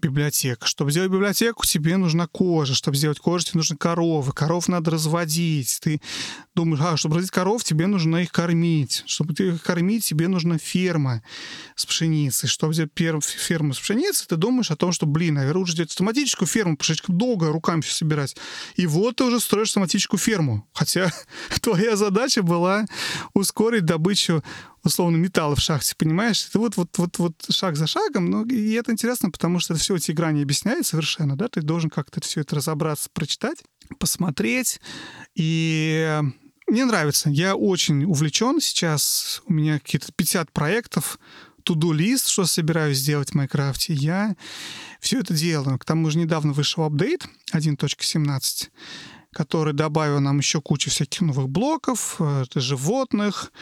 библиотека. 0.00 0.66
Чтобы 0.66 0.90
сделать 0.90 1.10
библиотеку, 1.10 1.64
тебе 1.66 1.96
нужна 1.96 2.26
кожа. 2.26 2.74
Чтобы 2.74 2.96
сделать 2.96 3.18
кожу, 3.18 3.44
тебе 3.44 3.58
нужны 3.58 3.76
коровы. 3.76 4.32
Коров 4.32 4.68
надо 4.68 4.90
разводить. 4.90 5.78
Ты 5.82 6.00
думаешь, 6.54 6.82
а, 6.82 6.96
чтобы 6.96 7.16
разводить 7.16 7.30
коров, 7.30 7.64
тебе 7.64 7.86
нужно 7.86 8.18
их 8.18 8.32
кормить. 8.32 9.04
Чтобы 9.06 9.32
их 9.34 9.62
кормить, 9.62 10.04
тебе 10.04 10.28
нужна 10.28 10.58
ферма 10.58 11.22
с 11.76 11.86
пшеницей. 11.86 12.48
Чтобы 12.48 12.74
сделать 12.74 13.24
ферму 13.24 13.74
с 13.74 13.78
пшеницей, 13.78 14.26
ты 14.28 14.36
думаешь 14.36 14.70
о 14.70 14.76
том, 14.76 14.92
что, 14.92 15.06
блин, 15.06 15.34
наверное, 15.34 15.62
уже 15.62 15.72
сделать 15.72 15.90
автоматическую 15.90 16.48
ферму, 16.48 16.76
потому 16.76 16.96
что 16.96 17.12
долго 17.12 17.48
руками 17.48 17.80
все 17.80 17.94
собирать. 17.94 18.36
И 18.76 18.86
вот 18.86 19.16
ты 19.16 19.24
уже 19.24 19.40
строишь 19.40 19.68
автоматическую 19.68 20.18
ферму. 20.18 20.68
Хотя 20.72 21.12
твоя 21.60 21.96
задача 21.96 22.42
была 22.42 22.86
ускорить 23.34 23.84
добычу 23.84 24.42
условно 24.82 25.16
металла 25.16 25.56
в 25.56 25.60
шахте, 25.60 25.94
понимаешь? 25.96 26.46
Это 26.48 26.58
вот, 26.58 26.76
вот, 26.76 26.96
вот, 26.98 27.18
вот 27.18 27.34
шаг 27.50 27.76
за 27.76 27.86
шагом, 27.86 28.30
ну, 28.30 28.44
и 28.46 28.72
это 28.72 28.92
интересно, 28.92 29.30
потому 29.30 29.58
что 29.60 29.74
это 29.74 29.82
все 29.82 29.96
эти 29.96 30.10
игра 30.10 30.32
не 30.32 30.42
объясняет 30.42 30.86
совершенно, 30.86 31.36
да, 31.36 31.48
ты 31.48 31.62
должен 31.62 31.90
как-то 31.90 32.20
все 32.20 32.40
это 32.40 32.56
разобраться, 32.56 33.08
прочитать, 33.12 33.62
посмотреть, 33.98 34.80
и 35.34 36.20
мне 36.66 36.84
нравится, 36.84 37.30
я 37.30 37.56
очень 37.56 38.04
увлечен 38.04 38.60
сейчас, 38.60 39.42
у 39.46 39.52
меня 39.52 39.78
какие-то 39.78 40.12
50 40.12 40.52
проектов, 40.52 41.18
to-do 41.64 41.92
лист, 41.92 42.28
что 42.28 42.46
собираюсь 42.46 42.98
сделать 42.98 43.30
в 43.30 43.34
Майнкрафте, 43.34 43.92
я 43.92 44.36
все 45.00 45.20
это 45.20 45.34
делаю. 45.34 45.78
К 45.78 45.84
тому 45.84 46.10
же 46.10 46.18
недавно 46.18 46.52
вышел 46.52 46.84
апдейт 46.84 47.26
1.17, 47.52 48.68
который 49.32 49.74
добавил 49.74 50.20
нам 50.20 50.38
еще 50.38 50.60
кучу 50.60 50.90
всяких 50.90 51.20
новых 51.22 51.48
блоков, 51.48 52.16
э, 52.18 52.44
животных, 52.54 53.52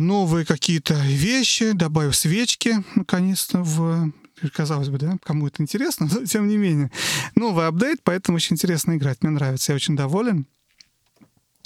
новые 0.00 0.44
какие-то 0.44 0.94
вещи, 0.94 1.72
добавив 1.72 2.16
свечки, 2.16 2.84
наконец-то, 2.94 3.62
в 3.62 4.12
казалось 4.52 4.88
бы, 4.88 4.98
да, 4.98 5.16
кому 5.22 5.46
это 5.46 5.62
интересно, 5.62 6.08
но 6.12 6.24
тем 6.24 6.48
не 6.48 6.56
менее. 6.56 6.90
Новый 7.34 7.66
апдейт, 7.66 8.00
поэтому 8.02 8.36
очень 8.36 8.54
интересно 8.54 8.96
играть. 8.96 9.22
Мне 9.22 9.30
нравится, 9.30 9.72
я 9.72 9.76
очень 9.76 9.96
доволен. 9.96 10.46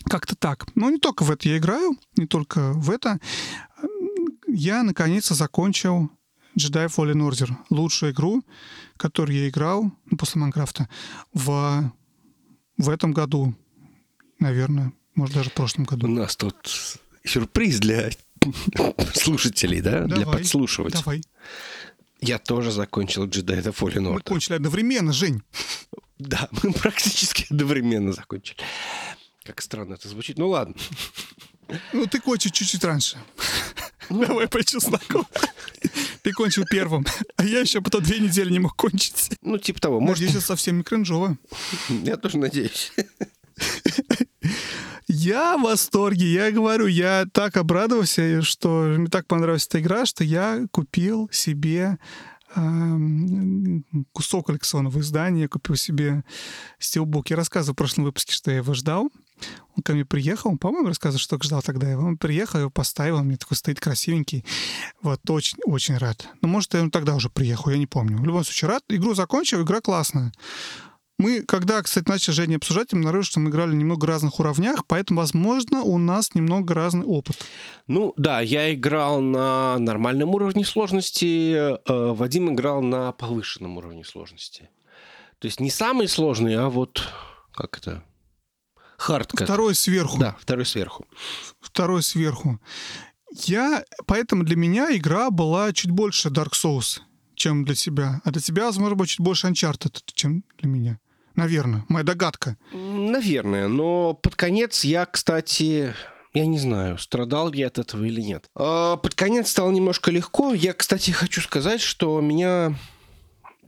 Как-то 0.05 0.37
так. 0.37 0.67
Но 0.75 0.91
не 0.91 0.99
только 0.99 1.25
в 1.25 1.31
это 1.31 1.49
я 1.49 1.59
играю, 1.59 1.99
не 2.17 2.27
только 2.27 2.73
в 2.73 2.91
это. 2.91 3.19
Я, 4.47 4.83
наконец-то, 4.83 5.35
закончил 5.35 6.11
Jedi 6.57 6.87
Fallen 6.87 7.29
Order. 7.29 7.51
Лучшую 7.71 8.13
игру, 8.13 8.43
которую 8.97 9.39
я 9.39 9.49
играл 9.49 9.93
ну, 10.07 10.17
после 10.17 10.41
Майнкрафта 10.41 10.89
в, 11.33 11.93
в 12.77 12.89
этом 12.89 13.13
году. 13.13 13.55
Наверное, 14.39 14.93
может, 15.15 15.35
даже 15.35 15.51
в 15.51 15.55
прошлом 15.55 15.85
году. 15.85 16.07
У 16.07 16.11
нас 16.11 16.37
тут 16.37 17.01
сюрприз 17.29 17.79
для 17.79 18.11
слушателей, 19.15 19.81
да? 19.81 20.01
Давай, 20.03 20.17
для 20.17 20.27
подслушивателей. 20.27 21.03
Давай. 21.03 21.23
Я 22.21 22.39
тоже 22.39 22.73
закончил 22.73 23.27
Jedi 23.27 23.63
The 23.63 23.75
Fallen 23.75 24.07
Order. 24.07 24.13
Мы 24.15 24.21
кончили 24.21 24.55
одновременно, 24.55 25.13
Жень. 25.13 25.43
Да, 26.19 26.49
мы 26.63 26.73
практически 26.73 27.47
одновременно 27.51 28.13
закончили. 28.13 28.59
Как 29.45 29.61
странно 29.63 29.95
это 29.95 30.09
звучит. 30.09 30.39
Ну 30.39 30.49
ладно. 30.49 30.75
Ну, 31.93 32.07
ты 32.07 32.19
кончил 32.21 32.51
чуть-чуть 32.51 32.83
раньше. 32.85 33.19
Ну. 34.11 34.25
Давай 34.25 34.49
по 34.49 34.65
чесноку. 34.65 35.27
Ты 36.23 36.33
кончил 36.33 36.65
первым, 36.65 37.07
а 37.37 37.45
я 37.45 37.61
еще 37.61 37.81
потом 37.81 38.03
две 38.03 38.19
недели 38.19 38.51
не 38.51 38.59
мог 38.59 38.75
кончить. 38.75 39.31
Ну, 39.43 39.59
типа 39.59 39.81
того. 39.81 40.01
Может... 40.01 40.25
Надеюсь, 40.25 40.45
совсем 40.45 40.79
не 40.79 40.83
кринжово. 40.83 41.37
Я 41.89 42.17
тоже 42.17 42.39
надеюсь. 42.39 42.93
Я 45.09 45.57
в 45.57 45.63
восторге. 45.63 46.31
Я 46.31 46.51
говорю, 46.53 46.87
я 46.87 47.25
так 47.33 47.57
обрадовался, 47.57 48.43
что 48.43 48.95
мне 48.99 49.09
так 49.09 49.27
понравилась 49.27 49.67
эта 49.67 49.81
игра, 49.81 50.05
что 50.05 50.23
я 50.23 50.67
купил 50.71 51.31
себе 51.33 51.99
эм, 52.55 53.85
кусок 54.13 54.47
коллекционного 54.47 55.01
издания, 55.01 55.43
я 55.43 55.49
купил 55.49 55.77
себе 55.77 56.25
стилбук. 56.79 57.31
Я 57.31 57.37
рассказывал 57.37 57.73
в 57.73 57.79
прошлом 57.79 58.05
выпуске, 58.05 58.35
что 58.35 58.51
я 58.51 58.59
его 58.59 58.75
ждал. 58.75 59.11
Он 59.77 59.83
ко 59.83 59.95
мне 59.95 60.05
приехал, 60.05 60.51
он, 60.51 60.59
по-моему, 60.59 60.89
рассказывал, 60.89 61.21
что 61.21 61.39
ждал 61.43 61.63
тогда 61.63 61.91
его. 61.91 62.05
Он 62.05 62.19
приехал, 62.19 62.61
его 62.61 62.71
поставил, 62.71 63.17
он 63.17 63.27
мне 63.27 63.39
такой 63.39 63.57
стоит 63.57 63.81
красивенький. 63.81 64.45
Вот, 65.01 65.21
очень-очень 65.31 65.97
рад. 65.97 66.29
Ну, 66.43 66.49
может, 66.49 66.75
он 66.75 66.91
тогда 66.91 67.15
уже 67.15 67.31
приехал, 67.31 67.71
я 67.71 67.79
не 67.79 67.87
помню. 67.87 68.19
В 68.19 68.25
любом 68.25 68.45
случае, 68.45 68.69
рад. 68.69 68.83
Игру 68.89 69.15
закончил, 69.15 69.63
игра 69.63 69.81
классная. 69.81 70.33
Мы, 71.19 71.43
когда, 71.43 71.83
кстати, 71.83 72.09
начали 72.09 72.35
Женя 72.35 72.57
обсуждать, 72.57 72.93
мы 72.93 73.01
обнаружили, 73.01 73.31
что 73.31 73.41
мы 73.41 73.51
играли 73.51 73.75
немного 73.75 74.07
разных 74.07 74.39
уровнях, 74.39 74.87
поэтому, 74.87 75.21
возможно, 75.21 75.83
у 75.83 75.99
нас 75.99 76.35
немного 76.35 76.75
разный 76.75 77.05
опыт. 77.05 77.37
Ну, 77.89 78.15
да, 78.17 78.41
я 78.41 78.73
играл 78.73 79.21
на 79.21 79.79
нормальном 79.79 80.31
уровне 80.31 80.65
сложности, 80.65 81.53
э, 81.55 81.79
Вадим 81.87 82.55
играл 82.55 82.83
на 82.83 83.11
повышенном 83.13 83.79
уровне 83.79 84.05
сложности. 84.05 84.71
То 85.41 85.47
есть 85.47 85.59
не 85.61 85.71
самый 85.71 86.07
сложный, 86.09 86.57
а 86.57 86.69
вот 86.69 87.03
как 87.53 87.79
это? 87.79 88.05
Хардкор. 88.99 89.45
Второй 89.45 89.75
сверху. 89.75 90.19
Да, 90.19 90.37
второй 90.41 90.65
сверху. 90.65 91.07
Второй 91.61 92.05
сверху. 92.05 92.61
Я, 93.33 93.85
поэтому 94.07 94.45
для 94.45 94.55
меня 94.55 94.97
игра 94.97 95.31
была 95.31 95.73
чуть 95.73 95.91
больше 95.91 96.29
Dark 96.29 96.53
Souls, 96.53 97.01
чем 97.35 97.65
для 97.65 97.75
тебя. 97.75 98.21
А 98.25 98.31
для 98.31 98.41
тебя, 98.41 98.67
возможно, 98.67 98.95
будет 98.95 99.09
чуть 99.09 99.21
больше 99.21 99.49
Uncharted, 99.49 100.01
чем 100.15 100.45
для 100.59 100.69
меня. 100.71 101.01
Наверное, 101.39 101.85
моя 101.89 102.05
догадка. 102.05 102.57
Наверное, 102.73 103.69
но 103.69 104.13
под 104.13 104.35
конец 104.35 104.83
я, 104.83 105.07
кстати, 105.07 105.95
я 106.35 106.47
не 106.47 106.59
знаю, 106.59 106.99
страдал 106.99 107.53
я 107.53 107.69
от 107.69 107.79
этого 107.79 108.05
или 108.05 108.21
нет. 108.21 108.47
А 108.57 108.97
под 108.97 109.15
конец 109.15 109.49
стало 109.49 109.71
немножко 109.71 110.11
легко. 110.11 110.53
Я, 110.53 110.73
кстати, 110.73 111.13
хочу 111.13 111.41
сказать, 111.41 111.81
что 111.81 112.21
меня 112.21 112.75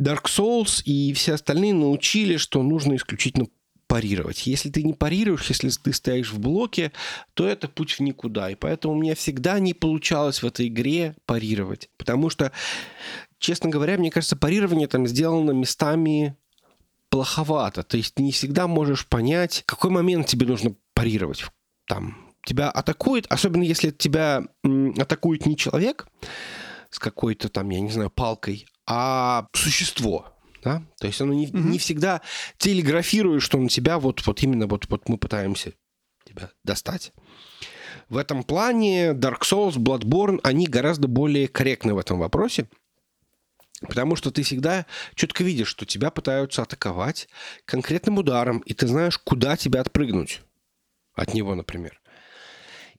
Dark 0.01 0.25
Souls 0.25 0.83
и 0.85 1.13
все 1.13 1.35
остальные 1.35 1.75
научили, 1.75 2.39
что 2.39 2.61
нужно 2.65 2.97
исключительно 2.97 3.47
парировать. 3.87 4.49
Если 4.49 4.69
ты 4.69 4.83
не 4.83 4.95
парируешь, 4.95 5.49
если 5.49 5.71
ты 5.71 5.93
стоишь 5.93 6.33
в 6.33 6.41
блоке, 6.41 6.91
то 7.35 7.47
это 7.47 7.69
путь 7.69 7.93
в 7.93 8.01
никуда. 8.01 8.51
И 8.51 8.57
поэтому 8.57 8.95
у 8.95 9.01
меня 9.01 9.15
всегда 9.15 9.61
не 9.61 9.75
получалось 9.75 10.43
в 10.43 10.47
этой 10.47 10.67
игре 10.67 11.15
парировать. 11.25 11.89
Потому 11.99 12.31
что, 12.31 12.51
честно 13.39 13.71
говоря, 13.71 13.97
мне 13.97 14.11
кажется, 14.11 14.35
парирование 14.35 14.89
там 14.89 15.07
сделано 15.07 15.53
местами 15.53 16.35
плоховато. 17.11 17.83
То 17.83 17.97
есть 17.97 18.15
ты 18.15 18.23
не 18.23 18.33
всегда 18.33 18.67
можешь 18.67 19.07
понять, 19.07 19.63
какой 19.67 19.91
момент 19.91 20.27
тебе 20.27 20.47
нужно 20.47 20.75
парировать. 20.95 21.45
Там 21.87 22.31
тебя 22.45 22.71
атакует, 22.71 23.27
особенно 23.29 23.65
если 23.65 23.91
тебя 23.91 24.45
атакует 24.99 25.47
не 25.47 25.57
человек 25.57 26.07
с 26.91 26.99
какой-то 26.99 27.49
там, 27.49 27.69
я 27.71 27.81
не 27.81 27.91
знаю, 27.91 28.11
палкой, 28.11 28.67
а 28.87 29.49
существо. 29.53 30.37
Да? 30.63 30.83
То 30.99 31.07
есть 31.07 31.21
оно 31.21 31.33
не, 31.33 31.47
mm-hmm. 31.47 31.71
не 31.71 31.79
всегда 31.79 32.21
телеграфирует, 32.59 33.43
что 33.43 33.59
на 33.59 33.69
тебя 33.69 33.99
вот, 33.99 34.27
вот 34.27 34.43
именно 34.43 34.67
вот, 34.67 34.87
вот 34.89 35.09
мы 35.09 35.17
пытаемся 35.19 35.73
тебя 36.25 36.51
достать. 36.65 37.13
В 38.09 38.17
этом 38.17 38.43
плане 38.43 39.13
Dark 39.13 39.41
Souls, 39.43 39.77
Bloodborne, 39.77 40.41
они 40.43 40.67
гораздо 40.67 41.09
более 41.09 41.49
корректны 41.49 41.95
в 41.95 41.99
этом 41.99 42.19
вопросе. 42.19 42.69
Потому 43.81 44.15
что 44.15 44.31
ты 44.31 44.43
всегда 44.43 44.87
четко 45.15 45.43
видишь, 45.43 45.69
что 45.69 45.87
тебя 45.87 46.11
пытаются 46.11 46.63
атаковать 46.63 47.29
конкретным 47.65 48.19
ударом, 48.19 48.59
и 48.61 48.75
ты 48.75 48.87
знаешь, 48.87 49.19
куда 49.19 49.57
тебя 49.57 49.81
отпрыгнуть 49.81 50.43
от 51.15 51.35
него, 51.35 51.55
например. 51.55 52.01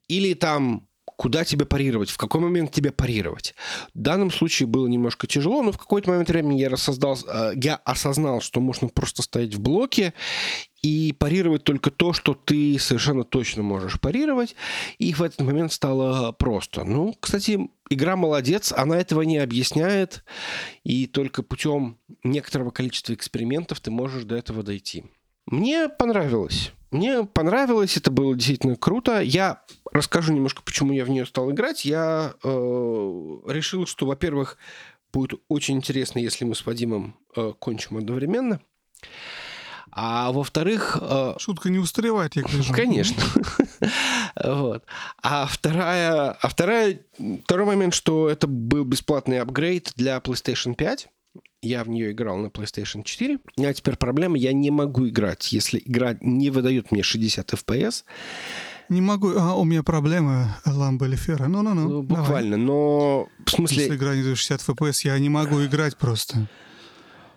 Или 0.08 0.34
там 0.34 0.88
куда 1.22 1.46
тебе 1.46 1.68
парировать, 1.68 2.10
в 2.10 2.18
какой 2.18 2.42
момент 2.42 2.72
тебе 2.72 2.92
парировать. 2.92 3.54
В 3.94 4.00
данном 4.00 4.32
случае 4.32 4.66
было 4.66 4.88
немножко 4.88 5.28
тяжело, 5.28 5.62
но 5.62 5.72
в 5.72 5.78
какой-то 5.78 6.10
момент 6.10 6.30
времени 6.30 6.60
я, 6.60 6.68
рассоздал, 6.68 7.16
э, 7.28 7.52
я 7.58 7.76
осознал, 7.76 8.42
что 8.42 8.60
можно 8.60 8.88
просто 8.88 9.22
стоять 9.22 9.54
в 9.54 9.60
блоке 9.60 10.16
и 10.82 11.14
парировать 11.14 11.64
только 11.64 11.92
то, 11.92 12.14
что 12.14 12.34
ты 12.34 12.80
совершенно 12.80 13.24
точно 13.24 13.62
можешь 13.62 14.00
парировать, 14.00 14.56
и 14.98 15.14
в 15.14 15.22
этот 15.22 15.42
момент 15.42 15.72
стало 15.72 16.32
просто. 16.32 16.86
Ну, 16.86 17.16
кстати, 17.20 17.70
игра 17.92 18.16
молодец, 18.16 18.74
она 18.76 18.98
этого 18.98 19.22
не 19.22 19.38
объясняет, 19.38 20.24
и 20.84 21.06
только 21.06 21.44
путем 21.44 22.00
некоторого 22.24 22.72
количества 22.72 23.14
экспериментов 23.14 23.80
ты 23.80 23.92
можешь 23.92 24.24
до 24.24 24.38
этого 24.38 24.64
дойти. 24.64 25.04
Мне 25.46 25.88
понравилось. 25.88 26.72
Мне 26.92 27.24
понравилось, 27.24 27.96
это 27.96 28.12
было 28.12 28.36
действительно 28.36 28.76
круто. 28.76 29.22
Я 29.22 29.62
расскажу 29.92 30.34
немножко, 30.34 30.62
почему 30.62 30.92
я 30.92 31.06
в 31.06 31.10
нее 31.10 31.26
стал 31.26 31.50
играть. 31.52 31.86
Я 31.86 32.34
э, 32.44 32.48
решил, 33.48 33.88
что, 33.88 34.06
во-первых, 34.06 34.58
будет 35.14 35.40
очень 35.48 35.78
интересно, 35.78 36.20
если 36.20 36.44
мы 36.44 36.54
с 36.54 36.66
Вадимом 36.66 37.16
э, 37.36 37.54
кончим 37.60 37.98
одновременно. 37.98 38.60
А 39.92 40.32
во-вторых... 40.34 40.98
Э, 41.02 41.36
Шутка 41.38 41.70
не 41.70 41.80
устаревает, 41.80 42.36
я 42.36 42.44
вижу. 42.48 42.74
Конечно. 42.74 43.22
вот. 44.44 44.84
А 45.24 45.48
вторая, 45.48 46.32
а 46.32 46.48
вторая, 46.50 47.00
второй 47.44 47.68
момент, 47.68 47.94
что 47.94 48.30
это 48.30 48.48
был 48.48 48.84
бесплатный 48.84 49.40
апгрейд 49.40 49.94
для 49.96 50.18
PlayStation 50.18 50.76
5. 50.76 51.10
Я 51.64 51.84
в 51.84 51.90
нее 51.90 52.12
играл 52.12 52.38
на 52.38 52.48
PlayStation 52.48 53.04
4. 53.04 53.38
У 53.38 53.62
меня 53.62 53.74
теперь 53.74 53.96
проблема, 53.96 54.36
я 54.36 54.52
не 54.52 54.72
могу 54.72 55.08
играть, 55.08 55.52
если 55.52 55.80
игра 55.86 56.18
не 56.20 56.50
выдает 56.50 56.92
мне 56.92 57.04
60 57.04 57.54
FPS. 57.54 58.04
Не 58.90 59.00
могу, 59.02 59.38
а, 59.38 59.54
у 59.56 59.64
меня 59.64 59.84
проблемы 59.84 60.48
ламба 60.66 61.06
или 61.06 61.16
фера. 61.16 61.48
Ну-ну-ну. 61.48 61.88
Ну, 61.88 62.02
буквально, 62.02 62.58
давай. 62.58 62.66
но 62.66 63.28
в 63.46 63.52
смысле... 63.52 63.84
Если 63.84 63.96
игра 63.96 64.16
не 64.16 64.24
дает 64.24 64.38
60 64.38 64.70
FPS, 64.70 65.02
я 65.04 65.20
не 65.20 65.30
могу 65.30 65.64
играть 65.64 65.98
просто. 65.98 66.50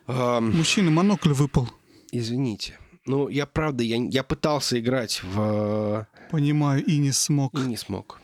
Um... 0.07 0.53
Мужчина, 0.53 0.91
монокль 0.91 1.33
выпал. 1.33 1.69
Извините. 2.11 2.79
Ну, 3.05 3.29
я 3.29 3.45
правда, 3.45 3.85
я, 3.85 3.97
я 3.97 4.23
пытался 4.25 4.81
играть 4.81 5.23
в... 5.23 6.09
Понимаю, 6.31 6.83
и 6.83 6.97
не 6.97 7.13
смог. 7.13 7.55
И 7.59 7.61
не 7.61 7.77
смог. 7.77 8.21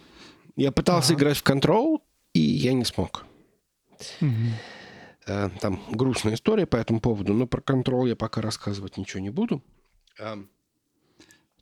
Я 0.57 0.73
пытался 0.73 1.13
ага. 1.13 1.21
играть 1.23 1.37
в 1.37 1.45
Control, 1.45 2.01
и 2.33 2.41
я 2.41 2.73
не 2.73 2.87
смог. 2.87 3.27
Угу. 4.23 4.31
Э, 5.27 5.51
там 5.61 5.83
грустная 5.91 6.35
история 6.35 6.67
по 6.67 6.77
этому 6.77 7.01
поводу, 7.01 7.35
но 7.35 7.47
про 7.47 7.61
контроль 7.61 8.11
я 8.11 8.17
пока 8.17 8.41
рассказывать 8.41 8.97
ничего 8.97 9.21
не 9.21 9.31
буду. 9.31 9.63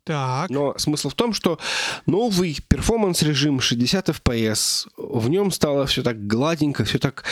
Так. 0.09 0.49
Но 0.49 0.75
смысл 0.77 1.09
в 1.09 1.13
том, 1.13 1.33
что 1.33 1.59
новый 2.07 2.57
перформанс-режим 2.67 3.59
60 3.59 4.09
FPS, 4.09 4.87
в 4.97 5.29
нем 5.29 5.51
стало 5.51 5.85
все 5.85 6.01
так 6.01 6.25
гладенько, 6.25 6.83
все 6.83 6.97
так 6.97 7.25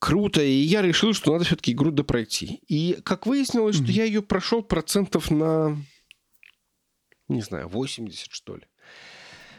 круто, 0.00 0.42
и 0.42 0.50
я 0.50 0.82
решил, 0.82 1.14
что 1.14 1.32
надо 1.32 1.44
все-таки 1.44 1.70
игру 1.70 1.92
допройти. 1.92 2.62
И 2.66 2.98
как 3.04 3.26
выяснилось, 3.26 3.76
mm-hmm. 3.76 3.84
что 3.84 3.92
я 3.92 4.04
ее 4.04 4.22
прошел 4.22 4.62
процентов 4.62 5.30
на, 5.30 5.76
не 7.28 7.42
знаю, 7.42 7.68
80, 7.68 8.32
что 8.32 8.56
ли. 8.56 8.64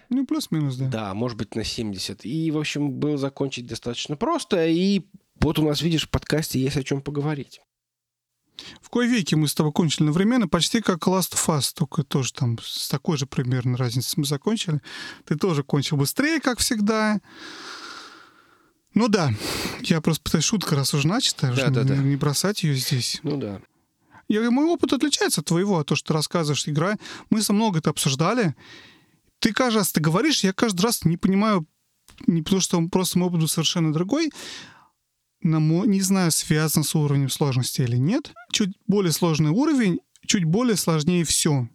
Ну, 0.10 0.26
плюс-минус, 0.26 0.76
да. 0.76 0.88
Да, 0.88 1.14
может 1.14 1.38
быть, 1.38 1.56
на 1.56 1.64
70. 1.64 2.26
И, 2.26 2.52
в 2.52 2.58
общем, 2.58 2.92
было 2.92 3.18
закончить 3.18 3.68
достаточно 3.68 4.18
просто, 4.18 4.68
и 4.68 5.04
вот 5.40 5.60
у 5.60 5.64
нас, 5.64 5.82
видишь, 5.82 6.08
в 6.08 6.10
подкасте 6.10 6.60
есть 6.60 6.78
о 6.78 6.84
чем 6.84 7.02
поговорить. 7.02 7.62
В 8.82 8.90
кое 8.90 9.08
веке 9.08 9.36
мы 9.36 9.48
с 9.48 9.54
тобой 9.54 9.72
кончили 9.72 10.04
одновременно, 10.04 10.48
почти 10.48 10.82
как 10.82 11.08
Last 11.08 11.34
of 11.34 11.48
Us, 11.48 11.72
только 11.76 12.04
тоже 12.04 12.34
там 12.34 12.58
с 12.62 12.88
такой 12.88 13.18
же 13.18 13.28
примерно 13.28 13.78
разницей 13.78 14.16
мы 14.18 14.26
закончили. 14.26 14.82
Ты 15.26 15.36
тоже 15.36 15.64
кончил 15.64 15.98
быстрее, 15.98 16.40
как 16.40 16.60
всегда. 16.60 17.22
Ну 18.94 19.10
да, 19.10 19.32
я 19.82 20.02
просто 20.02 20.24
пытаюсь 20.24 20.46
шутка, 20.46 20.76
раз 20.76 20.94
уже 20.94 21.08
начата, 21.08 21.54
да, 21.56 21.70
да, 21.70 21.84
не, 21.84 21.90
да. 21.90 21.96
не 21.98 22.16
бросать 22.16 22.64
ее 22.64 22.76
здесь. 22.76 23.20
Ну 23.22 23.38
да. 23.38 23.62
Я, 24.28 24.50
мой 24.50 24.66
опыт 24.66 24.92
отличается 24.92 25.42
от 25.42 25.48
твоего, 25.48 25.80
а 25.80 25.84
то, 25.84 25.96
что 25.96 26.08
ты 26.08 26.14
рассказываешь, 26.14 26.68
игра. 26.68 26.98
Мы 27.30 27.42
со 27.42 27.54
много 27.54 27.80
это 27.80 27.92
обсуждали. 27.92 28.56
Ты 29.40 29.54
каждый 29.54 29.78
раз 29.78 29.92
ты 29.92 30.02
говоришь, 30.02 30.44
я 30.44 30.52
каждый 30.52 30.82
раз 30.82 31.06
не 31.06 31.16
понимаю, 31.16 31.66
не 32.26 32.42
потому 32.42 32.62
что 32.62 32.82
просто 32.88 33.20
мой 33.20 33.28
опыт 33.30 33.42
был 33.42 33.48
совершенно 33.48 33.94
другой, 33.94 34.32
на 35.42 35.60
мой, 35.60 35.88
не 35.88 36.02
знаю, 36.02 36.32
связан 36.32 36.84
с 36.84 36.96
уровнем 36.96 37.30
сложности 37.30 37.82
или 37.82 37.98
нет. 37.98 38.34
Чуть 38.52 38.76
более 38.88 39.12
сложный 39.12 39.52
уровень, 39.52 40.00
чуть 40.26 40.44
более 40.44 40.76
сложнее 40.76 41.24
все. 41.24 41.70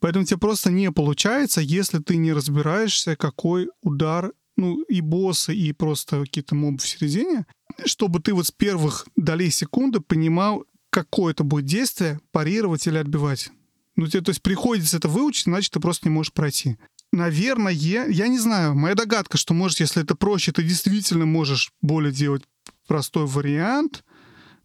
Поэтому 0.00 0.24
тебе 0.24 0.38
просто 0.38 0.70
не 0.70 0.92
получается, 0.92 1.60
если 1.60 1.98
ты 1.98 2.16
не 2.16 2.32
разбираешься, 2.32 3.16
какой 3.16 3.68
удар, 3.82 4.32
ну, 4.56 4.82
и 4.82 5.00
боссы, 5.00 5.54
и 5.54 5.72
просто 5.72 6.20
какие-то 6.20 6.54
мобы 6.54 6.78
в 6.78 6.86
середине, 6.86 7.46
чтобы 7.84 8.20
ты 8.20 8.32
вот 8.34 8.46
с 8.46 8.50
первых 8.50 9.06
долей 9.16 9.50
секунды 9.50 10.00
понимал, 10.00 10.64
какое 10.90 11.32
это 11.32 11.44
будет 11.44 11.66
действие, 11.66 12.20
парировать 12.32 12.86
или 12.86 12.98
отбивать. 12.98 13.50
Ну, 13.96 14.06
тебе, 14.06 14.22
то 14.22 14.30
есть 14.30 14.42
приходится 14.42 14.96
это 14.98 15.08
выучить, 15.08 15.48
иначе 15.48 15.70
ты 15.72 15.80
просто 15.80 16.08
не 16.08 16.14
можешь 16.14 16.32
пройти. 16.32 16.76
Наверное, 17.12 17.72
я 17.72 18.28
не 18.28 18.38
знаю, 18.38 18.74
моя 18.74 18.94
догадка, 18.94 19.38
что, 19.38 19.54
может, 19.54 19.80
если 19.80 20.02
это 20.02 20.14
проще, 20.14 20.52
ты 20.52 20.62
действительно 20.62 21.24
можешь 21.24 21.72
более 21.80 22.12
делать 22.12 22.42
простой 22.86 23.26
вариант, 23.26 24.04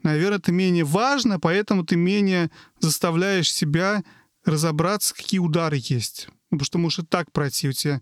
наверное, 0.03 0.39
это 0.39 0.51
менее 0.51 0.83
важно, 0.83 1.39
поэтому 1.39 1.85
ты 1.85 1.95
менее 1.95 2.51
заставляешь 2.79 3.51
себя 3.51 4.03
разобраться, 4.45 5.13
какие 5.13 5.39
удары 5.39 5.79
есть. 5.81 6.27
Ну, 6.49 6.57
потому 6.57 6.65
что 6.65 6.77
можешь 6.79 6.99
и 6.99 7.05
так 7.05 7.31
пройти 7.31 7.69
у 7.69 7.73
тебя. 7.73 8.01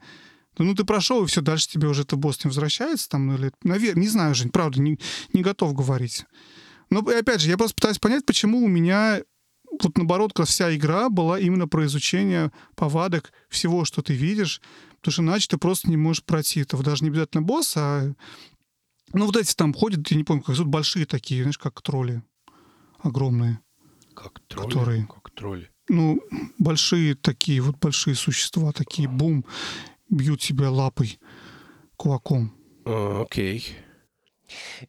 Ну, 0.58 0.76
ты 0.76 0.84
прошел, 0.84 1.24
и 1.24 1.28
все, 1.28 1.41
дальше 1.41 1.70
тебе 1.70 1.88
уже 1.88 2.02
это 2.02 2.18
босс 2.18 2.44
не 2.44 2.50
возвращается 2.50 3.10
там, 3.10 3.28
ну, 3.28 3.36
или... 3.36 3.52
Наверное, 3.64 4.02
не 4.02 4.10
знаю, 4.10 4.36
Жень, 4.36 4.50
правда, 4.50 4.82
не, 4.82 5.00
не 5.32 5.41
готов 5.41 5.74
говорить. 5.74 6.26
Но, 6.90 7.00
опять 7.00 7.41
же, 7.41 7.50
я 7.50 7.58
просто 7.58 7.76
пытаюсь 7.76 8.00
понять, 8.00 8.26
почему 8.26 8.64
у 8.64 8.68
меня 8.68 9.22
вот 9.82 9.98
наоборот, 9.98 10.34
как 10.34 10.48
вся 10.48 10.76
игра 10.76 11.10
была 11.10 11.40
именно 11.40 11.68
про 11.68 11.86
изучение 11.86 12.52
повадок 12.76 13.32
всего, 13.50 13.86
что 13.86 14.02
ты 14.02 14.14
видишь, 14.14 14.62
потому 14.98 15.14
что 15.14 15.22
иначе 15.22 15.48
ты 15.50 15.58
просто 15.58 15.90
не 15.90 15.98
можешь 15.98 16.24
пройти 16.24 16.62
этого. 16.62 16.84
Даже 16.84 17.04
не 17.04 17.10
обязательно 17.10 17.44
босс, 17.44 17.74
а 17.78 18.14
ну, 19.14 19.26
вот 19.26 19.36
эти 19.36 19.53
там 19.56 19.73
ходят, 19.73 20.10
я 20.11 20.18
не 20.18 20.23
помню, 20.23 20.44
как 20.44 20.56
тут 20.56 20.68
большие 20.68 21.06
такие, 21.06 21.41
знаешь, 21.44 21.57
как 21.57 21.81
тролли. 21.81 22.23
Огромные. 22.99 23.60
Как 24.14 24.40
тролли? 24.48 24.68
Которые, 24.68 25.07
как 25.07 25.31
тролли. 25.31 25.69
Ну, 25.88 26.22
большие 26.57 27.15
такие, 27.15 27.61
вот 27.61 27.77
большие 27.77 28.15
существа, 28.15 28.72
такие, 28.72 29.07
бум, 29.07 29.45
бьют 30.10 30.41
тебя 30.41 30.69
лапой, 30.69 31.19
кулаком. 31.95 32.53
А, 32.86 33.23
окей. 33.23 33.65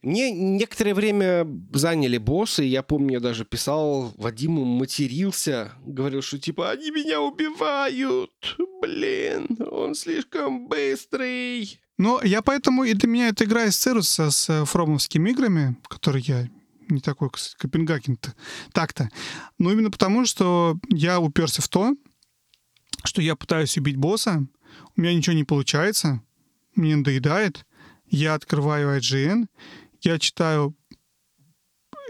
Мне 0.02 0.30
некоторое 0.32 0.94
время 0.94 1.46
заняли 1.72 2.18
боссы. 2.18 2.64
Я 2.64 2.82
помню, 2.82 3.14
я 3.14 3.20
даже 3.20 3.44
писал 3.44 4.12
Вадиму, 4.16 4.64
матерился. 4.64 5.72
Говорил, 5.84 6.22
что 6.22 6.38
типа, 6.38 6.70
они 6.70 6.90
меня 6.90 7.20
убивают. 7.20 8.56
Блин, 8.80 9.58
он 9.70 9.94
слишком 9.94 10.66
быстрый. 10.66 11.78
Но 12.00 12.18
я 12.24 12.40
поэтому, 12.40 12.84
и 12.84 12.94
для 12.94 13.10
меня 13.10 13.28
эта 13.28 13.44
игра 13.44 13.66
из 13.66 13.76
Церуса 13.76 14.30
с 14.30 14.48
э, 14.48 14.64
фромовскими 14.64 15.32
играми, 15.32 15.76
которые 15.86 16.24
я 16.26 16.48
не 16.88 17.02
такой, 17.02 17.28
кстати, 17.28 17.56
Копенгаген 17.58 18.14
-то, 18.14 18.32
так-то. 18.72 19.10
Но 19.58 19.70
именно 19.70 19.90
потому, 19.90 20.24
что 20.24 20.78
я 20.88 21.20
уперся 21.20 21.60
в 21.60 21.68
то, 21.68 21.94
что 23.04 23.20
я 23.20 23.36
пытаюсь 23.36 23.76
убить 23.76 23.96
босса, 23.96 24.46
у 24.96 25.00
меня 25.00 25.12
ничего 25.12 25.36
не 25.36 25.44
получается, 25.44 26.22
мне 26.74 26.96
надоедает, 26.96 27.66
я 28.06 28.32
открываю 28.32 28.98
IGN, 28.98 29.48
я 30.00 30.18
читаю 30.18 30.74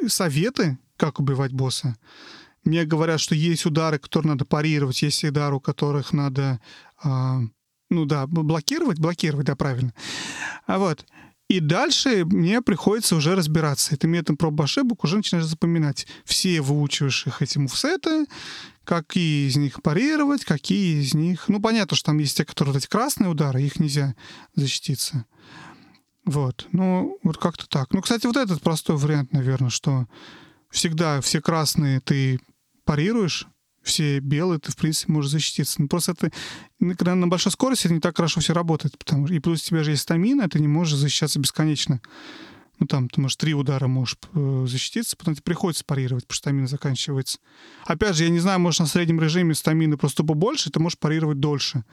советы, 0.06 0.78
как 0.96 1.18
убивать 1.18 1.52
босса, 1.52 1.96
Мне 2.62 2.84
говорят, 2.84 3.20
что 3.20 3.34
есть 3.34 3.66
удары, 3.66 3.98
которые 3.98 4.34
надо 4.34 4.44
парировать, 4.44 5.02
есть 5.02 5.24
удары, 5.24 5.56
у 5.56 5.60
которых 5.60 6.12
надо, 6.12 6.60
а, 7.02 7.40
ну 7.90 8.04
да, 8.04 8.26
блокировать, 8.26 8.98
блокировать, 8.98 9.46
да, 9.46 9.56
правильно. 9.56 9.92
А 10.66 10.78
вот. 10.78 11.04
И 11.48 11.58
дальше 11.58 12.24
мне 12.24 12.62
приходится 12.62 13.16
уже 13.16 13.34
разбираться. 13.34 13.92
Это 13.92 14.06
методом 14.06 14.36
проб 14.36 14.60
ошибок 14.60 15.02
уже 15.02 15.16
начинаешь 15.16 15.46
запоминать. 15.46 16.06
Все 16.24 16.60
выучиваешь 16.60 17.26
их 17.26 17.42
эти 17.42 17.58
мувсеты, 17.58 18.26
какие 18.84 19.48
из 19.48 19.56
них 19.56 19.82
парировать, 19.82 20.44
какие 20.44 21.02
из 21.02 21.12
них... 21.12 21.48
Ну, 21.48 21.60
понятно, 21.60 21.96
что 21.96 22.06
там 22.06 22.18
есть 22.18 22.36
те, 22.36 22.44
которые 22.44 22.74
вот 22.74 22.80
эти 22.80 22.88
красные 22.88 23.30
удары, 23.30 23.62
их 23.62 23.80
нельзя 23.80 24.14
защититься. 24.54 25.26
Вот. 26.24 26.68
Ну, 26.70 27.18
вот 27.24 27.36
как-то 27.38 27.68
так. 27.68 27.92
Ну, 27.92 28.00
кстати, 28.00 28.26
вот 28.26 28.36
этот 28.36 28.62
простой 28.62 28.96
вариант, 28.96 29.32
наверное, 29.32 29.70
что 29.70 30.06
всегда 30.70 31.20
все 31.20 31.40
красные 31.40 32.00
ты 32.00 32.38
парируешь, 32.84 33.48
все 33.82 34.20
белые, 34.20 34.58
ты, 34.58 34.72
в 34.72 34.76
принципе, 34.76 35.12
можешь 35.12 35.30
защититься. 35.30 35.76
Но 35.78 35.84
ну, 35.84 35.88
просто 35.88 36.12
это, 36.12 36.30
когда 36.96 37.14
на 37.14 37.28
большой 37.28 37.52
скорости, 37.52 37.86
это 37.86 37.94
не 37.94 38.00
так 38.00 38.16
хорошо 38.16 38.40
все 38.40 38.52
работает. 38.52 38.98
Потому, 38.98 39.26
и 39.26 39.38
плюс 39.38 39.62
у 39.62 39.68
тебя 39.68 39.82
же 39.82 39.92
есть 39.92 40.02
стамина, 40.02 40.48
ты 40.48 40.60
не 40.60 40.68
можешь 40.68 40.98
защищаться 40.98 41.38
бесконечно. 41.38 42.00
Ну, 42.78 42.86
там, 42.86 43.08
ты 43.10 43.20
можешь 43.20 43.36
три 43.36 43.52
удара 43.52 43.86
можешь 43.88 44.16
э, 44.32 44.64
защититься, 44.66 45.14
потом 45.14 45.34
тебе 45.34 45.42
приходится 45.42 45.84
парировать, 45.84 46.24
потому 46.24 46.34
что 46.34 46.42
стамина 46.44 46.66
заканчивается. 46.66 47.38
Опять 47.84 48.16
же, 48.16 48.24
я 48.24 48.30
не 48.30 48.38
знаю, 48.38 48.58
может, 48.58 48.80
на 48.80 48.86
среднем 48.86 49.20
режиме 49.20 49.54
стамины 49.54 49.98
просто 49.98 50.24
побольше, 50.24 50.70
ты 50.70 50.80
можешь 50.80 50.98
парировать 50.98 51.40
дольше. 51.40 51.84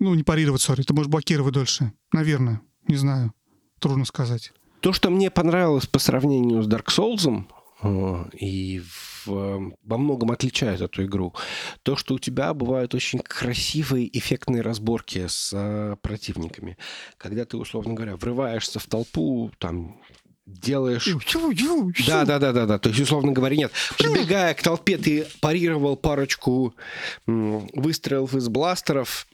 Ну, 0.00 0.14
не 0.14 0.22
парировать, 0.22 0.62
сори, 0.62 0.82
ты 0.82 0.94
можешь 0.94 1.10
блокировать 1.10 1.52
дольше. 1.52 1.92
Наверное, 2.12 2.62
не 2.88 2.96
знаю. 2.96 3.34
Трудно 3.78 4.06
сказать. 4.06 4.52
То, 4.80 4.94
что 4.94 5.10
мне 5.10 5.30
понравилось 5.30 5.86
по 5.86 5.98
сравнению 5.98 6.62
с 6.62 6.68
Dark 6.68 6.86
Souls, 6.86 7.44
э, 7.82 8.30
и 8.38 8.82
во 9.26 9.98
многом 9.98 10.30
отличает 10.30 10.80
эту 10.80 11.04
игру. 11.04 11.34
То, 11.82 11.96
что 11.96 12.14
у 12.14 12.18
тебя 12.18 12.54
бывают 12.54 12.94
очень 12.94 13.18
красивые, 13.18 14.16
эффектные 14.16 14.62
разборки 14.62 15.26
с 15.26 15.50
э, 15.52 15.96
противниками. 16.02 16.76
Когда 17.16 17.44
ты, 17.44 17.56
условно 17.56 17.94
говоря, 17.94 18.16
врываешься 18.16 18.78
в 18.78 18.86
толпу, 18.86 19.50
там, 19.58 20.00
делаешь... 20.46 21.06
Да, 22.06 22.24
да, 22.24 22.38
да, 22.38 22.52
да, 22.52 22.66
да. 22.66 22.78
То 22.78 22.88
есть, 22.88 23.00
условно 23.00 23.32
говоря, 23.32 23.56
нет. 23.56 23.72
Прибегая 23.98 24.54
к 24.54 24.62
толпе, 24.62 24.98
ты 24.98 25.26
парировал 25.40 25.96
парочку 25.96 26.74
выстрелов 27.26 28.34
из 28.34 28.48
бластеров, 28.48 29.26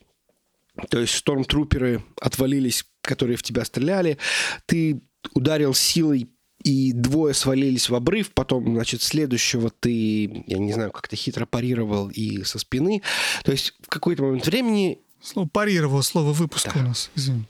то 0.88 0.98
есть 0.98 1.14
стормтруперы 1.14 2.02
отвалились, 2.20 2.86
которые 3.02 3.36
в 3.36 3.42
тебя 3.42 3.64
стреляли. 3.64 4.18
Ты 4.66 5.02
ударил 5.34 5.74
силой 5.74 6.30
и 6.62 6.92
двое 6.92 7.34
свалились 7.34 7.88
в 7.88 7.94
обрыв, 7.94 8.32
потом, 8.32 8.74
значит, 8.74 9.02
следующего 9.02 9.70
ты, 9.70 10.44
я 10.46 10.58
не 10.58 10.72
знаю, 10.72 10.92
как-то 10.92 11.16
хитро 11.16 11.46
парировал 11.46 12.08
и 12.08 12.44
со 12.44 12.58
спины. 12.58 13.02
То 13.44 13.52
есть 13.52 13.74
в 13.82 13.88
какой-то 13.88 14.22
момент 14.22 14.46
времени... 14.46 14.98
Слово 15.22 15.48
парировал, 15.48 16.02
слово 16.02 16.32
выпуска 16.32 16.72
да. 16.74 16.80
у 16.80 16.82
нас, 16.84 17.10
извини. 17.14 17.44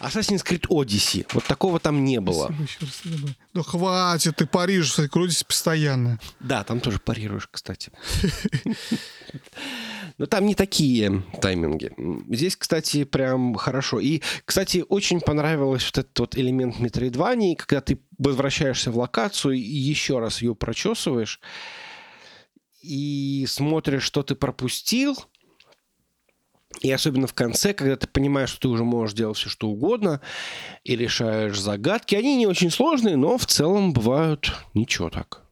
Assassin's 0.00 0.44
Creed 0.44 0.66
Odyssey. 0.68 1.26
Вот 1.32 1.44
такого 1.44 1.80
там 1.80 2.04
не 2.04 2.20
было. 2.20 2.54
Да 3.52 3.62
хватит, 3.62 4.36
ты 4.36 4.46
парируешь, 4.46 4.90
кстати, 4.90 5.08
крутишься 5.08 5.44
постоянно. 5.44 6.20
Да, 6.40 6.62
там 6.64 6.80
тоже 6.80 6.98
парируешь, 6.98 7.48
кстати. 7.50 7.90
Но 10.16 10.26
там 10.26 10.46
не 10.46 10.54
такие 10.54 11.22
тайминги. 11.40 11.92
Здесь, 12.32 12.56
кстати, 12.56 13.04
прям 13.04 13.54
хорошо. 13.54 13.98
И, 13.98 14.22
кстати, 14.44 14.84
очень 14.88 15.20
понравился 15.20 15.88
вот 15.88 15.98
этот 15.98 16.18
вот 16.20 16.38
элемент 16.38 16.78
метроидвании, 16.78 17.56
когда 17.56 17.80
ты 17.80 17.98
возвращаешься 18.18 18.92
в 18.92 18.98
локацию 18.98 19.54
и 19.54 19.58
еще 19.60 20.20
раз 20.20 20.40
ее 20.40 20.54
прочесываешь 20.54 21.40
и 22.84 23.46
смотришь, 23.48 24.02
что 24.02 24.22
ты 24.22 24.34
пропустил, 24.34 25.16
и 26.80 26.90
особенно 26.90 27.26
в 27.26 27.34
конце, 27.34 27.72
когда 27.72 27.96
ты 27.96 28.06
понимаешь, 28.06 28.50
что 28.50 28.60
ты 28.60 28.68
уже 28.68 28.84
можешь 28.84 29.16
делать 29.16 29.38
все, 29.38 29.48
что 29.48 29.68
угодно, 29.68 30.20
и 30.82 30.96
решаешь 30.96 31.58
загадки. 31.58 32.14
Они 32.14 32.36
не 32.36 32.46
очень 32.46 32.70
сложные, 32.70 33.16
но 33.16 33.38
в 33.38 33.46
целом 33.46 33.92
бывают 33.92 34.52
ничего 34.74 35.08
так. 35.08 35.43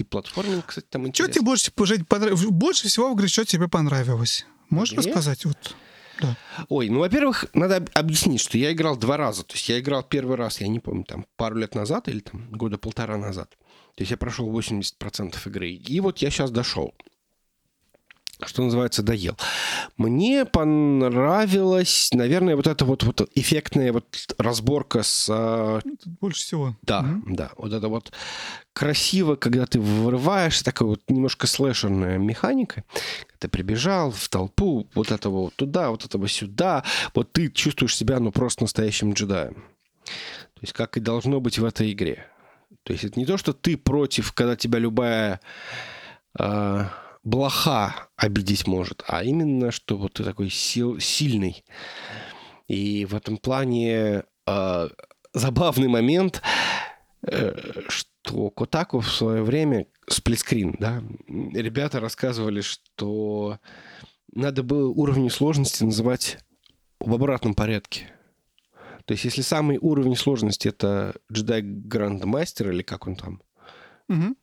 И 0.00 0.02
платформинг, 0.02 0.64
кстати, 0.64 0.86
там 0.88 1.06
интересно. 1.06 1.30
Что 1.30 1.40
тебе 1.40 1.44
больше, 1.44 2.04
понрав... 2.08 2.50
больше 2.50 2.88
всего 2.88 3.12
в 3.12 3.16
игре, 3.16 3.28
что 3.28 3.44
тебе 3.44 3.68
понравилось? 3.68 4.46
Можешь 4.70 4.96
Мне? 4.96 5.06
рассказать? 5.06 5.44
Вот. 5.44 5.76
Да. 6.22 6.38
Ой, 6.70 6.88
ну, 6.88 7.00
во-первых, 7.00 7.44
надо 7.52 7.84
объяснить, 7.92 8.40
что 8.40 8.56
я 8.56 8.72
играл 8.72 8.96
два 8.96 9.18
раза. 9.18 9.42
То 9.42 9.52
есть 9.54 9.68
я 9.68 9.78
играл 9.78 10.02
первый 10.02 10.36
раз, 10.36 10.62
я 10.62 10.68
не 10.68 10.80
помню, 10.80 11.04
там, 11.04 11.26
пару 11.36 11.56
лет 11.56 11.74
назад 11.74 12.08
или 12.08 12.20
там 12.20 12.50
года 12.50 12.78
полтора 12.78 13.18
назад. 13.18 13.50
То 13.94 14.02
есть 14.02 14.10
я 14.10 14.16
прошел 14.16 14.50
80% 14.50 15.36
игры. 15.46 15.70
И 15.70 16.00
вот 16.00 16.18
я 16.18 16.30
сейчас 16.30 16.50
дошел 16.50 16.94
что 18.46 18.62
называется, 18.62 19.02
доел. 19.02 19.36
Мне 19.96 20.44
понравилась, 20.44 22.10
наверное, 22.12 22.56
вот 22.56 22.66
эта 22.66 22.84
вот, 22.84 23.02
вот 23.02 23.30
эффектная 23.34 23.92
вот 23.92 24.34
разборка 24.38 25.02
с... 25.02 25.28
А, 25.30 25.80
больше 26.20 26.40
всего. 26.40 26.76
Да, 26.82 27.02
mm-hmm. 27.02 27.22
да. 27.26 27.50
Вот 27.56 27.72
это 27.72 27.88
вот 27.88 28.12
красиво, 28.72 29.36
когда 29.36 29.66
ты 29.66 29.80
вырываешься, 29.80 30.64
такая 30.64 30.88
вот 30.88 31.02
немножко 31.08 31.46
слэшерная 31.46 32.18
механика. 32.18 32.84
Ты 33.38 33.48
прибежал 33.48 34.10
в 34.10 34.28
толпу, 34.28 34.86
вот 34.94 35.10
этого 35.10 35.42
вот 35.42 35.54
туда, 35.56 35.90
вот 35.90 36.04
этого 36.04 36.28
сюда. 36.28 36.84
Вот 37.14 37.32
ты 37.32 37.48
чувствуешь 37.50 37.96
себя, 37.96 38.20
ну, 38.20 38.32
просто 38.32 38.64
настоящим 38.64 39.12
джедаем. 39.12 39.64
То 40.04 40.60
есть 40.62 40.72
как 40.72 40.96
и 40.96 41.00
должно 41.00 41.40
быть 41.40 41.58
в 41.58 41.64
этой 41.64 41.92
игре. 41.92 42.26
То 42.82 42.92
есть 42.92 43.04
это 43.04 43.18
не 43.18 43.26
то, 43.26 43.36
что 43.36 43.52
ты 43.52 43.76
против, 43.76 44.32
когда 44.32 44.56
тебя 44.56 44.78
любая... 44.78 45.40
Э, 46.38 46.86
блоха 47.22 48.08
обидеть 48.16 48.66
может, 48.66 49.02
а 49.06 49.22
именно, 49.24 49.70
что 49.70 49.96
вот 49.96 50.14
ты 50.14 50.24
такой 50.24 50.50
сил, 50.50 50.98
сильный. 50.98 51.64
И 52.68 53.04
в 53.04 53.14
этом 53.14 53.36
плане 53.36 54.24
э, 54.46 54.88
забавный 55.32 55.88
момент, 55.88 56.42
э, 57.26 57.54
что 57.88 58.50
Котаку 58.50 59.00
в 59.00 59.10
свое 59.10 59.42
время, 59.42 59.86
сплитскрин, 60.06 60.76
да, 60.78 61.02
ребята 61.28 62.00
рассказывали, 62.00 62.60
что 62.60 63.58
надо 64.32 64.62
было 64.62 64.88
уровни 64.88 65.28
сложности 65.28 65.84
называть 65.84 66.38
в 67.00 67.14
обратном 67.14 67.54
порядке. 67.54 68.12
То 69.06 69.12
есть, 69.12 69.24
если 69.24 69.42
самый 69.42 69.78
уровень 69.78 70.16
сложности 70.16 70.68
это 70.68 71.16
джедай 71.32 71.62
Грандмастер, 71.62 72.70
или 72.70 72.82
как 72.82 73.06
он 73.06 73.16
там, 73.16 73.42
угу. 74.10 74.36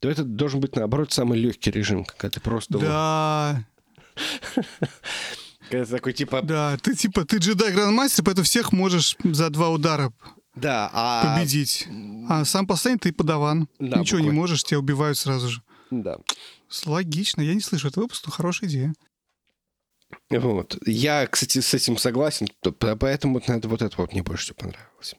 то 0.00 0.08
это 0.08 0.22
должен 0.24 0.60
быть, 0.60 0.76
наоборот, 0.76 1.12
самый 1.12 1.38
легкий 1.38 1.70
режим, 1.70 2.04
когда 2.04 2.30
ты 2.30 2.40
просто... 2.40 2.78
Да. 2.78 3.64
Когда 5.68 5.84
такой, 5.84 6.12
типа... 6.12 6.42
Да, 6.42 6.76
ты 6.78 6.94
типа, 6.94 7.24
ты 7.24 7.38
джедай 7.38 7.72
грандмастер, 7.72 8.24
поэтому 8.24 8.44
всех 8.44 8.72
можешь 8.72 9.16
за 9.24 9.50
два 9.50 9.70
удара 9.70 10.12
да, 10.56 10.90
а... 10.92 11.36
победить. 11.36 11.86
А 12.28 12.44
сам 12.44 12.66
последний 12.66 12.98
ты 12.98 13.12
подаван. 13.12 13.68
Да, 13.78 13.98
Ничего 13.98 14.18
буквально. 14.18 14.26
не 14.26 14.30
можешь, 14.30 14.64
тебя 14.64 14.78
убивают 14.78 15.18
сразу 15.18 15.48
же. 15.48 15.62
Да. 15.90 16.18
Логично. 16.86 17.42
Я 17.42 17.54
не 17.54 17.60
слышу 17.60 17.88
этот 17.88 17.98
выпуск, 17.98 18.24
но 18.26 18.32
хорошая 18.32 18.70
идея. 18.70 18.94
Вот. 20.30 20.78
Я, 20.86 21.26
кстати, 21.26 21.60
с 21.60 21.74
этим 21.74 21.98
согласен, 21.98 22.48
поэтому 22.80 23.34
вот, 23.34 23.64
вот 23.64 23.82
это 23.82 23.96
вот 23.96 24.12
мне 24.12 24.22
больше 24.22 24.44
всего 24.44 24.56
понравилось. 24.56 25.14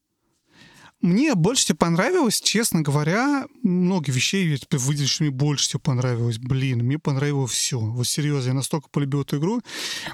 Мне 1.01 1.35
больше 1.35 1.63
всего 1.63 1.77
понравилось, 1.77 2.41
честно 2.41 2.81
говоря, 2.81 3.45
много 3.61 4.11
вещей 4.11 4.47
я 4.47 4.57
теперь 4.57 4.79
выделил, 4.79 5.07
что 5.07 5.23
мне 5.23 5.31
больше 5.31 5.65
всего 5.65 5.79
понравилось. 5.79 6.39
Блин, 6.39 6.79
мне 6.79 6.97
понравилось 6.97 7.51
все. 7.51 7.79
Вот 7.79 8.07
серьезно, 8.07 8.49
я 8.49 8.53
настолько 8.55 8.89
полюбил 8.89 9.21
эту 9.21 9.37
игру. 9.37 9.61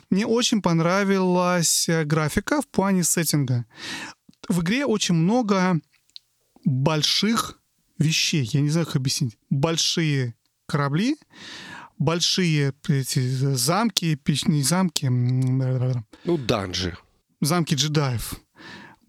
Мне 0.10 0.28
очень 0.28 0.62
понравилась 0.62 1.88
э, 1.88 2.04
графика 2.04 2.62
в 2.62 2.68
плане 2.68 3.06
сеттинга. 3.06 3.66
В 4.50 4.62
игре 4.62 4.86
очень 4.86 5.16
много 5.16 5.80
больших 6.66 7.62
вещей. 7.98 8.44
Я 8.52 8.60
не 8.60 8.70
знаю, 8.70 8.86
как 8.86 8.98
объяснить. 8.98 9.38
Большие 9.50 10.36
корабли, 10.66 11.16
большие 11.98 12.74
эти 12.90 13.20
замки, 13.56 14.20
не 14.48 14.64
замки. 14.64 15.08
Ну, 16.26 16.38
данжи. 16.38 16.98
Замки 17.40 17.76
джедаев 17.76 18.43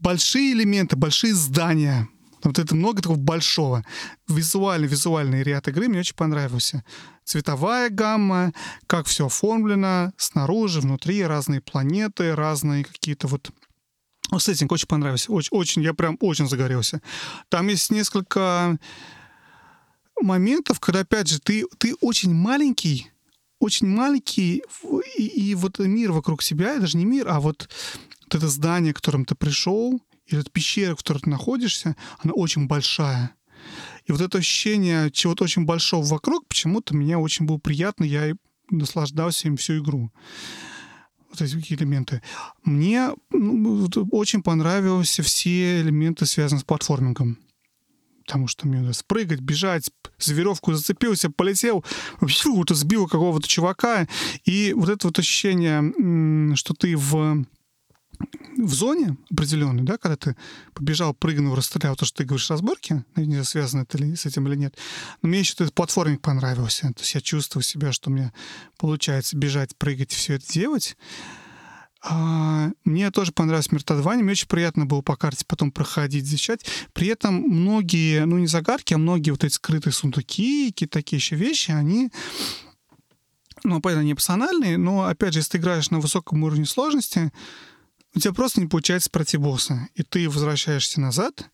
большие 0.01 0.53
элементы, 0.53 0.97
большие 0.97 1.35
здания. 1.35 2.09
Вот 2.43 2.59
это 2.59 2.75
много 2.75 3.01
такого 3.01 3.19
большого. 3.19 3.85
Визуальный, 4.29 4.87
визуальный 4.87 5.43
ряд 5.43 5.67
игры 5.69 5.89
мне 5.89 6.01
очень 6.01 6.15
понравился. 6.15 6.85
Цветовая 7.25 7.89
гамма, 7.89 8.53
как 8.87 9.07
все 9.07 9.27
оформлено 9.27 10.13
снаружи, 10.19 10.81
внутри, 10.81 11.23
разные 11.25 11.63
планеты, 11.63 12.35
разные 12.35 12.85
какие-то 12.85 13.29
вот 13.29 13.51
сеттинг 14.39 14.73
очень 14.73 14.89
понравился. 14.89 15.33
Очень, 15.33 15.49
очень, 15.53 15.83
я 15.83 15.95
прям 15.95 16.19
очень 16.21 16.49
загорелся. 16.49 17.01
Там 17.49 17.69
есть 17.69 17.91
несколько 17.91 18.79
моментов, 20.21 20.81
когда, 20.81 21.01
опять 21.01 21.29
же, 21.29 21.41
ты, 21.41 21.65
ты 21.79 21.95
очень 22.01 22.35
маленький, 22.35 23.11
очень 23.59 23.87
маленький, 23.87 24.63
и, 25.17 25.23
и 25.23 25.55
вот 25.55 25.79
мир 25.79 26.13
вокруг 26.13 26.43
себя, 26.43 26.79
даже 26.79 26.99
не 26.99 27.05
мир, 27.05 27.29
а 27.29 27.41
вот 27.41 27.69
это 28.35 28.49
здание, 28.49 28.93
к 28.93 28.97
которому 28.97 29.25
ты 29.25 29.35
пришел, 29.35 30.01
или 30.27 30.41
эта 30.41 30.51
пещера, 30.51 30.95
в 30.95 30.99
которой 30.99 31.19
ты 31.19 31.31
находишься, 31.31 31.97
она 32.19 32.33
очень 32.33 32.67
большая. 32.67 33.35
И 34.07 34.13
вот 34.13 34.21
это 34.21 34.39
ощущение 34.39 35.11
чего-то 35.11 35.45
очень 35.45 35.65
большого 35.65 36.05
вокруг 36.05 36.47
почему-то 36.47 36.95
мне 36.95 37.17
очень 37.17 37.47
было 37.47 37.59
приятно, 37.59 38.05
я 38.05 38.31
и 38.31 38.35
наслаждался 38.71 39.49
им 39.49 39.57
всю 39.57 39.79
игру. 39.79 40.11
Вот 41.31 41.41
эти 41.41 41.57
элементы. 41.75 42.23
Мне 42.63 43.11
ну, 43.31 43.89
очень 44.13 44.43
понравились 44.43 45.19
все 45.21 45.81
элементы, 45.81 46.27
связанные 46.27 46.61
с 46.61 46.65
платформингом 46.65 47.39
потому 48.27 48.49
что 48.49 48.67
мне 48.67 48.81
надо 48.81 48.95
спрыгать, 48.95 49.41
бежать, 49.41 49.91
за 50.19 50.33
веревку 50.35 50.73
зацепился, 50.73 51.31
полетел, 51.31 51.85
вот 52.21 52.71
сбил 52.71 53.07
какого-то 53.07 53.47
чувака. 53.47 54.09
И 54.45 54.73
вот 54.75 54.89
это 54.89 55.09
вот 55.09 55.19
ощущение, 55.19 56.57
что 56.57 56.73
ты 56.73 56.97
в 56.97 57.45
в 58.57 58.73
зоне 58.73 59.17
определенной, 59.31 59.83
да, 59.83 59.99
когда 59.99 60.17
ты 60.17 60.37
побежал, 60.73 61.15
прыгнул, 61.15 61.55
расстрелял, 61.55 61.97
то, 61.97 62.05
что 62.05 62.19
ты 62.19 62.25
говоришь, 62.25 62.51
разборки, 62.51 63.05
не 63.17 63.43
связано 63.45 63.83
это 63.83 63.99
ли, 63.99 64.17
с 64.17 64.27
этим 64.27 64.47
или 64.49 64.57
нет. 64.57 64.77
Но 65.23 65.29
мне 65.29 65.41
еще 65.41 65.55
этот 65.55 65.75
платформик 65.75 66.21
понравился. 66.21 66.89
То 66.95 67.01
есть 67.01 67.15
я 67.15 67.21
чувствую 67.21 67.63
себя, 67.63 67.93
что 67.93 68.11
мне 68.11 68.33
получается 68.79 69.37
бежать, 69.37 69.77
прыгать, 69.77 70.13
все 70.13 70.35
это 70.35 70.47
делать. 70.53 70.97
А, 72.07 72.71
мне 72.85 73.11
тоже 73.11 73.33
понравилось 73.33 73.73
мертвование. 73.73 74.23
Мне 74.23 74.33
очень 74.33 74.49
приятно 74.49 74.85
было 74.85 75.01
по 75.01 75.17
карте 75.17 75.45
потом 75.47 75.73
проходить, 75.73 76.27
защищать. 76.27 76.67
При 76.93 77.09
этом 77.09 77.35
многие, 77.35 78.27
ну 78.27 78.37
не 78.39 78.47
загадки, 78.47 78.93
а 78.93 78.99
многие 78.99 79.31
вот 79.31 79.43
эти 79.43 79.55
скрытые 79.55 79.93
сундуки, 79.93 80.71
какие-то 80.71 80.99
такие 80.99 81.17
еще 81.17 81.37
вещи, 81.37 81.71
они 81.71 82.11
ну, 83.67 83.81
понятно, 83.81 84.03
не 84.03 84.13
опциональные, 84.13 84.77
но, 84.77 85.05
опять 85.05 85.33
же, 85.33 85.39
если 85.39 85.53
ты 85.53 85.59
играешь 85.59 85.91
на 85.91 85.99
высоком 85.99 86.43
уровне 86.43 86.67
сложности, 86.67 87.33
у 88.15 88.19
тебя 88.19 88.33
просто 88.33 88.61
не 88.61 88.67
получается 88.67 89.11
пройти 89.11 89.37
босса. 89.37 89.89
И 89.95 90.03
ты 90.03 90.29
возвращаешься 90.29 91.01
назад, 91.01 91.51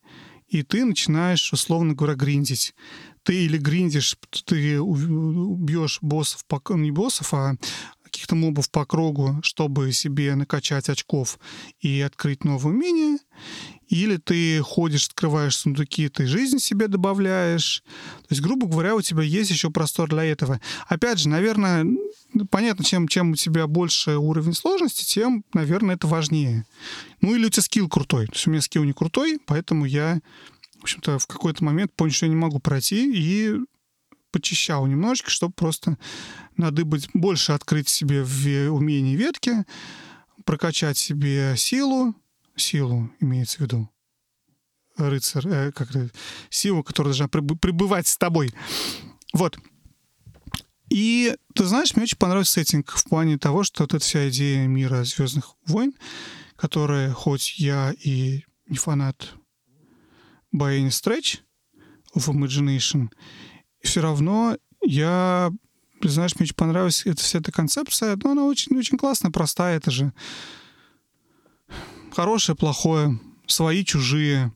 и 0.48 0.62
ты 0.62 0.84
начинаешь, 0.84 1.52
условно 1.52 1.94
говоря, 1.94 2.14
гриндить. 2.14 2.74
Ты 3.22 3.44
или 3.44 3.58
гриндишь, 3.58 4.16
ты 4.44 4.80
убьешь 4.80 5.98
боссов, 6.00 6.44
не 6.70 6.90
боссов, 6.90 7.34
а 7.34 7.54
каких-то 8.02 8.34
мобов 8.34 8.70
по 8.70 8.84
кругу, 8.84 9.38
чтобы 9.42 9.92
себе 9.92 10.34
накачать 10.34 10.88
очков 10.88 11.38
и 11.80 12.00
открыть 12.00 12.44
новые 12.44 12.74
умения, 12.74 13.18
или 13.90 14.18
ты 14.18 14.60
ходишь, 14.60 15.08
открываешь 15.08 15.56
сундуки, 15.56 16.08
ты 16.08 16.26
жизнь 16.26 16.60
себе 16.60 16.86
добавляешь. 16.86 17.82
То 18.20 18.26
есть, 18.30 18.40
грубо 18.40 18.68
говоря, 18.68 18.94
у 18.94 19.02
тебя 19.02 19.22
есть 19.22 19.50
еще 19.50 19.70
простор 19.70 20.08
для 20.08 20.24
этого. 20.24 20.60
Опять 20.86 21.18
же, 21.18 21.28
наверное, 21.28 21.84
понятно, 22.50 22.84
чем, 22.84 23.08
чем 23.08 23.32
у 23.32 23.34
тебя 23.34 23.66
больше 23.66 24.16
уровень 24.16 24.54
сложности, 24.54 25.04
тем, 25.04 25.44
наверное, 25.52 25.96
это 25.96 26.06
важнее. 26.06 26.64
Ну 27.20 27.34
или 27.34 27.46
у 27.46 27.50
тебя 27.50 27.64
скилл 27.64 27.88
крутой. 27.88 28.26
То 28.26 28.34
есть 28.34 28.46
у 28.46 28.50
меня 28.50 28.62
скилл 28.62 28.84
не 28.84 28.92
крутой, 28.92 29.40
поэтому 29.44 29.84
я, 29.84 30.20
в 30.78 30.82
общем-то, 30.84 31.18
в 31.18 31.26
какой-то 31.26 31.64
момент 31.64 31.92
понял, 31.92 32.12
что 32.12 32.26
я 32.26 32.30
не 32.30 32.36
могу 32.36 32.60
пройти, 32.60 33.10
и 33.12 33.58
почищал 34.30 34.86
немножечко, 34.86 35.30
чтобы 35.30 35.52
просто 35.54 35.98
надыбать, 36.56 37.08
больше 37.12 37.50
открыть 37.50 37.88
себе 37.88 38.22
в 38.22 38.70
умении 38.70 39.16
ветки, 39.16 39.64
прокачать 40.44 40.96
себе 40.96 41.54
силу, 41.56 42.14
силу 42.60 43.10
имеется 43.20 43.58
в 43.58 43.60
виду, 43.60 43.90
рыцарь, 44.96 45.46
э, 45.46 45.72
как 45.72 45.90
это, 45.90 46.10
силу, 46.50 46.82
которая 46.82 47.14
должна 47.14 47.28
пребывать 47.28 48.06
с 48.06 48.16
тобой. 48.16 48.52
Вот. 49.32 49.58
И 50.90 51.36
ты 51.54 51.64
знаешь, 51.64 51.94
мне 51.94 52.02
очень 52.02 52.18
понравился 52.18 52.54
сеттинг 52.54 52.90
в 52.90 53.04
плане 53.04 53.38
того, 53.38 53.62
что 53.62 53.84
вот 53.84 53.94
эта 53.94 54.04
вся 54.04 54.28
идея 54.28 54.66
мира 54.66 55.04
Звездных 55.04 55.54
войн, 55.66 55.94
которая, 56.56 57.12
хоть 57.12 57.58
я 57.58 57.94
и 58.02 58.44
не 58.66 58.76
фанат 58.76 59.34
by 60.52 60.80
any 60.80 60.88
stretch 60.88 61.40
of 62.16 62.28
imagination, 62.28 63.08
все 63.80 64.00
равно 64.00 64.56
я, 64.82 65.52
знаешь, 66.02 66.34
мне 66.34 66.44
очень 66.44 66.56
понравилась 66.56 67.06
эта 67.06 67.22
вся 67.22 67.38
эта 67.38 67.52
концепция, 67.52 68.18
но 68.22 68.32
она 68.32 68.44
очень-очень 68.44 68.98
классная, 68.98 69.30
простая, 69.30 69.76
это 69.76 69.92
же 69.92 70.12
хорошее, 72.12 72.56
плохое, 72.56 73.18
свои, 73.46 73.84
чужие. 73.84 74.52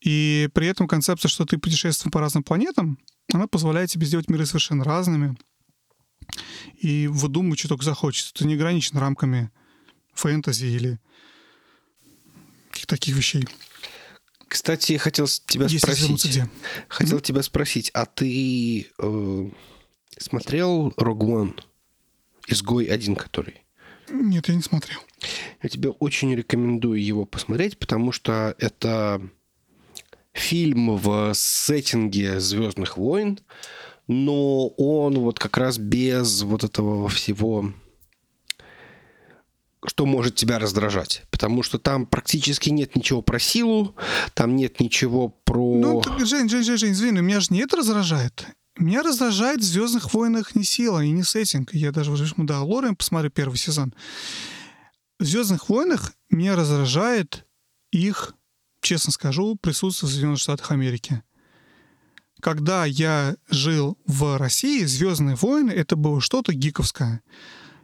И 0.00 0.48
при 0.54 0.66
этом 0.66 0.86
концепция, 0.86 1.28
что 1.28 1.44
ты 1.44 1.58
путешествуешь 1.58 2.12
по 2.12 2.20
разным 2.20 2.42
планетам, 2.42 2.98
она 3.32 3.46
позволяет 3.46 3.90
тебе 3.90 4.06
сделать 4.06 4.30
миры 4.30 4.46
совершенно 4.46 4.84
разными 4.84 5.36
и 6.80 7.08
выдумывать, 7.08 7.58
что 7.58 7.68
только 7.68 7.84
захочется. 7.84 8.32
Ты 8.34 8.46
не 8.46 8.54
ограничен 8.54 8.96
рамками 8.98 9.50
фэнтези 10.14 10.66
или 10.66 11.00
каких-то 12.70 12.96
таких 12.96 13.16
вещей. 13.16 13.46
Кстати, 14.46 14.92
я 14.92 14.98
хотел 14.98 15.26
тебя 15.26 15.64
Если 15.64 15.78
спросить. 15.78 16.24
Где. 16.24 16.50
Хотел 16.88 17.18
mm-hmm. 17.18 17.22
тебя 17.22 17.42
спросить, 17.42 17.90
а 17.90 18.06
ты 18.06 18.90
э, 18.98 19.50
смотрел 20.18 20.88
Rogue 20.96 21.18
One? 21.18 21.60
Изгой 22.46 22.86
один, 22.86 23.14
который? 23.14 23.62
Нет, 24.10 24.48
я 24.48 24.54
не 24.54 24.62
смотрел. 24.62 25.00
Я 25.62 25.68
тебе 25.68 25.90
очень 25.90 26.34
рекомендую 26.34 27.02
его 27.02 27.24
посмотреть, 27.24 27.78
потому 27.78 28.12
что 28.12 28.54
это 28.58 29.20
фильм 30.32 30.96
в 30.96 31.32
сеттинге 31.34 32.40
Звездных 32.40 32.96
войн, 32.96 33.40
но 34.06 34.68
он 34.68 35.18
вот 35.18 35.38
как 35.38 35.56
раз 35.56 35.78
без 35.78 36.42
вот 36.42 36.64
этого 36.64 37.08
всего 37.08 37.72
что 39.86 40.06
может 40.06 40.34
тебя 40.34 40.58
раздражать. 40.58 41.22
Потому 41.30 41.62
что 41.62 41.78
там 41.78 42.04
практически 42.04 42.68
нет 42.70 42.96
ничего 42.96 43.22
про 43.22 43.38
силу, 43.38 43.94
там 44.34 44.56
нет 44.56 44.80
ничего 44.80 45.28
про... 45.28 45.76
Ну, 45.76 46.02
Жень, 46.18 46.48
Жень, 46.48 46.64
Жень, 46.64 46.76
Жень, 46.76 46.92
извини, 46.92 47.20
меня 47.20 47.40
же 47.40 47.48
не 47.50 47.60
это 47.60 47.76
раздражает. 47.76 48.46
Меня 48.76 49.02
раздражает 49.02 49.60
в 49.60 49.64
«Звездных 49.64 50.14
войнах» 50.14 50.54
не 50.54 50.62
сила 50.62 51.02
и 51.02 51.10
не 51.10 51.24
сеттинг. 51.24 51.74
Я 51.74 51.90
даже 51.90 52.12
возьму, 52.12 52.44
да, 52.44 52.62
Лорен, 52.62 52.94
посмотрю 52.94 53.30
первый 53.30 53.56
сезон. 53.56 53.92
В 55.18 55.24
«Звездных 55.24 55.68
войнах» 55.68 56.12
меня 56.30 56.54
раздражает 56.54 57.46
их, 57.90 58.34
честно 58.80 59.12
скажу, 59.12 59.56
присутствие 59.56 60.08
в 60.08 60.12
Соединенных 60.12 60.38
Штатах 60.38 60.70
Америки. 60.70 61.22
Когда 62.40 62.84
я 62.84 63.36
жил 63.50 63.98
в 64.06 64.38
России, 64.38 64.84
«Звездные 64.84 65.34
войны»— 65.34 65.70
это 65.72 65.96
было 65.96 66.20
что-то 66.20 66.52
гиковское 66.52 67.22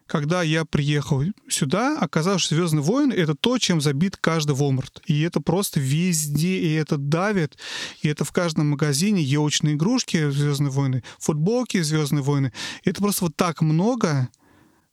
когда 0.06 0.42
я 0.42 0.64
приехал 0.64 1.22
сюда, 1.48 1.98
оказалось, 1.98 2.42
что 2.42 2.54
«Звездные 2.54 2.82
войны»— 2.82 3.12
это 3.14 3.34
то, 3.34 3.58
чем 3.58 3.80
забит 3.80 4.16
каждый 4.16 4.54
Walmart. 4.54 5.02
И 5.06 5.22
это 5.22 5.40
просто 5.40 5.80
везде, 5.80 6.58
и 6.58 6.72
это 6.74 6.98
давит, 6.98 7.56
и 8.02 8.08
это 8.08 8.24
в 8.24 8.32
каждом 8.32 8.70
магазине 8.70 9.22
елочные 9.22 9.74
игрушки 9.74 10.30
«Звездные 10.30 10.70
войны», 10.70 11.02
футболки 11.18 11.80
«Звездные 11.80 12.22
войны». 12.22 12.52
Это 12.84 13.00
просто 13.00 13.24
вот 13.24 13.36
так 13.36 13.62
много, 13.62 14.28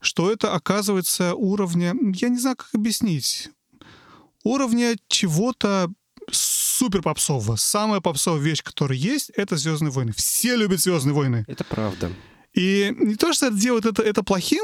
что 0.01 0.31
это 0.31 0.53
оказывается 0.53 1.35
уровня... 1.35 1.95
Я 2.15 2.29
не 2.29 2.37
знаю, 2.37 2.57
как 2.57 2.69
объяснить. 2.73 3.49
Уровня 4.43 4.95
чего-то 5.07 5.91
супер 6.31 7.01
попсового. 7.01 7.55
Самая 7.55 8.01
попсовая 8.01 8.41
вещь, 8.41 8.63
которая 8.63 8.97
есть, 8.97 9.29
это 9.31 9.55
Звездные 9.55 9.91
войны. 9.91 10.13
Все 10.15 10.55
любят 10.55 10.79
Звездные 10.79 11.13
войны. 11.13 11.45
Это 11.47 11.63
правда. 11.63 12.11
И 12.53 12.93
не 12.99 13.15
то, 13.15 13.31
что 13.33 13.47
это 13.47 13.55
делает 13.55 13.85
это, 13.85 14.01
это 14.01 14.23
плохим, 14.23 14.63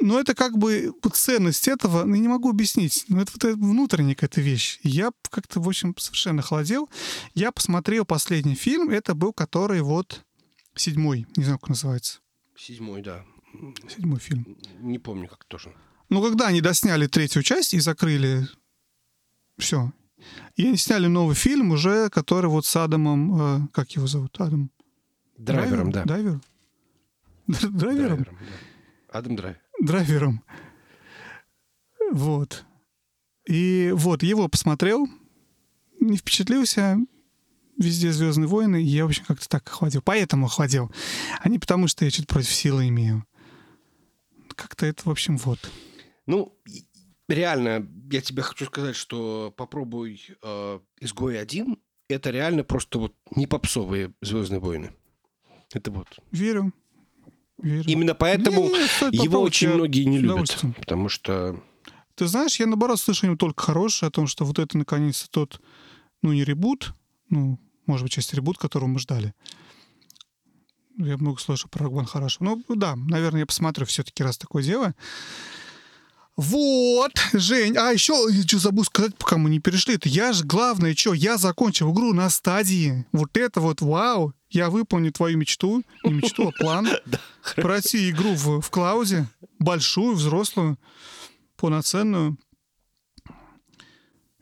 но 0.00 0.18
это 0.18 0.34
как 0.34 0.58
бы 0.58 0.92
ценность 1.12 1.68
этого, 1.68 2.04
ну, 2.04 2.14
я 2.14 2.20
не 2.20 2.28
могу 2.28 2.50
объяснить. 2.50 3.04
Но 3.08 3.20
это 3.20 3.32
вот 3.32 3.44
это 3.44 3.56
внутренняя 3.56 4.14
какая-то 4.14 4.40
вещь. 4.40 4.80
Я 4.82 5.12
как-то, 5.30 5.60
в 5.60 5.68
общем, 5.68 5.94
совершенно 5.98 6.42
холодел. 6.42 6.88
Я 7.34 7.52
посмотрел 7.52 8.04
последний 8.04 8.54
фильм, 8.54 8.90
это 8.90 9.14
был 9.14 9.32
который 9.32 9.82
вот 9.82 10.24
седьмой, 10.74 11.26
не 11.36 11.44
знаю, 11.44 11.58
как 11.58 11.68
называется. 11.70 12.20
Седьмой, 12.56 13.02
да. 13.02 13.24
Седьмой 13.88 14.18
фильм. 14.18 14.56
Не 14.80 14.98
помню, 14.98 15.28
как 15.28 15.44
тоже. 15.44 15.74
Ну, 16.08 16.22
когда 16.22 16.48
они 16.48 16.60
досняли 16.60 17.06
третью 17.06 17.42
часть 17.42 17.74
и 17.74 17.80
закрыли 17.80 18.46
все. 19.58 19.92
И 20.56 20.66
они 20.66 20.76
сняли 20.76 21.06
новый 21.06 21.34
фильм 21.34 21.72
уже, 21.72 22.10
который 22.10 22.50
вот 22.50 22.66
с 22.66 22.76
Адамом, 22.76 23.64
э, 23.64 23.68
как 23.72 23.90
его 23.92 24.06
зовут, 24.06 24.40
Адам? 24.40 24.70
Драйвером, 25.38 25.90
Драйвер? 25.90 26.40
да. 27.46 27.48
Драйвер? 27.48 27.70
Драйвером? 27.70 27.78
Драйвером 27.78 28.24
да. 28.24 29.18
Адам 29.18 29.36
Драйвер 29.36 29.62
драйвером. 29.82 30.42
Вот. 32.12 32.64
И 33.46 33.90
вот, 33.94 34.22
его 34.22 34.48
посмотрел, 34.48 35.08
не 36.00 36.16
впечатлился, 36.16 36.98
везде 37.78 38.12
Звездные 38.12 38.46
войны, 38.46 38.82
и 38.82 38.86
я, 38.86 39.04
в 39.04 39.08
общем, 39.08 39.24
как-то 39.24 39.48
так 39.48 39.66
охладил. 39.68 40.02
Поэтому 40.02 40.46
охладил. 40.46 40.90
А 41.40 41.48
не 41.48 41.58
потому, 41.58 41.88
что 41.88 42.04
я 42.04 42.10
что-то 42.10 42.28
против 42.28 42.52
силы 42.52 42.88
имею. 42.88 43.26
Как-то 44.54 44.86
это, 44.86 45.02
в 45.04 45.10
общем, 45.10 45.36
вот. 45.38 45.58
Ну, 46.26 46.58
реально, 47.28 47.88
я 48.10 48.20
тебе 48.20 48.42
хочу 48.42 48.66
сказать, 48.66 48.96
что 48.96 49.52
попробуй 49.56 50.20
э, 50.42 50.80
«Изгой 51.00 51.40
один». 51.40 51.78
Это 52.08 52.30
реально 52.30 52.64
просто 52.64 52.98
вот 52.98 53.14
не 53.34 53.46
попсовые 53.46 54.12
«Звездные 54.20 54.60
войны». 54.60 54.92
Это 55.72 55.90
вот. 55.90 56.08
Верю. 56.30 56.72
Верю. 57.58 57.84
Именно 57.86 58.14
поэтому 58.14 58.64
не, 58.64 59.10
не, 59.10 59.24
его 59.24 59.40
очень 59.40 59.70
многие 59.70 60.04
не 60.04 60.18
любят. 60.18 60.56
Потому 60.76 61.08
что... 61.08 61.62
Ты 62.14 62.26
знаешь, 62.26 62.60
я 62.60 62.66
наоборот 62.66 63.00
слышу 63.00 63.26
им 63.26 63.38
только 63.38 63.62
хорошее 63.62 64.08
о 64.08 64.12
том, 64.12 64.26
что 64.26 64.44
вот 64.44 64.58
это 64.58 64.76
наконец-то 64.76 65.30
тот, 65.30 65.62
ну, 66.20 66.32
не 66.32 66.44
ребут, 66.44 66.94
ну, 67.30 67.58
Может 67.86 68.04
быть, 68.04 68.12
часть 68.12 68.34
ребут, 68.34 68.58
которого 68.58 68.88
мы 68.88 68.98
ждали. 68.98 69.34
Я 70.98 71.16
много 71.16 71.40
слышал 71.40 71.68
про 71.70 71.88
One 71.88 72.06
хорошо. 72.06 72.38
Ну, 72.40 72.62
да, 72.68 72.96
наверное, 72.96 73.40
я 73.40 73.46
посмотрю 73.46 73.86
все-таки, 73.86 74.22
раз 74.22 74.38
такое 74.38 74.62
дело. 74.62 74.94
Вот, 76.36 77.12
Жень, 77.34 77.76
а 77.76 77.90
еще, 77.90 78.14
что 78.46 78.58
забыл 78.58 78.84
сказать, 78.84 79.16
пока 79.18 79.36
мы 79.36 79.50
не 79.50 79.60
перешли, 79.60 79.96
это 79.96 80.08
я 80.08 80.32
же, 80.32 80.44
главное, 80.44 80.94
что, 80.94 81.12
я 81.12 81.36
закончил 81.36 81.92
игру 81.92 82.14
на 82.14 82.30
стадии. 82.30 83.06
Вот 83.12 83.36
это 83.36 83.60
вот, 83.60 83.82
вау, 83.82 84.32
я 84.48 84.70
выполню 84.70 85.12
твою 85.12 85.36
мечту, 85.36 85.82
не 86.04 86.12
мечту, 86.14 86.48
а 86.48 86.52
план. 86.52 86.88
Пройти 87.56 88.08
игру 88.10 88.34
в, 88.34 88.62
в 88.62 88.70
клауде, 88.70 89.28
большую, 89.58 90.14
взрослую, 90.14 90.78
полноценную. 91.56 92.38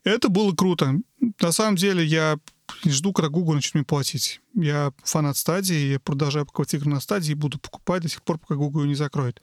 Это 0.04 0.28
было 0.28 0.54
круто. 0.54 0.94
На 1.40 1.52
самом 1.52 1.76
деле 1.76 2.04
я 2.04 2.38
жду, 2.84 3.12
когда 3.12 3.28
Google 3.28 3.54
начнет 3.54 3.74
мне 3.74 3.84
платить. 3.84 4.40
Я 4.54 4.92
фанат 5.04 5.36
стадии, 5.36 5.92
я 5.92 6.00
продолжаю 6.00 6.46
покупать 6.46 6.74
игры 6.74 6.90
на 6.90 7.00
стадии 7.00 7.32
и 7.32 7.34
буду 7.34 7.58
покупать 7.58 8.02
до 8.02 8.08
сих 8.08 8.22
пор, 8.22 8.38
пока 8.38 8.54
Google 8.54 8.82
ее 8.82 8.88
не 8.88 8.94
закроет. 8.94 9.40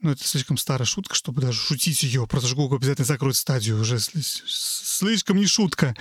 Ну, 0.00 0.10
это 0.10 0.24
слишком 0.24 0.56
старая 0.56 0.86
шутка, 0.86 1.14
чтобы 1.14 1.42
даже 1.42 1.58
шутить 1.58 2.02
ее. 2.02 2.26
Просто 2.26 2.48
что 2.48 2.56
Google 2.56 2.76
обязательно 2.76 3.04
закроет 3.04 3.36
стадию. 3.36 3.80
Уже 3.80 3.98
слишком 3.98 5.36
не 5.36 5.46
шутка. 5.46 5.94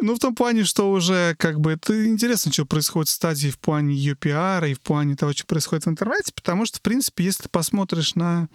Ну, 0.00 0.14
в 0.14 0.18
том 0.18 0.34
плане, 0.34 0.64
что 0.64 0.90
уже 0.90 1.34
как 1.38 1.60
бы 1.60 1.72
это 1.72 2.06
интересно, 2.06 2.52
что 2.52 2.64
происходит 2.64 3.08
в 3.08 3.12
стадии 3.12 3.50
в 3.50 3.58
плане 3.58 3.94
ее 3.94 4.14
пиара 4.14 4.68
и 4.68 4.74
в 4.74 4.80
плане 4.80 5.16
того, 5.16 5.32
что 5.32 5.46
происходит 5.46 5.86
в 5.86 5.90
интернете, 5.90 6.32
потому 6.34 6.66
что, 6.66 6.78
в 6.78 6.82
принципе, 6.82 7.24
если 7.24 7.44
ты 7.44 7.48
посмотришь 7.48 8.14
на 8.14 8.48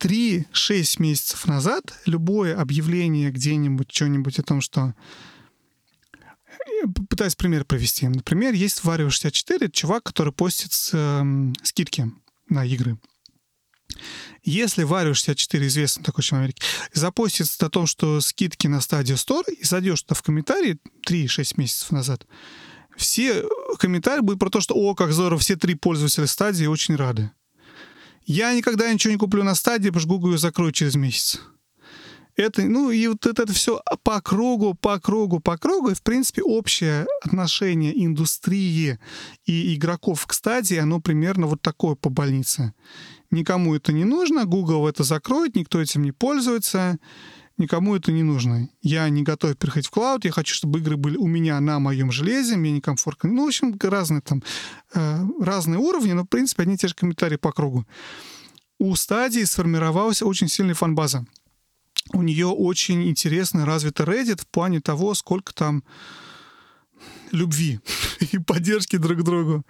3-6 0.00 1.02
месяцев 1.02 1.46
назад 1.46 1.98
любое 2.06 2.58
объявление 2.58 3.30
где-нибудь, 3.30 3.90
что-нибудь 3.90 4.38
о 4.38 4.42
том, 4.42 4.60
что 4.60 4.94
пытаюсь 7.08 7.34
пример 7.34 7.64
провести. 7.64 8.06
Например, 8.08 8.52
есть 8.52 8.82
в 8.82 8.88
Wario 8.88 9.10
64 9.10 9.70
чувак, 9.70 10.04
который 10.04 10.32
постит 10.32 10.72
с, 10.72 10.90
э, 10.92 11.52
скидки 11.62 12.10
на 12.48 12.64
игры. 12.64 12.98
Если 14.44 14.86
Wario 14.86 15.14
64, 15.14 15.66
известный 15.66 16.04
такой 16.04 16.22
человек 16.22 16.56
в 16.56 16.62
Америке, 16.62 16.62
запостит 16.92 17.62
о 17.62 17.70
том, 17.70 17.86
что 17.86 18.20
скидки 18.20 18.66
на 18.66 18.80
стадию 18.80 19.16
Store, 19.16 19.50
и 19.52 19.64
зайдешь 19.64 20.02
туда 20.02 20.14
в 20.14 20.22
комментарии 20.22 20.78
3-6 21.06 21.54
месяцев 21.56 21.90
назад, 21.90 22.26
все 22.96 23.44
комментарии 23.78 24.20
будут 24.20 24.40
про 24.40 24.50
то, 24.50 24.60
что 24.60 24.74
«О, 24.74 24.94
как 24.94 25.12
здорово, 25.12 25.38
все 25.38 25.56
три 25.56 25.74
пользователя 25.74 26.26
стадии 26.26 26.66
очень 26.66 26.96
рады». 26.96 27.30
Я 28.28 28.54
никогда 28.54 28.92
ничего 28.92 29.12
не 29.12 29.18
куплю 29.18 29.42
на 29.42 29.54
стадии, 29.54 29.88
потому 29.88 30.00
что 30.00 30.08
Google 30.08 30.32
ее 30.32 30.38
закроют 30.38 30.74
через 30.74 30.94
месяц 30.94 31.40
это, 32.38 32.62
ну, 32.62 32.90
и 32.90 33.08
вот 33.08 33.26
это, 33.26 33.42
это 33.42 33.52
все 33.52 33.82
по 34.04 34.20
кругу, 34.20 34.74
по 34.74 35.00
кругу, 35.00 35.40
по 35.40 35.58
кругу. 35.58 35.90
И, 35.90 35.94
в 35.94 36.02
принципе, 36.02 36.42
общее 36.42 37.06
отношение 37.24 38.04
индустрии 38.04 38.98
и 39.44 39.74
игроков 39.74 40.24
к 40.26 40.32
стадии, 40.32 40.76
оно 40.76 41.00
примерно 41.00 41.46
вот 41.46 41.60
такое 41.60 41.96
по 41.96 42.10
больнице. 42.10 42.74
Никому 43.32 43.74
это 43.74 43.92
не 43.92 44.04
нужно, 44.04 44.44
Google 44.44 44.86
это 44.86 45.02
закроет, 45.02 45.56
никто 45.56 45.80
этим 45.80 46.04
не 46.04 46.12
пользуется, 46.12 46.98
никому 47.58 47.96
это 47.96 48.12
не 48.12 48.22
нужно. 48.22 48.68
Я 48.82 49.08
не 49.08 49.22
готов 49.22 49.56
переходить 49.56 49.86
в 49.86 49.90
клауд, 49.90 50.24
я 50.24 50.32
хочу, 50.32 50.54
чтобы 50.54 50.78
игры 50.78 50.96
были 50.96 51.16
у 51.16 51.26
меня 51.26 51.60
на 51.60 51.78
моем 51.78 52.10
железе, 52.10 52.56
мне 52.56 52.72
некомфортно. 52.72 53.30
Ну, 53.30 53.44
в 53.44 53.48
общем, 53.48 53.78
разные 53.80 54.20
там, 54.20 54.42
э, 54.94 55.24
разные 55.40 55.78
уровни, 55.78 56.12
но, 56.12 56.22
в 56.22 56.28
принципе, 56.28 56.62
одни 56.62 56.74
и 56.74 56.78
те 56.78 56.88
же 56.88 56.94
комментарии 56.94 57.36
по 57.36 57.52
кругу. 57.52 57.86
У 58.78 58.94
стадии 58.94 59.44
сформировалась 59.44 60.22
очень 60.22 60.48
сильная 60.48 60.74
фан-база 60.74 61.26
у 62.12 62.22
нее 62.22 62.46
очень 62.46 63.08
интересно 63.08 63.66
развитый 63.66 64.06
Reddit 64.06 64.42
в 64.42 64.46
плане 64.46 64.80
того, 64.80 65.14
сколько 65.14 65.54
там 65.54 65.84
любви 67.32 67.80
и 68.32 68.38
поддержки 68.38 68.96
друг 68.96 69.22
другу. 69.22 69.64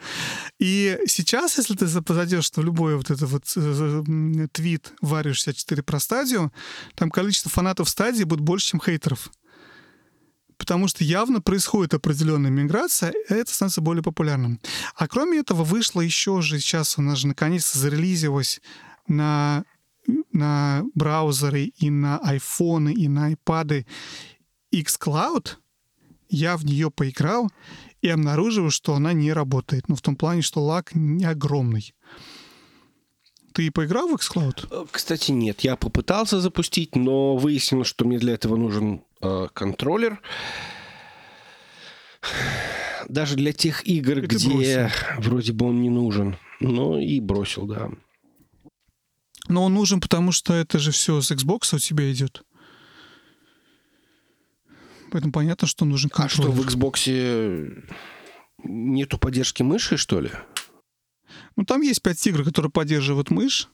И 0.58 0.98
сейчас, 1.06 1.58
если 1.58 1.74
ты 1.74 1.86
зайдешь 1.86 2.50
в 2.50 2.62
любой 2.62 2.96
вот 2.96 3.10
этот 3.10 3.30
вот 3.30 3.44
э, 3.56 4.48
твит 4.52 4.92
Варю 5.00 5.34
64 5.34 5.82
про 5.82 6.00
стадию, 6.00 6.52
там 6.94 7.10
количество 7.10 7.50
фанатов 7.50 7.88
стадии 7.88 8.24
будет 8.24 8.40
больше, 8.40 8.68
чем 8.68 8.80
хейтеров. 8.80 9.30
Потому 10.56 10.88
что 10.88 11.04
явно 11.04 11.40
происходит 11.40 11.94
определенная 11.94 12.50
миграция, 12.50 13.12
и 13.30 13.34
это 13.34 13.52
становится 13.52 13.80
более 13.80 14.02
популярным. 14.02 14.60
А 14.96 15.06
кроме 15.06 15.38
этого, 15.38 15.62
вышло 15.62 16.00
еще 16.00 16.42
же 16.42 16.58
сейчас 16.58 16.98
у 16.98 17.02
нас 17.02 17.18
же 17.18 17.28
наконец-то 17.28 17.78
зарелизилось 17.78 18.60
на 19.06 19.64
на 20.32 20.84
браузеры 20.94 21.64
и 21.64 21.90
на 21.90 22.18
айфоны, 22.18 22.92
и 22.92 23.08
на 23.08 23.32
iPad 23.32 23.84
xCloud, 24.72 25.56
я 26.28 26.56
в 26.56 26.64
нее 26.64 26.90
поиграл 26.90 27.50
и 28.00 28.08
обнаружил, 28.08 28.70
что 28.70 28.94
она 28.94 29.12
не 29.12 29.32
работает. 29.32 29.88
Ну, 29.88 29.94
в 29.94 30.02
том 30.02 30.16
плане, 30.16 30.42
что 30.42 30.62
лаг 30.62 30.94
не 30.94 31.24
огромный. 31.24 31.94
Ты 33.52 33.70
поиграл 33.70 34.08
в 34.08 34.14
xCloud? 34.14 34.68
Э, 34.70 34.86
кстати, 34.90 35.32
нет. 35.32 35.62
Я 35.62 35.76
попытался 35.76 36.40
запустить, 36.40 36.94
но 36.94 37.36
выяснилось, 37.36 37.88
что 37.88 38.04
мне 38.04 38.18
для 38.18 38.34
этого 38.34 38.56
нужен 38.56 39.02
э, 39.20 39.48
контроллер. 39.52 40.20
Даже 43.08 43.36
для 43.36 43.52
тех 43.52 43.86
игр, 43.86 44.20
где 44.20 44.48
бросил. 44.48 44.88
вроде 45.18 45.52
бы 45.52 45.66
он 45.66 45.80
не 45.82 45.90
нужен. 45.90 46.36
Ну 46.60 46.98
и 46.98 47.20
бросил, 47.20 47.66
да. 47.66 47.90
Но 49.48 49.64
он 49.64 49.74
нужен, 49.74 50.00
потому 50.00 50.30
что 50.30 50.52
это 50.52 50.78
же 50.78 50.92
все 50.92 51.20
с 51.20 51.32
Xbox 51.32 51.74
у 51.74 51.78
тебя 51.78 52.12
идет. 52.12 52.42
Поэтому 55.10 55.32
понятно, 55.32 55.66
что 55.66 55.84
нужен 55.84 56.10
контроллер. 56.10 56.50
А 56.50 56.52
что, 56.52 56.62
в 56.62 56.66
Xbox 56.66 57.84
нету 58.64 59.18
поддержки 59.18 59.62
мыши, 59.62 59.96
что 59.96 60.20
ли? 60.20 60.30
Ну, 61.56 61.64
там 61.64 61.82
есть 61.82 62.02
пять 62.02 62.24
игр, 62.26 62.44
которые 62.44 62.70
поддерживают 62.70 63.30
мышь. 63.30 63.68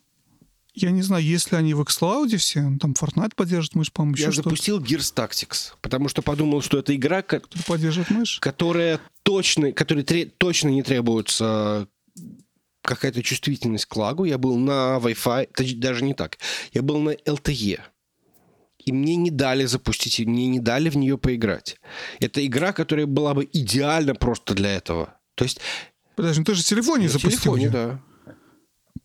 Я 0.75 0.91
не 0.91 1.03
знаю, 1.03 1.23
если 1.23 1.55
они 1.55 1.73
в 1.73 1.81
xCloud 1.83 2.37
все, 2.37 2.63
ну, 2.63 2.79
там 2.79 2.93
Fortnite 2.93 3.35
поддержит 3.37 3.77
мышь, 3.77 3.93
по-моему, 3.93 4.17
Я 4.17 4.33
запустил 4.33 4.81
Gears 4.81 5.15
Tactics, 5.15 5.75
потому 5.81 6.09
что 6.09 6.21
подумал, 6.21 6.63
что 6.63 6.79
это 6.79 6.95
игра, 6.97 7.23
которая 7.23 7.65
поддерживает 7.65 8.11
мышь, 8.11 8.39
которая 8.41 9.01
точно, 9.23 9.71
которой 9.73 10.03
тре- 10.03 10.27
точно 10.27 10.71
не 10.71 10.83
требуется 10.83 11.87
какая-то 12.83 13.23
чувствительность 13.23 13.87
к 13.87 13.97
лагу. 13.97 14.25
Я 14.25 14.37
был 14.37 14.59
на 14.59 14.99
Wi-Fi, 15.01 15.77
даже 15.79 16.05
не 16.05 16.13
так. 16.13 16.39
Я 16.73 16.83
был 16.83 16.99
на 17.01 17.11
LTE. 17.11 17.81
И 18.85 18.93
мне 18.93 19.17
не 19.17 19.31
дали 19.31 19.65
запустить, 19.65 20.19
мне 20.21 20.47
не 20.47 20.61
дали 20.61 20.89
в 20.91 20.97
нее 20.97 21.17
поиграть. 21.19 21.79
Это 22.21 22.45
игра, 22.45 22.73
которая 22.73 23.07
была 23.07 23.35
бы 23.35 23.49
идеальна 23.53 24.15
просто 24.15 24.55
для 24.55 24.77
этого. 24.77 25.19
То 25.35 25.45
есть... 25.45 25.61
Подожди, 26.17 26.41
ну 26.41 26.45
ты 26.45 26.55
же 26.55 26.63
в 26.63 26.67
телефоне 26.67 27.09
запустил 27.09 27.55
телефоне, 27.55 27.71
да. 27.71 28.01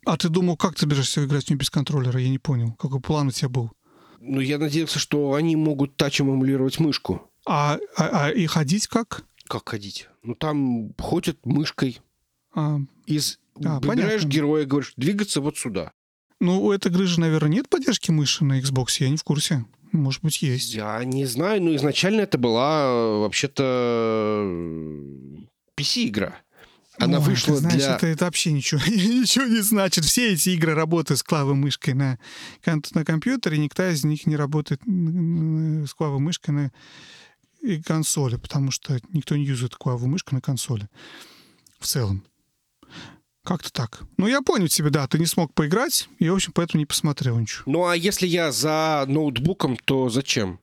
А 0.05 0.17
ты 0.17 0.29
думал, 0.29 0.57
как 0.57 0.75
ты 0.75 0.81
собираешься 0.81 1.23
играть 1.25 1.45
в 1.45 1.49
нее 1.49 1.57
без 1.57 1.69
контроллера? 1.69 2.19
Я 2.19 2.29
не 2.29 2.39
понял. 2.39 2.73
Какой 2.73 2.99
план 2.99 3.27
у 3.27 3.31
тебя 3.31 3.49
был? 3.49 3.71
Ну, 4.19 4.41
я 4.41 4.57
надеялся, 4.57 4.99
что 4.99 5.33
они 5.33 5.55
могут 5.55 5.95
тачем 5.95 6.29
эмулировать 6.29 6.79
мышку. 6.79 7.29
А, 7.45 7.77
а, 7.95 8.25
а 8.25 8.31
и 8.31 8.45
ходить 8.45 8.87
как? 8.87 9.23
Как 9.47 9.69
ходить? 9.69 10.07
Ну, 10.23 10.35
там 10.35 10.93
ходят 10.97 11.45
мышкой. 11.45 11.99
А, 12.53 12.79
из 13.05 13.39
а, 13.63 13.79
выбираешь 13.79 14.21
понятно. 14.21 14.27
героя, 14.27 14.65
говоришь, 14.65 14.93
двигаться 14.97 15.41
вот 15.41 15.57
сюда. 15.57 15.91
Ну, 16.39 16.61
у 16.61 16.71
этой 16.71 16.91
игры 16.91 17.05
же, 17.05 17.19
наверное, 17.19 17.49
нет 17.49 17.69
поддержки 17.69 18.11
мыши 18.11 18.45
на 18.45 18.59
Xbox, 18.59 18.97
я 18.99 19.09
не 19.09 19.17
в 19.17 19.23
курсе. 19.23 19.65
Может 19.91 20.21
быть, 20.23 20.41
есть. 20.41 20.73
Я 20.73 21.03
не 21.03 21.25
знаю, 21.25 21.61
но 21.63 21.75
изначально 21.75 22.21
это 22.21 22.37
была 22.37 22.83
э, 22.83 23.19
вообще-то 23.19 24.45
PC-игра. 25.75 26.39
Она 26.99 27.19
Ой, 27.19 27.23
вышла 27.23 27.55
ты 27.55 27.61
знаешь, 27.61 27.77
для... 27.77 27.95
это, 27.95 28.07
это 28.07 28.25
вообще 28.25 28.51
ничего, 28.51 28.81
ничего 28.87 29.45
не 29.45 29.61
значит. 29.61 30.05
Все 30.05 30.33
эти 30.33 30.49
игры 30.49 30.73
работают 30.73 31.19
с 31.19 31.23
клавой 31.23 31.55
мышкой 31.55 31.93
на, 31.93 32.19
на 32.65 33.05
компьютере, 33.05 33.57
никто 33.57 33.89
из 33.89 34.03
них 34.03 34.27
не 34.27 34.35
работает 34.35 34.81
с 34.81 35.93
клавой 35.93 36.19
мышкой 36.19 36.51
на 36.51 36.71
консоли, 37.85 38.35
потому 38.35 38.71
что 38.71 38.99
никто 39.13 39.35
не 39.35 39.45
юзает 39.45 39.75
клаву 39.75 40.07
мышкой 40.07 40.35
на 40.35 40.41
консоли 40.41 40.89
в 41.79 41.85
целом. 41.85 42.23
Как-то 43.43 43.71
так. 43.71 44.01
Ну, 44.17 44.27
я 44.27 44.41
понял 44.41 44.67
тебе, 44.67 44.89
да, 44.89 45.07
ты 45.07 45.17
не 45.17 45.25
смог 45.25 45.53
поиграть, 45.53 46.09
и, 46.19 46.29
в 46.29 46.35
общем, 46.35 46.51
поэтому 46.53 46.79
не 46.79 46.85
посмотрел 46.85 47.39
ничего. 47.39 47.63
Ну, 47.65 47.85
а 47.87 47.95
если 47.95 48.27
я 48.27 48.51
за 48.51 49.05
ноутбуком, 49.07 49.77
то 49.77 50.09
зачем? 50.09 50.59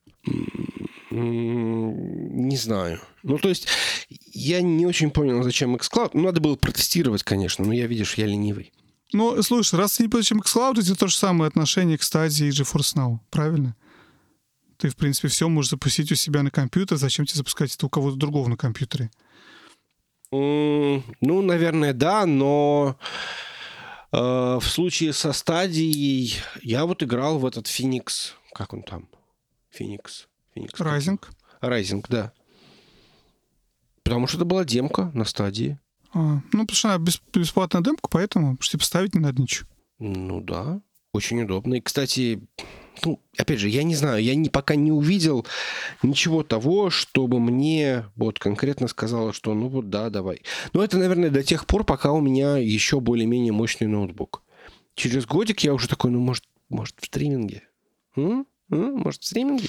Не 1.11 2.57
знаю. 2.57 3.01
Ну, 3.23 3.39
то 3.39 3.49
есть, 3.49 3.67
я 4.33 4.61
не 4.61 4.87
очень 4.87 5.11
понял, 5.11 5.43
зачем 5.43 5.75
xCloud. 5.77 6.11
Ну, 6.13 6.23
надо 6.23 6.41
было 6.41 6.57
протестировать, 6.57 7.23
конечно, 7.23 7.65
но 7.65 7.73
я, 7.73 7.87
видишь, 7.87 8.15
я 8.15 8.27
ленивый. 8.27 8.73
Ну, 9.13 9.41
слушай, 9.43 9.77
раз 9.77 9.97
ты 9.97 10.05
не 10.05 10.11
зачем 10.13 10.41
xCloud, 10.41 10.81
это 10.81 10.95
то 10.95 11.07
же 11.07 11.17
самое 11.17 11.49
отношение 11.49 11.97
к 11.97 12.03
стадии 12.03 12.49
GeForce 12.49 12.97
Now, 12.97 13.19
правильно? 13.31 13.75
Ты, 14.77 14.91
в 14.91 14.97
принципе, 14.97 15.29
все 15.29 15.49
можешь 15.49 15.71
запустить 15.71 16.13
у 16.13 16.15
себя 16.15 16.43
на 16.43 16.51
компьютер, 16.51 16.99
зачем 16.99 17.25
тебе 17.25 17.39
запускать 17.39 17.75
это 17.75 17.87
у 17.87 17.89
кого-то 17.89 18.17
другого 18.17 18.49
на 18.49 18.57
компьютере? 18.57 19.11
Ну, 20.31 21.03
наверное, 21.43 21.93
да, 21.93 22.27
но 22.27 22.99
э, 24.13 24.17
в 24.17 24.63
случае 24.63 25.13
со 25.13 25.33
стадией 25.33 26.35
я 26.63 26.85
вот 26.85 27.03
играл 27.03 27.39
в 27.39 27.47
этот 27.47 27.67
Феникс. 27.69 28.35
Как 28.53 28.73
он 28.73 28.83
там? 28.83 29.09
Феникс. 29.71 30.29
Phoenix. 30.55 30.73
Rising. 30.79 31.21
Rising, 31.63 32.05
да. 32.09 32.33
Потому 34.03 34.27
что 34.27 34.39
это 34.39 34.45
была 34.45 34.65
демка 34.65 35.11
на 35.15 35.25
стадии. 35.25 35.79
А, 36.13 36.19
ну, 36.53 36.67
потому 36.67 36.75
что 36.75 36.95
она 36.95 37.05
бес- 37.05 37.23
бесплатная 37.33 37.83
демка, 37.83 38.09
поэтому 38.11 38.57
типа 38.57 38.85
ставить 38.85 39.15
не 39.15 39.21
надо 39.21 39.43
ничего. 39.43 39.69
Ну 39.99 40.41
да, 40.41 40.81
очень 41.13 41.43
удобно. 41.43 41.75
И, 41.75 41.81
кстати, 41.81 42.41
ну, 43.05 43.21
опять 43.37 43.59
же, 43.59 43.69
я 43.69 43.83
не 43.83 43.95
знаю, 43.95 44.23
я 44.23 44.35
не, 44.35 44.49
пока 44.49 44.75
не 44.75 44.93
увидел 44.93 45.47
ничего 46.03 46.43
того, 46.43 46.91
чтобы 46.91 47.41
мне 47.41 48.07
вот 48.17 48.39
конкретно 48.39 48.89
сказала, 48.89 49.33
что 49.33 49.55
ну 49.55 49.69
вот 49.69 49.91
да, 49.91 50.11
давай. 50.11 50.43
Но 50.73 50.83
это, 50.83 50.99
наверное, 50.99 51.31
до 51.31 51.43
тех 51.43 51.67
пор, 51.67 51.85
пока 51.85 52.13
у 52.13 52.21
меня 52.21 52.57
еще 52.57 53.01
более-менее 53.01 53.53
мощный 53.53 53.87
ноутбук. 53.87 54.43
Через 54.95 55.27
годик 55.27 55.61
я 55.61 55.75
уже 55.75 55.89
такой, 55.89 56.11
ну, 56.11 56.21
может, 56.21 56.45
может 56.69 56.97
в 57.01 57.07
стриминге? 57.07 57.63
М? 58.17 58.47
М? 58.71 58.95
Может, 58.97 59.23
в 59.23 59.27
стриминге? 59.27 59.69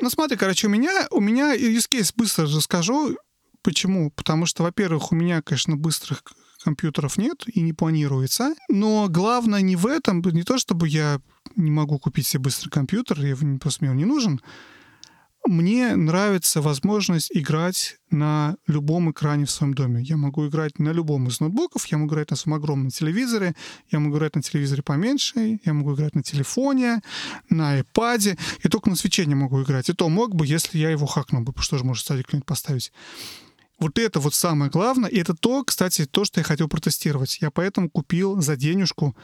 Ну, 0.00 0.08
смотри, 0.10 0.36
короче, 0.36 0.66
у 0.66 0.70
меня, 0.70 1.06
у 1.10 1.20
меня 1.20 1.54
use 1.54 1.88
case 1.90 2.12
быстро 2.16 2.44
расскажу. 2.46 3.16
Почему? 3.62 4.10
Потому 4.10 4.46
что, 4.46 4.62
во-первых, 4.62 5.12
у 5.12 5.14
меня, 5.14 5.42
конечно, 5.42 5.76
быстрых 5.76 6.24
компьютеров 6.62 7.18
нет 7.18 7.44
и 7.46 7.60
не 7.60 7.72
планируется. 7.72 8.54
Но 8.68 9.08
главное 9.08 9.60
не 9.60 9.76
в 9.76 9.86
этом, 9.86 10.20
не 10.20 10.42
то, 10.42 10.58
чтобы 10.58 10.88
я 10.88 11.20
не 11.56 11.70
могу 11.70 11.98
купить 11.98 12.26
себе 12.26 12.44
быстрый 12.44 12.70
компьютер, 12.70 13.24
я 13.24 13.36
просто 13.60 13.84
мне 13.84 13.90
он 13.90 13.96
не 13.96 14.04
нужен. 14.04 14.40
Мне 15.44 15.96
нравится 15.96 16.62
возможность 16.62 17.30
играть 17.34 17.96
на 18.10 18.56
любом 18.68 19.10
экране 19.10 19.44
в 19.44 19.50
своем 19.50 19.74
доме. 19.74 20.00
Я 20.00 20.16
могу 20.16 20.46
играть 20.46 20.78
на 20.78 20.90
любом 20.90 21.26
из 21.26 21.40
ноутбуков, 21.40 21.84
я 21.86 21.98
могу 21.98 22.14
играть 22.14 22.30
на 22.30 22.36
своем 22.36 22.58
огромном 22.58 22.90
телевизоре, 22.90 23.56
я 23.90 23.98
могу 23.98 24.18
играть 24.18 24.36
на 24.36 24.42
телевизоре 24.42 24.82
поменьше, 24.82 25.58
я 25.64 25.72
могу 25.72 25.94
играть 25.94 26.14
на 26.14 26.22
телефоне, 26.22 27.02
на 27.50 27.80
iPad, 27.80 28.38
и 28.62 28.68
только 28.68 28.88
на 28.88 28.94
свече 28.94 29.26
не 29.26 29.34
могу 29.34 29.62
играть. 29.62 29.88
И 29.88 29.94
то 29.94 30.08
мог 30.08 30.32
бы, 30.36 30.46
если 30.46 30.78
я 30.78 30.90
его 30.90 31.06
хакнул 31.06 31.42
бы, 31.42 31.52
что 31.60 31.76
же 31.76 31.82
может 31.82 32.04
стадик 32.04 32.28
клиент 32.28 32.46
поставить. 32.46 32.92
Вот 33.82 33.98
это 33.98 34.20
вот 34.20 34.32
самое 34.32 34.70
главное. 34.70 35.10
И 35.10 35.18
это 35.18 35.34
то, 35.34 35.64
кстати, 35.64 36.04
то, 36.06 36.24
что 36.24 36.38
я 36.38 36.44
хотел 36.44 36.68
протестировать. 36.68 37.38
Я 37.40 37.50
поэтому 37.50 37.90
купил 37.90 38.40
за 38.40 38.54
денежку 38.54 39.16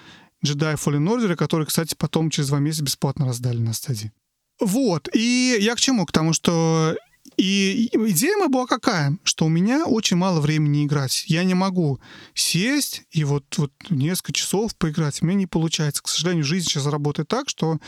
Jedi 0.44 0.74
Fallen 0.74 1.06
Order, 1.06 1.36
который, 1.36 1.64
кстати, 1.64 1.94
потом 1.97 2.28
через 2.28 2.48
два 2.48 2.59
месяца 2.59 2.82
бесплатно 2.82 3.24
раздали 3.24 3.59
на 3.59 3.72
стадии. 3.72 4.12
Вот. 4.59 5.09
И 5.14 5.56
я 5.60 5.76
к 5.76 5.80
чему? 5.80 6.05
К 6.06 6.12
тому, 6.12 6.32
что 6.32 6.97
и 7.36 7.89
идея 7.93 8.36
моя 8.36 8.48
была 8.48 8.66
какая? 8.66 9.16
Что 9.22 9.44
у 9.47 9.48
меня 9.48 9.86
очень 9.86 10.16
мало 10.16 10.40
времени 10.40 10.85
играть. 10.85 11.24
Я 11.28 11.44
не 11.44 11.55
могу 11.55 12.01
сесть 12.35 13.05
и 13.12 13.22
вот, 13.22 13.44
вот 13.59 13.72
несколько 13.90 14.32
часов 14.32 14.74
поиграть. 14.76 15.22
Меня 15.22 15.35
не 15.35 15.47
получается. 15.47 16.02
К 16.02 16.09
сожалению, 16.09 16.44
жизнь 16.44 16.66
сейчас 16.66 16.86
работает 16.86 17.28
так, 17.28 17.48
что 17.48 17.78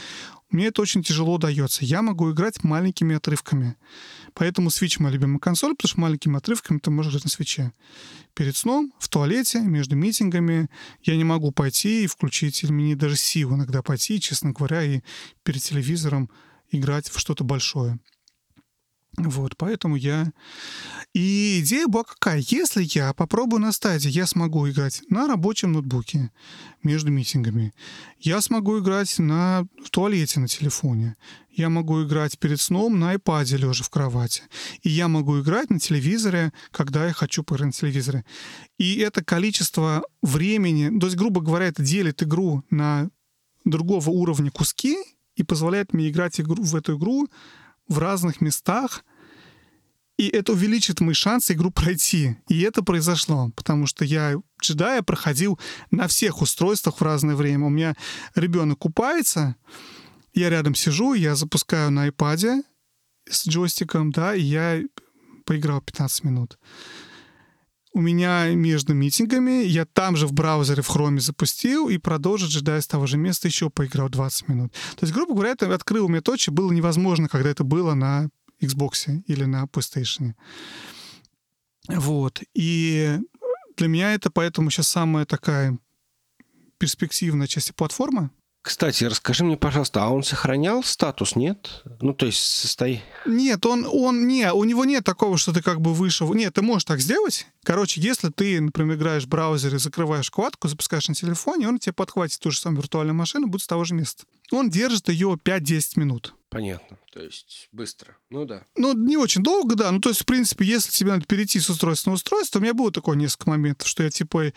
мне 0.51 0.67
это 0.67 0.83
очень 0.83 1.03
тяжело 1.03 1.37
дается. 1.39 1.85
Я 1.85 2.03
могу 2.03 2.31
играть 2.31 2.63
маленькими 2.63 3.17
отрывками. 3.17 3.77
Поэтому 4.35 4.69
Switch 4.69 4.97
моя 5.01 5.15
любимая 5.15 5.39
консоль, 5.39 5.75
потому 5.75 5.89
что 5.89 6.01
маленькими 6.01 6.37
отрывками 6.37 6.79
ты 6.79 6.91
можешь 6.91 7.13
играть 7.13 7.25
на 7.25 7.31
свече. 7.31 7.73
Перед 8.35 8.57
сном, 8.57 8.93
в 8.99 9.09
туалете, 9.09 9.61
между 9.61 9.97
митингами. 9.97 10.69
Я 11.03 11.17
не 11.17 11.25
могу 11.25 11.53
пойти 11.53 12.05
и 12.05 12.07
включить, 12.07 12.63
или 12.63 12.73
мне 12.73 12.97
даже 12.97 13.17
сил 13.17 13.55
иногда 13.55 13.83
пойти, 13.83 14.21
честно 14.21 14.53
говоря, 14.53 14.83
и 14.83 15.01
перед 15.43 15.63
телевизором 15.63 16.31
играть 16.71 17.09
в 17.09 17.19
что-то 17.19 17.45
большое. 17.45 17.99
Вот, 19.25 19.57
поэтому 19.57 19.97
я... 19.97 20.33
И 21.13 21.61
идея 21.61 21.89
была 21.89 22.05
какая? 22.05 22.43
Если 22.47 22.87
я 22.95 23.13
попробую 23.13 23.61
на 23.61 23.73
стадии, 23.73 24.09
я 24.09 24.27
смогу 24.27 24.69
играть 24.69 25.03
на 25.09 25.27
рабочем 25.27 25.73
ноутбуке 25.73 26.31
между 26.83 27.11
митингами. 27.11 27.75
Я 28.19 28.41
смогу 28.41 28.79
играть 28.79 29.19
на 29.19 29.67
в 29.85 29.91
туалете 29.91 30.41
на 30.41 30.49
телефоне. 30.49 31.17
Я 31.51 31.69
могу 31.69 32.05
играть 32.05 32.39
перед 32.39 32.61
сном 32.61 32.99
на 32.99 33.15
iPad, 33.15 33.57
лежа 33.57 33.85
в 33.85 33.91
кровати. 33.91 34.45
И 34.83 34.89
я 34.89 35.09
могу 35.09 35.41
играть 35.41 35.69
на 35.69 35.81
телевизоре, 35.81 36.53
когда 36.71 37.07
я 37.07 37.13
хочу 37.13 37.43
поиграть 37.43 37.67
на 37.67 37.73
телевизоре. 37.73 38.25
И 38.79 38.99
это 38.99 39.25
количество 39.25 40.05
времени, 40.23 40.97
то 40.99 41.07
есть, 41.07 41.19
грубо 41.19 41.41
говоря, 41.41 41.67
это 41.67 41.83
делит 41.83 42.23
игру 42.23 42.63
на 42.71 43.11
другого 43.65 44.09
уровня 44.11 44.51
куски 44.51 44.97
и 45.35 45.43
позволяет 45.43 45.93
мне 45.93 46.09
играть 46.09 46.41
игру, 46.41 46.63
в 46.63 46.77
эту 46.77 46.97
игру 46.97 47.29
в 47.89 47.99
разных 47.99 48.41
местах, 48.41 49.05
и 50.21 50.29
это 50.29 50.53
увеличит 50.53 51.01
мои 51.01 51.15
шансы 51.15 51.55
игру 51.55 51.71
пройти. 51.71 52.37
И 52.47 52.61
это 52.61 52.83
произошло, 52.83 53.51
потому 53.57 53.87
что 53.87 54.05
я 54.05 54.35
джедая 54.63 55.01
проходил 55.01 55.59
на 55.91 56.09
всех 56.09 56.43
устройствах 56.43 56.99
в 56.99 57.03
разное 57.03 57.35
время. 57.35 57.65
У 57.65 57.71
меня 57.71 57.97
ребенок 58.35 58.81
купается, 58.81 59.57
я 60.35 60.51
рядом 60.51 60.75
сижу, 60.75 61.15
я 61.15 61.35
запускаю 61.37 61.91
на 61.91 62.09
iPad 62.09 62.63
с 63.31 63.49
джойстиком, 63.49 64.11
да, 64.13 64.35
и 64.35 64.43
я 64.43 64.83
поиграл 65.47 65.81
15 65.81 66.25
минут. 66.25 66.59
У 67.95 68.03
меня 68.03 68.51
между 68.55 68.93
митингами 68.93 69.65
я 69.65 69.87
там 69.87 70.17
же 70.17 70.27
в 70.27 70.33
браузере 70.35 70.83
в 70.83 70.87
хроме 70.87 71.21
запустил 71.21 71.89
и 71.89 71.97
продолжил 71.97 72.49
джедай 72.49 72.83
с 72.83 72.87
того 72.87 73.07
же 73.07 73.17
места 73.17 73.49
еще 73.49 73.71
поиграл 73.71 74.11
20 74.11 74.49
минут. 74.49 74.73
То 74.73 75.07
есть, 75.07 75.15
грубо 75.15 75.33
говоря, 75.33 75.53
это 75.53 75.75
открыл 75.75 76.11
мне 76.11 76.21
то, 76.21 76.37
что 76.37 76.53
было 76.53 76.71
невозможно, 76.73 77.27
когда 77.27 77.49
это 77.49 77.65
было 77.65 77.95
на 77.95 78.29
Xbox 78.61 79.23
или 79.27 79.45
на 79.45 79.65
PlayStation. 79.65 80.35
Вот. 81.89 82.43
И 82.55 83.19
для 83.77 83.89
меня 83.89 84.15
это 84.15 84.31
поэтому 84.31 84.71
сейчас 84.71 84.89
самая 84.89 85.25
такая 85.25 85.79
перспективная 86.79 87.47
часть 87.47 87.75
платформы. 87.75 88.31
Кстати, 88.63 89.05
расскажи 89.05 89.43
мне, 89.43 89.57
пожалуйста, 89.57 90.05
а 90.05 90.11
он 90.11 90.23
сохранял 90.23 90.83
статус, 90.83 91.35
нет? 91.35 91.83
Ну, 92.03 92.13
то 92.13 92.27
есть 92.27 92.41
состои... 92.41 93.01
Нет, 93.25 93.65
он, 93.65 93.87
он, 93.91 94.27
не, 94.27 94.53
у 94.53 94.65
него 94.65 94.85
нет 94.85 95.03
такого, 95.03 95.39
что 95.39 95.55
ты 95.55 95.63
как 95.63 95.81
бы 95.81 95.95
вышел. 95.95 96.33
Нет, 96.35 96.55
ты 96.55 96.63
можешь 96.63 96.85
так 96.85 97.01
сделать. 97.01 97.47
Короче, 97.65 98.03
если 98.03 98.29
ты, 98.29 98.61
например, 98.61 98.97
играешь 98.97 99.25
в 99.25 99.29
браузере, 99.29 99.79
закрываешь 99.79 100.29
вкладку, 100.29 100.69
запускаешь 100.69 101.09
на 101.09 101.15
телефоне, 101.15 101.69
он 101.69 101.79
тебе 101.79 101.95
подхватит 101.95 102.39
ту 102.39 102.51
же 102.51 102.61
самую 102.61 102.83
виртуальную 102.83 103.15
машину, 103.15 103.47
будет 103.47 103.63
с 103.63 103.67
того 103.67 103.85
же 103.85 103.95
места. 103.95 104.25
Он 104.53 104.69
держит 104.69 105.09
ее 105.09 105.39
5-10 105.43 105.93
минут. 105.97 106.35
Понятно. 106.51 106.99
То 107.13 107.23
есть 107.23 107.69
быстро. 107.71 108.17
Ну 108.29 108.45
да. 108.45 108.65
Ну, 108.77 108.93
не 108.93 109.17
очень 109.17 109.43
долго, 109.43 109.77
да. 109.77 109.91
Ну, 109.93 110.01
то 110.01 110.09
есть, 110.09 110.23
в 110.23 110.27
принципе, 110.27 110.65
если 110.65 110.91
тебе 110.91 111.13
надо 111.13 111.25
перейти 111.25 111.61
с 111.61 111.71
устройства 111.71 112.11
на 112.11 112.15
устройство, 112.15 112.59
у 112.59 112.63
меня 112.63 112.75
было 112.75 112.91
такое 112.91 113.17
несколько 113.17 113.49
моментов, 113.49 113.87
что 113.87 114.03
я, 114.03 114.11
типа, 114.11 114.53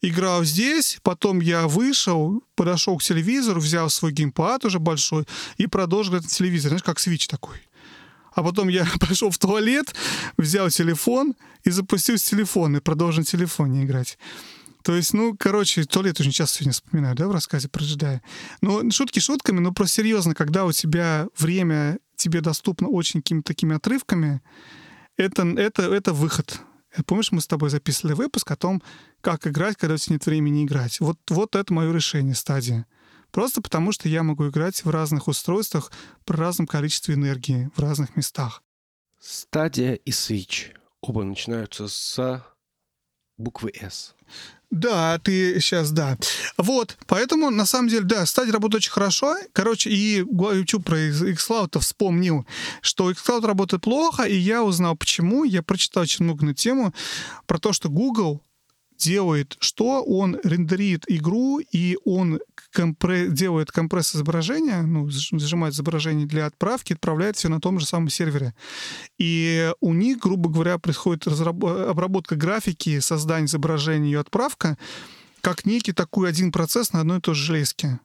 играл 0.00 0.42
здесь, 0.44 0.98
потом 1.02 1.40
я 1.40 1.68
вышел, 1.68 2.42
подошел 2.54 2.96
к 2.96 3.02
телевизору, 3.02 3.60
взял 3.60 3.90
свой 3.90 4.12
геймпад 4.12 4.64
уже 4.64 4.78
большой 4.78 5.26
и 5.58 5.66
продолжил 5.66 6.14
играть 6.14 6.24
на 6.24 6.30
телевизоре. 6.30 6.70
Знаешь, 6.70 6.82
как 6.82 6.98
свич 6.98 7.26
такой. 7.26 7.58
А 8.32 8.42
потом 8.42 8.68
я 8.68 8.86
пошел 9.00 9.30
в 9.30 9.36
туалет, 9.36 9.94
взял 10.38 10.70
телефон 10.70 11.34
и 11.62 11.70
запустил 11.70 12.16
с 12.16 12.22
телефона, 12.22 12.78
и 12.78 12.80
продолжил 12.80 13.20
на 13.20 13.26
телефоне 13.26 13.84
играть. 13.84 14.18
То 14.84 14.94
есть, 14.94 15.14
ну, 15.14 15.34
короче, 15.34 15.84
туалет 15.84 16.20
очень 16.20 16.30
часто 16.30 16.58
сегодня 16.58 16.74
вспоминаю, 16.74 17.16
да, 17.16 17.26
в 17.26 17.32
рассказе 17.32 17.70
про 17.70 17.82
джедая. 17.82 18.22
Но 18.60 18.90
шутки 18.90 19.18
шутками, 19.18 19.58
но 19.58 19.72
просто 19.72 19.96
серьезно, 19.96 20.34
когда 20.34 20.66
у 20.66 20.72
тебя 20.72 21.26
время 21.38 21.98
тебе 22.16 22.42
доступно 22.42 22.88
очень 22.88 23.22
какими-то 23.22 23.46
такими 23.46 23.76
отрывками, 23.76 24.42
это, 25.16 25.42
это, 25.56 25.82
это 25.84 26.12
выход. 26.12 26.60
Помнишь, 27.06 27.32
мы 27.32 27.40
с 27.40 27.46
тобой 27.46 27.70
записывали 27.70 28.12
выпуск 28.12 28.50
о 28.50 28.56
том, 28.56 28.82
как 29.22 29.46
играть, 29.46 29.78
когда 29.78 29.94
у 29.94 29.96
тебя 29.96 30.16
нет 30.16 30.26
времени 30.26 30.64
играть. 30.64 31.00
Вот, 31.00 31.18
вот 31.30 31.56
это 31.56 31.72
мое 31.72 31.90
решение, 31.90 32.34
стадия. 32.34 32.86
Просто 33.30 33.62
потому, 33.62 33.90
что 33.90 34.10
я 34.10 34.22
могу 34.22 34.48
играть 34.48 34.84
в 34.84 34.90
разных 34.90 35.28
устройствах 35.28 35.92
при 36.26 36.36
разном 36.36 36.66
количестве 36.66 37.14
энергии, 37.14 37.70
в 37.74 37.80
разных 37.80 38.16
местах. 38.16 38.62
Стадия 39.18 39.94
и 39.94 40.10
Switch. 40.10 40.76
Оба 41.00 41.24
начинаются 41.24 41.88
с 41.88 42.44
буквы 43.38 43.72
«С». 43.74 44.14
Да, 44.74 45.20
ты 45.20 45.60
сейчас, 45.60 45.92
да. 45.92 46.18
Вот, 46.58 46.96
поэтому, 47.06 47.50
на 47.50 47.64
самом 47.64 47.88
деле, 47.88 48.02
да, 48.02 48.26
стадия 48.26 48.52
работает 48.52 48.82
очень 48.82 48.90
хорошо. 48.90 49.36
Короче, 49.52 49.88
и 49.90 50.16
YouTube 50.18 50.84
про 50.84 50.98
xCloud 50.98 51.78
вспомнил, 51.78 52.44
что 52.80 53.08
xCloud 53.12 53.46
работает 53.46 53.84
плохо, 53.84 54.24
и 54.24 54.34
я 54.34 54.64
узнал, 54.64 54.96
почему. 54.96 55.44
Я 55.44 55.62
прочитал 55.62 56.02
очень 56.02 56.24
много 56.24 56.44
на 56.44 56.54
тему 56.54 56.92
про 57.46 57.58
то, 57.58 57.72
что 57.72 57.88
Google 57.88 58.42
делает 58.98 59.56
что? 59.60 60.02
Он 60.02 60.38
рендерит 60.42 61.04
игру, 61.08 61.58
и 61.58 61.98
он 62.04 62.40
компре- 62.74 63.28
делает 63.28 63.70
компресс 63.70 64.14
изображения, 64.14 64.82
ну, 64.82 65.08
зажимает 65.10 65.74
изображение 65.74 66.26
для 66.26 66.46
отправки, 66.46 66.92
отправляет 66.92 67.36
все 67.36 67.48
на 67.48 67.60
том 67.60 67.80
же 67.80 67.86
самом 67.86 68.08
сервере. 68.08 68.54
И 69.18 69.72
у 69.80 69.94
них, 69.94 70.18
грубо 70.18 70.50
говоря, 70.50 70.78
происходит 70.78 71.26
разраб- 71.26 71.88
обработка 71.88 72.36
графики, 72.36 73.00
создание 73.00 73.46
изображения 73.46 74.12
и 74.12 74.16
отправка, 74.16 74.78
как 75.40 75.66
некий 75.66 75.92
такой 75.92 76.28
один 76.28 76.52
процесс 76.52 76.92
на 76.92 77.00
одной 77.00 77.18
и 77.18 77.20
той 77.20 77.34
же 77.34 77.44
железке. 77.44 78.00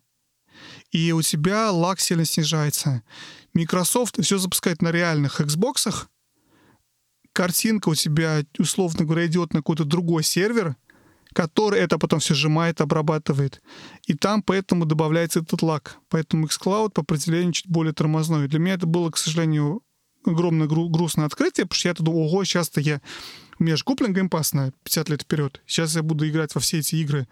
И 0.91 1.11
у 1.11 1.21
тебя 1.21 1.71
лаг 1.71 1.99
сильно 1.99 2.25
снижается. 2.25 3.03
Microsoft 3.53 4.21
все 4.21 4.37
запускает 4.37 4.81
на 4.81 4.91
реальных 4.91 5.39
Xbox, 5.39 6.07
картинка 7.33 7.89
у 7.89 7.95
тебя, 7.95 8.43
условно 8.57 9.05
говоря, 9.05 9.25
идет 9.27 9.53
на 9.53 9.59
какой-то 9.59 9.85
другой 9.85 10.23
сервер, 10.23 10.75
который 11.33 11.79
это 11.79 11.97
потом 11.97 12.19
все 12.19 12.33
сжимает, 12.33 12.81
обрабатывает. 12.81 13.61
И 14.07 14.13
там 14.13 14.41
поэтому 14.41 14.85
добавляется 14.85 15.39
этот 15.39 15.61
лаг. 15.61 15.97
Поэтому 16.09 16.47
xCloud 16.47 16.91
по 16.91 17.01
определению 17.01 17.53
чуть 17.53 17.67
более 17.67 17.93
тормозной. 17.93 18.47
Для 18.47 18.59
меня 18.59 18.73
это 18.73 18.87
было, 18.87 19.11
к 19.11 19.17
сожалению, 19.17 19.83
огромное 20.25 20.67
гру- 20.67 20.89
грустное 20.89 21.25
открытие, 21.25 21.65
потому 21.65 21.79
что 21.79 21.89
я 21.89 21.93
думал, 21.93 22.19
ого, 22.21 22.43
сейчас-то 22.43 22.81
я... 22.81 23.01
У 23.59 23.63
меня 23.63 23.75
же 23.75 23.83
куплен 23.83 24.13
геймпас 24.13 24.53
на 24.53 24.71
50 24.83 25.09
лет 25.09 25.21
вперед. 25.23 25.61
Сейчас 25.67 25.95
я 25.95 26.01
буду 26.01 26.27
играть 26.27 26.55
во 26.55 26.61
все 26.61 26.79
эти 26.79 26.95
игры 26.95 27.27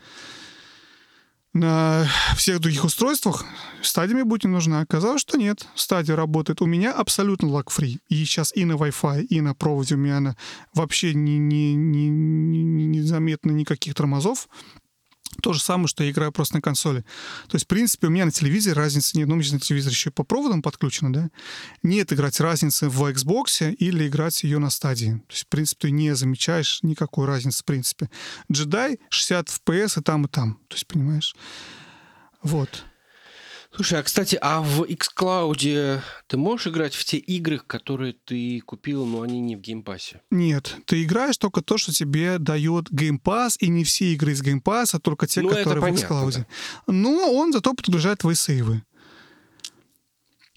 на 1.53 2.07
всех 2.35 2.59
других 2.59 2.83
устройствах, 2.83 3.45
стадия 3.81 4.15
мне 4.15 4.23
будет 4.23 4.43
не 4.43 4.51
нужна. 4.51 4.81
Оказалось, 4.81 5.21
что 5.21 5.37
нет. 5.37 5.67
Стадия 5.75 6.15
работает. 6.15 6.61
У 6.61 6.65
меня 6.65 6.93
абсолютно 6.93 7.47
лаг-фри. 7.49 7.99
И 8.09 8.25
сейчас 8.25 8.55
и 8.55 8.65
на 8.65 8.73
Wi-Fi, 8.73 9.23
и 9.23 9.41
на 9.41 9.55
проводе 9.55 9.95
у 9.95 9.97
меня 9.97 10.17
она 10.17 10.35
вообще 10.73 11.13
не, 11.13 11.37
не, 11.37 11.73
не, 11.73 12.09
не, 12.09 12.63
не 12.63 13.01
заметно 13.01 13.51
никаких 13.51 13.95
тормозов. 13.95 14.47
То 15.41 15.53
же 15.53 15.61
самое, 15.61 15.87
что 15.87 16.03
я 16.03 16.11
играю 16.11 16.31
просто 16.31 16.55
на 16.55 16.61
консоли. 16.61 17.01
То 17.47 17.55
есть, 17.55 17.65
в 17.65 17.67
принципе, 17.67 18.07
у 18.07 18.09
меня 18.09 18.25
на 18.25 18.31
телевизоре 18.31 18.75
разницы 18.75 19.17
нет. 19.17 19.27
Ну, 19.27 19.35
у 19.35 19.37
меня 19.37 19.53
на 19.53 19.59
телевизоре 19.59 19.93
еще 19.93 20.11
по 20.11 20.23
проводам 20.23 20.61
подключено, 20.61 21.13
да? 21.13 21.29
Нет 21.83 22.11
играть 22.13 22.39
разницы 22.39 22.89
в 22.89 23.03
Xbox 23.03 23.73
или 23.73 24.07
играть 24.07 24.43
ее 24.43 24.59
на 24.59 24.69
стадии. 24.69 25.21
То 25.27 25.33
есть, 25.33 25.43
в 25.43 25.47
принципе, 25.47 25.87
ты 25.87 25.91
не 25.91 26.15
замечаешь 26.15 26.79
никакой 26.83 27.27
разницы, 27.27 27.61
в 27.61 27.65
принципе. 27.65 28.09
Джедай 28.51 28.99
60 29.09 29.47
FPS 29.49 29.99
и 29.99 30.03
там, 30.03 30.25
и 30.25 30.27
там. 30.27 30.59
То 30.67 30.75
есть, 30.75 30.87
понимаешь? 30.87 31.35
Вот. 32.41 32.85
Слушай, 33.77 33.99
а 33.99 34.03
кстати, 34.03 34.39
а 34.41 34.61
в 34.63 34.81
xCloud 34.81 36.01
ты 36.25 36.37
можешь 36.37 36.65
играть 36.65 36.95
в 36.95 37.05
те 37.05 37.17
игры, 37.17 37.59
которые 37.59 38.15
ты 38.25 38.59
купил, 38.61 39.05
но 39.05 39.21
они 39.21 39.39
не 39.39 39.55
в 39.55 39.61
Game 39.61 39.85
Pass 39.85 40.09
е? 40.09 40.21
Нет, 40.31 40.75
ты 40.85 41.03
играешь 41.03 41.37
только 41.37 41.61
то, 41.61 41.77
что 41.77 41.93
тебе 41.93 42.39
дает 42.39 42.89
Pass, 43.21 43.51
и 43.59 43.67
не 43.69 43.83
все 43.83 44.13
игры 44.13 44.31
из 44.31 44.41
Game 44.41 44.63
Pass, 44.63 44.89
а 44.93 44.99
только 44.99 45.27
те, 45.27 45.41
Ну, 45.41 45.49
которые 45.49 45.93
в 45.93 45.95
xCloud. 45.95 46.33
да. 46.37 46.45
Но 46.91 47.31
он 47.31 47.53
зато 47.53 47.75
подгружает 47.75 48.17
твои 48.17 48.33
сейвы. 48.33 48.81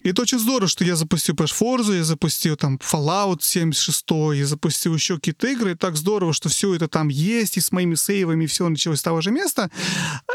И 0.03 0.09
это 0.09 0.23
очень 0.23 0.39
здорово, 0.39 0.67
что 0.67 0.83
я 0.83 0.95
запустил 0.95 1.35
Pash 1.35 1.53
Forza, 1.59 1.95
я 1.95 2.03
запустил 2.03 2.55
там 2.55 2.77
Fallout 2.77 3.41
76, 3.41 4.03
я 4.35 4.45
запустил 4.45 4.95
еще 4.95 5.15
какие-то 5.15 5.47
игры, 5.47 5.71
и 5.71 5.75
так 5.75 5.95
здорово, 5.95 6.33
что 6.33 6.49
все 6.49 6.73
это 6.73 6.87
там 6.87 7.09
есть, 7.09 7.57
и 7.57 7.61
с 7.61 7.71
моими 7.71 7.95
сейвами 7.95 8.47
все 8.47 8.67
началось 8.67 8.99
с 8.99 9.03
того 9.03 9.21
же 9.21 9.31
места, 9.31 9.69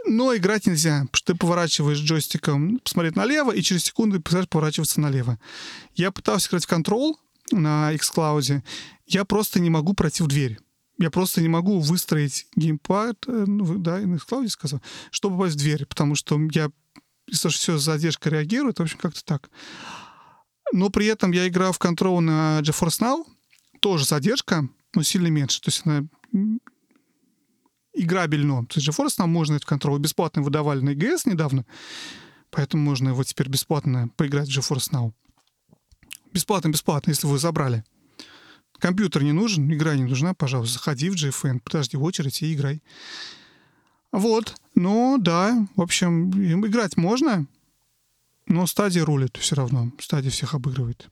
но 0.06 0.36
играть 0.36 0.66
нельзя, 0.66 1.06
потому 1.10 1.16
что 1.16 1.32
ты 1.32 1.38
поворачиваешь 1.38 1.98
джойстиком 1.98 2.78
посмотреть 2.78 3.16
налево, 3.16 3.50
и 3.50 3.62
через 3.62 3.84
секунду 3.84 4.20
пытаешься 4.20 4.48
поворачиваться 4.48 5.00
налево. 5.00 5.38
Я 5.94 6.12
пытался 6.12 6.48
играть 6.48 6.64
в 6.64 6.72
Control 6.72 7.14
на 7.50 7.92
xCloud, 7.94 8.62
я 9.06 9.24
просто 9.24 9.60
не 9.60 9.70
могу 9.70 9.94
пройти 9.94 10.22
в 10.22 10.28
дверь. 10.28 10.58
Я 10.98 11.10
просто 11.10 11.42
не 11.42 11.48
могу 11.48 11.78
выстроить 11.78 12.46
геймпад, 12.56 13.24
э, 13.26 13.44
ну, 13.46 13.78
да, 13.78 13.98
на 13.98 14.14
xCloud 14.14 14.48
сказал, 14.48 14.80
чтобы 15.10 15.36
попасть 15.36 15.56
в 15.56 15.58
дверь, 15.58 15.84
потому 15.84 16.14
что 16.14 16.40
я 16.52 16.70
что 17.30 17.48
все 17.48 17.78
с 17.78 17.82
задержкой 17.82 18.32
реагирует, 18.32 18.78
в 18.78 18.82
общем, 18.82 18.98
как-то 18.98 19.24
так. 19.24 19.50
Но 20.72 20.90
при 20.90 21.06
этом 21.06 21.32
я 21.32 21.46
играю 21.48 21.72
в 21.72 21.80
Control 21.80 22.20
на 22.20 22.60
GeForce 22.60 23.00
Now, 23.00 23.24
тоже 23.80 24.04
задержка, 24.04 24.68
но 24.94 25.02
сильно 25.02 25.28
меньше. 25.28 25.60
То 25.60 25.68
есть 25.68 25.82
она 25.84 26.06
играбельно. 27.94 28.66
То 28.66 28.78
есть 28.78 28.88
GeForce 28.88 29.18
Now 29.18 29.26
можно 29.26 29.54
это 29.54 29.66
в 29.66 29.70
Control. 29.70 29.98
Бесплатно 29.98 30.42
выдавали 30.42 30.80
на 30.80 30.90
EGS 30.90 31.22
недавно, 31.24 31.64
поэтому 32.50 32.82
можно 32.82 33.10
его 33.10 33.24
теперь 33.24 33.48
бесплатно 33.48 34.08
поиграть 34.16 34.48
в 34.48 34.58
GeForce 34.58 34.90
Now. 34.92 35.12
Бесплатно, 36.32 36.68
бесплатно, 36.68 37.10
если 37.10 37.26
вы 37.26 37.38
забрали. 37.38 37.84
Компьютер 38.78 39.22
не 39.22 39.32
нужен, 39.32 39.72
игра 39.72 39.96
не 39.96 40.04
нужна, 40.04 40.34
пожалуйста, 40.34 40.74
заходи 40.74 41.08
в 41.08 41.14
GFN, 41.14 41.60
подожди 41.60 41.96
в 41.96 42.02
очередь 42.02 42.42
и 42.42 42.52
играй. 42.52 42.82
Вот, 44.16 44.54
ну 44.74 45.18
да, 45.18 45.66
в 45.76 45.82
общем, 45.82 46.30
играть 46.66 46.96
можно, 46.96 47.46
но 48.46 48.66
стадия 48.66 49.04
рулит 49.04 49.36
все 49.36 49.56
равно, 49.56 49.92
стадия 50.00 50.30
всех 50.30 50.54
обыгрывает. 50.54 51.10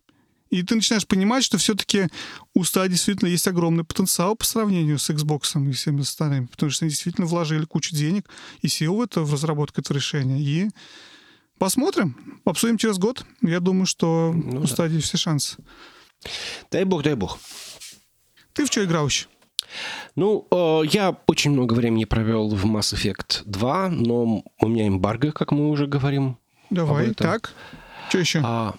И 0.48 0.62
ты 0.62 0.74
начинаешь 0.74 1.06
понимать, 1.06 1.44
что 1.44 1.58
все-таки 1.58 2.08
у 2.54 2.64
стадии 2.64 2.92
действительно 2.92 3.28
есть 3.28 3.46
огромный 3.46 3.84
потенциал 3.84 4.36
по 4.36 4.46
сравнению 4.46 4.98
с 4.98 5.10
Xbox 5.10 5.68
и 5.68 5.72
всеми 5.72 6.00
остальными, 6.00 6.46
потому 6.46 6.70
что 6.70 6.86
они 6.86 6.90
действительно 6.92 7.26
вложили 7.26 7.66
кучу 7.66 7.94
денег 7.94 8.26
и 8.62 8.68
сил 8.68 8.94
в 8.96 9.02
это, 9.02 9.20
в 9.20 9.30
разработку 9.30 9.82
этого 9.82 9.98
решения. 9.98 10.40
И 10.40 10.70
посмотрим, 11.58 12.40
обсудим 12.46 12.78
через 12.78 12.96
год. 12.96 13.26
Я 13.42 13.60
думаю, 13.60 13.84
что 13.84 14.32
Ну 14.34 14.60
у 14.60 14.62
да. 14.62 14.66
стадии 14.66 15.00
все 15.00 15.18
шансы. 15.18 15.58
Дай 16.70 16.84
бог, 16.84 17.02
дай 17.02 17.16
бог. 17.16 17.38
Ты 18.54 18.64
в 18.64 18.68
что 18.68 18.82
играл 18.82 19.08
еще? 19.08 19.26
Ну, 20.16 20.46
э, 20.50 20.82
я 20.90 21.16
очень 21.26 21.50
много 21.52 21.74
времени 21.74 22.04
провел 22.04 22.48
в 22.48 22.64
Mass 22.66 22.94
Effect 22.94 23.42
2, 23.46 23.88
но 23.90 24.42
у 24.60 24.66
меня 24.68 24.88
эмбарго, 24.88 25.32
как 25.32 25.52
мы 25.52 25.68
уже 25.70 25.86
говорим. 25.86 26.38
Давай, 26.70 27.12
так. 27.14 27.52
Что 28.08 28.18
еще? 28.18 28.40
А 28.44 28.74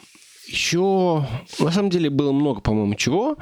еще, 0.47 1.26
на 1.59 1.72
самом 1.72 1.89
деле, 1.89 2.09
было 2.09 2.31
много, 2.31 2.61
по-моему, 2.61 2.93
чего. 2.95 3.38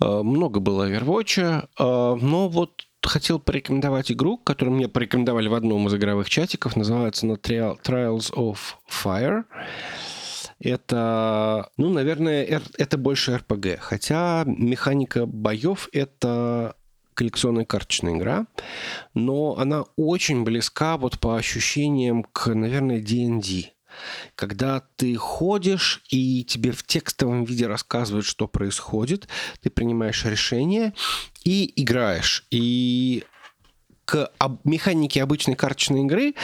Э, 0.00 0.22
Много 0.22 0.60
было 0.60 0.90
Overwatch, 0.90 1.38
э, 1.78 2.18
но 2.20 2.48
вот 2.48 2.82
хотел 3.02 3.38
порекомендовать 3.38 4.10
игру, 4.12 4.36
которую 4.38 4.76
мне 4.76 4.88
порекомендовали 4.88 5.48
в 5.48 5.54
одном 5.54 5.86
из 5.86 5.94
игровых 5.94 6.28
чатиков. 6.28 6.76
Называется 6.76 7.26
она 7.26 7.36
Trial- 7.36 7.78
Trials 7.82 8.32
of 8.34 8.58
Fire. 8.90 9.44
Это, 10.60 11.70
ну, 11.76 11.88
наверное, 11.90 12.42
это 12.76 12.98
больше 12.98 13.32
RPG. 13.32 13.78
Хотя 13.80 14.42
механика 14.46 15.24
боев— 15.26 15.88
это 15.92 16.74
коллекционная 17.18 17.64
карточная 17.64 18.14
игра, 18.14 18.46
но 19.12 19.58
она 19.58 19.84
очень 19.96 20.44
близка 20.44 20.96
вот 20.96 21.18
по 21.18 21.36
ощущениям 21.36 22.22
к, 22.22 22.54
наверное, 22.54 23.00
D&D 23.00 23.72
когда 24.36 24.84
ты 24.96 25.16
ходишь 25.16 26.04
и 26.08 26.44
тебе 26.44 26.70
в 26.70 26.84
текстовом 26.84 27.42
виде 27.42 27.66
рассказывают, 27.66 28.26
что 28.26 28.46
происходит, 28.46 29.26
ты 29.60 29.70
принимаешь 29.70 30.24
решение 30.24 30.94
и 31.42 31.72
играешь. 31.74 32.46
И 32.52 33.24
к 34.08 34.32
механике 34.64 35.22
обычной 35.22 35.54
карточной 35.54 36.00
игры 36.00 36.34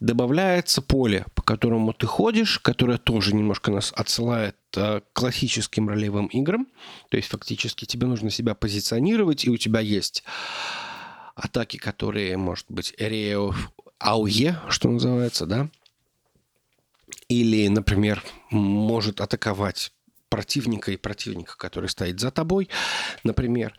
добавляется 0.00 0.80
поле, 0.80 1.26
по 1.34 1.42
которому 1.42 1.92
ты 1.92 2.06
ходишь, 2.06 2.58
которое 2.60 2.96
тоже 2.96 3.34
немножко 3.34 3.70
нас 3.70 3.92
отсылает 3.94 4.56
э, 4.74 5.00
к 5.00 5.12
классическим 5.12 5.90
ролевым 5.90 6.28
играм. 6.28 6.66
То 7.10 7.18
есть 7.18 7.28
фактически 7.28 7.84
тебе 7.84 8.06
нужно 8.06 8.30
себя 8.30 8.54
позиционировать, 8.54 9.44
и 9.44 9.50
у 9.50 9.58
тебя 9.58 9.80
есть 9.80 10.24
атаки, 11.34 11.76
которые, 11.76 12.38
может 12.38 12.64
быть, 12.70 12.94
of 12.98 13.54
AOE, 14.02 14.56
что 14.70 14.88
называется, 14.88 15.44
да? 15.44 15.68
Или, 17.28 17.68
например, 17.68 18.24
может 18.50 19.20
атаковать 19.20 19.92
противника 20.30 20.90
и 20.90 20.96
противника, 20.96 21.58
который 21.58 21.90
стоит 21.90 22.18
за 22.18 22.30
тобой, 22.30 22.70
например. 23.24 23.76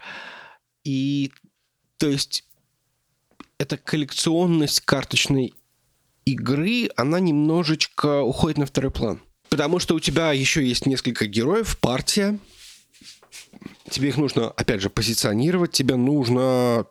И, 0.83 1.31
то 1.97 2.07
есть, 2.07 2.45
эта 3.61 3.77
коллекционность 3.77 4.81
карточной 4.81 5.53
игры, 6.25 6.89
она 6.95 7.19
немножечко 7.19 8.21
уходит 8.21 8.57
на 8.57 8.65
второй 8.65 8.89
план. 8.89 9.21
Потому 9.49 9.77
что 9.77 9.93
у 9.93 9.99
тебя 9.99 10.31
еще 10.31 10.65
есть 10.65 10.87
несколько 10.87 11.27
героев, 11.27 11.77
партия. 11.77 12.39
Тебе 13.87 14.09
их 14.09 14.17
нужно, 14.17 14.49
опять 14.49 14.81
же, 14.81 14.89
позиционировать. 14.89 15.73
Тебе 15.73 15.95
нужно 15.95 16.87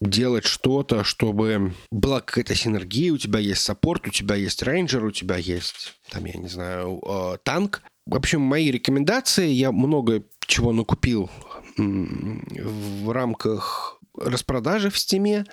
делать 0.00 0.44
что-то, 0.44 1.04
чтобы 1.04 1.74
была 1.90 2.20
какая-то 2.22 2.54
синергия, 2.54 3.12
у 3.12 3.18
тебя 3.18 3.38
есть 3.38 3.60
support, 3.60 4.06
у 4.06 4.10
тебя 4.10 4.34
есть 4.34 4.62
рейнджер, 4.62 5.04
у 5.04 5.10
тебя 5.10 5.36
есть, 5.36 5.94
там, 6.10 6.24
я 6.24 6.34
не 6.34 6.48
знаю, 6.48 7.02
э, 7.06 7.38
танк. 7.42 7.82
В 8.06 8.14
общем, 8.14 8.40
мои 8.40 8.70
рекомендации, 8.70 9.48
я 9.48 9.72
много 9.72 10.24
чего 10.40 10.72
накупил 10.72 11.30
в 11.76 13.10
рамках 13.10 13.98
распродажи 14.16 14.90
в 14.90 14.98
Steam 14.98 15.31
е. 15.31 15.44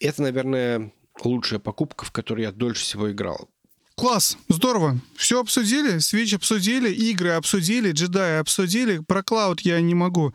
Это, 0.00 0.22
наверное, 0.22 0.92
лучшая 1.22 1.58
покупка, 1.58 2.04
в 2.04 2.12
которой 2.12 2.42
я 2.42 2.52
дольше 2.52 2.82
всего 2.82 3.10
играл. 3.10 3.48
Класс, 3.96 4.36
здорово. 4.48 5.00
Все 5.16 5.40
обсудили, 5.40 5.96
Switch 5.96 6.34
обсудили, 6.34 6.92
игры 6.92 7.30
обсудили, 7.30 7.92
джедаи 7.92 8.38
обсудили. 8.38 8.98
Про 8.98 9.22
cloud 9.22 9.60
я 9.62 9.80
не 9.80 9.94
могу 9.94 10.34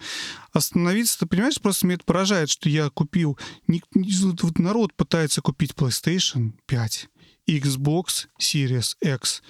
остановиться. 0.51 1.19
Ты 1.19 1.27
понимаешь, 1.27 1.61
просто 1.61 1.85
меня 1.85 1.95
это 1.95 2.05
поражает, 2.05 2.49
что 2.49 2.69
я 2.69 2.89
купил... 2.89 3.37
вот 3.67 4.57
народ 4.57 4.95
пытается 4.95 5.41
купить 5.41 5.73
PlayStation 5.73 6.53
5, 6.65 7.07
Xbox 7.47 8.25
Series 8.41 8.95
X. 8.99 9.43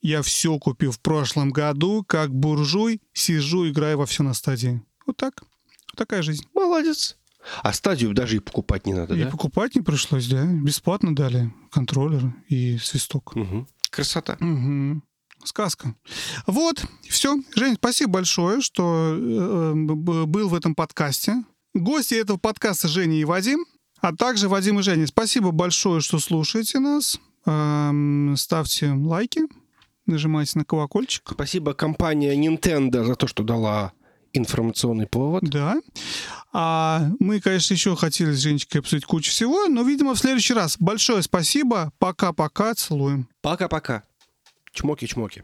Я 0.00 0.22
все 0.22 0.58
купил 0.58 0.92
в 0.92 1.00
прошлом 1.00 1.50
году, 1.50 2.02
как 2.02 2.34
буржуй, 2.34 3.02
сижу, 3.12 3.68
играю 3.68 3.98
во 3.98 4.06
все 4.06 4.22
на 4.22 4.32
стадии. 4.32 4.82
Вот 5.04 5.18
так. 5.18 5.42
Вот 5.42 5.98
такая 5.98 6.22
жизнь. 6.22 6.46
Молодец. 6.54 7.18
А 7.62 7.72
стадию 7.72 8.14
даже 8.14 8.36
и 8.36 8.40
покупать 8.40 8.86
не 8.86 8.94
надо, 8.94 9.14
И 9.14 9.24
да? 9.24 9.30
покупать 9.30 9.74
не 9.74 9.82
пришлось, 9.82 10.26
да? 10.28 10.44
Бесплатно 10.44 11.14
дали 11.14 11.52
контроллер 11.70 12.34
и 12.48 12.78
свисток. 12.78 13.34
Мгм. 13.36 13.66
Красота. 13.90 14.36
Мгм. 14.40 15.02
Сказка. 15.44 15.94
Вот, 16.46 16.84
все. 17.08 17.36
Жень, 17.54 17.74
спасибо 17.74 18.12
большое, 18.12 18.60
что 18.62 19.14
э, 19.18 19.72
б- 19.74 20.24
был 20.26 20.48
в 20.48 20.54
этом 20.54 20.74
подкасте. 20.74 21.44
Гости 21.74 22.14
этого 22.14 22.38
подкаста 22.38 22.88
Женя 22.88 23.16
и 23.20 23.24
Вадим, 23.24 23.66
а 24.00 24.14
также 24.16 24.48
Вадим 24.48 24.78
и 24.78 24.82
Женя. 24.82 25.06
Спасибо 25.06 25.50
большое, 25.50 26.00
что 26.00 26.18
слушаете 26.18 26.78
нас. 26.78 27.18
Эм, 27.46 28.34
Ставьте 28.38 28.90
лайки, 28.92 29.42
нажимайте 30.06 30.58
на 30.58 30.64
колокольчик. 30.64 31.28
Спасибо 31.30 31.74
компания 31.74 32.34
Nintendo 32.34 33.04
за 33.04 33.14
то, 33.16 33.26
что 33.26 33.42
дала 33.42 33.92
информационный 34.34 35.06
повод. 35.06 35.44
Да. 35.44 35.80
А 36.52 37.08
мы, 37.18 37.40
конечно, 37.40 37.74
еще 37.74 37.96
хотели 37.96 38.32
с 38.32 38.40
Женечкой 38.40 38.80
обсудить 38.80 39.06
кучу 39.06 39.30
всего, 39.30 39.66
но, 39.66 39.82
видимо, 39.82 40.14
в 40.14 40.18
следующий 40.18 40.54
раз. 40.54 40.76
Большое 40.78 41.22
спасибо. 41.22 41.92
Пока-пока. 41.98 42.74
Целуем. 42.74 43.28
Пока-пока. 43.40 44.02
Чмоки-чмоки. 44.74 45.42